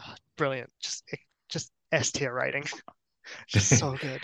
ah, 0.00 0.14
brilliant. 0.36 0.70
Just 0.80 1.04
it- 1.12 1.20
just 1.48 1.72
S 1.92 2.10
tier 2.10 2.32
writing, 2.32 2.64
just 3.48 3.78
so 3.78 3.92
good. 4.00 4.20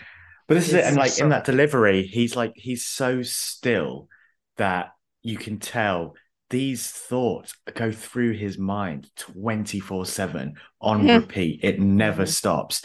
But 0.49 0.55
this 0.55 0.69
is 0.69 0.75
it, 0.75 0.85
and 0.85 0.97
like 0.97 1.13
so- 1.13 1.25
in 1.25 1.31
that 1.31 1.45
delivery, 1.45 2.03
he's 2.07 2.35
like 2.37 2.53
he's 2.57 2.85
so 2.87 3.23
still 3.23 4.09
that 4.57 4.93
you 5.23 5.39
can 5.39 5.59
tell 5.59 6.15
these 6.51 6.91
thoughts 6.91 7.55
go 7.75 7.91
through 7.91 8.33
his 8.33 8.59
mind 8.59 9.09
24-7 9.17 10.55
on 10.81 11.03
Mhm. 11.05 11.21
repeat. 11.21 11.61
It 11.63 11.81
never 11.81 12.27
stops. 12.27 12.85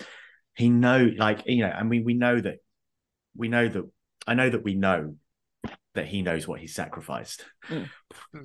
He 0.55 0.70
know 0.70 1.12
like 1.18 1.43
you 1.47 1.64
know, 1.66 1.72
I 1.72 1.84
mean 1.84 2.03
we 2.05 2.14
know 2.14 2.39
that 2.39 2.60
we 3.36 3.47
know 3.49 3.68
that 3.68 3.84
I 4.26 4.34
know 4.36 4.49
that 4.49 4.64
we 4.64 4.76
know 4.76 5.16
that 5.95 6.08
he 6.08 6.22
knows 6.22 6.47
what 6.47 6.60
he 6.62 6.68
sacrificed. 6.68 7.43
Mm. 7.70 7.89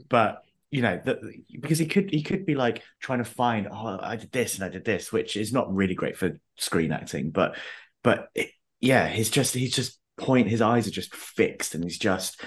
But 0.08 0.42
you 0.72 0.82
know, 0.82 1.00
that 1.04 1.18
because 1.60 1.78
he 1.78 1.86
could 1.86 2.10
he 2.10 2.22
could 2.22 2.44
be 2.46 2.54
like 2.56 2.82
trying 3.00 3.18
to 3.18 3.24
find, 3.24 3.68
oh, 3.70 3.98
I 4.00 4.16
did 4.16 4.32
this 4.32 4.56
and 4.56 4.64
I 4.64 4.70
did 4.70 4.84
this, 4.84 5.12
which 5.12 5.36
is 5.36 5.52
not 5.52 5.72
really 5.72 5.94
great 5.94 6.16
for 6.16 6.32
screen 6.56 6.90
acting, 6.90 7.30
but 7.30 7.56
but 8.02 8.28
it, 8.34 8.50
yeah, 8.80 9.06
he's 9.06 9.30
just 9.30 9.54
he's 9.54 9.74
just 9.74 10.00
point 10.16 10.48
his 10.48 10.62
eyes 10.62 10.88
are 10.88 10.92
just 10.92 11.14
fixed 11.14 11.74
and 11.74 11.84
he's 11.84 11.98
just 11.98 12.40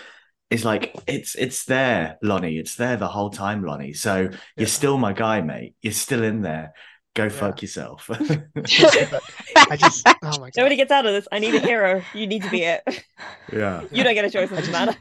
it's 0.49 0.65
like 0.65 0.95
it's 1.07 1.36
it's 1.36 1.65
there, 1.65 2.17
Lonnie. 2.23 2.57
It's 2.57 2.76
there 2.76 2.97
the 2.97 3.07
whole 3.07 3.30
time, 3.30 3.63
Lonnie. 3.63 3.93
So 3.93 4.30
Yeah. 4.32 4.38
you're 4.57 4.67
still 4.67 4.97
my 4.97 5.13
guy, 5.13 5.41
mate. 5.41 5.76
You're 5.82 5.93
still 5.93 6.23
in 6.23 6.41
there. 6.41 6.73
Go 7.13 7.23
Yeah. 7.23 7.30
fuck 7.30 7.61
yourself. 7.61 8.09
I 8.11 9.78
just 9.78 10.07
oh 10.07 10.39
my 10.39 10.49
god. 10.49 10.51
nobody 10.57 10.76
gets 10.76 10.91
out 10.91 11.05
of 11.05 11.13
this 11.13 11.28
i 11.32 11.39
need 11.39 11.55
a 11.55 11.59
hero 11.59 12.01
you 12.13 12.28
need 12.28 12.43
to 12.43 12.49
be 12.49 12.63
it 12.63 12.84
yeah. 13.53 13.84
you 13.91 14.03
don't 14.03 14.13
get 14.13 14.26
a 14.26 14.30
choice 14.30 14.49
in 14.49 14.55
this 14.57 14.69
matter 14.69 14.95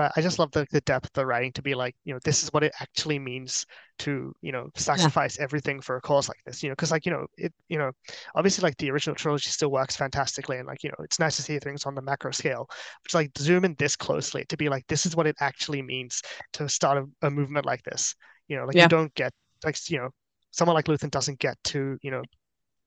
But 0.00 0.12
I 0.16 0.22
just 0.22 0.38
love 0.38 0.50
the, 0.52 0.66
the 0.70 0.80
depth 0.80 1.08
of 1.08 1.12
the 1.12 1.26
writing 1.26 1.52
to 1.52 1.60
be 1.62 1.74
like, 1.74 1.94
you 2.04 2.14
know, 2.14 2.20
this 2.24 2.42
is 2.42 2.50
what 2.54 2.64
it 2.64 2.72
actually 2.80 3.18
means 3.18 3.66
to, 3.98 4.32
you 4.40 4.50
know, 4.50 4.70
sacrifice 4.74 5.38
everything 5.38 5.78
for 5.82 5.96
a 5.96 6.00
cause 6.00 6.26
like 6.26 6.38
this, 6.46 6.62
you 6.62 6.70
know, 6.70 6.72
because 6.72 6.90
like, 6.90 7.04
you 7.04 7.12
know, 7.12 7.26
it, 7.36 7.52
you 7.68 7.76
know, 7.76 7.90
obviously 8.34 8.62
like 8.62 8.78
the 8.78 8.90
original 8.90 9.14
trilogy 9.14 9.50
still 9.50 9.70
works 9.70 9.96
fantastically 9.96 10.56
and 10.56 10.66
like, 10.66 10.82
you 10.82 10.88
know, 10.88 11.04
it's 11.04 11.18
nice 11.18 11.36
to 11.36 11.42
see 11.42 11.58
things 11.58 11.84
on 11.84 11.94
the 11.94 12.00
macro 12.00 12.30
scale, 12.30 12.66
but 13.02 13.12
like 13.12 13.30
zoom 13.36 13.62
in 13.66 13.74
this 13.78 13.94
closely 13.94 14.46
to 14.46 14.56
be 14.56 14.70
like, 14.70 14.86
this 14.86 15.04
is 15.04 15.14
what 15.14 15.26
it 15.26 15.36
actually 15.40 15.82
means 15.82 16.22
to 16.54 16.66
start 16.66 16.96
a, 16.96 17.26
a 17.26 17.30
movement 17.30 17.66
like 17.66 17.82
this. 17.82 18.14
You 18.48 18.56
know, 18.56 18.64
like 18.64 18.76
Yeah. 18.76 18.84
you 18.84 18.88
don't 18.88 19.12
get 19.14 19.34
like, 19.66 19.76
you 19.90 19.98
know, 19.98 20.08
someone 20.50 20.74
like 20.76 20.86
Luthen 20.86 21.10
doesn't 21.10 21.38
get 21.40 21.58
to, 21.64 21.98
you 22.00 22.10
know, 22.10 22.22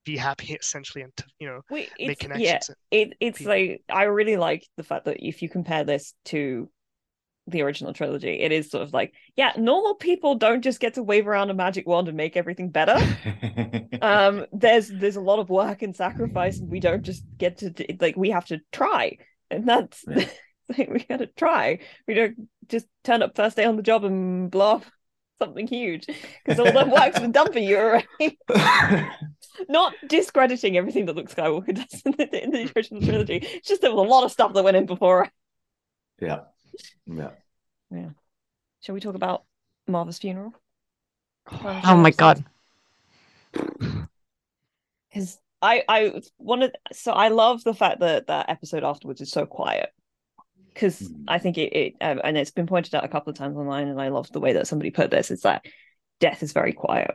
be 0.05 0.17
happy 0.17 0.53
essentially 0.53 1.03
and 1.03 1.15
to, 1.17 1.25
you 1.39 1.47
know, 1.47 1.61
Wait, 1.69 1.89
make 2.03 2.19
it's, 2.19 2.33
yeah 2.33 2.59
it, 2.91 3.13
it's 3.19 3.39
people. 3.39 3.45
like 3.45 3.81
i 3.89 4.03
really 4.03 4.37
like 4.37 4.67
the 4.77 4.83
fact 4.83 5.05
that 5.05 5.25
if 5.25 5.41
you 5.41 5.49
compare 5.49 5.83
this 5.83 6.13
to 6.25 6.69
the 7.47 7.61
original 7.61 7.93
trilogy. 7.93 8.39
It 8.39 8.51
is 8.51 8.69
sort 8.69 8.83
of 8.83 8.93
like 8.93 9.13
yeah 9.35 9.53
normal 9.57 9.95
people 9.95 10.35
don't 10.35 10.61
just 10.61 10.79
get 10.79 10.93
to 10.95 11.03
wave 11.03 11.27
around 11.27 11.49
a 11.49 11.53
magic 11.53 11.87
wand 11.87 12.07
and 12.07 12.17
make 12.17 12.37
everything 12.37 12.69
better. 12.69 12.97
Um 14.01 14.45
there's 14.53 14.87
there's 14.89 15.17
a 15.17 15.21
lot 15.21 15.39
of 15.39 15.49
work 15.49 15.81
and 15.81 15.95
sacrifice. 15.95 16.59
And 16.59 16.69
we 16.69 16.79
don't 16.79 17.03
just 17.03 17.23
get 17.37 17.57
to 17.59 17.69
d- 17.69 17.97
like 17.99 18.15
we 18.15 18.29
have 18.29 18.45
to 18.45 18.61
try. 18.71 19.17
And 19.49 19.67
that's 19.67 20.03
Yeah. 20.07 20.27
like, 20.77 20.89
we 20.89 21.03
gotta 21.03 21.27
try. 21.27 21.79
We 22.07 22.13
don't 22.13 22.47
just 22.67 22.87
turn 23.03 23.21
up 23.21 23.35
first 23.35 23.57
day 23.57 23.65
on 23.65 23.75
the 23.75 23.83
job 23.83 24.05
and 24.05 24.49
blow 24.49 24.77
up 24.77 24.85
something 25.41 25.67
huge. 25.67 26.07
Because 26.45 26.59
all 26.59 26.71
that 26.71 26.89
work's 26.89 27.19
been 27.19 27.33
done 27.33 27.51
for 27.51 27.59
you 27.59 27.77
already 27.77 28.39
not 29.69 29.93
discrediting 30.07 30.77
everything 30.77 31.05
that 31.05 31.15
Luke 31.15 31.29
Skywalker 31.29 31.75
does 31.75 32.01
in 32.05 32.13
the, 32.17 32.43
in 32.43 32.51
the 32.51 32.71
original 32.75 33.01
trilogy. 33.01 33.37
It's 33.37 33.67
just 33.67 33.81
there 33.81 33.91
was 33.93 34.05
a 34.05 34.09
lot 34.09 34.23
of 34.23 34.31
stuff 34.31 34.53
that 34.53 34.63
went 34.63 34.77
in 34.77 34.85
before 34.85 35.29
yeah. 36.21 36.41
Yeah. 37.05 37.31
Yeah. 37.91 38.09
Shall 38.81 38.95
we 38.95 39.01
talk 39.01 39.15
about 39.15 39.43
Maarva's 39.87 40.19
funeral 40.19 40.53
Oh 41.51 41.97
my 41.97 42.11
god. 42.11 42.43
because 43.51 45.39
I 45.61 45.83
I 45.87 46.21
wanted 46.37 46.75
so 46.91 47.11
I 47.11 47.29
love 47.29 47.63
the 47.63 47.73
fact 47.73 47.99
that 47.99 48.27
that 48.27 48.49
episode 48.49 48.83
afterwards 48.83 49.21
is 49.21 49.31
so 49.31 49.45
quiet 49.45 49.89
because 50.73 50.99
Mm. 51.01 51.25
I 51.27 51.37
think 51.39 51.57
it, 51.57 51.73
it 51.75 51.93
um, 52.01 52.19
and 52.23 52.37
it's 52.37 52.51
been 52.51 52.67
pointed 52.67 52.95
out 52.95 53.03
a 53.05 53.09
couple 53.09 53.29
of 53.31 53.37
times 53.37 53.57
online 53.57 53.87
and 53.87 54.01
I 54.01 54.07
love 54.09 54.31
the 54.31 54.39
way 54.39 54.53
that 54.53 54.67
somebody 54.67 54.89
put 54.91 55.11
this 55.11 55.31
is 55.31 55.41
that 55.41 55.65
death 56.19 56.41
is 56.43 56.53
very 56.53 56.73
quiet 56.73 57.11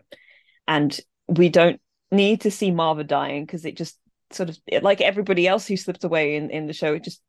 and 0.67 0.99
we 1.27 1.49
don't 1.49 1.81
need 2.13 2.43
to 2.43 2.51
see 2.51 2.71
Marva 2.71 3.05
dying 3.05 3.45
because 3.45 3.65
it 3.65 3.77
just 3.77 3.99
sort 4.31 4.49
of 4.51 4.59
it, 4.67 4.83
like 4.83 5.01
everybody 5.01 5.49
else 5.49 5.67
who 5.67 5.77
slipped 5.77 6.05
away 6.05 6.37
in 6.37 6.51
in 6.51 6.67
the 6.67 6.73
show 6.73 6.95
it 6.95 7.05
just 7.05 7.21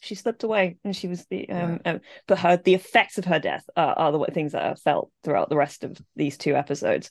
she 0.00 0.14
slipped 0.14 0.44
away 0.44 0.76
and 0.84 0.94
she 0.94 1.08
was 1.08 1.26
the 1.26 1.48
um, 1.50 1.80
um 1.84 2.00
but 2.26 2.38
her 2.38 2.56
the 2.56 2.74
effects 2.74 3.18
of 3.18 3.24
her 3.24 3.38
death 3.38 3.64
are, 3.76 3.94
are 3.98 4.12
the 4.12 4.24
things 4.32 4.52
that 4.52 4.64
are 4.64 4.76
felt 4.76 5.10
throughout 5.24 5.48
the 5.48 5.56
rest 5.56 5.84
of 5.84 5.96
these 6.16 6.36
two 6.36 6.54
episodes 6.54 7.10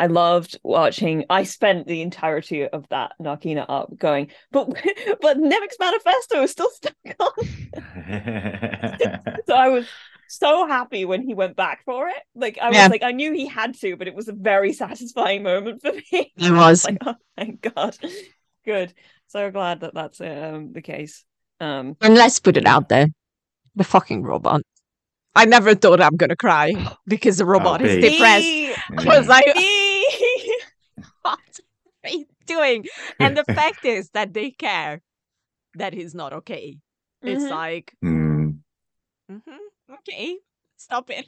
I 0.00 0.06
loved 0.06 0.58
watching. 0.64 1.26
I 1.28 1.42
spent 1.42 1.86
the 1.86 2.00
entirety 2.00 2.66
of 2.66 2.88
that 2.88 3.12
Narkina 3.20 3.66
arc 3.68 3.94
going, 3.98 4.28
but 4.50 4.66
but 5.20 5.36
Nemik's 5.36 5.76
manifesto 5.78 6.42
is 6.42 6.50
still 6.50 6.70
stuck 6.70 6.94
on. 7.20 7.30
So 9.46 9.54
I 9.54 9.68
was 9.68 9.86
so 10.26 10.66
happy 10.66 11.04
when 11.04 11.22
he 11.22 11.34
went 11.34 11.56
back 11.56 11.84
for 11.84 12.08
it. 12.08 12.22
Like 12.34 12.58
I 12.62 12.70
was 12.70 12.88
like, 12.88 13.02
I 13.02 13.12
knew 13.12 13.32
he 13.32 13.46
had 13.46 13.74
to, 13.80 13.96
but 13.96 14.08
it 14.08 14.14
was 14.14 14.28
a 14.28 14.32
very 14.32 14.72
satisfying 14.84 15.42
moment 15.42 15.82
for 15.82 15.92
me. 15.92 16.32
It 16.36 16.50
was. 16.50 16.84
like, 16.84 16.98
oh 17.04 17.16
thank 17.36 17.60
God, 17.60 17.96
good. 18.64 18.94
So 19.28 19.50
glad 19.50 19.80
that 19.80 19.92
that's 19.92 20.20
um 20.20 20.72
the 20.72 20.82
case. 20.82 21.24
Um, 21.60 21.96
And 22.00 22.14
let's 22.14 22.38
put 22.40 22.56
it 22.56 22.66
out 22.66 22.88
there. 22.88 23.06
The 23.76 23.84
fucking 23.84 24.22
robot. 24.22 24.62
I 25.34 25.44
never 25.44 25.74
thought 25.74 26.00
I'm 26.00 26.16
gonna 26.16 26.36
cry 26.36 26.74
because 27.06 27.38
the 27.38 27.46
robot 27.46 27.82
is 27.82 27.96
big. 27.96 28.12
depressed. 28.12 28.48
me, 28.48 28.74
I 28.98 29.18
was 29.18 29.28
like, 29.28 29.46
what 31.22 31.38
are 32.04 32.10
you 32.10 32.26
doing? 32.46 32.86
And 33.20 33.36
the 33.36 33.44
fact 33.56 33.84
is 33.84 34.10
that 34.10 34.32
they 34.34 34.50
care 34.50 35.02
that 35.74 35.94
he's 35.94 36.14
not 36.14 36.32
okay. 36.32 36.78
It's 37.22 37.44
Mhm. 37.44 37.50
like, 37.50 37.94
Mm. 38.04 38.58
hmm 39.28 39.38
okay, 39.92 40.38
stop 40.76 41.10
it. 41.10 41.26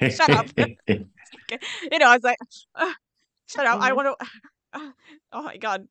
Shut 0.10 0.30
up. 0.32 0.48
You 0.58 1.98
know, 1.98 2.08
I 2.08 2.14
was 2.14 2.22
like, 2.24 2.38
"Ah, 2.74 2.94
shut 3.46 3.66
up. 3.66 3.80
I 3.80 3.90
Mhm. 3.90 3.96
want 3.96 4.18
to. 4.18 4.26
oh 5.32 5.42
my 5.42 5.56
god, 5.56 5.86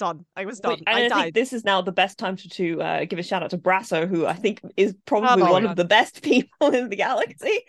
done. 0.00 0.26
I 0.34 0.44
was 0.44 0.58
done. 0.60 0.72
Wait, 0.72 0.82
and 0.86 0.88
I 0.88 0.92
I, 0.98 1.00
think 1.02 1.12
died. 1.12 1.34
this 1.34 1.52
is 1.52 1.64
now 1.64 1.80
the 1.82 1.92
best 1.92 2.18
time 2.18 2.36
to, 2.36 2.48
to 2.50 2.82
uh, 2.82 3.04
give 3.04 3.18
a 3.20 3.22
shout 3.22 3.42
out 3.44 3.50
to 3.50 3.58
Brasso, 3.58 4.08
who 4.08 4.26
I 4.26 4.34
think 4.34 4.60
is 4.76 4.94
probably 5.06 5.44
Oh, 5.44 5.52
one 5.52 5.64
yeah. 5.64 5.70
of 5.70 5.76
the 5.76 5.84
best 5.84 6.22
people 6.30 6.74
in 6.74 6.88
the 6.88 6.96
galaxy. 6.96 7.60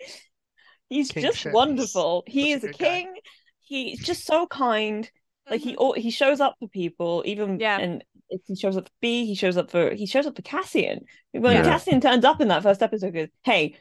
He's 0.88 1.10
King 1.10 1.22
just 1.22 1.38
shit. 1.38 1.52
wonderful. 1.52 2.24
He 2.26 2.52
Such 2.52 2.58
is 2.58 2.64
a 2.64 2.66
a 2.66 2.70
good 2.72 2.78
guy. 2.78 2.84
king. 3.02 3.14
He's 3.60 4.04
just 4.04 4.26
so 4.26 4.46
kind. 4.46 5.08
Like 5.48 5.60
he 5.60 5.76
Mhm. 5.76 5.96
he 5.98 6.10
shows 6.10 6.40
up 6.40 6.56
for 6.58 6.68
people, 6.68 7.22
even 7.26 7.58
Yeah. 7.60 7.78
and 7.78 8.04
he 8.46 8.56
shows 8.56 8.76
up 8.76 8.86
for 8.86 8.92
B, 9.00 9.24
he 9.26 9.34
shows 9.34 9.56
up 9.56 9.70
for 9.70 9.92
he 9.94 10.06
shows 10.06 10.26
up 10.26 10.36
for 10.36 10.42
Cassian. 10.42 11.04
When 11.32 11.56
Yeah. 11.56 11.62
Cassian 11.64 12.00
turns 12.00 12.24
up 12.24 12.40
in 12.40 12.48
that 12.48 12.62
first 12.62 12.82
episode, 12.82 13.14
goes, 13.14 13.28
"Hey, 13.44 13.76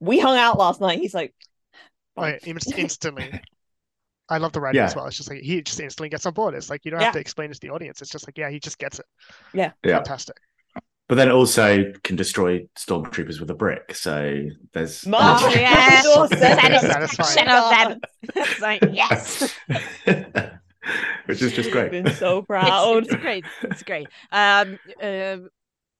we 0.00 0.18
hung 0.18 0.36
out 0.36 0.58
last 0.58 0.80
night." 0.80 0.98
He's 0.98 1.14
like, 1.14 1.34
Oh, 2.16 2.26
yeah, 2.26 2.38
instantly. 2.44 3.40
I 4.28 4.38
love 4.38 4.52
the 4.52 4.60
writing 4.60 4.78
Yeah. 4.78 4.86
as 4.86 4.96
well. 4.96 5.06
It's 5.06 5.16
just 5.16 5.28
like 5.30 5.40
he 5.40 5.60
just 5.62 5.80
instantly 5.80 6.08
gets 6.08 6.24
on 6.26 6.32
board. 6.32 6.54
It's 6.54 6.70
like 6.70 6.84
you 6.84 6.90
don't 6.90 7.00
have 7.02 7.12
to 7.14 7.18
explain 7.20 7.50
it 7.50 7.54
to 7.54 7.60
the 7.60 7.70
audience. 7.70 8.00
It's 8.00 8.10
just 8.10 8.26
like, 8.26 8.38
yeah, 8.38 8.50
he 8.50 8.60
just 8.60 8.78
gets 8.78 8.98
it. 8.98 9.06
Yeah. 9.52 9.72
Yeah. 9.84 9.96
Fantastic. 9.96 10.36
But 11.08 11.16
then 11.16 11.30
also 11.30 11.92
can 12.04 12.16
destroy 12.16 12.66
stormtroopers 12.78 13.38
with 13.40 13.50
a 13.50 13.54
brick. 13.54 13.94
So 13.94 14.44
there's 14.72 15.06
March. 15.06 15.42
Oh, 15.42 15.48
yes. 15.50 16.06
Awesome. 16.16 16.38
Satisfaction 16.38 17.48
of 17.48 17.70
them. 17.70 18.00
It's 18.34 18.60
like, 18.60 18.82
yes. 18.92 19.52
Which 21.26 21.42
is 21.42 21.52
just 21.52 21.70
Would 21.72 21.76
have 21.76 21.90
great. 21.90 22.04
Been 22.04 22.14
so 22.14 22.38
It's, 22.38 22.46
proud. 22.46 23.02
it's 23.04 23.16
great. 23.16 23.44
It's 23.62 23.82
great. 23.82 24.08
Um, 24.30 24.78
um, 25.02 25.48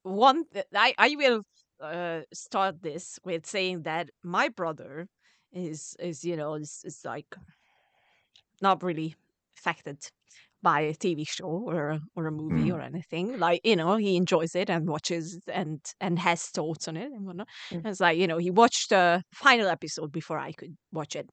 one, 0.03 0.45
I, 0.75 0.95
I 0.99 1.15
will 1.17 1.43
uh, 1.81 2.21
start 2.33 2.83
this 2.83 3.19
with 3.25 3.47
saying 3.47 3.83
that 3.83 4.09
my 4.23 4.49
brother 4.49 5.09
is, 5.53 5.95
is 6.01 6.25
you 6.25 6.37
know, 6.37 6.55
is, 6.55 6.81
is 6.85 7.01
like 7.05 7.27
not 8.63 8.83
really 8.83 9.15
affected 9.59 9.99
by 10.63 10.81
a 10.83 10.95
TV 10.95 11.25
show 11.25 11.45
or 11.67 11.91
a, 11.91 12.01
or 12.15 12.27
a 12.29 12.33
movie 12.33 12.71
Mm. 12.71 12.75
or 12.75 12.81
anything. 12.81 13.39
Like 13.39 13.61
you 13.65 13.77
know, 13.77 13.97
he 13.97 14.17
enjoys 14.17 14.55
it 14.55 14.71
and 14.71 14.89
watches 14.89 15.41
and 15.49 15.81
and 16.01 16.19
has 16.19 16.45
thoughts 16.45 16.87
on 16.89 16.97
it 16.97 17.11
and 17.13 17.27
whatnot. 17.27 17.49
Mm. 17.73 17.87
It's 17.87 18.01
like 18.01 18.17
you 18.19 18.27
know, 18.29 18.39
he 18.39 18.51
watched 18.51 18.91
the 18.91 19.23
final 19.35 19.69
episode 19.69 20.13
before 20.13 20.39
I 20.39 20.53
could 20.53 20.77
watch 20.93 21.17
it. 21.17 21.29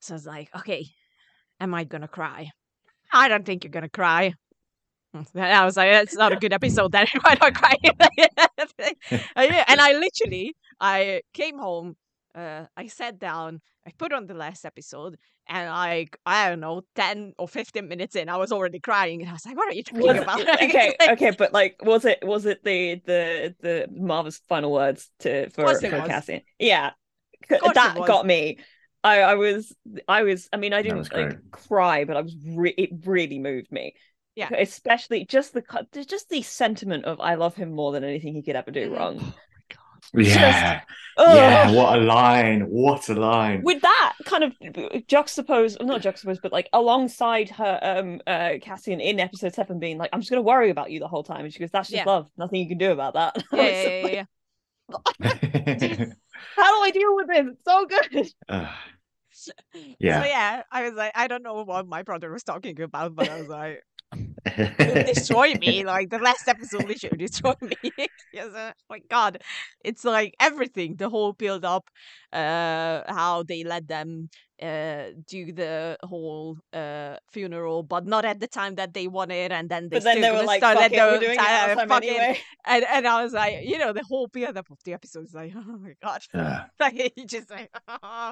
So 0.00 0.14
I 0.14 0.16
was 0.16 0.26
like, 0.26 0.48
okay, 0.56 0.86
am 1.60 1.74
I 1.74 1.84
gonna 1.84 2.08
cry? 2.08 2.50
I 3.12 3.28
don't 3.28 3.44
think 3.46 3.64
you're 3.64 3.70
gonna 3.70 3.88
cry. 3.88 4.34
And 5.14 5.26
I 5.36 5.64
was 5.64 5.76
like, 5.76 5.88
it's 5.90 6.16
not 6.16 6.32
a 6.32 6.36
good 6.36 6.52
episode. 6.52 6.92
Then 6.92 7.06
why 7.22 7.36
not 7.40 7.54
cry? 7.54 7.74
And 9.36 9.80
I 9.80 9.92
literally, 9.92 10.54
I 10.80 11.22
came 11.32 11.58
home, 11.58 11.96
uh, 12.36 12.66
I 12.76 12.86
sat 12.88 13.18
down, 13.18 13.60
I 13.86 13.92
put 13.98 14.12
on 14.12 14.26
the 14.26 14.34
last 14.34 14.64
episode, 14.64 15.16
and 15.48 15.70
like 15.70 16.18
I 16.26 16.48
don't 16.50 16.60
know, 16.60 16.82
ten 16.94 17.32
or 17.38 17.48
fifteen 17.48 17.88
minutes 17.88 18.14
in, 18.16 18.28
I 18.28 18.36
was 18.36 18.52
already 18.52 18.80
crying, 18.80 19.22
and 19.22 19.30
I 19.30 19.32
was 19.32 19.46
like, 19.46 19.56
"What 19.56 19.68
are 19.68 19.74
you 19.74 19.82
talking 19.84 20.02
Was 20.06 20.18
about?" 20.18 20.40
it- 20.40 20.48
okay, 20.62 20.94
okay, 21.10 21.30
but 21.30 21.52
like, 21.52 21.76
was 21.84 22.04
it 22.04 22.18
was 22.22 22.46
it 22.46 22.62
the 22.64 23.00
the 23.06 23.54
the 23.60 23.88
Maarva's 23.98 24.40
final 24.48 24.72
words 24.72 25.10
to 25.20 25.50
for, 25.50 25.80
for 25.88 26.00
was. 26.00 26.08
Cassian? 26.08 26.42
Yeah, 26.58 26.90
C- 27.48 27.58
course 27.58 27.70
it 27.70 27.74
that 27.74 27.94
got 28.06 28.26
me. 28.26 28.58
I 29.04 29.20
I 29.20 29.34
was 29.34 29.74
I 30.08 30.22
was 30.22 30.48
I 30.52 30.56
mean 30.56 30.72
I 30.72 30.82
didn't 30.82 31.12
like 31.14 31.28
great. 31.30 31.50
cry, 31.52 32.04
but 32.04 32.16
I 32.16 32.22
was 32.22 32.34
re- 32.44 32.74
it 32.76 32.90
really 33.06 33.38
moved 33.38 33.70
me. 33.72 33.94
Yeah. 34.34 34.50
especially 34.54 35.24
just 35.24 35.54
the 35.54 35.62
co- 35.62 35.86
just 36.06 36.28
the 36.28 36.42
sentiment 36.42 37.06
of 37.06 37.20
I 37.20 37.36
love 37.36 37.54
him 37.56 37.72
more 37.72 37.92
than 37.92 38.04
anything 38.04 38.34
he 38.34 38.42
could 38.42 38.56
ever 38.56 38.70
do 38.70 38.90
Mhm. 38.90 38.96
wrong. 38.98 39.34
Yeah. 40.14 40.80
Ugh. 41.18 41.34
Yeah. 41.36 41.70
What 41.70 41.98
a 41.98 42.02
line. 42.02 42.60
What 42.62 43.08
a 43.08 43.14
line. 43.14 43.62
with 43.62 43.80
that 43.82 44.14
kind 44.26 44.44
of 44.44 45.06
juxtaposed 45.06 45.78
not 45.82 46.02
juxtaposed 46.02 46.40
but 46.42 46.52
like 46.52 46.68
alongside 46.72 47.48
her 47.50 47.78
um 47.82 48.20
uh 48.26 48.54
cassian 48.60 49.00
in 49.00 49.18
episode 49.20 49.54
seven 49.54 49.78
being 49.78 49.96
like 49.98 50.10
i'm 50.12 50.20
just 50.20 50.30
gonna 50.30 50.42
worry 50.42 50.68
about 50.70 50.90
you 50.90 51.00
the 51.00 51.08
whole 51.08 51.22
time 51.24 51.44
and 51.44 51.52
she 51.54 51.58
goes 51.60 51.70
that's 51.70 51.88
just 51.88 51.96
Yeah. 51.96 52.04
love 52.04 52.28
nothing 52.36 52.60
you 52.60 52.68
can 52.68 52.76
do 52.78 52.92
about 52.92 53.14
that 53.14 53.42
yeah, 53.52 53.62
yeah, 53.62 54.02
like, 54.02 54.12
yeah, 54.12 54.24
yeah. 55.80 56.04
how 56.56 56.70
do 56.74 56.82
i 56.84 56.90
deal 56.92 57.16
with 57.16 57.28
this 57.28 57.46
it's 57.48 57.64
so 57.64 57.86
good 57.86 58.28
Ugh. 58.48 58.68
So 59.30 59.52
Yeah. 59.98 60.24
yeah, 60.24 60.62
I 60.72 60.82
was 60.84 60.94
like, 60.94 61.12
I 61.14 61.26
don't 61.28 61.42
know 61.42 61.62
what 61.62 61.86
my 61.86 62.02
brother 62.02 62.30
was 62.32 62.42
talking 62.42 62.80
about, 62.80 63.14
but 63.14 63.28
I 63.28 63.38
was 63.38 63.48
like, 63.48 63.82
it 64.44 65.14
destroyed 65.14 65.60
me. 65.60 65.84
Like 65.96 66.10
the 66.10 66.18
last 66.18 66.48
episode 66.48 66.84
literally 66.88 67.16
destroyed 67.18 67.56
me. 67.82 67.92
yes, 68.32 68.52
uh, 68.54 68.72
my 68.90 69.00
God, 69.08 69.38
it's 69.84 70.04
like 70.04 70.34
everything. 70.40 70.96
The 70.96 71.08
whole 71.08 71.32
build 71.32 71.64
up, 71.64 71.88
uh, 72.32 73.02
how 73.08 73.44
they 73.46 73.64
let 73.64 73.88
them 73.88 74.28
uh 74.62 75.10
do 75.26 75.52
the 75.52 75.98
whole 76.02 76.56
uh 76.72 77.16
funeral, 77.30 77.82
but 77.82 78.06
not 78.06 78.24
at 78.24 78.40
the 78.40 78.46
time 78.48 78.74
that 78.76 78.94
they 78.94 79.06
wanted, 79.06 79.52
and 79.52 79.68
then 79.68 79.90
they, 79.90 79.96
but 79.96 80.04
then 80.04 80.20
they 80.22 80.30
were 80.30 80.42
like, 80.44 80.62
fuck 80.62 80.76
it, 80.80 80.92
we're 80.92 81.18
doing 81.20 81.32
it 81.32 81.36
time 81.36 81.88
fucking- 81.88 82.08
anyway 82.08 82.38
and 82.66 82.84
and 82.84 83.06
I 83.06 83.22
was 83.22 83.34
like, 83.34 83.64
you 83.64 83.78
know, 83.78 83.92
the 83.92 84.02
whole 84.02 84.28
build 84.28 84.56
up 84.56 84.70
of 84.70 84.78
the 84.84 84.94
episode 84.94 85.24
is 85.24 85.34
like, 85.34 85.52
oh 85.56 85.60
my 85.78 85.92
God, 86.02 86.22
Yeah. 86.34 86.64
like 86.80 87.12
just 87.26 87.50
like, 87.50 87.70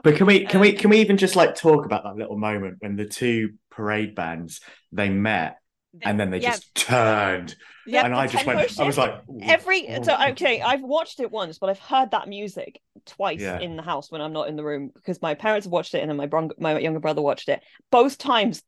But 0.03 0.17
can 0.17 0.27
we 0.27 0.47
can 0.47 0.61
we 0.61 0.71
Um, 0.71 0.77
can 0.77 0.91
we 0.91 1.01
even 1.01 1.19
just 1.19 1.37
like 1.37 1.55
talk 1.57 1.85
about 1.85 2.05
that 2.05 2.17
little 2.17 2.39
moment 2.39 2.77
when 2.81 2.97
the 2.97 3.05
two 3.05 3.51
parade 3.71 4.15
bands 4.15 4.61
they 4.93 5.11
met 5.11 5.59
and 6.03 6.19
then 6.19 6.31
they 6.31 6.41
yeah, 6.41 6.51
just 6.51 6.75
turned. 6.75 7.57
Yeah, 7.87 8.05
and 8.05 8.15
I 8.15 8.27
just 8.27 8.47
went 8.47 8.81
I 8.81 8.85
was 8.85 8.99
like 8.99 9.23
"Ooh, 9.29 9.41
every 9.43 9.87
so 10.03 10.17
okay 10.31 10.63
i've 10.63 10.83
watched 10.83 11.21
it 11.21 11.31
once 11.31 11.59
but 11.59 11.69
i've 11.69 11.79
heard 11.79 12.13
that 12.13 12.29
music 12.29 12.81
twice 13.05 13.41
Yeah. 13.41 13.61
in 13.61 13.77
the 13.77 13.83
house 13.83 14.11
when 14.11 14.23
i'm 14.23 14.33
not 14.33 14.49
in 14.49 14.57
the 14.57 14.65
room 14.65 14.91
because 14.95 15.21
my 15.21 15.35
parents 15.35 15.67
have 15.67 15.73
watched 15.73 15.95
it 15.95 15.99
and 16.01 16.09
then 16.09 16.17
my 16.17 16.27
bron- 16.27 16.51
my 16.59 16.79
younger 16.79 17.01
brother 17.01 17.21
watched 17.21 17.49
it. 17.49 17.63
Both 17.91 18.17
times 18.17 18.63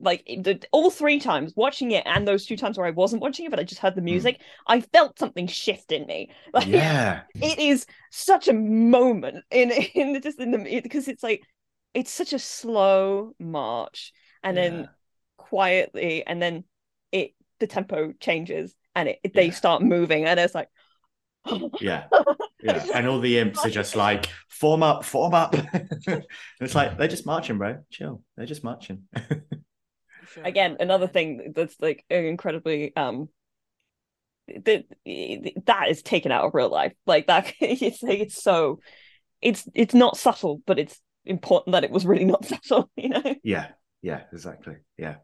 like 0.00 0.24
the, 0.26 0.60
all 0.72 0.90
three 0.90 1.20
times 1.20 1.52
watching 1.56 1.92
it 1.92 2.02
and 2.06 2.26
those 2.26 2.46
two 2.46 2.56
times 2.56 2.76
where 2.76 2.86
i 2.86 2.90
wasn't 2.90 3.22
watching 3.22 3.44
it 3.44 3.50
but 3.50 3.60
i 3.60 3.62
just 3.62 3.80
heard 3.80 3.94
the 3.94 4.00
hmm. 4.00 4.06
music 4.06 4.40
i 4.66 4.80
felt 4.80 5.18
something 5.18 5.46
shift 5.46 5.92
in 5.92 6.06
me. 6.06 6.30
Like 6.54 6.66
yeah. 6.66 7.22
it 7.34 7.58
is 7.58 7.86
such 8.10 8.48
a 8.48 8.52
moment 8.54 9.44
in 9.50 9.70
in 9.70 10.14
the 10.14 10.20
just 10.20 10.40
in 10.40 10.50
the 10.50 10.80
because 10.80 11.06
it's 11.08 11.22
like 11.22 11.42
it's 11.94 12.10
such 12.10 12.32
a 12.32 12.38
slow 12.38 13.32
march. 13.38 14.12
And 14.42 14.56
Yeah. 14.56 14.62
then 14.62 14.88
quietly 15.48 16.26
and 16.26 16.40
then 16.40 16.64
it 17.12 17.32
the 17.60 17.66
tempo 17.66 18.12
changes 18.20 18.74
and 18.94 19.08
it, 19.08 19.18
they 19.34 19.46
Yeah. 19.46 19.52
start 19.52 19.82
moving 19.82 20.24
and 20.24 20.38
it's 20.40 20.54
like 20.54 20.68
yeah. 21.80 22.04
Yeah. 22.62 22.82
And 22.94 23.06
all 23.06 23.20
the 23.20 23.38
imps 23.38 23.66
are 23.66 23.70
just 23.70 23.94
like 23.94 24.26
form 24.48 24.82
up 24.82 25.04
form 25.04 25.34
up. 25.34 25.54
It's 26.60 26.74
like 26.74 26.96
they're 26.96 27.08
just 27.08 27.26
marching 27.26 27.58
bro. 27.58 27.80
Chill. 27.90 28.22
They're 28.36 28.46
just 28.46 28.64
marching. 28.64 29.02
Sure. 30.32 30.44
again 30.44 30.78
another 30.80 31.06
thing 31.06 31.52
that's 31.54 31.76
like 31.80 32.02
incredibly 32.08 32.96
um 32.96 33.28
that 34.64 34.84
that 35.66 35.88
is 35.90 36.02
taken 36.02 36.32
out 36.32 36.44
of 36.44 36.54
real 36.54 36.70
life. 36.70 36.94
Like 37.06 37.26
that 37.26 37.52
it's 37.60 38.02
like 38.02 38.20
it's 38.20 38.42
so 38.42 38.80
it's 39.42 39.68
it's 39.74 39.94
not 39.94 40.16
subtle 40.16 40.62
but 40.66 40.78
it's 40.78 40.98
important 41.26 41.72
that 41.74 41.84
it 41.84 41.90
was 41.90 42.06
really 42.06 42.24
not 42.24 42.46
subtle 42.46 42.90
you 42.96 43.10
know? 43.10 43.34
Yeah. 43.42 43.68
Yeah 44.00 44.22
exactly. 44.32 44.76
Yeah 44.96 45.16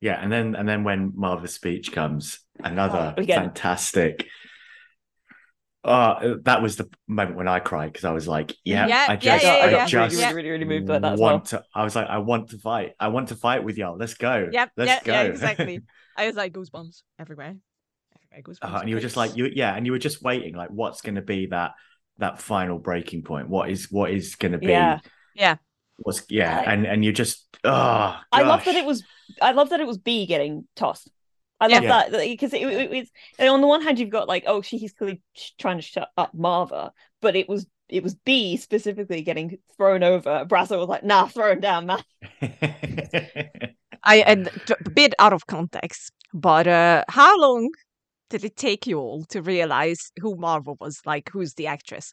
yeah 0.00 0.18
and 0.22 0.30
then 0.32 0.54
and 0.54 0.68
then 0.68 0.84
when 0.84 1.12
Maarva's 1.12 1.54
speech 1.54 1.92
comes 1.92 2.40
another 2.62 3.14
Oh, 3.16 3.24
fantastic 3.24 4.26
uh 5.84 6.34
that 6.42 6.60
was 6.60 6.76
the 6.76 6.88
moment 7.06 7.36
when 7.36 7.46
i 7.46 7.60
cried 7.60 7.92
because 7.92 8.04
i 8.04 8.10
was 8.10 8.26
like 8.26 8.54
yeah, 8.64 8.86
Yeah, 8.86 9.06
i 9.08 9.12
yeah, 9.12 9.16
just 9.16 9.44
yeah, 9.44 9.50
i 9.52 9.70
yeah. 9.70 9.86
just 9.86 10.12
really, 10.12 10.34
really, 10.34 10.50
really 10.50 10.64
moved 10.64 10.88
by 10.88 10.98
that 10.98 11.12
as 11.14 11.20
well. 11.20 11.34
want 11.34 11.44
to 11.46 11.62
i 11.74 11.84
was 11.84 11.94
like 11.94 12.08
i 12.08 12.18
want 12.18 12.50
to 12.50 12.58
fight 12.58 12.94
i 12.98 13.08
want 13.08 13.28
to 13.28 13.36
fight 13.36 13.62
with 13.62 13.78
y'all 13.78 13.96
let's 13.96 14.14
go 14.14 14.48
Yep, 14.50 14.72
let's 14.76 14.88
yeah, 14.88 15.00
go 15.04 15.12
yeah, 15.12 15.22
exactly. 15.22 15.80
I 16.16 16.26
was 16.26 16.34
like 16.34 16.52
goosebumps 16.52 17.02
everywhere. 17.20 17.54
Everywhere 18.34 18.42
goosebumps. 18.42 18.74
Uh, 18.74 18.78
and 18.80 18.88
you 18.88 18.96
were 18.96 19.00
just 19.00 19.16
like 19.16 19.36
you 19.36 19.48
yeah 19.54 19.72
and 19.74 19.86
you 19.86 19.92
were 19.92 19.98
just 20.00 20.20
waiting 20.20 20.56
like 20.56 20.70
what's 20.70 21.00
going 21.00 21.14
to 21.14 21.22
be 21.22 21.46
that 21.46 21.72
that 22.18 22.40
final 22.40 22.78
breaking 22.80 23.22
point 23.22 23.48
what 23.48 23.70
is 23.70 23.86
what 23.90 24.10
is 24.10 24.34
going 24.34 24.52
to 24.52 24.58
be 24.58 24.66
Yeah. 24.66 24.98
Yeah. 25.34 25.56
What's 25.98 26.22
yeah 26.28 26.62
I- 26.66 26.72
and 26.72 26.86
and 26.86 27.04
you 27.04 27.12
just 27.12 27.46
oh 27.64 28.16
I 28.32 28.42
love 28.42 28.64
that 28.64 28.74
it 28.76 28.84
was. 28.86 29.02
I 29.42 29.52
love 29.52 29.70
that 29.70 29.80
it 29.80 29.86
was 29.86 29.98
B 29.98 30.26
getting 30.26 30.66
tossed. 30.76 31.10
I 31.60 31.66
love 31.66 31.82
Yeah. 31.82 32.08
that 32.08 32.12
because 32.12 32.54
it, 32.54 32.62
it, 32.62 32.92
it's 32.92 33.10
and 33.38 33.48
on 33.48 33.60
the 33.60 33.66
one 33.66 33.82
hand 33.82 33.98
you've 33.98 34.10
got 34.10 34.28
like 34.28 34.44
oh 34.46 34.62
she 34.62 34.78
he's 34.78 34.92
clearly 34.92 35.20
trying 35.58 35.76
to 35.78 35.82
shut 35.82 36.08
up 36.16 36.32
Maarva, 36.36 36.90
but 37.20 37.34
it 37.36 37.48
was 37.48 37.66
it 37.88 38.02
was 38.02 38.14
B 38.14 38.56
specifically 38.56 39.22
getting 39.22 39.58
thrown 39.76 40.02
over. 40.02 40.44
Brasso 40.48 40.78
was 40.78 40.88
like 40.88 41.04
nah, 41.04 41.26
throw 41.26 41.52
him 41.52 41.60
down, 41.60 41.86
man. 41.86 42.02
I 44.04 44.16
and 44.18 44.50
t- 44.66 44.74
a 44.84 44.90
bit 44.90 45.14
out 45.18 45.32
of 45.32 45.46
context, 45.46 46.12
but 46.32 46.66
uh 46.66 47.04
how 47.08 47.38
long 47.40 47.70
did 48.30 48.44
it 48.44 48.56
take 48.56 48.86
you 48.86 48.98
all 48.98 49.24
to 49.24 49.42
realize 49.42 50.12
who 50.20 50.36
Maarva 50.36 50.78
was? 50.78 51.00
Like, 51.06 51.30
who's 51.32 51.54
the 51.54 51.66
actress? 51.66 52.12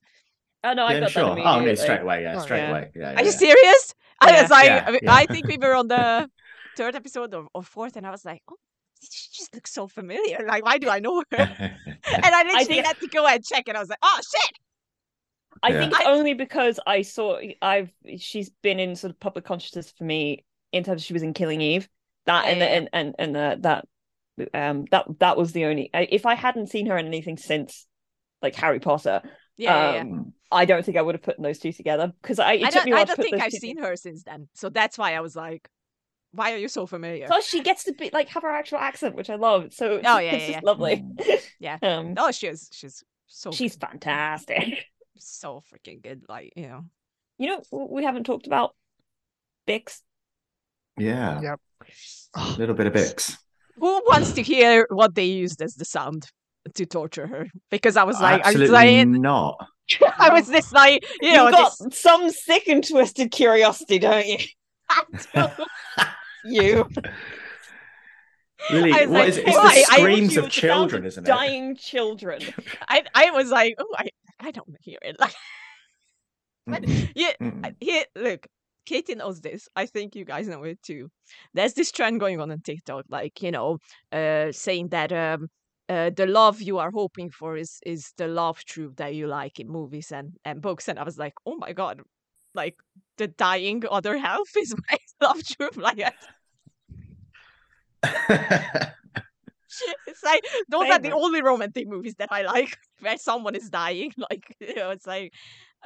Oh 0.66 0.74
no, 0.74 0.86
I 0.86 0.94
yeah, 0.94 1.00
got 1.02 1.12
sure. 1.12 1.36
that 1.36 1.46
Oh 1.46 1.60
no, 1.62 1.76
straight 1.76 2.02
away, 2.02 2.24
yeah, 2.24 2.36
Oh, 2.38 2.42
straight 2.42 2.60
yeah. 2.60 2.70
away. 2.72 2.92
Yeah, 2.96 3.14
Are 3.16 3.22
you 3.22 3.26
yeah, 3.32 3.32
serious? 3.32 3.94
I 4.20 4.42
was 4.42 4.50
like, 4.50 4.66
Yeah, 4.66 4.84
I, 4.88 4.92
mean, 4.92 5.00
yeah. 5.04 5.14
I 5.14 5.26
think 5.28 5.48
we 5.48 5.58
were 5.58 5.76
on 5.76 5.88
the 5.88 6.30
third 6.78 6.96
episode 6.96 7.34
or, 7.34 7.48
or 7.54 7.64
fourth, 7.64 7.96
and 7.96 8.06
I 8.08 8.12
was 8.12 8.26
like, 8.26 8.42
oh, 8.50 8.56
she 9.02 9.30
just 9.38 9.54
looks 9.54 9.72
so 9.74 9.88
familiar. 9.88 10.40
Like, 10.48 10.66
why 10.66 10.78
do 10.80 10.90
I 10.90 11.00
know 11.00 11.24
her? 11.32 11.38
and 11.38 12.36
I 12.40 12.44
literally 12.44 12.66
think- 12.66 12.86
had 12.88 13.00
to 13.00 13.08
go 13.08 13.26
and 13.28 13.44
check, 13.46 13.66
and 13.68 13.78
I 13.78 13.80
was 13.80 13.90
like, 13.90 14.00
oh 14.02 14.20
shit! 14.32 14.52
I 15.64 15.70
Yeah. 15.70 15.80
think 15.80 16.00
I- 16.00 16.06
only 16.12 16.34
because 16.34 16.80
I 16.86 17.02
saw 17.04 17.40
I've 17.62 17.92
she's 18.18 18.50
been 18.62 18.80
in 18.80 18.96
sort 18.96 19.12
of 19.12 19.20
public 19.20 19.46
consciousness 19.46 19.92
for 19.98 20.04
me 20.04 20.44
in 20.72 20.84
terms 20.84 21.02
of 21.02 21.06
she 21.06 21.14
was 21.14 21.24
in 21.24 21.34
Killing 21.34 21.62
Eve. 21.62 21.88
That 22.26 22.46
Yeah, 22.46 22.52
and 22.52 22.60
yeah, 22.60 22.66
yeah. 22.66 22.76
and 22.78 22.90
and 22.94 23.16
and 23.20 23.38
uh, 23.38 23.56
that 23.62 23.86
um 24.54 24.86
that 24.92 25.06
that 25.20 25.38
was 25.38 25.52
the 25.54 25.66
only 25.66 25.90
if 25.94 26.26
I 26.26 26.36
hadn't 26.36 26.68
seen 26.72 26.88
her 26.88 26.98
in 26.98 27.06
anything 27.06 27.38
since 27.38 27.86
like 28.42 28.56
Harry 28.56 28.80
Potter, 28.80 29.22
Yeah, 29.58 29.76
yeah, 29.76 29.94
yeah. 29.96 30.02
Um, 30.02 30.34
I 30.52 30.66
don't 30.66 30.84
think 30.86 30.98
I 30.98 31.02
would 31.02 31.16
have 31.16 31.22
put 31.22 31.42
those 31.42 31.60
two 31.60 31.72
together 31.72 32.14
because 32.22 32.40
I. 32.40 32.54
It 32.54 32.66
I 32.66 32.70
don't, 32.70 32.86
me 32.86 32.92
a 32.92 32.96
I 32.96 33.04
don't 33.06 33.16
put 33.16 33.24
think 33.26 33.42
I've 33.42 33.52
seen 33.52 33.76
together. 33.76 33.90
her 33.92 33.96
since 33.96 34.24
then. 34.24 34.48
So 34.54 34.70
that's 34.70 34.98
why 34.98 35.16
I 35.16 35.22
was 35.22 35.36
like, 35.36 35.70
why 36.32 36.54
are 36.54 36.58
you 36.58 36.68
so 36.68 36.86
familiar? 36.86 37.28
Plus, 37.28 37.46
she 37.48 37.62
gets 37.62 37.86
to 37.86 37.94
be 37.94 38.10
like 38.14 38.30
have 38.30 38.44
her 38.44 38.50
actual 38.50 38.78
accent, 38.80 39.16
which 39.16 39.30
I 39.30 39.36
love. 39.36 39.74
So 39.74 40.02
Oh, 40.04 40.20
yeah, 40.20 40.20
it's 40.20 40.26
yeah, 40.26 40.38
just 40.40 40.50
yeah. 40.50 40.60
lovely. 40.64 41.06
Yeah. 41.60 41.78
Um, 41.82 42.14
Oh, 42.18 42.32
she's 42.32 42.70
she's 42.74 43.04
so 43.28 43.52
she's 43.52 43.76
good. 43.76 43.82
fantastic. 43.90 44.86
so 45.18 45.64
freaking 45.74 46.02
good. 46.04 46.24
Like 46.28 46.54
you 46.56 46.68
know, 46.68 46.86
You 47.38 47.48
know, 47.72 47.88
we 47.90 48.04
haven't 48.04 48.26
talked 48.26 48.48
about 48.48 48.76
Bix. 49.68 50.02
Yeah, 50.98 51.42
Yep. 51.42 51.60
a 52.36 52.56
little 52.58 52.76
bit 52.76 52.88
of 52.88 52.94
Bix. 52.94 53.38
who 53.78 54.02
wants 54.06 54.34
to 54.34 54.42
hear 54.42 54.88
what 54.90 55.16
they 55.16 55.26
used 55.26 55.62
as 55.62 55.76
the 55.76 55.86
sound 55.86 56.30
to 56.74 56.86
torture 56.86 57.28
her? 57.28 57.48
Because 57.70 57.98
I 57.98 58.04
was 58.04 58.20
like, 58.20 58.44
I 58.44 58.52
was 58.52 58.62
Absolutely 58.62 59.06
like, 59.06 59.08
not. 59.08 59.68
I 60.18 60.34
was 60.34 60.48
this 60.48 60.72
like, 60.72 61.06
you 61.22 61.34
know, 61.34 61.44
You've 61.46 61.52
got 61.52 61.74
this, 61.80 62.00
some 62.00 62.30
sick 62.32 62.68
and 62.68 62.86
twisted 62.86 63.32
curiosity, 63.32 64.00
don't 64.00 64.26
you? 64.28 64.38
you. 66.46 66.90
Really, 68.72 68.94
I 68.94 69.02
was 69.02 69.10
what 69.10 69.20
like, 69.20 69.30
is 69.30 69.38
it? 69.38 69.46
hey, 69.46 69.52
It's 69.52 69.58
why? 69.58 69.76
the 69.76 69.86
I 69.92 69.98
screams 69.98 70.34
you 70.34 70.40
of 70.40 70.46
with 70.46 70.54
the 70.54 70.60
sound 70.62 70.72
children, 70.72 71.06
isn't 71.06 71.24
it? 71.24 71.28
Dying 71.28 71.76
children. 71.76 72.42
I 72.88 73.04
I 73.14 73.32
was 73.32 73.50
like, 73.52 73.76
oh, 73.78 73.96
I 73.98 74.10
I 74.40 74.52
don't 74.52 74.76
hear 74.80 74.98
it. 75.02 75.18
Like, 75.20 75.36
yeah. 77.16 77.34
Here, 77.80 78.06
look, 78.16 78.48
Katie 78.86 79.16
knows 79.16 79.42
this. 79.42 79.68
I 79.76 79.86
think 79.86 80.16
you 80.16 80.26
guys 80.26 80.48
know 80.48 80.64
it 80.64 80.82
too. 80.82 81.10
There's 81.54 81.74
this 81.74 81.92
trend 81.92 82.20
going 82.20 82.42
on 82.42 82.52
on 82.52 82.62
TikTok, 82.62 83.06
like 83.10 83.42
you 83.44 83.52
know, 83.52 83.78
uh, 84.12 84.52
saying 84.52 84.90
that 84.90 85.12
um, 85.12 85.50
uh, 85.88 86.10
the 86.10 86.26
love 86.26 86.62
you 86.62 86.80
are 86.80 86.92
hoping 86.92 87.30
for 87.30 87.56
is 87.58 87.80
is 87.86 88.12
the 88.18 88.28
love 88.28 88.64
truth 88.66 88.96
that 88.98 89.14
you 89.14 89.28
like 89.28 89.60
in 89.60 89.70
movies 89.70 90.12
and 90.12 90.34
and 90.44 90.62
books. 90.62 90.88
And 90.88 90.98
I 90.98 91.04
was 91.04 91.18
like, 91.18 91.34
oh 91.46 91.56
my 91.58 91.74
god, 91.74 92.02
like 92.54 92.76
the 93.18 93.28
dying 93.28 93.84
other 93.90 94.18
half 94.18 94.50
is 94.58 94.74
my 94.90 94.98
love 95.22 95.44
truth. 95.44 95.78
Like 95.86 96.00
it's 100.08 100.24
like 100.24 100.44
those 100.70 100.90
are 100.90 101.00
the 101.00 101.12
only 101.12 101.42
romantic 101.42 101.88
movies 101.88 102.16
that 102.20 102.32
I 102.32 102.44
like 102.44 102.78
where 103.00 103.18
someone 103.18 103.56
is 103.56 103.70
dying. 103.70 104.12
Like 104.18 104.56
you 104.60 104.76
know, 104.76 104.92
it's 104.92 105.08
like 105.08 105.34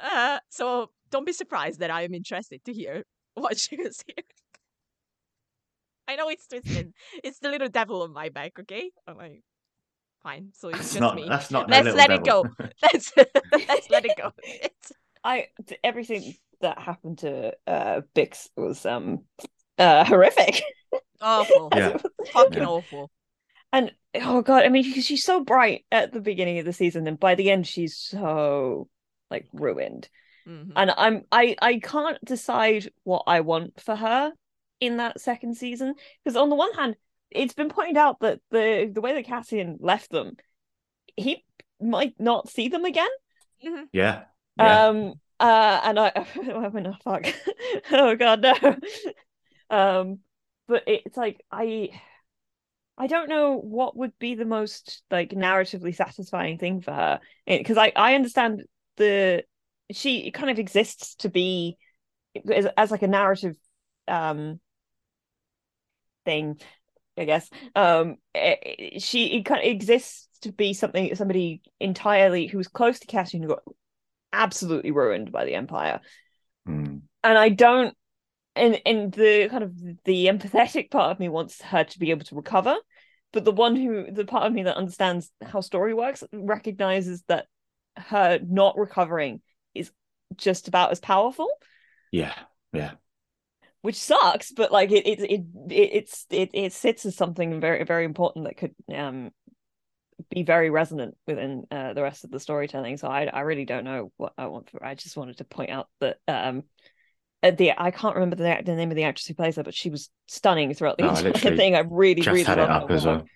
uh 0.02 0.38
so 0.48 0.90
don't 1.10 1.26
be 1.26 1.32
surprised 1.32 1.80
that 1.80 1.90
I 1.90 2.02
am 2.02 2.14
interested 2.14 2.64
to 2.64 2.72
hear 2.72 3.04
what 3.34 3.58
she 3.58 3.76
was 3.76 4.02
here. 4.06 4.24
I 6.08 6.16
know 6.16 6.28
it's 6.28 6.46
twisted. 6.46 6.92
It's 7.22 7.38
the 7.38 7.50
little 7.50 7.68
devil 7.68 8.02
on 8.02 8.12
my 8.12 8.30
back, 8.30 8.58
okay? 8.58 8.90
I'm 9.06 9.16
like 9.16 9.42
fine. 10.22 10.50
So 10.54 10.68
it's 10.68 10.78
That's 10.78 10.90
just 10.90 11.00
not. 11.00 11.16
me. 11.16 11.28
That's 11.28 11.50
not. 11.50 11.70
Let's 11.70 11.84
little 11.84 11.98
let 11.98 12.10
it 12.10 12.24
go. 12.24 12.48
Let's 12.82 13.12
let's 13.68 13.90
let 13.90 14.04
it 14.04 14.16
go. 14.16 14.32
It's 14.42 14.92
I 15.22 15.48
everything 15.84 16.34
that 16.60 16.78
happened 16.78 17.18
to 17.18 17.52
uh 17.66 18.00
Bix 18.14 18.48
was 18.56 18.84
um 18.86 19.20
uh 19.78 20.04
horrific. 20.04 20.62
awful. 21.20 21.70
Yeah. 21.74 21.96
Fucking 22.32 22.62
Yeah. 22.62 22.66
awful. 22.66 23.10
And 23.72 23.92
oh 24.16 24.42
god, 24.42 24.64
I 24.64 24.68
mean 24.68 24.84
because 24.84 25.06
she's 25.06 25.24
so 25.24 25.44
bright 25.44 25.84
at 25.92 26.12
the 26.12 26.20
beginning 26.20 26.58
of 26.58 26.64
the 26.64 26.72
season 26.72 27.06
and 27.06 27.18
by 27.18 27.34
the 27.34 27.50
end 27.50 27.66
she's 27.66 27.96
so 27.96 28.88
like 29.30 29.46
ruined. 29.52 30.08
Mhm. 30.48 30.72
And 30.76 30.90
I'm 30.96 31.24
I 31.30 31.56
I 31.60 31.78
can't 31.78 32.22
decide 32.24 32.90
what 33.04 33.24
I 33.26 33.40
want 33.40 33.80
for 33.80 33.94
her 33.94 34.32
in 34.80 34.96
that 34.96 35.20
second 35.20 35.56
season 35.56 35.94
because 36.24 36.36
on 36.36 36.48
the 36.48 36.56
one 36.56 36.72
hand 36.72 36.96
it's 37.30 37.54
been 37.54 37.68
pointed 37.68 37.96
out 37.96 38.20
that 38.20 38.40
the 38.50 38.90
the 38.92 39.00
way 39.00 39.14
that 39.14 39.26
Cassian 39.26 39.78
left 39.80 40.10
them 40.10 40.36
he 41.16 41.44
might 41.80 42.14
not 42.18 42.48
see 42.48 42.68
them 42.68 42.84
again 42.84 43.08
Mhm. 43.64 43.84
Yeah. 43.92 44.24
Yeah. 44.58 44.88
um 44.88 45.14
uh 45.38 45.80
and 45.84 45.98
i 45.98 46.12
i 46.16 46.68
went 46.68 46.86
oh 46.86 46.96
fuck 47.04 47.26
oh 47.92 48.14
god 48.16 48.42
no 48.42 48.76
um 49.70 50.18
but 50.66 50.82
it's 50.86 51.16
like 51.16 51.42
i 51.50 51.90
i 52.98 53.06
don't 53.06 53.28
know 53.28 53.56
what 53.56 53.96
would 53.96 54.18
be 54.18 54.34
the 54.34 54.44
most 54.44 55.02
like 55.10 55.30
narratively 55.30 55.94
satisfying 55.94 56.58
thing 56.58 56.80
for 56.80 56.92
her 56.92 57.20
because 57.46 57.78
i 57.78 57.92
i 57.96 58.14
understand 58.14 58.62
the 58.96 59.42
she 59.90 60.30
kind 60.30 60.50
of 60.50 60.58
exists 60.58 61.14
to 61.16 61.28
be 61.28 61.76
as, 62.50 62.66
as 62.76 62.90
like 62.90 63.02
a 63.02 63.08
narrative 63.08 63.56
um 64.08 64.60
thing 66.24 66.60
i 67.20 67.24
guess 67.24 67.48
um 67.74 68.16
eh, 68.34 68.56
eh, 68.62 68.98
she 68.98 69.38
it 69.38 69.44
kind 69.44 69.60
of 69.60 69.66
exists 69.66 70.28
to 70.42 70.52
be 70.52 70.72
something 70.72 71.14
somebody 71.14 71.60
entirely 71.78 72.46
who 72.46 72.58
was 72.58 72.68
close 72.68 72.98
to 72.98 73.06
Cassian 73.06 73.42
who 73.42 73.48
got 73.48 73.62
absolutely 74.32 74.90
ruined 74.90 75.30
by 75.32 75.44
the 75.44 75.54
empire 75.54 76.00
Mm. 76.68 77.00
and 77.24 77.38
i 77.38 77.48
don't 77.48 77.96
and 78.54 78.80
and 78.84 79.12
the 79.12 79.48
kind 79.48 79.64
of 79.64 79.74
the 80.04 80.26
empathetic 80.26 80.90
part 80.90 81.10
of 81.10 81.18
me 81.18 81.28
wants 81.30 81.62
her 81.62 81.84
to 81.84 81.98
be 81.98 82.10
able 82.10 82.24
to 82.26 82.34
recover 82.34 82.76
but 83.32 83.44
the 83.44 83.52
one 83.52 83.76
who 83.76 84.10
the 84.10 84.24
part 84.24 84.46
of 84.46 84.52
me 84.52 84.64
that 84.64 84.76
understands 84.76 85.30
how 85.42 85.60
story 85.60 85.94
works 85.94 86.22
recognizes 86.32 87.22
that 87.28 87.46
her 87.96 88.38
not 88.46 88.76
recovering 88.76 89.40
is 89.74 89.90
just 90.36 90.68
about 90.68 90.90
as 90.90 91.00
powerful 91.00 91.48
Yeah. 92.12 92.34
Yeah. 92.72 92.92
Which 93.82 93.96
sucks 93.96 94.52
but 94.52 94.70
like 94.72 94.90
it 94.92 95.06
it 95.06 95.20
it, 95.20 95.40
it 95.70 95.90
it's 95.92 96.26
it, 96.30 96.50
it 96.52 96.72
sits 96.72 97.06
as 97.06 97.16
something 97.16 97.60
very 97.60 97.84
very 97.84 98.04
important 98.04 98.44
that 98.44 98.56
could 98.56 98.74
um 98.94 99.30
be 100.28 100.42
very 100.42 100.68
resonant 100.68 101.16
within 101.26 101.64
uh, 101.70 101.94
the 101.94 102.02
rest 102.02 102.24
of 102.24 102.30
the 102.30 102.38
storytelling 102.38 102.98
so 102.98 103.08
i 103.08 103.24
i 103.24 103.40
really 103.40 103.64
don't 103.64 103.84
know 103.84 104.12
what 104.18 104.34
i 104.36 104.46
want 104.46 104.68
for 104.68 104.84
i 104.84 104.94
just 104.94 105.16
wanted 105.16 105.38
to 105.38 105.44
point 105.44 105.70
out 105.70 105.88
that 106.00 106.18
um 106.28 106.62
uh, 107.42 107.50
the 107.52 107.72
I 107.76 107.90
can't 107.90 108.14
remember 108.14 108.36
the, 108.36 108.62
the 108.64 108.74
name 108.74 108.90
of 108.90 108.96
the 108.96 109.04
actress 109.04 109.26
who 109.26 109.34
plays 109.34 109.56
her, 109.56 109.62
but 109.62 109.74
she 109.74 109.90
was 109.90 110.10
stunning 110.28 110.74
throughout 110.74 110.98
the 110.98 111.04
Oh, 111.04 111.16
entire 111.16 111.32
thing. 111.56 111.74
I 111.74 111.80
really, 111.80 112.16
Just 112.16 112.28
really 112.28 112.44
had 112.44 112.58
it 112.58 112.68
up 112.68 112.90
as 112.90 113.06
well. 113.06 113.26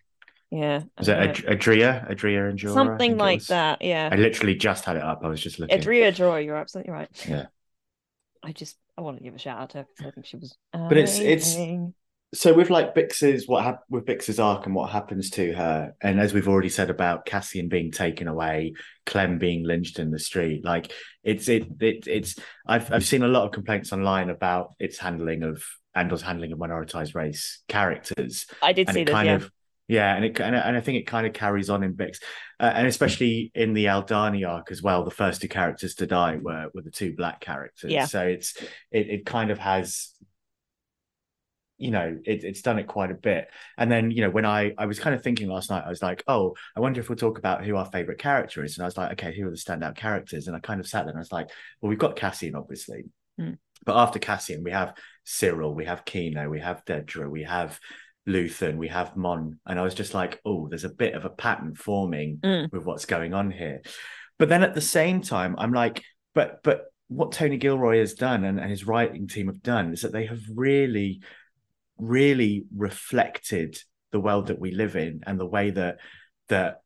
Yeah, 0.50 0.82
Is 1.00 1.08
it 1.08 1.16
Ad- 1.16 1.44
Adria? 1.46 2.06
Adria 2.08 2.40
Arjona? 2.40 2.66
I 2.66 2.74
something 2.74 3.16
like 3.16 3.46
that? 3.46 3.82
Yeah, 3.82 4.10
I 4.12 4.16
literally 4.16 4.54
just 4.54 4.84
had 4.84 4.96
it 4.96 5.02
up. 5.02 5.22
I 5.24 5.28
was 5.28 5.40
just 5.40 5.58
looking. 5.58 5.80
Adria 5.80 6.12
Joy, 6.12 6.40
you're 6.40 6.56
absolutely 6.56 6.92
right. 6.92 7.08
Yeah. 7.26 7.46
I 8.42 8.52
just 8.52 8.76
I 8.96 9.00
want 9.02 9.18
to 9.18 9.24
give 9.24 9.34
a 9.34 9.38
shout 9.38 9.58
out 9.60 9.70
to 9.70 9.78
her 9.78 9.86
because 9.96 10.06
I 10.06 10.10
think 10.12 10.26
she 10.26 10.36
was. 10.36 10.56
Amazing. 10.72 10.88
But 10.88 10.98
it's- 10.98 11.18
it's- 11.20 11.92
so 12.32 12.52
with 12.52 12.68
like 12.68 12.96
Bix's 12.96 13.46
what 13.46 13.62
hap- 13.62 13.84
with 13.88 14.06
Bix's 14.06 14.40
arc 14.40 14.66
and 14.66 14.74
what 14.74 14.90
happens 14.90 15.30
to 15.30 15.52
her, 15.52 15.94
and 16.02 16.18
as 16.18 16.34
we've 16.34 16.48
already 16.48 16.68
said 16.68 16.90
about 16.90 17.26
Cassian 17.26 17.68
being 17.68 17.92
taken 17.92 18.26
away, 18.26 18.74
Clem 19.06 19.38
being 19.38 19.62
lynched 19.64 20.00
in 20.00 20.10
the 20.10 20.18
street, 20.18 20.64
like 20.64 20.90
it's 21.22 21.48
it, 21.48 21.68
it 21.80 22.08
it's 22.08 22.34
I've 22.66 22.92
I've 22.92 23.04
seen 23.04 23.22
a 23.22 23.28
lot 23.28 23.44
of 23.44 23.52
complaints 23.52 23.92
online 23.92 24.30
about 24.30 24.74
its 24.80 24.98
handling 24.98 25.44
of 25.44 25.64
Andor's 25.94 26.22
handling 26.22 26.50
of 26.50 26.58
minoritized 26.58 27.14
race 27.14 27.62
characters, 27.68 28.46
I 28.60 28.72
did 28.72 28.88
and 28.88 28.94
see 28.96 29.04
this. 29.04 29.12
kind 29.12 29.26
Yeah, 29.26 29.34
of 29.36 29.50
yeah, 29.88 30.14
and 30.16 30.24
it 30.24 30.40
and, 30.40 30.56
I- 30.56 30.60
and 30.60 30.76
I 30.76 30.80
think 30.80 30.98
it 30.98 31.06
kind 31.06 31.26
of 31.26 31.32
carries 31.32 31.68
on 31.70 31.82
in 31.82 31.94
Bix, 31.94 32.18
uh, 32.60 32.72
and 32.74 32.86
especially 32.86 33.50
in 33.54 33.74
the 33.74 33.86
Aldhani 33.86 34.48
arc 34.48 34.70
as 34.70 34.82
well. 34.82 35.04
The 35.04 35.10
first 35.10 35.42
two 35.42 35.48
characters 35.48 35.94
to 35.96 36.06
die 36.06 36.36
were 36.40 36.68
were 36.74 36.82
the 36.82 36.90
two 36.90 37.14
black 37.14 37.40
characters, 37.40 37.90
Yeah. 37.92 38.06
so 38.06 38.22
it's 38.26 38.56
it 38.90 39.08
it 39.10 39.26
kind 39.26 39.50
of 39.50 39.58
has 39.58 40.10
you 41.76 41.90
know 41.90 42.16
it, 42.24 42.44
it's 42.44 42.62
done 42.62 42.78
it 42.78 42.86
quite 42.86 43.10
a 43.10 43.14
bit 43.14 43.48
and 43.76 43.90
then 43.90 44.12
you 44.12 44.20
know 44.22 44.30
when 44.30 44.46
i 44.46 44.72
i 44.78 44.86
was 44.86 45.00
kind 45.00 45.12
of 45.12 45.24
thinking 45.24 45.48
last 45.48 45.70
night 45.70 45.82
i 45.84 45.88
was 45.88 46.00
like 46.00 46.22
oh 46.28 46.54
i 46.76 46.80
wonder 46.80 47.00
if 47.00 47.08
we'll 47.08 47.16
talk 47.16 47.36
about 47.36 47.64
who 47.64 47.74
our 47.74 47.84
favorite 47.86 48.18
character 48.20 48.62
is 48.62 48.76
and 48.78 48.84
i 48.84 48.86
was 48.86 48.96
like 48.96 49.10
okay 49.10 49.36
who 49.36 49.44
are 49.44 49.50
the 49.50 49.56
standout 49.56 49.96
characters 49.96 50.46
and 50.46 50.54
i 50.56 50.60
kind 50.60 50.78
of 50.78 50.86
sat 50.86 51.00
there 51.02 51.08
and 51.10 51.18
i 51.18 51.20
was 51.20 51.32
like 51.32 51.48
well 51.80 51.90
we've 51.90 51.98
got 51.98 52.16
cassian 52.16 52.54
obviously 52.54 53.04
Hmm. 53.36 53.54
but 53.84 53.96
after 53.96 54.20
cassian 54.20 54.62
we 54.62 54.70
have 54.70 54.94
Syril 55.26 55.74
we 55.74 55.86
have 55.86 56.04
kino 56.04 56.48
we 56.48 56.60
have 56.60 56.84
dedra 56.84 57.28
we 57.28 57.42
have 57.42 57.80
luthen 58.26 58.76
we 58.76 58.88
have 58.88 59.16
mon 59.16 59.58
and 59.66 59.78
i 59.78 59.82
was 59.82 59.94
just 59.94 60.14
like 60.14 60.40
oh 60.46 60.66
there's 60.68 60.84
a 60.84 60.88
bit 60.88 61.14
of 61.14 61.24
a 61.24 61.30
pattern 61.30 61.74
forming 61.74 62.38
Mm. 62.42 62.72
with 62.72 62.84
what's 62.84 63.04
going 63.04 63.34
on 63.34 63.50
here 63.50 63.82
but 64.38 64.48
then 64.48 64.62
at 64.62 64.74
the 64.74 64.80
same 64.80 65.20
time 65.20 65.54
i'm 65.58 65.72
like 65.72 66.02
but 66.34 66.62
but 66.62 66.86
what 67.08 67.32
tony 67.32 67.58
gilroy 67.58 67.98
has 67.98 68.14
done 68.14 68.44
and, 68.44 68.58
and 68.58 68.70
his 68.70 68.86
writing 68.86 69.28
team 69.28 69.46
have 69.48 69.62
done 69.62 69.92
is 69.92 70.00
that 70.02 70.12
they 70.12 70.24
have 70.26 70.40
really 70.54 71.20
really 71.98 72.64
reflected 72.76 73.76
the 74.10 74.20
world 74.20 74.46
that 74.48 74.58
we 74.58 74.70
live 74.72 74.96
in 74.96 75.20
and 75.26 75.38
the 75.38 75.46
way 75.46 75.70
that 75.70 75.98
that 76.48 76.80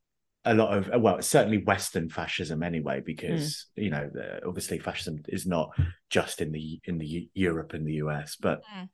a 0.45 0.55
lot 0.55 0.77
of 0.77 1.01
well 1.03 1.21
certainly 1.23 1.59
western 1.59 2.09
fascism 2.09 2.63
anyway 2.63 3.01
because 3.05 3.67
you 3.77 3.91
know 3.91 4.09
the, 4.13 4.45
obviously 4.47 4.79
fascism 4.79 5.19
is 5.29 5.47
not 5.47 5.71
just 6.11 6.41
in 6.41 6.53
the 6.53 6.81
in 6.85 6.99
the 6.99 7.07
Eu- 7.07 7.29
europe 7.35 7.75
and 7.75 7.87
the 7.87 7.95
us 7.95 8.37
but 8.41 8.61
Mm. 8.75 8.89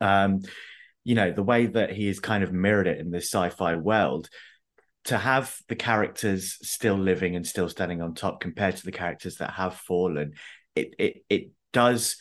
um 0.00 0.40
you 1.04 1.14
know 1.14 1.32
the 1.32 1.42
way 1.42 1.66
that 1.66 1.92
he 1.92 2.06
has 2.06 2.20
kind 2.20 2.44
of 2.44 2.52
mirrored 2.52 2.86
it 2.86 2.98
in 2.98 3.10
this 3.10 3.26
sci-fi 3.26 3.76
world 3.76 4.28
to 5.04 5.16
have 5.16 5.56
the 5.68 5.76
characters 5.76 6.58
still 6.62 6.96
living 6.96 7.34
and 7.36 7.46
still 7.46 7.68
standing 7.68 8.02
on 8.02 8.14
top 8.14 8.40
compared 8.40 8.76
to 8.76 8.84
the 8.84 8.92
characters 8.92 9.36
that 9.36 9.50
have 9.50 9.74
fallen 9.74 10.34
it 10.74 10.94
it 10.98 11.24
it 11.28 11.50
does 11.72 12.16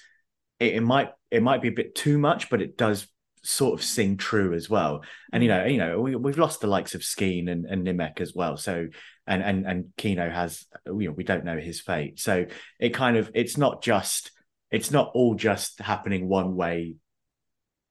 it, 0.60 0.76
it 0.76 0.81
might 0.81 1.10
it 1.31 1.43
might 1.43 1.61
be 1.61 1.68
a 1.68 1.73
bit 1.73 1.95
too 1.95 2.18
much 2.18 2.49
but 2.49 2.61
it 2.61 2.77
does 2.77 3.07
sort 3.41 3.80
of 3.80 3.84
sing 3.84 4.18
true 4.18 4.53
as 4.53 4.69
well 4.69 5.01
and 5.31 5.41
you 5.41 5.49
know 5.49 5.65
you 5.65 5.77
know 5.77 6.01
we, 6.01 6.15
we've 6.15 6.38
lost 6.38 6.60
the 6.60 6.68
likes 6.68 6.93
of 6.93 7.01
skeen 7.01 7.49
and, 7.49 7.65
and 7.65 7.88
Nemik 7.88 8.19
as 8.19 8.34
well 8.35 8.57
so 8.57 8.88
and 9.30 9.43
and 9.43 9.65
and 9.65 9.85
Kino 9.95 10.27
has 10.30 10.65
you 10.88 11.07
know 11.07 11.11
we 11.11 11.23
don't 11.23 11.45
know 11.45 11.57
his 11.57 11.80
fate. 11.80 12.19
So 12.19 12.47
it 12.80 12.89
kind 12.89 13.15
of 13.15 13.31
it's 13.35 13.57
not 13.57 13.81
just 13.81 14.31
it's 14.72 14.91
not 14.91 15.11
all 15.14 15.35
just 15.35 15.80
happening 15.80 16.27
one 16.27 16.56
way 16.56 16.95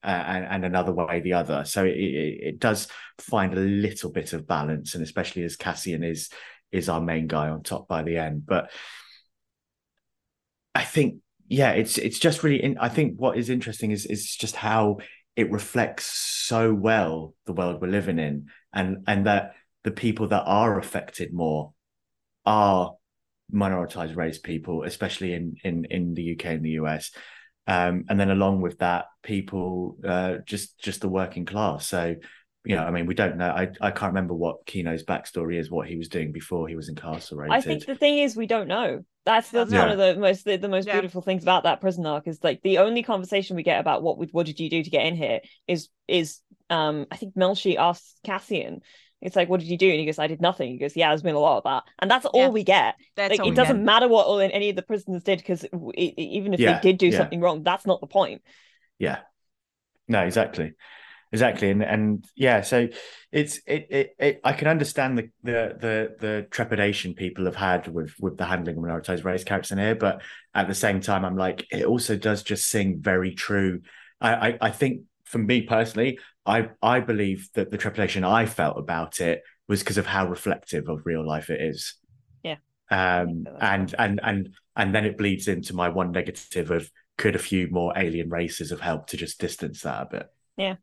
and, 0.03 0.45
and 0.45 0.65
another 0.65 0.93
way 0.93 1.21
the 1.21 1.35
other. 1.35 1.65
So 1.65 1.85
it, 1.85 1.97
it, 1.97 2.39
it 2.43 2.59
does 2.59 2.89
find 3.19 3.53
a 3.53 3.61
little 3.61 4.11
bit 4.11 4.33
of 4.33 4.47
balance, 4.47 4.95
and 4.95 5.03
especially 5.03 5.43
as 5.45 5.57
Cassian 5.57 6.03
is 6.03 6.31
is 6.71 6.89
our 6.89 7.01
main 7.01 7.27
guy 7.27 7.49
on 7.49 7.63
top 7.63 7.89
by 7.89 8.03
the 8.03 8.19
end. 8.19 8.45
But 8.47 8.71
I 10.75 10.85
think 10.85 11.17
yeah, 11.49 11.73
it's 11.73 11.99
it's 11.99 12.19
just 12.19 12.43
really. 12.43 12.63
In, 12.63 12.79
I 12.79 12.89
think 12.89 13.19
what 13.19 13.39
is 13.39 13.51
interesting 13.51 13.91
is 13.91 14.07
is 14.07 14.37
just 14.37 14.55
how 14.55 14.99
it 15.35 15.51
reflects 15.51 16.07
so 16.07 16.75
well 16.75 17.35
the 17.47 17.53
world 17.53 17.81
we're 17.81 17.89
living 17.89 18.19
in, 18.19 18.47
and 18.73 19.05
and 19.07 19.27
that 19.27 19.55
the 19.85 19.91
people 19.91 20.29
that 20.29 20.43
are 20.45 20.79
affected 20.79 21.33
more 21.33 21.73
are 22.45 22.95
minoritized 23.53 24.17
race 24.17 24.39
people, 24.39 24.83
especially 24.83 25.33
in 25.33 25.57
in 25.65 25.87
in 25.87 26.15
the 26.15 26.33
UK 26.33 26.47
and 26.47 26.65
the 26.65 26.81
US. 26.83 27.11
Um, 27.69 28.05
and 28.09 28.19
then 28.19 28.31
along 28.31 28.63
with 28.63 28.79
that, 28.79 29.05
people 29.23 29.97
uh, 30.05 30.39
just 30.47 30.79
just 30.81 31.03
the 31.03 31.09
working 31.09 31.45
class. 31.45 31.87
So 31.87 32.17
you 32.65 32.77
know, 32.77 32.83
I 32.83 32.91
mean, 32.91 33.07
we 33.07 33.15
don't 33.15 33.37
know. 33.39 33.49
I, 33.49 33.69
I 33.81 33.91
can't 33.91 34.13
remember 34.13 34.35
what 34.35 34.67
Kino's 34.67 35.05
backstory 35.05 35.59
is, 35.59 35.71
what 35.71 35.89
he 35.89 35.97
was 35.97 36.09
doing 36.09 36.33
before 36.33 36.69
he 36.69 36.77
was 36.77 36.89
incarcerated. 36.89 37.55
I 37.55 37.61
think 37.61 37.87
the 37.87 37.95
thing 37.95 38.19
is, 38.19 38.37
we 38.37 38.47
don't 38.47 38.69
know. 38.69 39.05
That's 39.25 39.51
that's 39.51 39.71
Yeah. 39.71 39.81
one 39.81 39.91
of 39.91 39.99
the 39.99 40.17
most 40.17 40.45
the, 40.45 40.57
the 40.57 40.69
most 40.69 40.87
Yeah. 40.87 40.95
beautiful 40.95 41.23
things 41.23 41.43
about 41.43 41.63
that 41.65 41.81
prison 41.81 42.05
arc 42.07 42.27
is 42.27 42.43
like 42.43 42.61
the 42.63 42.79
only 42.79 43.03
conversation 43.03 43.57
we 43.57 43.63
get 43.63 43.81
about 43.81 44.03
what 44.03 44.19
what 44.33 44.47
did 44.47 44.59
you 44.59 44.71
do 44.71 44.83
to 44.83 44.91
get 44.91 45.07
in 45.07 45.15
here 45.15 45.41
is 45.67 45.89
is 46.09 46.41
um 46.71 47.07
I 47.11 47.17
think 47.17 47.35
Melshi 47.37 47.77
asks 47.77 48.15
Cassian. 48.25 48.81
It's 49.21 49.37
like, 49.37 49.49
what 49.49 49.61
did 49.61 49.69
you 49.69 49.77
do? 49.79 49.89
And 49.91 49.99
he 50.01 50.07
goes, 50.07 50.19
I 50.19 50.27
did 50.29 50.41
nothing. 50.41 50.71
He 50.73 50.79
goes, 50.79 50.97
Yeah, 50.97 51.09
there's 51.11 51.23
been 51.23 51.35
a 51.35 51.39
lot 51.41 51.59
of 51.59 51.65
that, 51.65 51.85
and 51.99 52.11
that's 52.11 52.27
all 52.27 52.45
Yeah. 52.45 52.53
we 52.53 52.63
get. 52.65 52.95
That's 53.17 53.31
Like 53.31 53.41
all 53.41 53.49
it 53.49 53.51
we 53.51 53.57
doesn't 53.57 53.85
get. 53.85 53.85
matter 53.85 54.09
what 54.09 54.27
all 54.27 54.39
in 54.41 54.51
any 54.53 54.71
of 54.71 54.77
the 54.77 54.83
prisoners 54.83 55.23
did 55.23 55.39
because 55.39 55.65
even 55.97 56.55
if 56.55 56.61
Yeah, 56.61 56.65
they 56.65 56.75
did 56.75 56.99
do 56.99 57.11
yeah. 57.11 57.19
something 57.19 57.41
wrong, 57.41 57.63
that's 57.63 57.87
not 57.87 58.01
the 58.01 58.07
point. 58.07 58.43
yeah 58.99 59.21
no 60.09 60.21
exactly 60.23 60.75
exactly 61.33 61.71
and 61.71 61.83
and 61.85 62.27
yeah 62.37 62.63
so 62.63 62.89
it's 63.33 63.59
it, 63.67 63.87
it 63.91 64.17
it 64.19 64.41
i 64.45 64.53
can 64.53 64.69
understand 64.69 65.19
the 65.19 65.31
the 65.45 65.77
the 65.81 66.17
the 66.21 66.49
trepidation 66.51 67.15
people 67.15 67.47
have 67.47 67.57
had 67.57 67.89
with 67.89 68.15
with 68.21 68.37
the 68.39 68.47
handling 68.47 68.79
of 68.79 68.85
minoritized 68.85 69.25
race 69.25 69.45
characters 69.45 69.73
in 69.73 69.79
here 69.79 69.95
but 69.97 70.23
at 70.55 70.69
the 70.69 70.75
same 70.75 71.01
time 71.01 71.25
i'm 71.25 71.37
like 71.37 71.67
it 71.73 71.87
also 71.87 72.17
does 72.17 72.43
just 72.45 72.69
sing 72.71 72.99
very 73.01 73.35
true 73.35 73.83
i 74.21 74.51
i, 74.51 74.59
I 74.63 74.71
think 74.71 75.03
for 75.29 75.39
me 75.39 75.63
personally 75.63 76.19
i 76.47 76.69
i 76.83 77.01
believe 77.01 77.49
that 77.55 77.71
the 77.71 77.79
trepidation 77.79 78.25
i 78.25 78.47
felt 78.47 78.79
about 78.79 79.21
it 79.21 79.43
was 79.69 79.81
because 79.81 79.99
of 79.99 80.07
how 80.07 80.27
reflective 80.27 80.89
of 80.89 81.03
real 81.05 81.27
life 81.27 81.51
it 81.51 81.61
is 81.61 81.95
Yeah. 82.43 82.57
um 82.91 83.47
and 83.61 83.95
and 83.99 84.21
and 84.23 84.49
and 84.77 84.95
then 84.95 85.05
it 85.05 85.19
bleeds 85.19 85.49
into 85.49 85.75
my 85.75 85.89
one 85.89 86.13
negative 86.13 86.71
of 86.71 86.91
could 87.17 87.35
a 87.35 87.41
few 87.41 87.69
more 87.71 87.93
alien 87.97 88.31
races 88.31 88.71
have 88.71 88.81
helped 88.81 89.11
to 89.11 89.17
just 89.17 89.41
distance 89.41 89.83
that 89.83 90.03
a 90.03 90.07
bit 90.07 90.27
Yeah. 90.57 90.77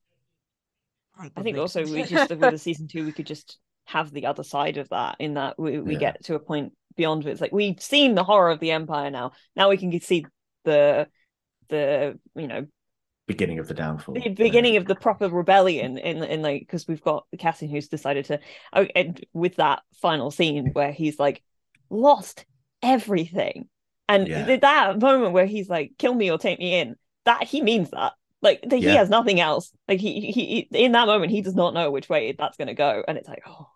I 1.17 1.41
think 1.41 1.57
also 1.57 1.83
we 1.85 2.03
just 2.03 2.29
with 2.29 2.39
the 2.39 2.57
season 2.67 2.87
two 2.87 3.05
we 3.05 3.13
could 3.13 3.25
just 3.27 3.57
have 3.85 4.11
the 4.11 4.25
other 4.25 4.43
side 4.43 4.77
of 4.77 4.89
that 4.89 5.15
in 5.19 5.35
that 5.35 5.57
we, 5.57 5.79
we 5.79 5.93
Yeah. 5.93 5.99
get 5.99 6.23
to 6.25 6.35
a 6.35 6.39
point 6.39 6.73
beyond 6.97 7.25
it. 7.25 7.29
It's 7.31 7.41
like 7.41 7.51
we've 7.51 7.81
seen 7.81 8.15
the 8.15 8.23
horror 8.23 8.51
of 8.51 8.59
the 8.59 8.71
empire 8.71 9.09
now. 9.11 9.31
Now 9.55 9.69
we 9.69 9.77
can 9.77 9.97
see 10.01 10.25
the 10.63 11.07
the 11.69 12.19
you 12.35 12.47
know 12.47 12.65
beginning 13.27 13.59
of 13.59 13.67
the 13.67 13.73
downfall. 13.73 14.15
The 14.15 14.29
beginning 14.29 14.77
of 14.77 14.85
the 14.85 14.95
proper 14.95 15.29
rebellion 15.29 15.97
in 15.97 16.23
in 16.23 16.41
like 16.41 16.61
because 16.61 16.87
we've 16.87 17.01
got 17.01 17.25
Cassian 17.39 17.69
who's 17.69 17.87
decided 17.87 18.25
to 18.25 18.39
oh, 18.73 18.87
and 18.95 19.23
with 19.33 19.55
that 19.55 19.83
final 20.01 20.31
scene 20.31 20.71
where 20.73 20.91
he's 20.91 21.19
like 21.19 21.43
lost 21.89 22.45
everything. 22.81 23.67
And 24.07 24.27
Yeah. 24.27 24.57
that 24.57 24.99
moment 24.99 25.33
where 25.33 25.47
he's 25.47 25.69
like 25.69 25.93
kill 25.97 26.13
me 26.13 26.29
or 26.31 26.37
take 26.37 26.59
me 26.59 26.79
in 26.79 26.95
that 27.25 27.43
he 27.43 27.61
means 27.61 27.89
that. 27.91 28.13
Like 28.41 28.61
that 28.61 28.77
he 28.77 28.85
has 28.85 29.09
nothing 29.09 29.39
else. 29.39 29.71
Like 29.87 29.99
he, 29.99 30.31
he 30.31 30.67
he 30.71 30.85
in 30.85 30.91
that 30.91 31.07
moment 31.07 31.31
he 31.31 31.41
does 31.41 31.55
not 31.55 31.73
know 31.73 31.89
which 31.89 32.09
way 32.09 32.35
that's 32.37 32.57
going 32.57 32.67
to 32.67 32.75
go. 32.75 33.03
And 33.07 33.17
it's 33.17 33.27
like 33.27 33.43
oh 33.47 33.67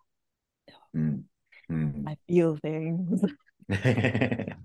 Mm. 0.95 1.23
Mm. 1.71 2.07
I 2.07 2.17
feel 2.27 2.57
things. 2.57 3.23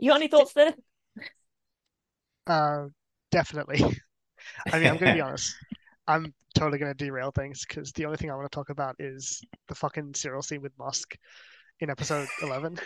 You 0.00 0.10
got 0.10 0.16
any 0.16 0.28
thoughts 0.28 0.52
there 0.52 0.74
Uh, 2.48 2.86
definitely. 3.30 3.80
I 4.72 4.78
mean, 4.78 4.88
I'm 4.88 4.96
gonna 4.96 5.14
be 5.14 5.20
honest. 5.20 5.54
I'm 6.06 6.32
totally 6.54 6.78
gonna 6.78 6.94
derail 6.94 7.30
things 7.30 7.64
because 7.68 7.92
the 7.92 8.06
only 8.06 8.16
thing 8.16 8.30
I 8.30 8.34
want 8.34 8.50
to 8.50 8.54
talk 8.54 8.70
about 8.70 8.96
is 8.98 9.42
the 9.68 9.74
fucking 9.74 10.12
Syril 10.14 10.42
scene 10.42 10.62
with 10.62 10.76
Mosk 10.78 11.14
in 11.80 11.90
episode 11.90 12.26
11. 12.42 12.78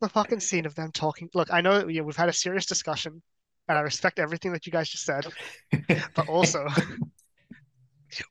The 0.00 0.08
fucking 0.08 0.40
scene 0.40 0.64
of 0.66 0.74
them 0.74 0.90
talking. 0.92 1.28
Look, 1.34 1.52
I 1.52 1.60
know 1.60 1.84
we've 1.84 2.16
had 2.16 2.28
a 2.28 2.32
serious 2.32 2.66
discussion, 2.66 3.22
and 3.68 3.78
I 3.78 3.82
respect 3.82 4.18
everything 4.18 4.52
that 4.52 4.66
you 4.66 4.72
guys 4.72 4.88
just 4.88 5.04
said, 5.04 5.26
but 6.14 6.28
also, 6.28 6.66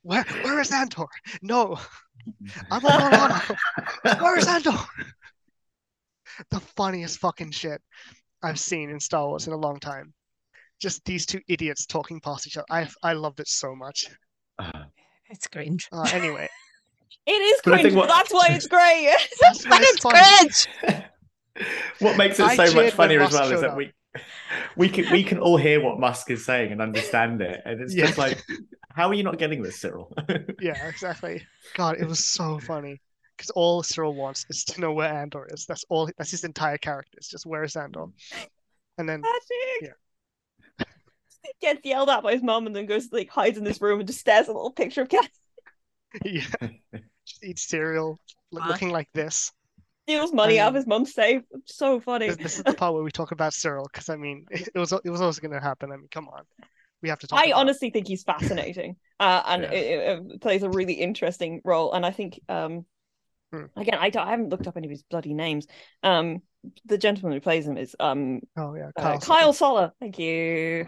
where 0.01 0.23
where 0.41 0.59
is 0.59 0.71
Andor? 0.71 1.05
No, 1.41 1.77
I'm 2.71 2.83
a 2.83 2.97
Milano. 2.97 3.41
Where 4.19 4.37
is 4.37 4.47
Andor? 4.47 4.77
The 6.49 6.59
funniest 6.59 7.19
fucking 7.19 7.51
shit 7.51 7.81
I've 8.43 8.59
seen 8.59 8.89
in 8.89 8.99
Star 8.99 9.27
Wars 9.27 9.47
in 9.47 9.53
a 9.53 9.57
long 9.57 9.79
time. 9.79 10.13
Just 10.79 11.03
these 11.05 11.25
two 11.25 11.41
idiots 11.47 11.85
talking 11.85 12.19
past 12.21 12.45
each 12.47 12.57
other. 12.57 12.65
I 12.69 12.87
I 13.01 13.13
loved 13.13 13.39
it 13.39 13.47
so 13.47 13.75
much. 13.75 14.05
Uh, 14.59 14.83
It's 15.29 15.47
cringe. 15.47 15.87
Uh, 15.91 16.07
anyway, 16.13 16.47
it 17.25 17.31
is 17.31 17.61
But 17.63 17.79
cringe 17.81 17.95
what- 17.95 18.07
that's 18.07 18.31
why 18.33 18.47
it's 18.51 18.67
great 18.67 19.11
that's 19.41 19.65
why 19.65 19.79
it's 19.81 20.05
it's 20.05 20.67
cringe. 20.85 21.03
what 21.99 22.17
makes 22.17 22.39
it 22.39 22.45
I 22.45 22.55
so 22.55 22.65
cheered 22.65 22.75
much 22.85 22.93
funnier 22.93 23.21
as 23.21 23.33
well 23.33 23.51
is 23.51 23.61
that 23.61 23.71
up. 23.71 23.77
we 23.77 23.91
we 24.75 24.89
can 24.89 25.11
we 25.11 25.23
can 25.23 25.39
all 25.39 25.57
hear 25.57 25.81
what 25.81 25.97
Mosk 25.97 26.29
is 26.31 26.45
saying 26.45 26.71
and 26.71 26.81
understand 26.81 27.41
it, 27.41 27.61
and 27.65 27.81
it's 27.81 27.93
just 27.93 28.17
like, 28.17 28.43
how 28.93 29.07
are 29.09 29.13
you 29.13 29.23
not 29.23 29.37
getting 29.39 29.61
this, 29.63 29.81
Syril? 29.81 30.11
Yeah, 30.61 30.87
exactly. 30.87 31.45
God, 31.75 31.97
it 31.99 32.07
was 32.07 32.23
so 32.25 32.59
funny. 32.59 33.01
Because 33.37 33.51
all 33.51 33.83
Syril 33.83 34.15
wants 34.15 34.45
is 34.49 34.63
to 34.65 34.81
know 34.81 34.91
where 34.93 35.13
Andor 35.13 35.47
is. 35.51 35.65
That's 35.67 35.85
all. 35.89 36.09
That's 36.17 36.31
his 36.31 36.43
entire 36.43 36.77
character. 36.79 37.13
It's 37.17 37.29
just 37.29 37.45
where 37.45 37.63
is 37.63 37.75
Andor? 37.75 38.05
And 38.97 39.07
then 39.07 39.21
Patrick. 39.21 39.93
Yeah. 40.79 40.85
Gets 41.61 41.85
yelled 41.85 42.09
at 42.09 42.23
by 42.23 42.33
his 42.33 42.43
mom 42.43 42.67
and 42.67 42.75
then 42.75 42.87
goes 42.87 43.09
like 43.11 43.29
hides 43.29 43.57
in 43.57 43.63
this 43.63 43.81
room 43.81 43.99
and 43.99 44.07
just 44.07 44.19
stares 44.19 44.43
at 44.43 44.49
a 44.49 44.53
little 44.53 44.71
picture 44.71 45.03
of 45.03 45.09
Cass. 45.09 45.27
yeah, 46.25 46.41
just 47.25 47.43
eats 47.43 47.67
cereal, 47.67 48.19
lo- 48.51 48.65
looking 48.67 48.89
like 48.89 49.09
this. 49.13 49.51
Steals 50.03 50.33
money 50.33 50.59
out 50.59 50.69
of 50.69 50.75
his 50.75 50.87
mom's 50.87 51.13
safe. 51.13 51.43
So 51.65 51.99
funny. 51.99 52.27
This, 52.27 52.37
this 52.37 52.57
is 52.57 52.63
the 52.63 52.73
part 52.73 52.93
where 52.93 53.03
we 53.03 53.11
talk 53.11 53.31
about 53.31 53.53
Syril. 53.53 53.85
Because 53.91 54.09
I 54.09 54.15
mean, 54.15 54.45
it 54.51 54.71
was 54.75 54.93
it 54.93 55.09
was 55.09 55.21
always 55.21 55.39
going 55.39 55.51
to 55.51 55.59
happen. 55.59 55.91
I 55.91 55.97
mean, 55.97 56.07
come 56.11 56.27
on, 56.29 56.43
we 57.01 57.09
have 57.09 57.19
to 57.19 57.27
talk. 57.27 57.39
I 57.39 57.43
about 57.43 57.49
it. 57.49 57.55
honestly 57.59 57.89
think 57.91 58.07
he's 58.07 58.23
fascinating, 58.23 58.95
uh, 59.19 59.43
and 59.45 59.63
Yeah. 59.63 59.71
it, 59.71 60.23
it 60.31 60.41
plays 60.41 60.63
a 60.63 60.69
really 60.69 60.93
interesting 60.93 61.61
role. 61.65 61.93
And 61.93 62.05
I 62.05 62.11
think, 62.11 62.39
um, 62.49 62.85
Hmm. 63.53 63.65
again, 63.77 63.95
I, 63.99 64.11
I 64.17 64.29
haven't 64.31 64.49
looked 64.49 64.67
up 64.67 64.75
any 64.77 64.87
of 64.87 64.91
his 64.91 65.03
bloody 65.03 65.33
names. 65.33 65.67
Um, 66.03 66.41
the 66.85 66.97
gentleman 66.97 67.33
who 67.33 67.39
plays 67.41 67.65
him 67.65 67.77
is 67.77 67.95
um 67.99 68.41
Oh 68.57 68.73
yeah, 68.75 68.89
uh, 68.97 69.01
Kyle. 69.01 69.19
Kyle 69.19 69.53
Soller. 69.53 69.91
Thank 70.01 70.19
you. 70.19 70.87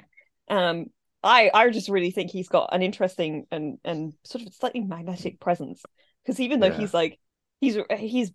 Um, 0.49 0.87
I 1.23 1.49
I 1.53 1.69
just 1.69 1.89
really 1.89 2.11
think 2.11 2.31
he's 2.31 2.49
got 2.49 2.73
an 2.73 2.81
interesting 2.81 3.45
and 3.51 3.77
and 3.85 4.13
sort 4.25 4.45
of 4.45 4.53
slightly 4.53 4.81
magnetic 4.81 5.39
presence 5.39 5.81
because 6.25 6.39
even 6.39 6.59
though 6.59 6.67
Yeah. 6.67 6.77
he's 6.79 6.93
like 6.93 7.19
he's 7.61 7.77
he's 7.97 8.31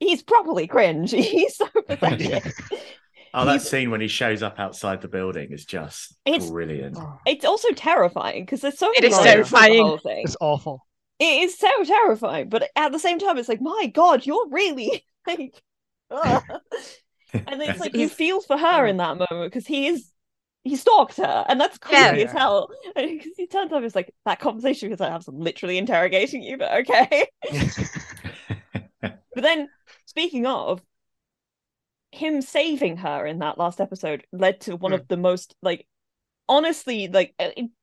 he's 0.00 0.22
properly 0.22 0.66
cringe. 0.66 1.10
He's 1.12 1.56
so 1.56 1.66
pathetic. 1.88 2.52
oh, 3.34 3.44
that 3.46 3.52
He's- 3.52 3.68
scene 3.70 3.90
when 3.90 4.00
he 4.00 4.08
shows 4.08 4.42
up 4.42 4.58
outside 4.60 5.00
the 5.00 5.08
building 5.08 5.50
is 5.52 5.64
just 5.64 6.14
It's- 6.26 6.50
brilliant. 6.50 6.96
Oh, 6.98 7.18
It's 7.26 7.44
also 7.44 7.68
terrifying 7.72 8.44
because 8.44 8.60
there's 8.60 8.78
so 8.78 8.90
It 8.92 9.02
many 9.02 9.14
is 9.14 9.18
layers 9.20 9.24
the 9.50 9.56
terrifying. 9.56 9.82
whole 9.84 9.98
thing. 9.98 10.22
it's 10.24 10.36
awful. 10.40 10.86
It 11.22 11.42
is 11.44 11.58
so 11.58 11.70
terrifying, 11.84 12.48
but 12.48 12.70
at 12.76 12.90
the 12.92 12.98
same 12.98 13.18
time, 13.18 13.38
it's 13.38 13.48
like, 13.48 13.60
my 13.60 13.86
God, 13.94 14.26
you're 14.26 14.48
really 14.50 15.06
like, 15.26 15.62
ugh. 16.10 16.42
and 17.46 17.62
it's 17.62 17.80
like 17.80 17.94
you 17.94 18.08
feel 18.08 18.40
for 18.40 18.56
her 18.58 18.86
in 18.86 18.96
that 18.98 19.18
moment 19.18 19.52
because 19.52 19.66
he 19.66 19.86
is 19.88 20.08
he 20.64 20.76
stalked 20.76 21.16
her, 21.18 21.44
and 21.48 21.60
that's 21.60 21.78
creepy 21.78 22.22
Yeah. 22.22 22.24
as 22.24 22.32
hell. 22.32 22.70
Because 22.96 23.32
he 23.36 23.46
turns 23.48 23.72
up, 23.72 23.82
it's 23.82 23.96
like 23.96 24.14
that 24.26 24.40
conversation 24.40 24.90
because 24.90 25.00
I 25.00 25.10
have 25.10 25.24
some 25.24 25.38
literally 25.40 25.78
interrogating 25.78 26.42
you, 26.42 26.58
but 26.58 26.72
okay. 26.88 27.26
But 29.34 29.42
then, 29.42 29.70
speaking 30.06 30.46
of, 30.46 30.82
him 32.12 32.42
saving 32.42 32.98
her 32.98 33.26
in 33.26 33.38
that 33.40 33.58
last 33.58 33.80
episode 33.80 34.24
led 34.32 34.60
to 34.60 34.76
one 34.76 34.92
Hmm. 34.92 34.92
of 34.92 35.06
the 35.08 35.16
most 35.16 35.54
like 35.62 35.86
honestly 36.48 37.08
like 37.08 37.34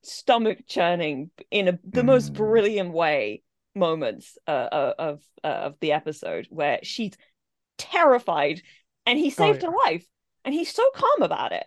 stomach 0.02 0.58
churning 0.66 1.30
in 1.50 1.68
a, 1.68 1.78
the 1.84 2.04
most 2.04 2.32
Mm. 2.32 2.34
brilliant 2.34 2.92
way 2.92 3.42
moments 3.74 4.36
uh, 4.46 4.50
uh, 4.50 4.94
of 4.98 5.22
uh, 5.44 5.46
of 5.46 5.76
the 5.80 5.92
episode 5.92 6.46
where 6.50 6.80
she's 6.82 7.12
terrified 7.78 8.62
and 9.06 9.18
he 9.18 9.30
saved 9.30 9.62
yeah. 9.62 9.68
her 9.70 9.72
life 9.86 10.04
and 10.44 10.54
he's 10.54 10.72
so 10.74 10.84
calm 10.94 11.22
about 11.22 11.52
it 11.52 11.66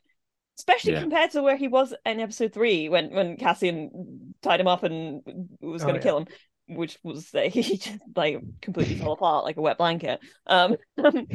especially 0.57 0.93
Yeah. 0.93 0.99
compared 0.99 1.31
to 1.31 1.41
where 1.41 1.57
he 1.57 1.67
was 1.67 1.93
in 2.05 2.19
episode 2.19 2.53
three 2.53 2.89
when 2.89 3.11
when 3.13 3.37
cassian 3.37 4.35
tied 4.41 4.59
him 4.59 4.67
up 4.67 4.83
and 4.83 5.21
was 5.61 5.83
Oh, 5.83 5.85
going 5.85 5.95
to 5.95 5.99
yeah. 5.99 6.03
kill 6.03 6.19
him 6.19 6.27
which 6.67 6.97
was 7.03 7.31
that 7.31 7.47
he 7.53 7.77
just 7.77 7.99
like 8.15 8.39
completely 8.61 8.95
fell 8.95 9.13
apart 9.13 9.43
like 9.43 9.57
a 9.57 9.61
wet 9.61 9.77
blanket. 9.77 10.21
Um, 10.47 10.77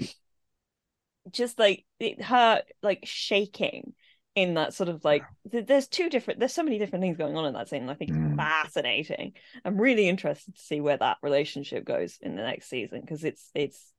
just 1.31 1.59
like 1.59 1.85
it, 2.01 2.23
her 2.23 2.63
like 2.83 3.01
shaking 3.05 3.95
in 4.35 4.55
that 4.55 4.73
sort 4.75 4.89
of 4.89 5.05
like 5.05 5.25
th- 5.51 5.67
there's 5.67 5.89
two 5.89 6.09
different 6.09 6.39
there's 6.39 6.55
so 6.55 6.63
many 6.63 6.79
different 6.79 7.03
things 7.03 7.17
going 7.17 7.37
on 7.37 7.45
in 7.47 7.55
that 7.55 7.69
scene 7.69 7.83
and 7.83 7.91
i 7.91 7.95
think 7.95 8.11
Mm. 8.13 8.29
it's 8.29 8.37
fascinating. 8.37 9.33
I'm 9.65 9.81
really 9.81 10.09
interested 10.09 10.55
to 10.55 10.61
see 10.61 10.81
where 10.81 10.97
that 10.97 11.19
relationship 11.23 11.85
goes 11.85 12.19
in 12.21 12.37
the 12.37 12.43
next 12.43 12.69
season 12.69 13.01
because 13.01 13.25
it's 13.25 13.51
it's 13.55 13.93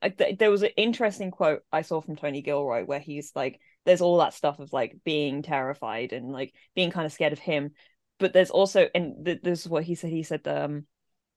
I, 0.00 0.08
th- 0.08 0.38
there 0.38 0.50
was 0.50 0.62
an 0.62 0.70
interesting 0.76 1.30
quote 1.30 1.62
i 1.70 1.82
saw 1.82 2.00
from 2.00 2.16
tony 2.16 2.40
gilroy 2.42 2.84
where 2.84 2.98
he's 2.98 3.32
like 3.34 3.60
there's 3.84 4.00
all 4.00 4.18
that 4.18 4.34
stuff 4.34 4.58
of 4.58 4.72
like 4.72 4.96
being 5.04 5.42
terrified 5.42 6.12
and 6.12 6.32
like 6.32 6.54
being 6.74 6.90
kind 6.90 7.04
of 7.06 7.12
scared 7.12 7.32
of 7.34 7.38
him 7.38 7.72
but 8.18 8.32
there's 8.32 8.50
also 8.50 8.88
and 8.94 9.24
th- 9.24 9.42
this 9.42 9.60
is 9.60 9.68
what 9.68 9.84
he 9.84 9.94
said 9.94 10.10
he 10.10 10.22
said 10.22 10.46
um 10.48 10.86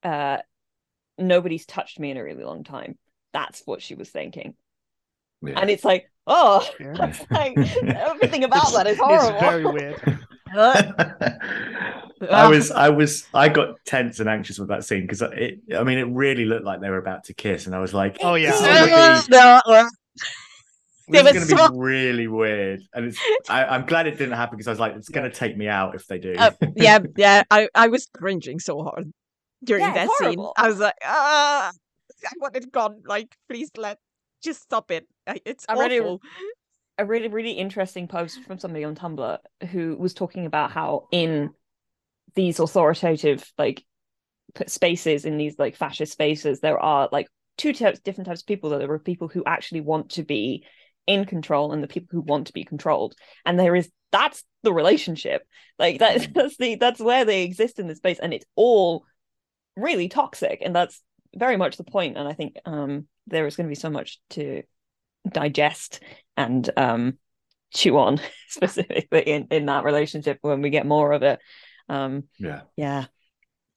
uh 0.04 0.38
nobody's 1.18 1.66
touched 1.66 2.00
me 2.00 2.12
in 2.12 2.18
a 2.18 2.24
really 2.24 2.44
long 2.44 2.64
time. 2.64 2.98
That's 3.32 3.62
what 3.66 3.82
she 3.82 3.96
was 3.96 4.10
thinking 4.10 4.56
Yeah. 5.42 5.60
and 5.60 5.70
it's 5.70 5.86
like 5.86 6.10
oh 6.28 6.68
Yeah. 6.80 6.94
like 7.32 7.58
everything 7.58 8.44
about 8.50 8.70
It's- 8.70 8.74
that 8.76 8.88
is 8.88 8.98
It's 8.98 9.02
horrible 9.02 9.40
very 9.40 9.66
weird. 9.74 10.20
I 12.32 12.48
was, 12.50 12.72
I 12.72 12.90
was, 12.90 13.28
I 13.34 13.50
got 13.50 13.76
tense 13.86 14.20
and 14.20 14.30
anxious 14.30 14.58
with 14.58 14.70
that 14.70 14.84
scene 14.86 15.02
because 15.02 15.22
it. 15.22 15.60
I 15.78 15.84
mean, 15.84 15.98
it 15.98 16.04
really 16.10 16.46
looked 16.46 16.64
like 16.66 16.80
they 16.82 16.90
were 16.90 16.98
about 16.98 17.26
to 17.26 17.34
kiss, 17.34 17.66
and 17.66 17.76
I 17.76 17.80
was 17.80 17.94
like, 17.94 18.18
Oh, 18.22 18.36
yeah. 18.36 18.52
this 18.52 18.62
is 18.62 19.28
gonna 19.28 19.62
be, 19.68 19.74
this 21.08 21.24
They 21.24 21.30
is 21.40 21.50
gonna 21.52 21.62
so- 21.68 21.70
be 21.74 21.78
really 21.78 22.28
weird, 22.28 22.82
and 22.94 23.06
it's. 23.08 23.20
I, 23.50 23.66
I'm 23.66 23.86
glad 23.86 24.08
it 24.08 24.12
didn't 24.18 24.36
happen 24.36 24.56
because 24.58 24.68
I 24.68 24.72
was 24.72 24.80
like, 24.80 24.96
it's 24.96 25.10
gonna 25.10 25.30
take 25.32 25.58
me 25.58 25.68
out 25.68 25.94
if 25.96 26.08
they 26.08 26.18
do. 26.20 26.36
uh, 26.38 26.52
yeah, 26.76 27.00
yeah. 27.18 27.44
I, 27.52 27.68
I 27.76 27.88
was 27.90 28.08
cringing 28.14 28.60
so 28.60 28.82
hard 28.84 29.12
during 29.64 29.84
Yeah, 29.84 29.94
that 29.94 30.06
it's 30.10 30.18
scene. 30.18 30.46
I 30.58 30.68
was 30.70 30.80
like, 30.80 30.96
ah, 31.04 31.72
I 32.26 32.32
wanted 32.40 32.64
it 32.64 32.72
gone. 32.72 33.02
Like, 33.06 33.36
please 33.50 33.70
let, 33.78 34.00
just 34.46 34.62
stop 34.62 34.92
it. 34.92 35.08
It's 35.46 35.66
I 35.68 35.74
read 35.74 35.92
it- 35.92 36.02
awful. 36.04 36.22
a 36.98 37.06
really 37.06 37.28
really 37.28 37.52
interesting 37.52 38.08
post 38.08 38.42
from 38.44 38.58
somebody 38.60 38.84
on 38.86 38.96
tumblr 38.96 39.38
who 39.72 39.98
was 40.00 40.14
talking 40.14 40.46
about 40.46 40.72
how 40.72 41.08
in 41.12 41.50
these 42.36 42.60
authoritative 42.60 43.52
like 43.58 43.84
spaces 44.68 45.26
in 45.26 45.38
these 45.38 45.60
like 45.60 45.76
fascist 45.76 46.14
spaces 46.14 46.60
there 46.62 46.80
are 46.80 47.10
like 47.12 47.28
two 47.58 47.74
types 47.74 48.00
different 48.00 48.28
types 48.28 48.42
of 48.42 48.48
people 48.48 48.70
that 48.70 48.80
there 48.80 48.92
are 48.92 49.00
people 49.00 49.28
who 49.28 49.44
actually 49.46 49.82
want 49.82 50.12
to 50.12 50.24
be 50.24 50.64
in 51.08 51.26
control 51.26 51.72
and 51.74 51.84
the 51.84 51.88
people 51.88 52.08
who 52.12 52.22
want 52.22 52.48
to 52.48 52.54
be 52.54 52.64
controlled 52.64 53.16
and 53.46 53.60
there 53.60 53.76
is 53.76 53.90
that's 54.12 54.44
the 54.64 54.72
relationship 54.74 55.46
like 55.78 56.00
that 56.00 56.34
that's 56.34 56.56
the 56.58 56.76
that's 56.76 57.02
where 57.02 57.26
they 57.26 57.44
exist 57.44 57.80
in 57.80 57.88
this 57.88 57.98
space 57.98 58.20
and 58.20 58.34
it's 58.34 58.46
all 58.56 59.04
really 59.76 60.08
toxic 60.08 60.62
and 60.64 60.74
that's 60.76 61.02
very 61.36 61.58
much 61.58 61.76
the 61.76 61.84
point 61.84 62.18
and 62.18 62.28
i 62.28 62.34
think 62.34 62.56
um 62.66 63.08
there 63.28 63.46
is 63.46 63.56
going 63.56 63.68
to 63.68 63.72
be 63.72 63.76
so 63.76 63.90
much 63.90 64.20
to 64.32 64.64
digest 65.30 66.02
and 66.38 66.70
um 66.78 67.18
chew 67.74 67.98
on 67.98 68.20
specifically 68.48 69.22
in 69.22 69.48
in 69.52 69.66
that 69.66 69.84
relationship 69.84 70.38
when 70.42 70.62
we 70.62 70.70
get 70.70 70.86
more 70.86 71.12
of 71.12 71.24
it 71.24 71.40
um 71.90 72.24
yeah. 72.40 72.62
yeah 72.76 73.06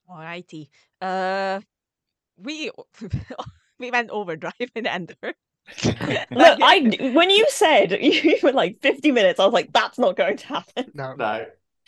Alrighty. 0.09 0.69
Uh, 1.01 1.61
we 2.39 2.71
we 3.79 3.91
went 3.91 4.11
overdrive 4.11 4.55
in 4.75 4.87
Andor. 4.87 5.15
look 5.85 6.59
i 6.63 7.11
when 7.13 7.29
you 7.29 7.45
said 7.51 7.93
you 8.01 8.39
were 8.43 8.53
like 8.53 8.81
50 8.81 9.13
minutes 9.13 9.39
i 9.39 9.45
was 9.45 9.53
like 9.53 9.71
that's 9.71 9.99
not 9.99 10.17
going 10.17 10.39
to 10.39 10.47
happen 10.47 10.91
No, 10.95 11.15
No, 11.15 11.45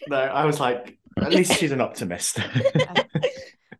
no. 0.06 0.18
I 0.18 0.44
was 0.44 0.60
like, 0.60 0.98
at 1.16 1.32
least 1.32 1.54
she's 1.58 1.72
an 1.72 1.80
optimist. 1.80 2.40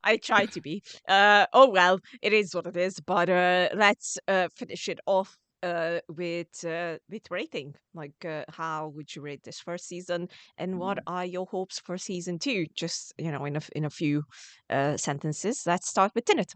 I 0.04 0.16
try 0.16 0.46
to 0.46 0.60
be. 0.60 0.82
Uh, 1.08 1.46
oh 1.52 1.70
well, 1.70 1.98
it 2.22 2.32
is 2.32 2.54
what 2.54 2.66
it 2.66 2.76
is. 2.76 3.00
But 3.00 3.28
uh, 3.28 3.68
let's 3.74 4.18
uh, 4.28 4.48
finish 4.56 4.88
it 4.88 5.00
off 5.06 5.36
uh, 5.62 6.00
with 6.08 6.64
uh, 6.64 6.96
with 7.08 7.30
rating. 7.30 7.74
Like, 7.94 8.24
uh, 8.24 8.44
how 8.48 8.88
would 8.88 9.14
you 9.14 9.22
rate 9.22 9.42
this 9.44 9.60
first 9.60 9.86
season, 9.88 10.28
and 10.58 10.78
what 10.78 10.98
are 11.06 11.24
your 11.24 11.46
hopes 11.46 11.80
for 11.80 11.98
season 11.98 12.38
two? 12.38 12.66
Just 12.74 13.12
you 13.18 13.30
know, 13.30 13.44
in 13.44 13.56
a 13.56 13.62
in 13.74 13.84
a 13.84 13.90
few 13.90 14.24
uh, 14.70 14.96
sentences. 14.96 15.62
Let's 15.66 15.88
start 15.88 16.12
with 16.14 16.24
Tinnet. 16.24 16.54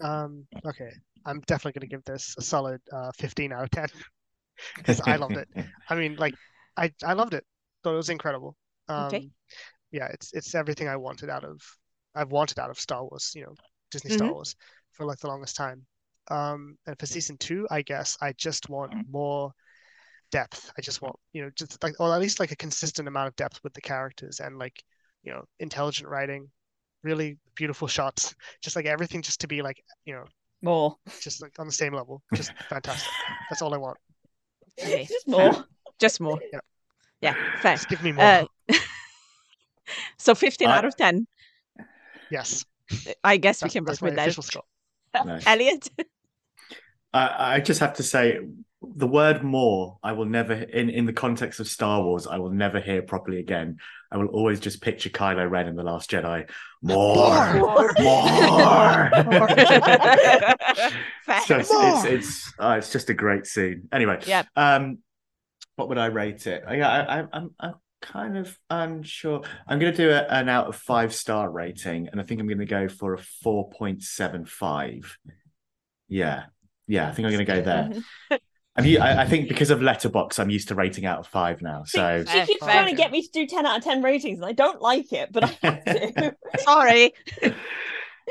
Um, 0.00 0.46
okay. 0.66 0.90
I'm 1.26 1.40
definitely 1.40 1.78
going 1.80 1.90
to 1.90 1.94
give 1.96 2.04
this 2.04 2.34
a 2.38 2.42
solid 2.42 2.80
uh, 2.92 3.10
15 3.18 3.52
out 3.52 3.64
of 3.64 3.70
10 3.70 3.88
because 4.76 5.00
I 5.00 5.16
loved 5.16 5.36
it. 5.36 5.48
I 5.90 5.94
mean, 5.94 6.16
like, 6.16 6.34
I 6.76 6.92
I 7.04 7.12
loved 7.12 7.34
it. 7.34 7.44
Thought 7.82 7.94
it 7.94 7.96
was 7.96 8.08
incredible. 8.08 8.56
Um, 8.88 9.06
Okay. 9.06 9.30
Yeah, 9.92 10.06
it's 10.06 10.32
it's 10.32 10.54
everything 10.54 10.88
I 10.88 10.96
wanted 10.96 11.28
out 11.30 11.44
of 11.44 11.60
I've 12.14 12.32
wanted 12.32 12.58
out 12.58 12.70
of 12.70 12.78
Star 12.80 13.02
Wars. 13.04 13.32
You 13.34 13.44
know, 13.44 13.54
Disney 13.90 14.10
Star 14.10 14.28
Mhm. 14.28 14.32
Wars 14.34 14.56
for 14.92 15.06
like 15.06 15.18
the 15.18 15.28
longest 15.28 15.56
time. 15.56 15.86
Um, 16.28 16.76
and 16.86 16.98
for 16.98 17.06
season 17.06 17.36
two, 17.38 17.66
I 17.70 17.82
guess 17.82 18.16
I 18.20 18.32
just 18.34 18.68
want 18.68 18.92
more 19.10 19.52
depth. 20.30 20.70
I 20.78 20.80
just 20.80 21.02
want 21.02 21.16
you 21.32 21.42
know 21.42 21.50
just 21.56 21.82
like 21.82 21.94
or 21.98 22.14
at 22.14 22.20
least 22.20 22.38
like 22.40 22.52
a 22.52 22.56
consistent 22.56 23.08
amount 23.08 23.28
of 23.28 23.36
depth 23.36 23.60
with 23.64 23.72
the 23.74 23.80
characters 23.80 24.38
and 24.40 24.58
like 24.58 24.82
you 25.24 25.32
know 25.32 25.44
intelligent 25.58 26.08
writing, 26.08 26.50
really 27.02 27.36
beautiful 27.56 27.88
shots, 27.88 28.34
just 28.62 28.76
like 28.76 28.86
everything 28.86 29.22
just 29.22 29.40
to 29.40 29.48
be 29.48 29.60
like 29.62 29.82
you 30.04 30.14
know 30.14 30.24
more 30.62 30.96
just 31.20 31.40
like 31.42 31.58
on 31.58 31.66
the 31.66 31.72
same 31.72 31.94
level. 31.94 32.22
Just 32.34 32.52
fantastic. 32.68 33.10
That's 33.48 33.62
all 33.62 33.74
I 33.74 33.78
want. 33.78 33.96
Okay, 34.80 35.04
just 35.06 35.26
more 35.26 35.64
Just 35.98 36.20
more. 36.20 36.38
Yep. 36.52 36.64
Yeah, 37.22 37.34
fair. 37.60 37.74
Just 37.76 37.88
give 37.88 38.02
me 38.02 38.12
more. 38.12 38.24
Uh, 38.24 38.46
so 40.18 40.34
15 40.34 40.68
I- 40.68 40.78
out 40.78 40.84
of 40.84 40.96
10. 40.96 41.26
Yes, 42.30 42.64
I 43.24 43.36
guess 43.36 43.62
we 43.62 43.70
can 43.70 43.84
that's 43.84 44.00
work 44.00 44.10
with 44.10 44.16
that. 44.16 44.22
official 44.28 44.42
score. 44.42 44.62
Nice. 45.24 45.44
Elliot. 45.46 45.88
I, 47.12 47.54
I 47.56 47.60
just 47.60 47.80
have 47.80 47.94
to 47.94 48.02
say 48.04 48.38
the 48.96 49.06
word 49.08 49.42
more 49.42 49.98
I 50.02 50.12
will 50.12 50.24
never 50.24 50.52
in 50.54 50.88
in 50.88 51.04
the 51.04 51.12
context 51.12 51.58
of 51.60 51.66
Star 51.68 52.02
Wars 52.02 52.26
I 52.28 52.38
will 52.38 52.50
never 52.50 52.80
hear 52.80 53.02
properly 53.02 53.40
again. 53.40 53.78
I 54.12 54.16
will 54.18 54.28
always 54.28 54.60
just 54.60 54.80
picture 54.80 55.10
Kylo 55.10 55.50
Ren 55.50 55.66
in 55.68 55.74
the 55.76 55.82
Last 55.82 56.10
Jedi. 56.10 56.48
More, 56.80 57.54
more. 57.98 59.10
Fair. 61.26 61.40
so 61.46 61.58
it's 61.58 61.72
More. 61.72 61.92
it's 61.96 62.04
it's, 62.04 62.52
uh, 62.58 62.76
it's 62.78 62.90
just 62.92 63.10
a 63.10 63.14
great 63.14 63.46
scene. 63.46 63.88
Anyway, 63.92 64.18
Yep. 64.26 64.46
Um, 64.56 64.98
what 65.76 65.88
would 65.88 65.98
I 65.98 66.06
rate 66.06 66.46
it? 66.46 66.62
Yeah, 66.70 66.88
I, 66.88 67.20
I, 67.20 67.26
I'm 67.32 67.50
I'm 67.58 67.74
kind 68.00 68.36
of 68.36 68.58
unsure. 68.68 69.42
I'm 69.66 69.78
going 69.78 69.92
to 69.92 69.96
do 69.96 70.10
a, 70.10 70.22
an 70.22 70.48
out 70.48 70.68
of 70.68 70.76
five 70.76 71.14
star 71.14 71.50
rating, 71.50 72.08
and 72.08 72.20
I 72.20 72.24
think 72.24 72.40
I'm 72.40 72.46
going 72.46 72.58
to 72.58 72.66
go 72.66 72.88
for 72.88 73.14
a 73.14 73.18
four 73.18 73.70
point 73.70 74.02
seven 74.02 74.44
five. 74.44 75.18
Yeah, 76.08 76.44
yeah, 76.86 77.08
I 77.08 77.12
think 77.12 77.26
I'm 77.26 77.32
going 77.32 77.46
to 77.46 77.52
go 77.52 77.62
there. 77.62 77.90
I'm, 78.76 79.02
I, 79.02 79.26
think 79.26 79.48
because 79.48 79.70
of 79.70 79.80
Letterboxd, 79.80 80.38
I'm 80.38 80.50
used 80.50 80.68
to 80.68 80.74
rating 80.74 81.06
out 81.06 81.20
of 81.20 81.26
five 81.26 81.62
now. 81.62 81.84
So 81.84 82.24
she 82.24 82.46
keeps 82.46 82.64
trying 82.64 82.88
to 82.88 82.96
get 82.96 83.10
me 83.12 83.22
to 83.22 83.30
do 83.32 83.46
10 83.46 83.66
out 83.66 83.78
of 83.78 83.84
10 83.84 84.02
ratings 84.02 84.38
and 84.38 84.46
i 84.46 84.52
don't 84.52 84.80
like 84.80 85.12
it 85.12 85.30
but 85.32 85.44
i 85.44 85.58
have 85.62 85.84
to 85.84 86.36
Sorry. 86.58 87.12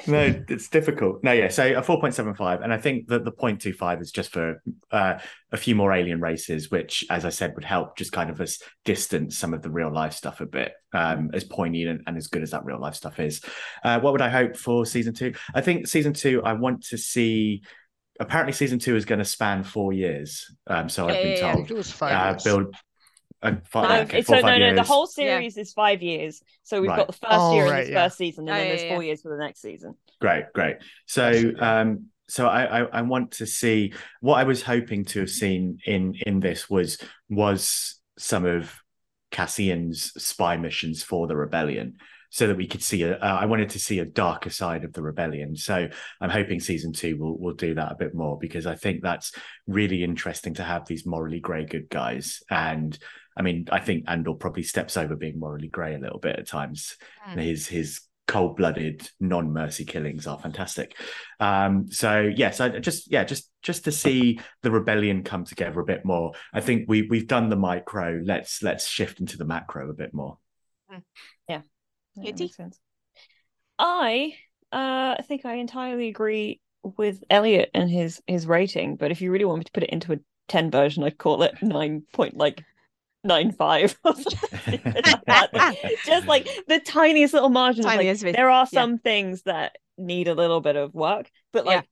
no, 0.08 0.44
it's 0.48 0.70
difficult. 0.70 1.24
No, 1.24 1.32
yeah. 1.32 1.48
So 1.50 1.78
a 1.78 1.82
four 1.82 2.00
point 2.00 2.14
seven 2.14 2.34
five, 2.36 2.62
and 2.62 2.74
I 2.74 2.78
think 2.78 3.08
that 3.08 3.26
the 3.26 3.32
0.25 3.32 4.02
is 4.02 4.12
just 4.12 4.32
for 4.32 4.62
uh, 4.92 5.20
a 5.52 5.58
few 5.58 5.76
more 5.76 5.94
alien 5.94 6.22
races, 6.22 6.72
which, 6.72 7.06
as 7.10 7.26
I 7.26 7.30
said, 7.30 7.54
would 7.56 7.64
help 7.66 7.98
just 7.98 8.12
kind 8.12 8.30
of 8.30 8.40
us 8.42 8.62
distance 8.86 9.38
some 9.38 9.54
of 9.54 9.62
the 9.62 9.70
real 9.70 9.92
life 9.94 10.14
stuff 10.14 10.42
a 10.42 10.46
bit, 10.46 10.74
um, 10.94 11.32
as 11.34 11.44
poignant 11.44 11.90
and, 11.90 12.02
and 12.08 12.18
as 12.18 12.28
good 12.28 12.44
as 12.44 12.52
that 12.52 12.66
real 12.66 12.80
life 12.80 12.96
stuff 12.96 13.20
is. 13.20 13.42
Uh, 13.84 14.00
what 14.00 14.14
would 14.14 14.22
I 14.22 14.30
hope 14.30 14.56
for 14.58 14.86
season 14.86 15.14
two? 15.14 15.34
I 15.54 15.62
think 15.62 15.88
season 15.88 16.14
two, 16.14 16.42
I 16.44 16.54
want 16.54 16.84
to 16.86 16.98
see. 16.98 17.64
Apparently, 18.22 18.52
season 18.54 18.80
two 18.80 18.96
is 18.98 19.06
going 19.06 19.20
to 19.20 19.26
span 19.26 19.64
four 19.64 19.94
years. 19.94 20.54
Um, 20.68 20.90
so 20.90 21.08
I've 21.08 21.16
Yeah, 21.16 21.22
been 21.22 21.32
yeah, 21.32 21.38
yeah. 21.38 21.54
Told. 21.54 21.56
think 21.56 21.72
it 21.72 21.78
was 21.78 21.92
five 21.92 22.14
Uh, 22.14 22.32
years. 22.32 22.44
build. 22.44 22.76
Five, 23.42 23.62
Five- 23.70 24.08
okay, 24.08 24.22
so 24.22 24.28
four 24.28 24.36
or 24.38 24.42
no 24.42 24.48
five 24.50 24.60
no 24.60 24.76
the 24.76 24.84
whole 24.84 25.08
series 25.08 25.56
is 25.58 25.72
five 25.72 26.02
years 26.02 26.42
so 26.64 26.82
we've 26.82 26.90
Right. 26.90 26.98
got 26.98 27.08
the 27.08 27.14
first 27.14 27.32
Oh, 27.32 27.56
year 27.56 27.66
in 27.68 27.76
this 27.78 27.90
yeah. 27.90 28.04
first 28.04 28.18
season 28.18 28.42
and 28.42 28.50
Oh, 28.50 28.54
then 28.54 28.64
yeah, 28.64 28.70
there's 28.70 28.84
yeah, 28.84 28.94
four 28.96 29.04
years 29.04 29.22
for 29.22 29.30
the 29.30 29.42
next 29.44 29.62
season 29.62 29.96
Great, 30.20 30.46
great. 30.54 30.78
So, 31.06 31.54
um, 31.60 32.08
so 32.28 32.48
I, 32.48 32.82
I, 32.82 32.84
I 33.00 33.02
want 33.04 33.32
to 33.32 33.46
see 33.46 33.94
what 34.20 34.36
I 34.36 34.44
was 34.44 34.62
hoping 34.62 35.06
to 35.06 35.22
have 35.22 35.30
seen 35.30 35.80
in 35.86 36.16
in 36.26 36.42
this 36.42 36.70
was 36.70 36.98
was 37.30 37.96
some 38.18 38.46
of 38.46 38.74
Cassian's 39.32 40.12
spy 40.22 40.58
missions 40.58 41.02
for 41.04 41.26
the 41.28 41.38
rebellion, 41.38 41.96
so 42.32 42.48
that 42.48 42.58
we 42.58 42.68
could 42.68 42.84
see 42.84 43.04
a. 43.04 43.16
Uh, 43.18 43.38
I 43.42 43.46
wanted 43.46 43.70
to 43.70 43.80
see 43.80 44.00
a 44.00 44.06
darker 44.06 44.50
side 44.50 44.84
of 44.84 44.92
the 44.92 45.02
rebellion. 45.02 45.56
So 45.56 45.88
I'm 46.20 46.30
hoping 46.30 46.60
season 46.60 46.92
two 46.92 47.18
will 47.18 47.40
will 47.40 47.54
do 47.54 47.74
that 47.76 47.92
a 47.94 47.96
bit 47.96 48.14
more 48.14 48.38
because 48.38 48.66
I 48.68 48.76
think 48.76 49.02
that's 49.02 49.32
really 49.68 50.04
interesting 50.04 50.54
to 50.56 50.64
have 50.64 50.86
these 50.86 51.06
morally 51.06 51.40
grey 51.40 51.66
good 51.66 51.90
guys 51.90 52.44
and. 52.50 52.98
I 53.40 53.42
mean, 53.42 53.68
I 53.72 53.80
think 53.80 54.04
Andor 54.08 54.34
probably 54.34 54.64
steps 54.64 54.98
over 54.98 55.16
being 55.16 55.40
morally 55.40 55.70
grey 55.70 55.96
a 55.96 56.00
little 56.00 56.20
bit 56.20 56.38
at 56.38 56.48
times. 56.48 56.98
Mm. 57.28 57.42
His 57.42 57.68
his 57.68 58.02
cold-blooded 58.28 59.10
non-mercy 59.20 59.86
killings 59.86 60.28
are 60.28 60.38
fantastic. 60.38 60.96
Um 61.40 61.90
so 61.90 62.22
yes 62.22 62.60
i 62.60 62.70
just 62.78 63.12
yeah 63.12 63.24
just 63.24 63.50
just 63.64 63.86
to 63.86 63.92
see 63.92 64.40
the 64.62 64.70
rebellion 64.70 65.24
come 65.24 65.46
together 65.46 65.80
a 65.80 65.86
bit 65.86 66.06
more. 66.06 66.34
I 66.54 66.62
think 66.62 66.88
we 66.88 67.08
we've 67.10 67.28
done 67.28 67.50
the 67.50 67.56
micro. 67.56 68.22
Let's 68.24 68.62
let's 68.62 68.88
shift 68.88 69.20
into 69.20 69.38
the 69.38 69.46
macro 69.46 69.90
a 69.90 69.94
bit 69.94 70.14
more. 70.14 70.38
Yeah, 71.48 71.62
that 72.18 72.40
makes 72.40 72.56
sense. 72.56 72.80
I 73.80 74.36
uh 74.72 75.16
think 75.24 75.46
I 75.46 75.56
entirely 75.56 76.10
agree 76.10 76.62
with 76.84 77.24
Elliot 77.32 77.72
and 77.74 77.90
his 77.90 78.22
his 78.28 78.46
rating, 78.46 78.96
but 78.96 79.12
if 79.12 79.22
you 79.22 79.32
really 79.32 79.46
want 79.46 79.60
me 79.60 79.64
to 79.64 79.72
put 79.72 79.84
it 79.84 79.90
into 79.90 80.14
a 80.14 80.20
10 80.50 80.70
version, 80.70 81.04
I'd 81.04 81.18
call 81.18 81.42
it 81.42 81.56
nine 81.64 82.04
point 82.14 82.38
like 82.38 82.64
nine 83.24 83.52
five 83.52 83.98
or 84.04 84.14
something 84.16 84.82
like 84.86 85.04
that. 85.28 85.54
Like, 85.54 85.78
just 86.06 86.28
like 86.28 86.48
the 86.68 86.80
tiniest 86.80 87.34
little 87.34 87.50
margins. 87.50 87.86
like, 87.86 87.98
Tiniest 87.98 88.24
bit, 88.24 88.36
there 88.36 88.50
are 88.50 88.68
yeah. 88.72 88.80
some 88.82 88.98
things 88.98 89.44
that 89.44 89.76
need 89.98 90.28
a 90.28 90.34
little 90.36 90.62
bit 90.62 90.76
of 90.76 90.94
work, 90.94 91.30
but 91.52 91.66
Yeah. 91.66 91.76
like 91.78 91.90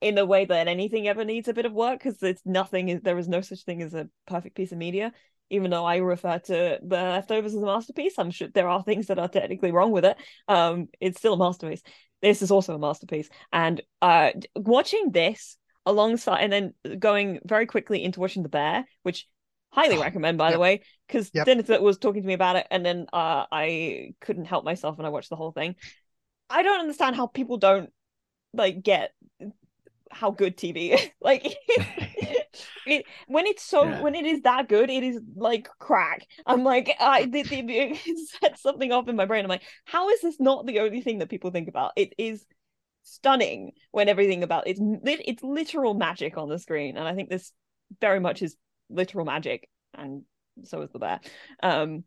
in 0.00 0.14
the 0.14 0.24
way 0.24 0.44
that 0.46 0.68
anything 0.68 1.08
ever 1.08 1.24
needs 1.24 1.48
a 1.48 1.52
bit 1.52 1.66
of 1.66 1.72
work, 1.72 1.98
because 1.98 2.22
it's 2.22 2.42
nothing 2.46 2.88
is 2.88 3.00
there 3.02 3.18
is 3.18 3.28
no 3.28 3.40
such 3.40 3.64
thing 3.64 3.82
as 3.82 3.92
a 3.94 4.08
perfect 4.26 4.56
piece 4.56 4.72
of 4.72 4.78
media. 4.78 5.12
Even 5.52 5.70
though 5.70 5.84
I 5.84 5.96
refer 5.96 6.38
to 6.38 6.78
the 6.80 6.96
leftovers 6.96 7.54
as 7.56 7.60
a 7.62 7.66
masterpiece, 7.66 8.14
I'm 8.18 8.30
sure 8.30 8.46
there 8.54 8.68
are 8.68 8.84
things 8.84 9.08
that 9.08 9.18
are 9.18 9.28
technically 9.28 9.72
wrong 9.72 9.90
with 9.90 10.04
it. 10.04 10.16
Um, 10.46 10.88
it's 11.00 11.18
still 11.18 11.34
a 11.34 11.38
masterpiece. 11.38 11.82
This 12.22 12.40
is 12.40 12.50
also 12.52 12.76
a 12.76 12.78
masterpiece. 12.78 13.28
And 13.52 13.82
uh 14.00 14.30
watching 14.54 15.10
this 15.10 15.56
alongside 15.84 16.40
and 16.44 16.52
then 16.52 16.98
going 17.00 17.40
very 17.44 17.66
quickly 17.66 18.04
into 18.04 18.20
watching 18.20 18.42
The 18.44 18.48
Bear, 18.48 18.84
which 19.02 19.26
highly 19.72 19.98
recommend 19.98 20.38
by 20.38 20.50
the 20.52 20.58
way, 20.58 20.82
because 21.06 21.30
Yep. 21.32 21.46
Dennis 21.46 21.68
was 21.68 21.98
talking 21.98 22.22
to 22.22 22.28
me 22.28 22.34
about 22.34 22.56
it, 22.56 22.66
and 22.70 22.84
then 22.84 23.06
uh 23.12 23.46
I 23.50 24.14
couldn't 24.20 24.46
help 24.46 24.64
myself 24.64 24.98
and 24.98 25.06
I 25.06 25.10
watched 25.10 25.30
the 25.30 25.36
whole 25.36 25.52
thing. 25.52 25.76
I 26.48 26.62
don't 26.62 26.80
understand 26.80 27.16
how 27.16 27.26
people 27.26 27.58
don't 27.58 27.90
like 28.52 28.82
get 28.82 29.12
how 30.10 30.30
good 30.30 30.56
TV 30.56 30.92
is. 30.92 31.08
like 31.20 31.44
it 32.86 33.06
when 33.26 33.46
it's 33.46 33.62
so 33.62 33.90
Yeah. 33.90 34.02
when 34.02 34.14
it 34.14 34.26
is 34.26 34.42
that 34.42 34.68
good, 34.68 34.90
it 34.90 35.02
is 35.02 35.20
like 35.36 35.68
crack. 35.78 36.26
I'm 36.46 36.64
like 36.64 36.94
I 36.98 37.20
it, 37.32 37.46
it 37.50 38.28
set 38.40 38.58
something 38.58 38.92
off 38.92 39.08
in 39.08 39.16
my 39.16 39.26
brain. 39.26 39.44
I'm 39.44 39.48
like, 39.48 39.62
how 39.84 40.08
is 40.10 40.20
this 40.20 40.40
not 40.40 40.66
the 40.66 40.80
only 40.80 41.00
thing 41.00 41.18
that 41.18 41.30
people 41.30 41.50
think 41.50 41.68
about? 41.68 41.92
It 41.96 42.14
is 42.18 42.44
stunning 43.02 43.72
when 43.92 44.08
everything 44.08 44.42
about 44.42 44.66
it's 44.66 44.80
it's 44.82 45.42
literal 45.42 45.94
magic 45.94 46.36
on 46.36 46.48
the 46.48 46.58
screen, 46.58 46.96
and 46.96 47.06
I 47.06 47.14
think 47.14 47.30
this 47.30 47.52
very 48.00 48.20
much 48.20 48.42
is 48.42 48.56
literal 48.90 49.24
magic, 49.24 49.68
and 49.94 50.22
so 50.64 50.82
is 50.82 50.90
the 50.90 50.98
bear. 50.98 51.20
Um, 51.62 52.04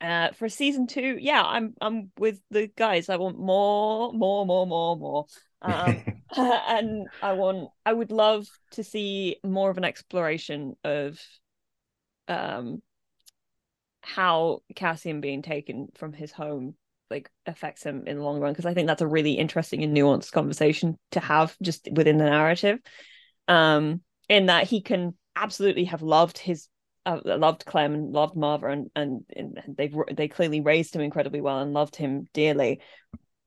uh, 0.00 0.32
for 0.32 0.48
season 0.48 0.86
two, 0.86 1.16
yeah, 1.20 1.42
I'm 1.42 1.74
I'm 1.80 2.10
with 2.18 2.40
the 2.50 2.68
guys. 2.76 3.08
I 3.08 3.16
want 3.16 3.38
more, 3.38 4.12
more, 4.12 4.44
more, 4.44 4.66
more, 4.66 4.96
more. 4.96 5.26
Um, 5.62 6.02
and 6.36 7.06
I 7.22 7.32
want 7.32 7.70
I 7.86 7.92
would 7.92 8.10
love 8.10 8.46
to 8.72 8.82
see 8.82 9.36
more 9.44 9.70
of 9.70 9.78
an 9.78 9.84
exploration 9.84 10.74
of 10.82 11.20
um 12.26 12.82
how 14.02 14.62
Cassian 14.74 15.20
being 15.20 15.42
taken 15.42 15.88
from 15.94 16.12
his 16.12 16.32
home 16.32 16.74
like 17.10 17.30
affects 17.46 17.82
him 17.82 18.04
in 18.06 18.16
the 18.16 18.22
long 18.22 18.40
run 18.40 18.52
because 18.52 18.66
I 18.66 18.74
think 18.74 18.88
that's 18.88 19.02
a 19.02 19.06
really 19.06 19.34
interesting 19.34 19.82
and 19.84 19.96
nuanced 19.96 20.32
conversation 20.32 20.98
to 21.12 21.20
have 21.20 21.56
just 21.62 21.88
within 21.92 22.18
the 22.18 22.24
narrative 22.24 22.80
um 23.46 24.00
in 24.28 24.46
that 24.46 24.66
he 24.66 24.80
can 24.80 25.14
absolutely 25.36 25.84
have 25.84 26.02
loved 26.02 26.38
his 26.38 26.68
uh, 27.06 27.20
loved 27.24 27.66
Clem 27.66 27.94
and 27.94 28.12
loved 28.12 28.34
Maarva 28.34 28.72
and, 28.72 28.90
and 28.96 29.24
and 29.36 29.76
they've 29.76 29.94
they 30.12 30.28
clearly 30.28 30.60
raised 30.60 30.94
him 30.94 31.02
incredibly 31.02 31.40
well 31.40 31.60
and 31.60 31.72
loved 31.72 31.96
him 31.96 32.26
dearly. 32.32 32.80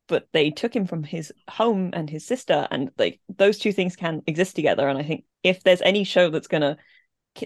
But 0.08 0.28
they 0.32 0.52
took 0.52 0.76
him 0.76 0.86
from 0.86 1.04
his 1.04 1.34
home 1.50 1.90
and 1.94 2.10
his 2.10 2.26
sister 2.26 2.68
and 2.72 2.92
like 2.98 3.20
those 3.36 3.58
two 3.58 3.74
things 3.74 3.96
can 3.96 4.22
exist 4.28 4.56
together. 4.56 4.88
And 4.88 4.98
i 4.98 5.04
think 5.04 5.26
if 5.44 5.64
there's 5.64 5.82
any 5.82 6.04
show 6.04 6.30
that's 6.30 6.48
gonna 6.48 6.78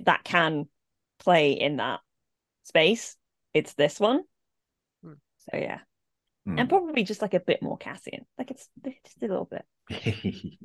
that 0.06 0.24
can 0.24 0.68
play 1.20 1.54
in 1.54 1.78
that 1.78 2.02
space 2.64 3.16
it's 3.54 3.74
this 3.74 4.00
one. 4.00 4.24
Hmm. 5.04 5.14
so 5.52 5.58
yeah. 5.58 5.80
Hmm. 6.46 6.58
and 6.58 6.70
probably 6.70 7.04
just 7.04 7.22
like 7.22 7.36
a 7.36 7.40
bit 7.40 7.62
more 7.62 7.78
cassian. 7.78 8.26
Like 8.38 8.52
it's 8.52 8.68
just 9.06 9.22
a 9.22 9.28
little 9.28 9.50
bit 9.50 9.66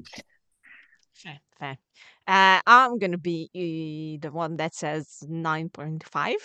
Fair, 1.22 1.40
fair. 1.58 1.78
Uh, 2.26 2.60
I'm 2.66 2.98
gonna 2.98 3.18
be 3.18 3.48
uh, 3.54 4.20
the 4.26 4.32
one 4.32 4.56
that 4.56 4.74
says 4.74 5.22
nine 5.28 5.68
point 5.70 6.04
five. 6.04 6.36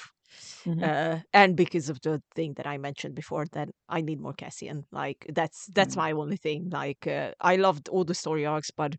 Mhm. 0.66 0.92
Uh, 0.92 1.20
and 1.34 1.56
because 1.58 1.90
of 1.90 2.02
the 2.02 2.22
thing 2.36 2.54
that 2.56 2.68
I 2.68 2.78
mentioned 2.78 3.16
before, 3.16 3.46
that 3.54 3.70
I 3.90 4.02
need 4.02 4.20
more 4.22 4.34
Cassian. 4.34 4.86
Like 4.92 5.26
that's 5.34 5.68
that's 5.68 5.96
Mm. 5.96 5.98
my 5.98 6.12
only 6.14 6.38
thing. 6.38 6.70
Like 6.70 7.08
uh, 7.08 7.34
I 7.42 7.58
loved 7.58 7.90
all 7.90 8.06
the 8.06 8.16
story 8.16 8.46
arcs, 8.46 8.72
but 8.72 8.96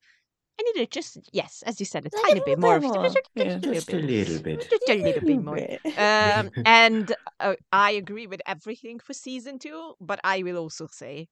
I 0.61 0.63
needed 0.65 0.91
just 0.93 1.19
yes, 1.33 1.63
as 1.67 1.81
you 1.81 1.87
said, 1.87 2.07
a 2.07 2.11
A 2.15 2.17
tiny 2.21 2.41
little 2.41 2.41
bit 2.41 2.59
more. 2.59 2.81
bit 2.81 2.83
of 2.83 2.83
more, 2.83 3.09
just, 3.09 3.21
yeah. 3.35 3.59
Just 3.71 3.93
a 3.95 3.99
little 3.99 4.39
bit. 4.39 4.65
Just 4.71 4.89
a 4.91 4.97
little 5.03 5.23
bit 5.23 5.41
more. 5.43 5.63
Um, 5.97 6.51
and 6.65 7.15
uh, 7.41 7.57
I 7.73 7.93
agree 7.93 8.27
with 8.27 8.43
everything 8.47 9.01
for 9.01 9.15
season 9.15 9.59
two, 9.59 9.95
but 10.01 10.21
I 10.25 10.43
will 10.43 10.59
also 10.59 10.87
say 10.91 11.29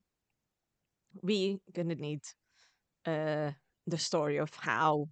we 1.22 1.58
gonna 1.72 1.94
need 1.94 2.20
uh 3.06 3.52
the 3.90 3.98
story 3.98 4.38
of 4.38 4.50
how 4.58 5.06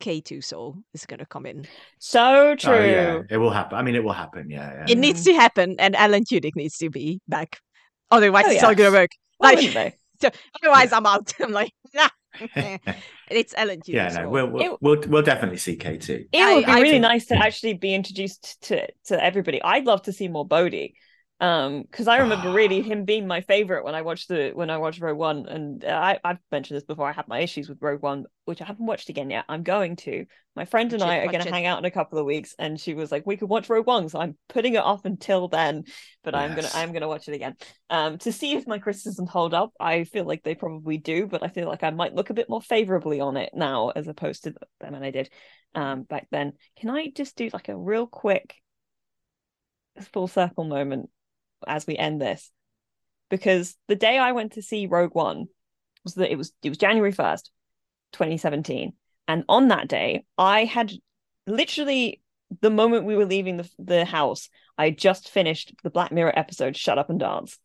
K-2SO 0.00 0.82
is 0.92 1.06
gonna 1.06 1.24
come 1.26 1.46
in. 1.46 1.66
so 1.98 2.54
true 2.56 2.74
Oh, 2.74 2.84
yeah, 2.84 3.22
it 3.30 3.38
will 3.38 3.50
happen. 3.50 3.78
I 3.78 3.82
mean, 3.82 3.94
it 3.94 4.04
will 4.04 4.12
happen. 4.12 4.50
Yeah, 4.50 4.72
yeah. 4.74 4.86
It 4.88 4.98
needs 4.98 5.24
to 5.24 5.32
happen, 5.34 5.76
and 5.78 5.96
Alan 5.96 6.24
Tudyk 6.24 6.56
needs 6.56 6.76
to 6.78 6.90
be 6.90 7.20
back. 7.28 7.58
Otherwise, 8.10 8.44
Oh, 8.46 8.50
it's 8.50 8.62
not 8.62 8.76
gonna 8.76 8.90
work. 8.92 9.10
Why 9.38 9.52
Like, 9.52 9.98
so, 10.20 10.28
otherwise, 10.62 10.92
I'm 10.92 11.06
out. 11.06 11.32
I'm 11.40 11.52
like, 11.52 11.72
nah. 11.94 12.08
it's 13.30 13.54
Alan 13.54 13.80
Tudyk. 13.80 13.88
yeah, 13.94 14.08
no, 14.08 14.14
so- 14.14 14.28
we'll, 14.28 14.46
we'll 14.50 14.62
It- 14.74 14.78
we'll 14.82 15.00
we'll 15.08 15.22
definitely 15.22 15.58
see 15.58 15.76
K 15.76 15.96
two. 15.96 16.26
It 16.30 16.54
would 16.54 16.66
be 16.66 16.70
I 16.72 16.80
really 16.80 16.96
do. 16.98 17.00
nice 17.00 17.26
to 17.26 17.36
actually 17.36 17.74
be 17.74 17.94
introduced 17.94 18.60
to 18.68 18.86
to 19.06 19.24
everybody. 19.24 19.62
I'd 19.62 19.86
love 19.86 20.02
to 20.02 20.12
see 20.12 20.28
more 20.28 20.46
Bodhi. 20.46 20.94
Um, 21.38 21.82
because 21.82 22.08
I 22.08 22.18
remember 22.18 22.52
really 22.52 22.80
him 22.82 23.04
being 23.04 23.26
my 23.26 23.42
favorite 23.42 23.84
when 23.84 23.94
I 23.94 24.02
watched 24.02 24.28
the 24.28 24.52
when 24.54 24.70
I 24.70 24.78
watched 24.78 25.00
Rogue 25.00 25.18
One, 25.18 25.46
and 25.46 25.84
I 25.84 26.18
I've 26.24 26.38
mentioned 26.50 26.76
this 26.76 26.84
before. 26.84 27.08
I 27.08 27.12
had 27.12 27.28
my 27.28 27.40
issues 27.40 27.68
with 27.68 27.82
Rogue 27.82 28.02
One, 28.02 28.24
which 28.46 28.62
I 28.62 28.64
haven't 28.64 28.86
watched 28.86 29.10
again 29.10 29.28
yet. 29.28 29.44
I'm 29.48 29.62
going 29.62 29.96
to. 29.96 30.24
My 30.54 30.64
friend 30.64 30.90
and 30.94 31.02
I 31.02 31.18
are 31.18 31.30
going 31.30 31.44
to 31.44 31.50
hang 31.50 31.66
out 31.66 31.78
in 31.78 31.84
a 31.84 31.90
couple 31.90 32.18
of 32.18 32.24
weeks, 32.24 32.54
and 32.58 32.80
she 32.80 32.94
was 32.94 33.12
like, 33.12 33.26
"We 33.26 33.36
could 33.36 33.50
watch 33.50 33.68
Rogue 33.68 33.86
One," 33.86 34.08
so 34.08 34.18
I'm 34.18 34.38
putting 34.48 34.74
it 34.74 34.78
off 34.78 35.04
until 35.04 35.48
then. 35.48 35.84
But 36.24 36.34
I'm 36.34 36.54
gonna 36.54 36.70
I'm 36.72 36.92
gonna 36.94 37.08
watch 37.08 37.28
it 37.28 37.34
again, 37.34 37.54
um, 37.90 38.16
to 38.18 38.32
see 38.32 38.54
if 38.54 38.66
my 38.66 38.78
criticisms 38.78 39.28
hold 39.28 39.52
up. 39.52 39.74
I 39.78 40.04
feel 40.04 40.24
like 40.24 40.42
they 40.42 40.54
probably 40.54 40.96
do, 40.96 41.26
but 41.26 41.42
I 41.42 41.48
feel 41.48 41.68
like 41.68 41.82
I 41.82 41.90
might 41.90 42.14
look 42.14 42.30
a 42.30 42.34
bit 42.34 42.48
more 42.48 42.62
favorably 42.62 43.20
on 43.20 43.36
it 43.36 43.50
now 43.54 43.90
as 43.90 44.08
opposed 44.08 44.44
to 44.44 44.54
them 44.80 44.94
and 44.94 45.04
I 45.04 45.10
did 45.10 45.28
um 45.74 46.04
back 46.04 46.28
then. 46.30 46.54
Can 46.78 46.88
I 46.88 47.10
just 47.10 47.36
do 47.36 47.50
like 47.52 47.68
a 47.68 47.76
real 47.76 48.06
quick 48.06 48.54
full 50.12 50.28
circle 50.28 50.64
moment 50.64 51.10
as 51.66 51.86
we 51.86 51.96
end 51.96 52.20
this? 52.20 52.50
Because 53.28 53.76
the 53.88 53.96
day 53.96 54.18
I 54.18 54.32
went 54.32 54.52
to 54.52 54.62
see 54.62 54.86
Rogue 54.86 55.14
One 55.14 55.46
was 56.04 56.14
that 56.14 56.30
it 56.30 56.36
was 56.36 56.52
it 56.62 56.68
was 56.68 56.78
January 56.78 57.12
1st, 57.12 57.50
2017. 58.12 58.92
And 59.28 59.44
on 59.48 59.68
that 59.68 59.88
day, 59.88 60.24
I 60.38 60.64
had 60.64 60.92
literally 61.46 62.22
the 62.60 62.70
moment 62.70 63.04
we 63.04 63.16
were 63.16 63.26
leaving 63.26 63.56
the, 63.56 63.70
the 63.78 64.04
house, 64.04 64.48
I 64.78 64.90
just 64.90 65.28
finished 65.28 65.74
the 65.82 65.90
Black 65.90 66.12
Mirror 66.12 66.38
episode 66.38 66.76
Shut 66.76 66.98
Up 66.98 67.10
and 67.10 67.18
Dance. 67.18 67.58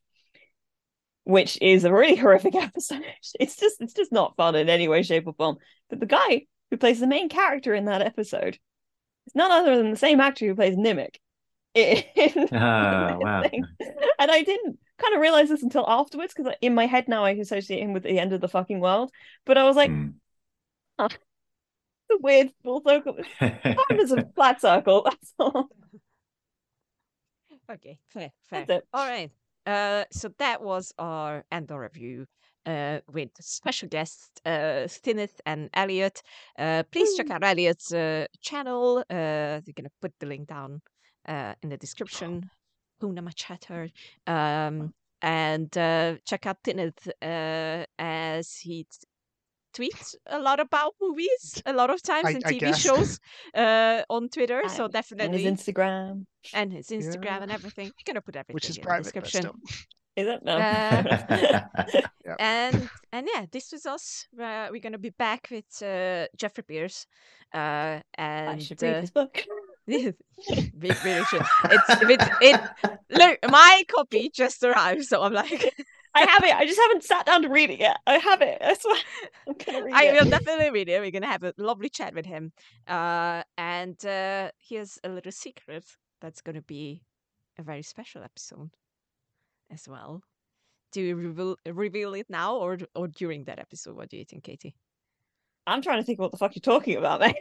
Which 1.24 1.60
is 1.62 1.84
a 1.84 1.94
really 1.94 2.16
horrific 2.18 2.56
episode. 2.56 3.04
It's 3.40 3.56
just 3.56 3.80
it's 3.80 3.94
just 3.94 4.12
not 4.12 4.36
fun 4.36 4.56
in 4.56 4.70
any 4.70 4.88
way, 4.88 5.04
shape, 5.04 5.28
or 5.28 5.34
form. 5.34 5.58
But 5.90 6.00
the 6.00 6.08
guy 6.08 6.48
who 6.72 6.78
plays 6.78 7.00
the 7.00 7.08
main 7.08 7.30
character 7.30 7.76
in 7.76 7.86
that 7.86 8.02
episode 8.02 8.58
is 9.28 9.36
none 9.36 9.52
other 9.52 9.78
than 9.78 9.92
the 9.92 9.98
same 9.98 10.20
actor 10.20 10.48
who 10.48 10.56
plays 10.56 10.76
Nemik. 10.76 11.18
In- 11.74 12.48
Ah, 12.52 13.18
wow. 13.20 13.44
thing. 13.44 13.66
And 14.20 14.32
I 14.32 14.44
didn't 14.44 14.78
kind 14.98 15.16
of 15.16 15.22
realize 15.22 15.50
this 15.50 15.64
until 15.64 15.86
afterwards 15.88 16.34
because 16.36 16.54
in 16.62 16.76
my 16.76 16.86
head 16.86 17.08
now 17.08 17.24
I 17.24 17.32
associate 17.32 17.82
him 17.82 17.94
with 17.94 18.04
the 18.04 18.20
end 18.20 18.34
of 18.34 18.42
the 18.42 18.48
fucking 18.48 18.80
world. 18.80 19.12
But 19.46 19.58
I 19.58 19.64
was 19.64 19.76
like, 19.76 19.90
it's 21.00 21.16
a 22.12 22.18
weird 22.20 22.52
full 22.64 22.82
circle. 22.86 23.16
It's 23.40 24.12
a 24.12 24.30
flat 24.36 24.62
circle. 24.62 25.04
That's 25.06 25.34
all. 25.40 25.70
Okay, 27.72 27.98
fair, 28.10 28.32
fair. 28.50 28.66
That's 28.66 28.80
it. 28.84 28.88
All 28.94 29.08
right. 29.08 29.32
Uh, 29.66 30.04
so 30.12 30.30
that 30.40 30.62
was 30.62 30.94
our 31.00 31.46
Andor 31.52 31.80
review. 31.80 32.26
Uh, 32.64 33.00
with 33.12 33.30
special 33.40 33.88
guests, 33.90 34.30
uh, 34.46 34.86
Stineth 34.88 35.40
and 35.48 35.68
Elliot. 35.74 36.22
Uh, 36.60 36.84
please 36.92 37.16
check 37.18 37.32
out 37.32 37.44
Elliot's 37.44 37.92
uh, 37.92 38.28
channel. 38.40 39.00
Uh, 39.10 39.62
we're 39.66 39.74
gonna 39.76 39.90
put 40.00 40.14
the 40.20 40.28
link 40.28 40.48
down 40.48 40.80
uh, 41.28 41.54
in 41.62 41.70
the 41.70 41.78
description. 41.78 42.50
Puna 43.00 43.22
Machatter. 43.24 43.90
Um, 44.28 44.94
and 45.22 45.76
uh, 45.78 46.16
check 46.26 46.46
out 46.46 46.58
Tineth 46.64 47.08
uh, 47.22 47.86
as 48.00 48.56
he 48.58 48.86
tweets 49.76 50.16
a 50.28 50.38
lot 50.40 50.60
about 50.60 50.94
movies 51.02 51.62
a 51.66 51.72
lot 51.74 51.90
of 51.90 52.02
times 52.04 52.26
I- 52.28 52.32
and 52.32 52.44
TV 52.44 52.76
shows 52.76 53.20
uh, 53.56 54.02
on 54.10 54.30
Twitter. 54.30 54.62
So 54.68 54.88
definitely 54.88 55.46
And 55.46 55.58
his 55.58 55.66
Instagram. 55.66 56.26
and 56.54 56.74
his 56.74 56.88
Instagram 56.90 57.24
Yeah. 57.26 57.44
and 57.44 57.52
everything. 57.52 57.86
We're 57.86 58.14
gonna 58.14 58.22
put 58.22 58.36
everything 58.36 58.54
which 58.54 58.70
is 58.70 58.78
in 58.78 58.82
the 58.82 58.88
private, 58.88 59.14
but 59.14 59.24
description. 59.24 59.52
Is 60.18 60.28
it? 60.28 60.44
No. 60.44 60.58
Uh, 60.58 61.62
And 62.40 62.90
and 63.12 63.28
yeah, 63.34 63.46
this 63.52 63.72
was 63.72 63.86
us. 63.86 64.26
Uh, 64.40 64.68
we're 64.72 64.80
gonna 64.82 64.98
be 64.98 65.10
back 65.10 65.48
with 65.52 65.82
uh, 65.82 66.28
Jeffrey 66.38 66.64
Pierce. 66.64 67.06
Uh, 67.54 68.00
and 68.16 68.50
I 68.50 68.58
should 68.60 68.82
read 68.82 68.96
uh, 68.96 69.02
his 69.02 69.12
book. 69.12 69.44
We 69.92 70.92
really 71.04 71.24
should. 71.26 71.42
It's 71.66 71.90
it, 72.02 72.30
it 72.42 72.62
look 73.10 73.40
my 73.50 73.84
copy 73.90 74.30
just 74.34 74.64
arrived, 74.64 75.06
so 75.06 75.22
I'm 75.24 75.34
like 75.34 75.74
I 76.16 76.22
have 76.22 76.44
it. 76.44 76.56
I 76.56 76.66
just 76.66 76.80
haven't 76.80 77.04
sat 77.04 77.26
down 77.26 77.42
to 77.44 77.50
read 77.50 77.70
it 77.70 77.80
yet. 77.80 77.98
I 78.06 78.18
have 78.18 78.42
it. 78.42 78.58
I 78.62 78.74
swear. 78.74 78.98
I'm 79.48 79.56
gonna 79.66 79.86
read 79.86 79.94
I 79.96 80.04
it. 80.06 80.14
will 80.14 80.30
definitely 80.30 80.70
read 80.72 80.90
it. 80.90 81.00
We're 81.00 81.12
gonna 81.12 81.28
have 81.28 81.44
a 81.44 81.54
lovely 81.58 81.90
chat 81.90 82.14
with 82.14 82.26
him. 82.26 82.52
Uh, 82.88 83.44
and 83.58 84.04
uh, 84.06 84.52
here's 84.60 85.00
a 85.04 85.10
little 85.10 85.32
secret 85.32 85.86
that's 86.20 86.42
gonna 86.42 86.62
be 86.62 87.04
a 87.58 87.64
very 87.64 87.84
special 87.84 88.24
episode 88.24 88.72
as 89.72 89.88
well. 89.88 90.24
Do 90.92 91.02
you 91.02 91.16
reveal 91.16 91.58
reveal 91.66 92.14
it 92.16 92.30
now 92.30 92.58
or 92.58 92.80
or 92.96 93.08
during 93.08 93.46
that 93.46 93.60
episode? 93.60 93.96
What 93.96 94.10
do 94.10 94.18
you 94.18 94.26
think, 94.26 94.44
Katie? 94.44 94.76
I'm 95.68 95.82
trying 95.82 96.00
to 96.00 96.04
think 96.04 96.20
what 96.20 96.32
the 96.32 96.38
fuck 96.38 96.56
you're 96.56 96.62
talking 96.62 96.98
about, 96.98 97.22
mate. 97.22 97.36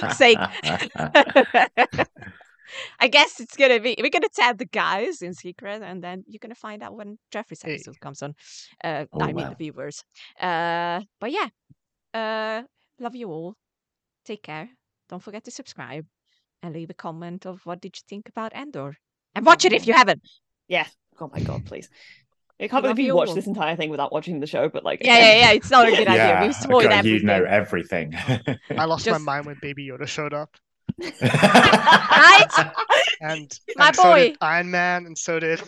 Fuck's 0.00 0.16
sake. 0.18 0.38
I 2.98 3.08
guess 3.08 3.38
it's 3.40 3.56
gonna 3.56 3.78
be 3.78 3.94
we're 3.98 4.10
gonna 4.10 4.28
tell 4.34 4.54
the 4.54 4.64
guys 4.64 5.22
in 5.22 5.34
secret, 5.34 5.82
and 5.82 6.02
then 6.02 6.24
you're 6.26 6.40
gonna 6.40 6.54
find 6.54 6.82
out 6.82 6.94
when 6.94 7.18
Jeffrey's 7.30 7.62
Hey. 7.62 7.74
episode 7.74 8.00
comes 8.00 8.22
on. 8.22 8.34
Uh, 8.82 9.04
Oh, 9.12 9.20
I 9.22 9.26
mean 9.28 9.36
wow. 9.46 9.50
the 9.50 9.56
viewers. 9.56 10.02
Uh, 10.40 11.00
but 11.20 11.30
yeah, 11.30 11.48
uh, 12.14 12.62
love 12.98 13.14
you 13.14 13.28
all. 13.30 13.54
Take 14.24 14.42
care. 14.42 14.70
Don't 15.08 15.22
forget 15.22 15.44
to 15.44 15.50
subscribe 15.50 16.06
and 16.62 16.74
leave 16.74 16.90
a 16.90 16.94
comment 16.94 17.46
of 17.46 17.60
what 17.66 17.80
did 17.80 17.96
you 17.96 18.02
think 18.08 18.28
about 18.28 18.54
Andor, 18.54 18.96
and 19.34 19.46
watch 19.46 19.64
it 19.64 19.72
if 19.72 19.86
you 19.86 19.92
haven't. 19.92 20.22
Yeah. 20.66 20.86
Oh 21.20 21.30
my 21.32 21.40
god, 21.40 21.66
please. 21.66 21.88
I 22.60 22.68
can't 22.68 22.84
Love 22.84 22.94
believe 22.94 22.98
you 23.00 23.04
you 23.06 23.16
watched 23.16 23.30
all. 23.30 23.34
this 23.34 23.46
entire 23.48 23.74
thing 23.76 23.90
without 23.90 24.12
watching 24.12 24.38
the 24.40 24.46
show, 24.46 24.68
but 24.68 24.84
like 24.84 25.02
Yeah, 25.04 25.18
yeah, 25.18 25.34
yeah. 25.38 25.50
It's 25.52 25.70
not 25.70 25.88
a 25.88 25.90
good 25.90 26.06
idea. 26.08 26.38
We've 26.42 26.54
spoiled 26.54 26.84
God, 26.84 26.92
everything. 26.92 27.20
you 27.20 27.26
know 27.26 27.44
everything. 27.44 28.14
I 28.76 28.84
lost 28.84 29.06
my 29.08 29.18
mind 29.18 29.46
when 29.46 29.56
Baby 29.60 29.88
Yoda 29.88 30.06
showed 30.06 30.32
up, 30.32 30.56
Right? 31.00 32.46
and, 33.20 33.58
My 33.76 33.88
and 33.88 33.96
so 33.96 34.14
did 34.14 34.32
boy. 34.32 34.36
Iron 34.46 34.70
Man, 34.70 35.06
and 35.06 35.18
so 35.18 35.40
did 35.40 35.60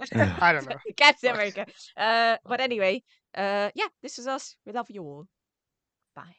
I 0.12 0.52
don't 0.52 0.68
know. 0.68 0.76
Captain 0.96 1.30
America. 1.32 1.64
Uh, 1.96 2.36
but 2.44 2.60
anyway, 2.60 3.04
uh, 3.36 3.70
yeah, 3.76 3.86
this 4.02 4.18
is 4.18 4.26
us. 4.26 4.56
We 4.66 4.72
love 4.72 4.90
you 4.90 5.02
all. 5.04 5.26
Bye. 6.16 6.36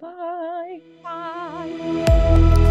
Bye. 0.00 0.80
Bye. 1.02 2.70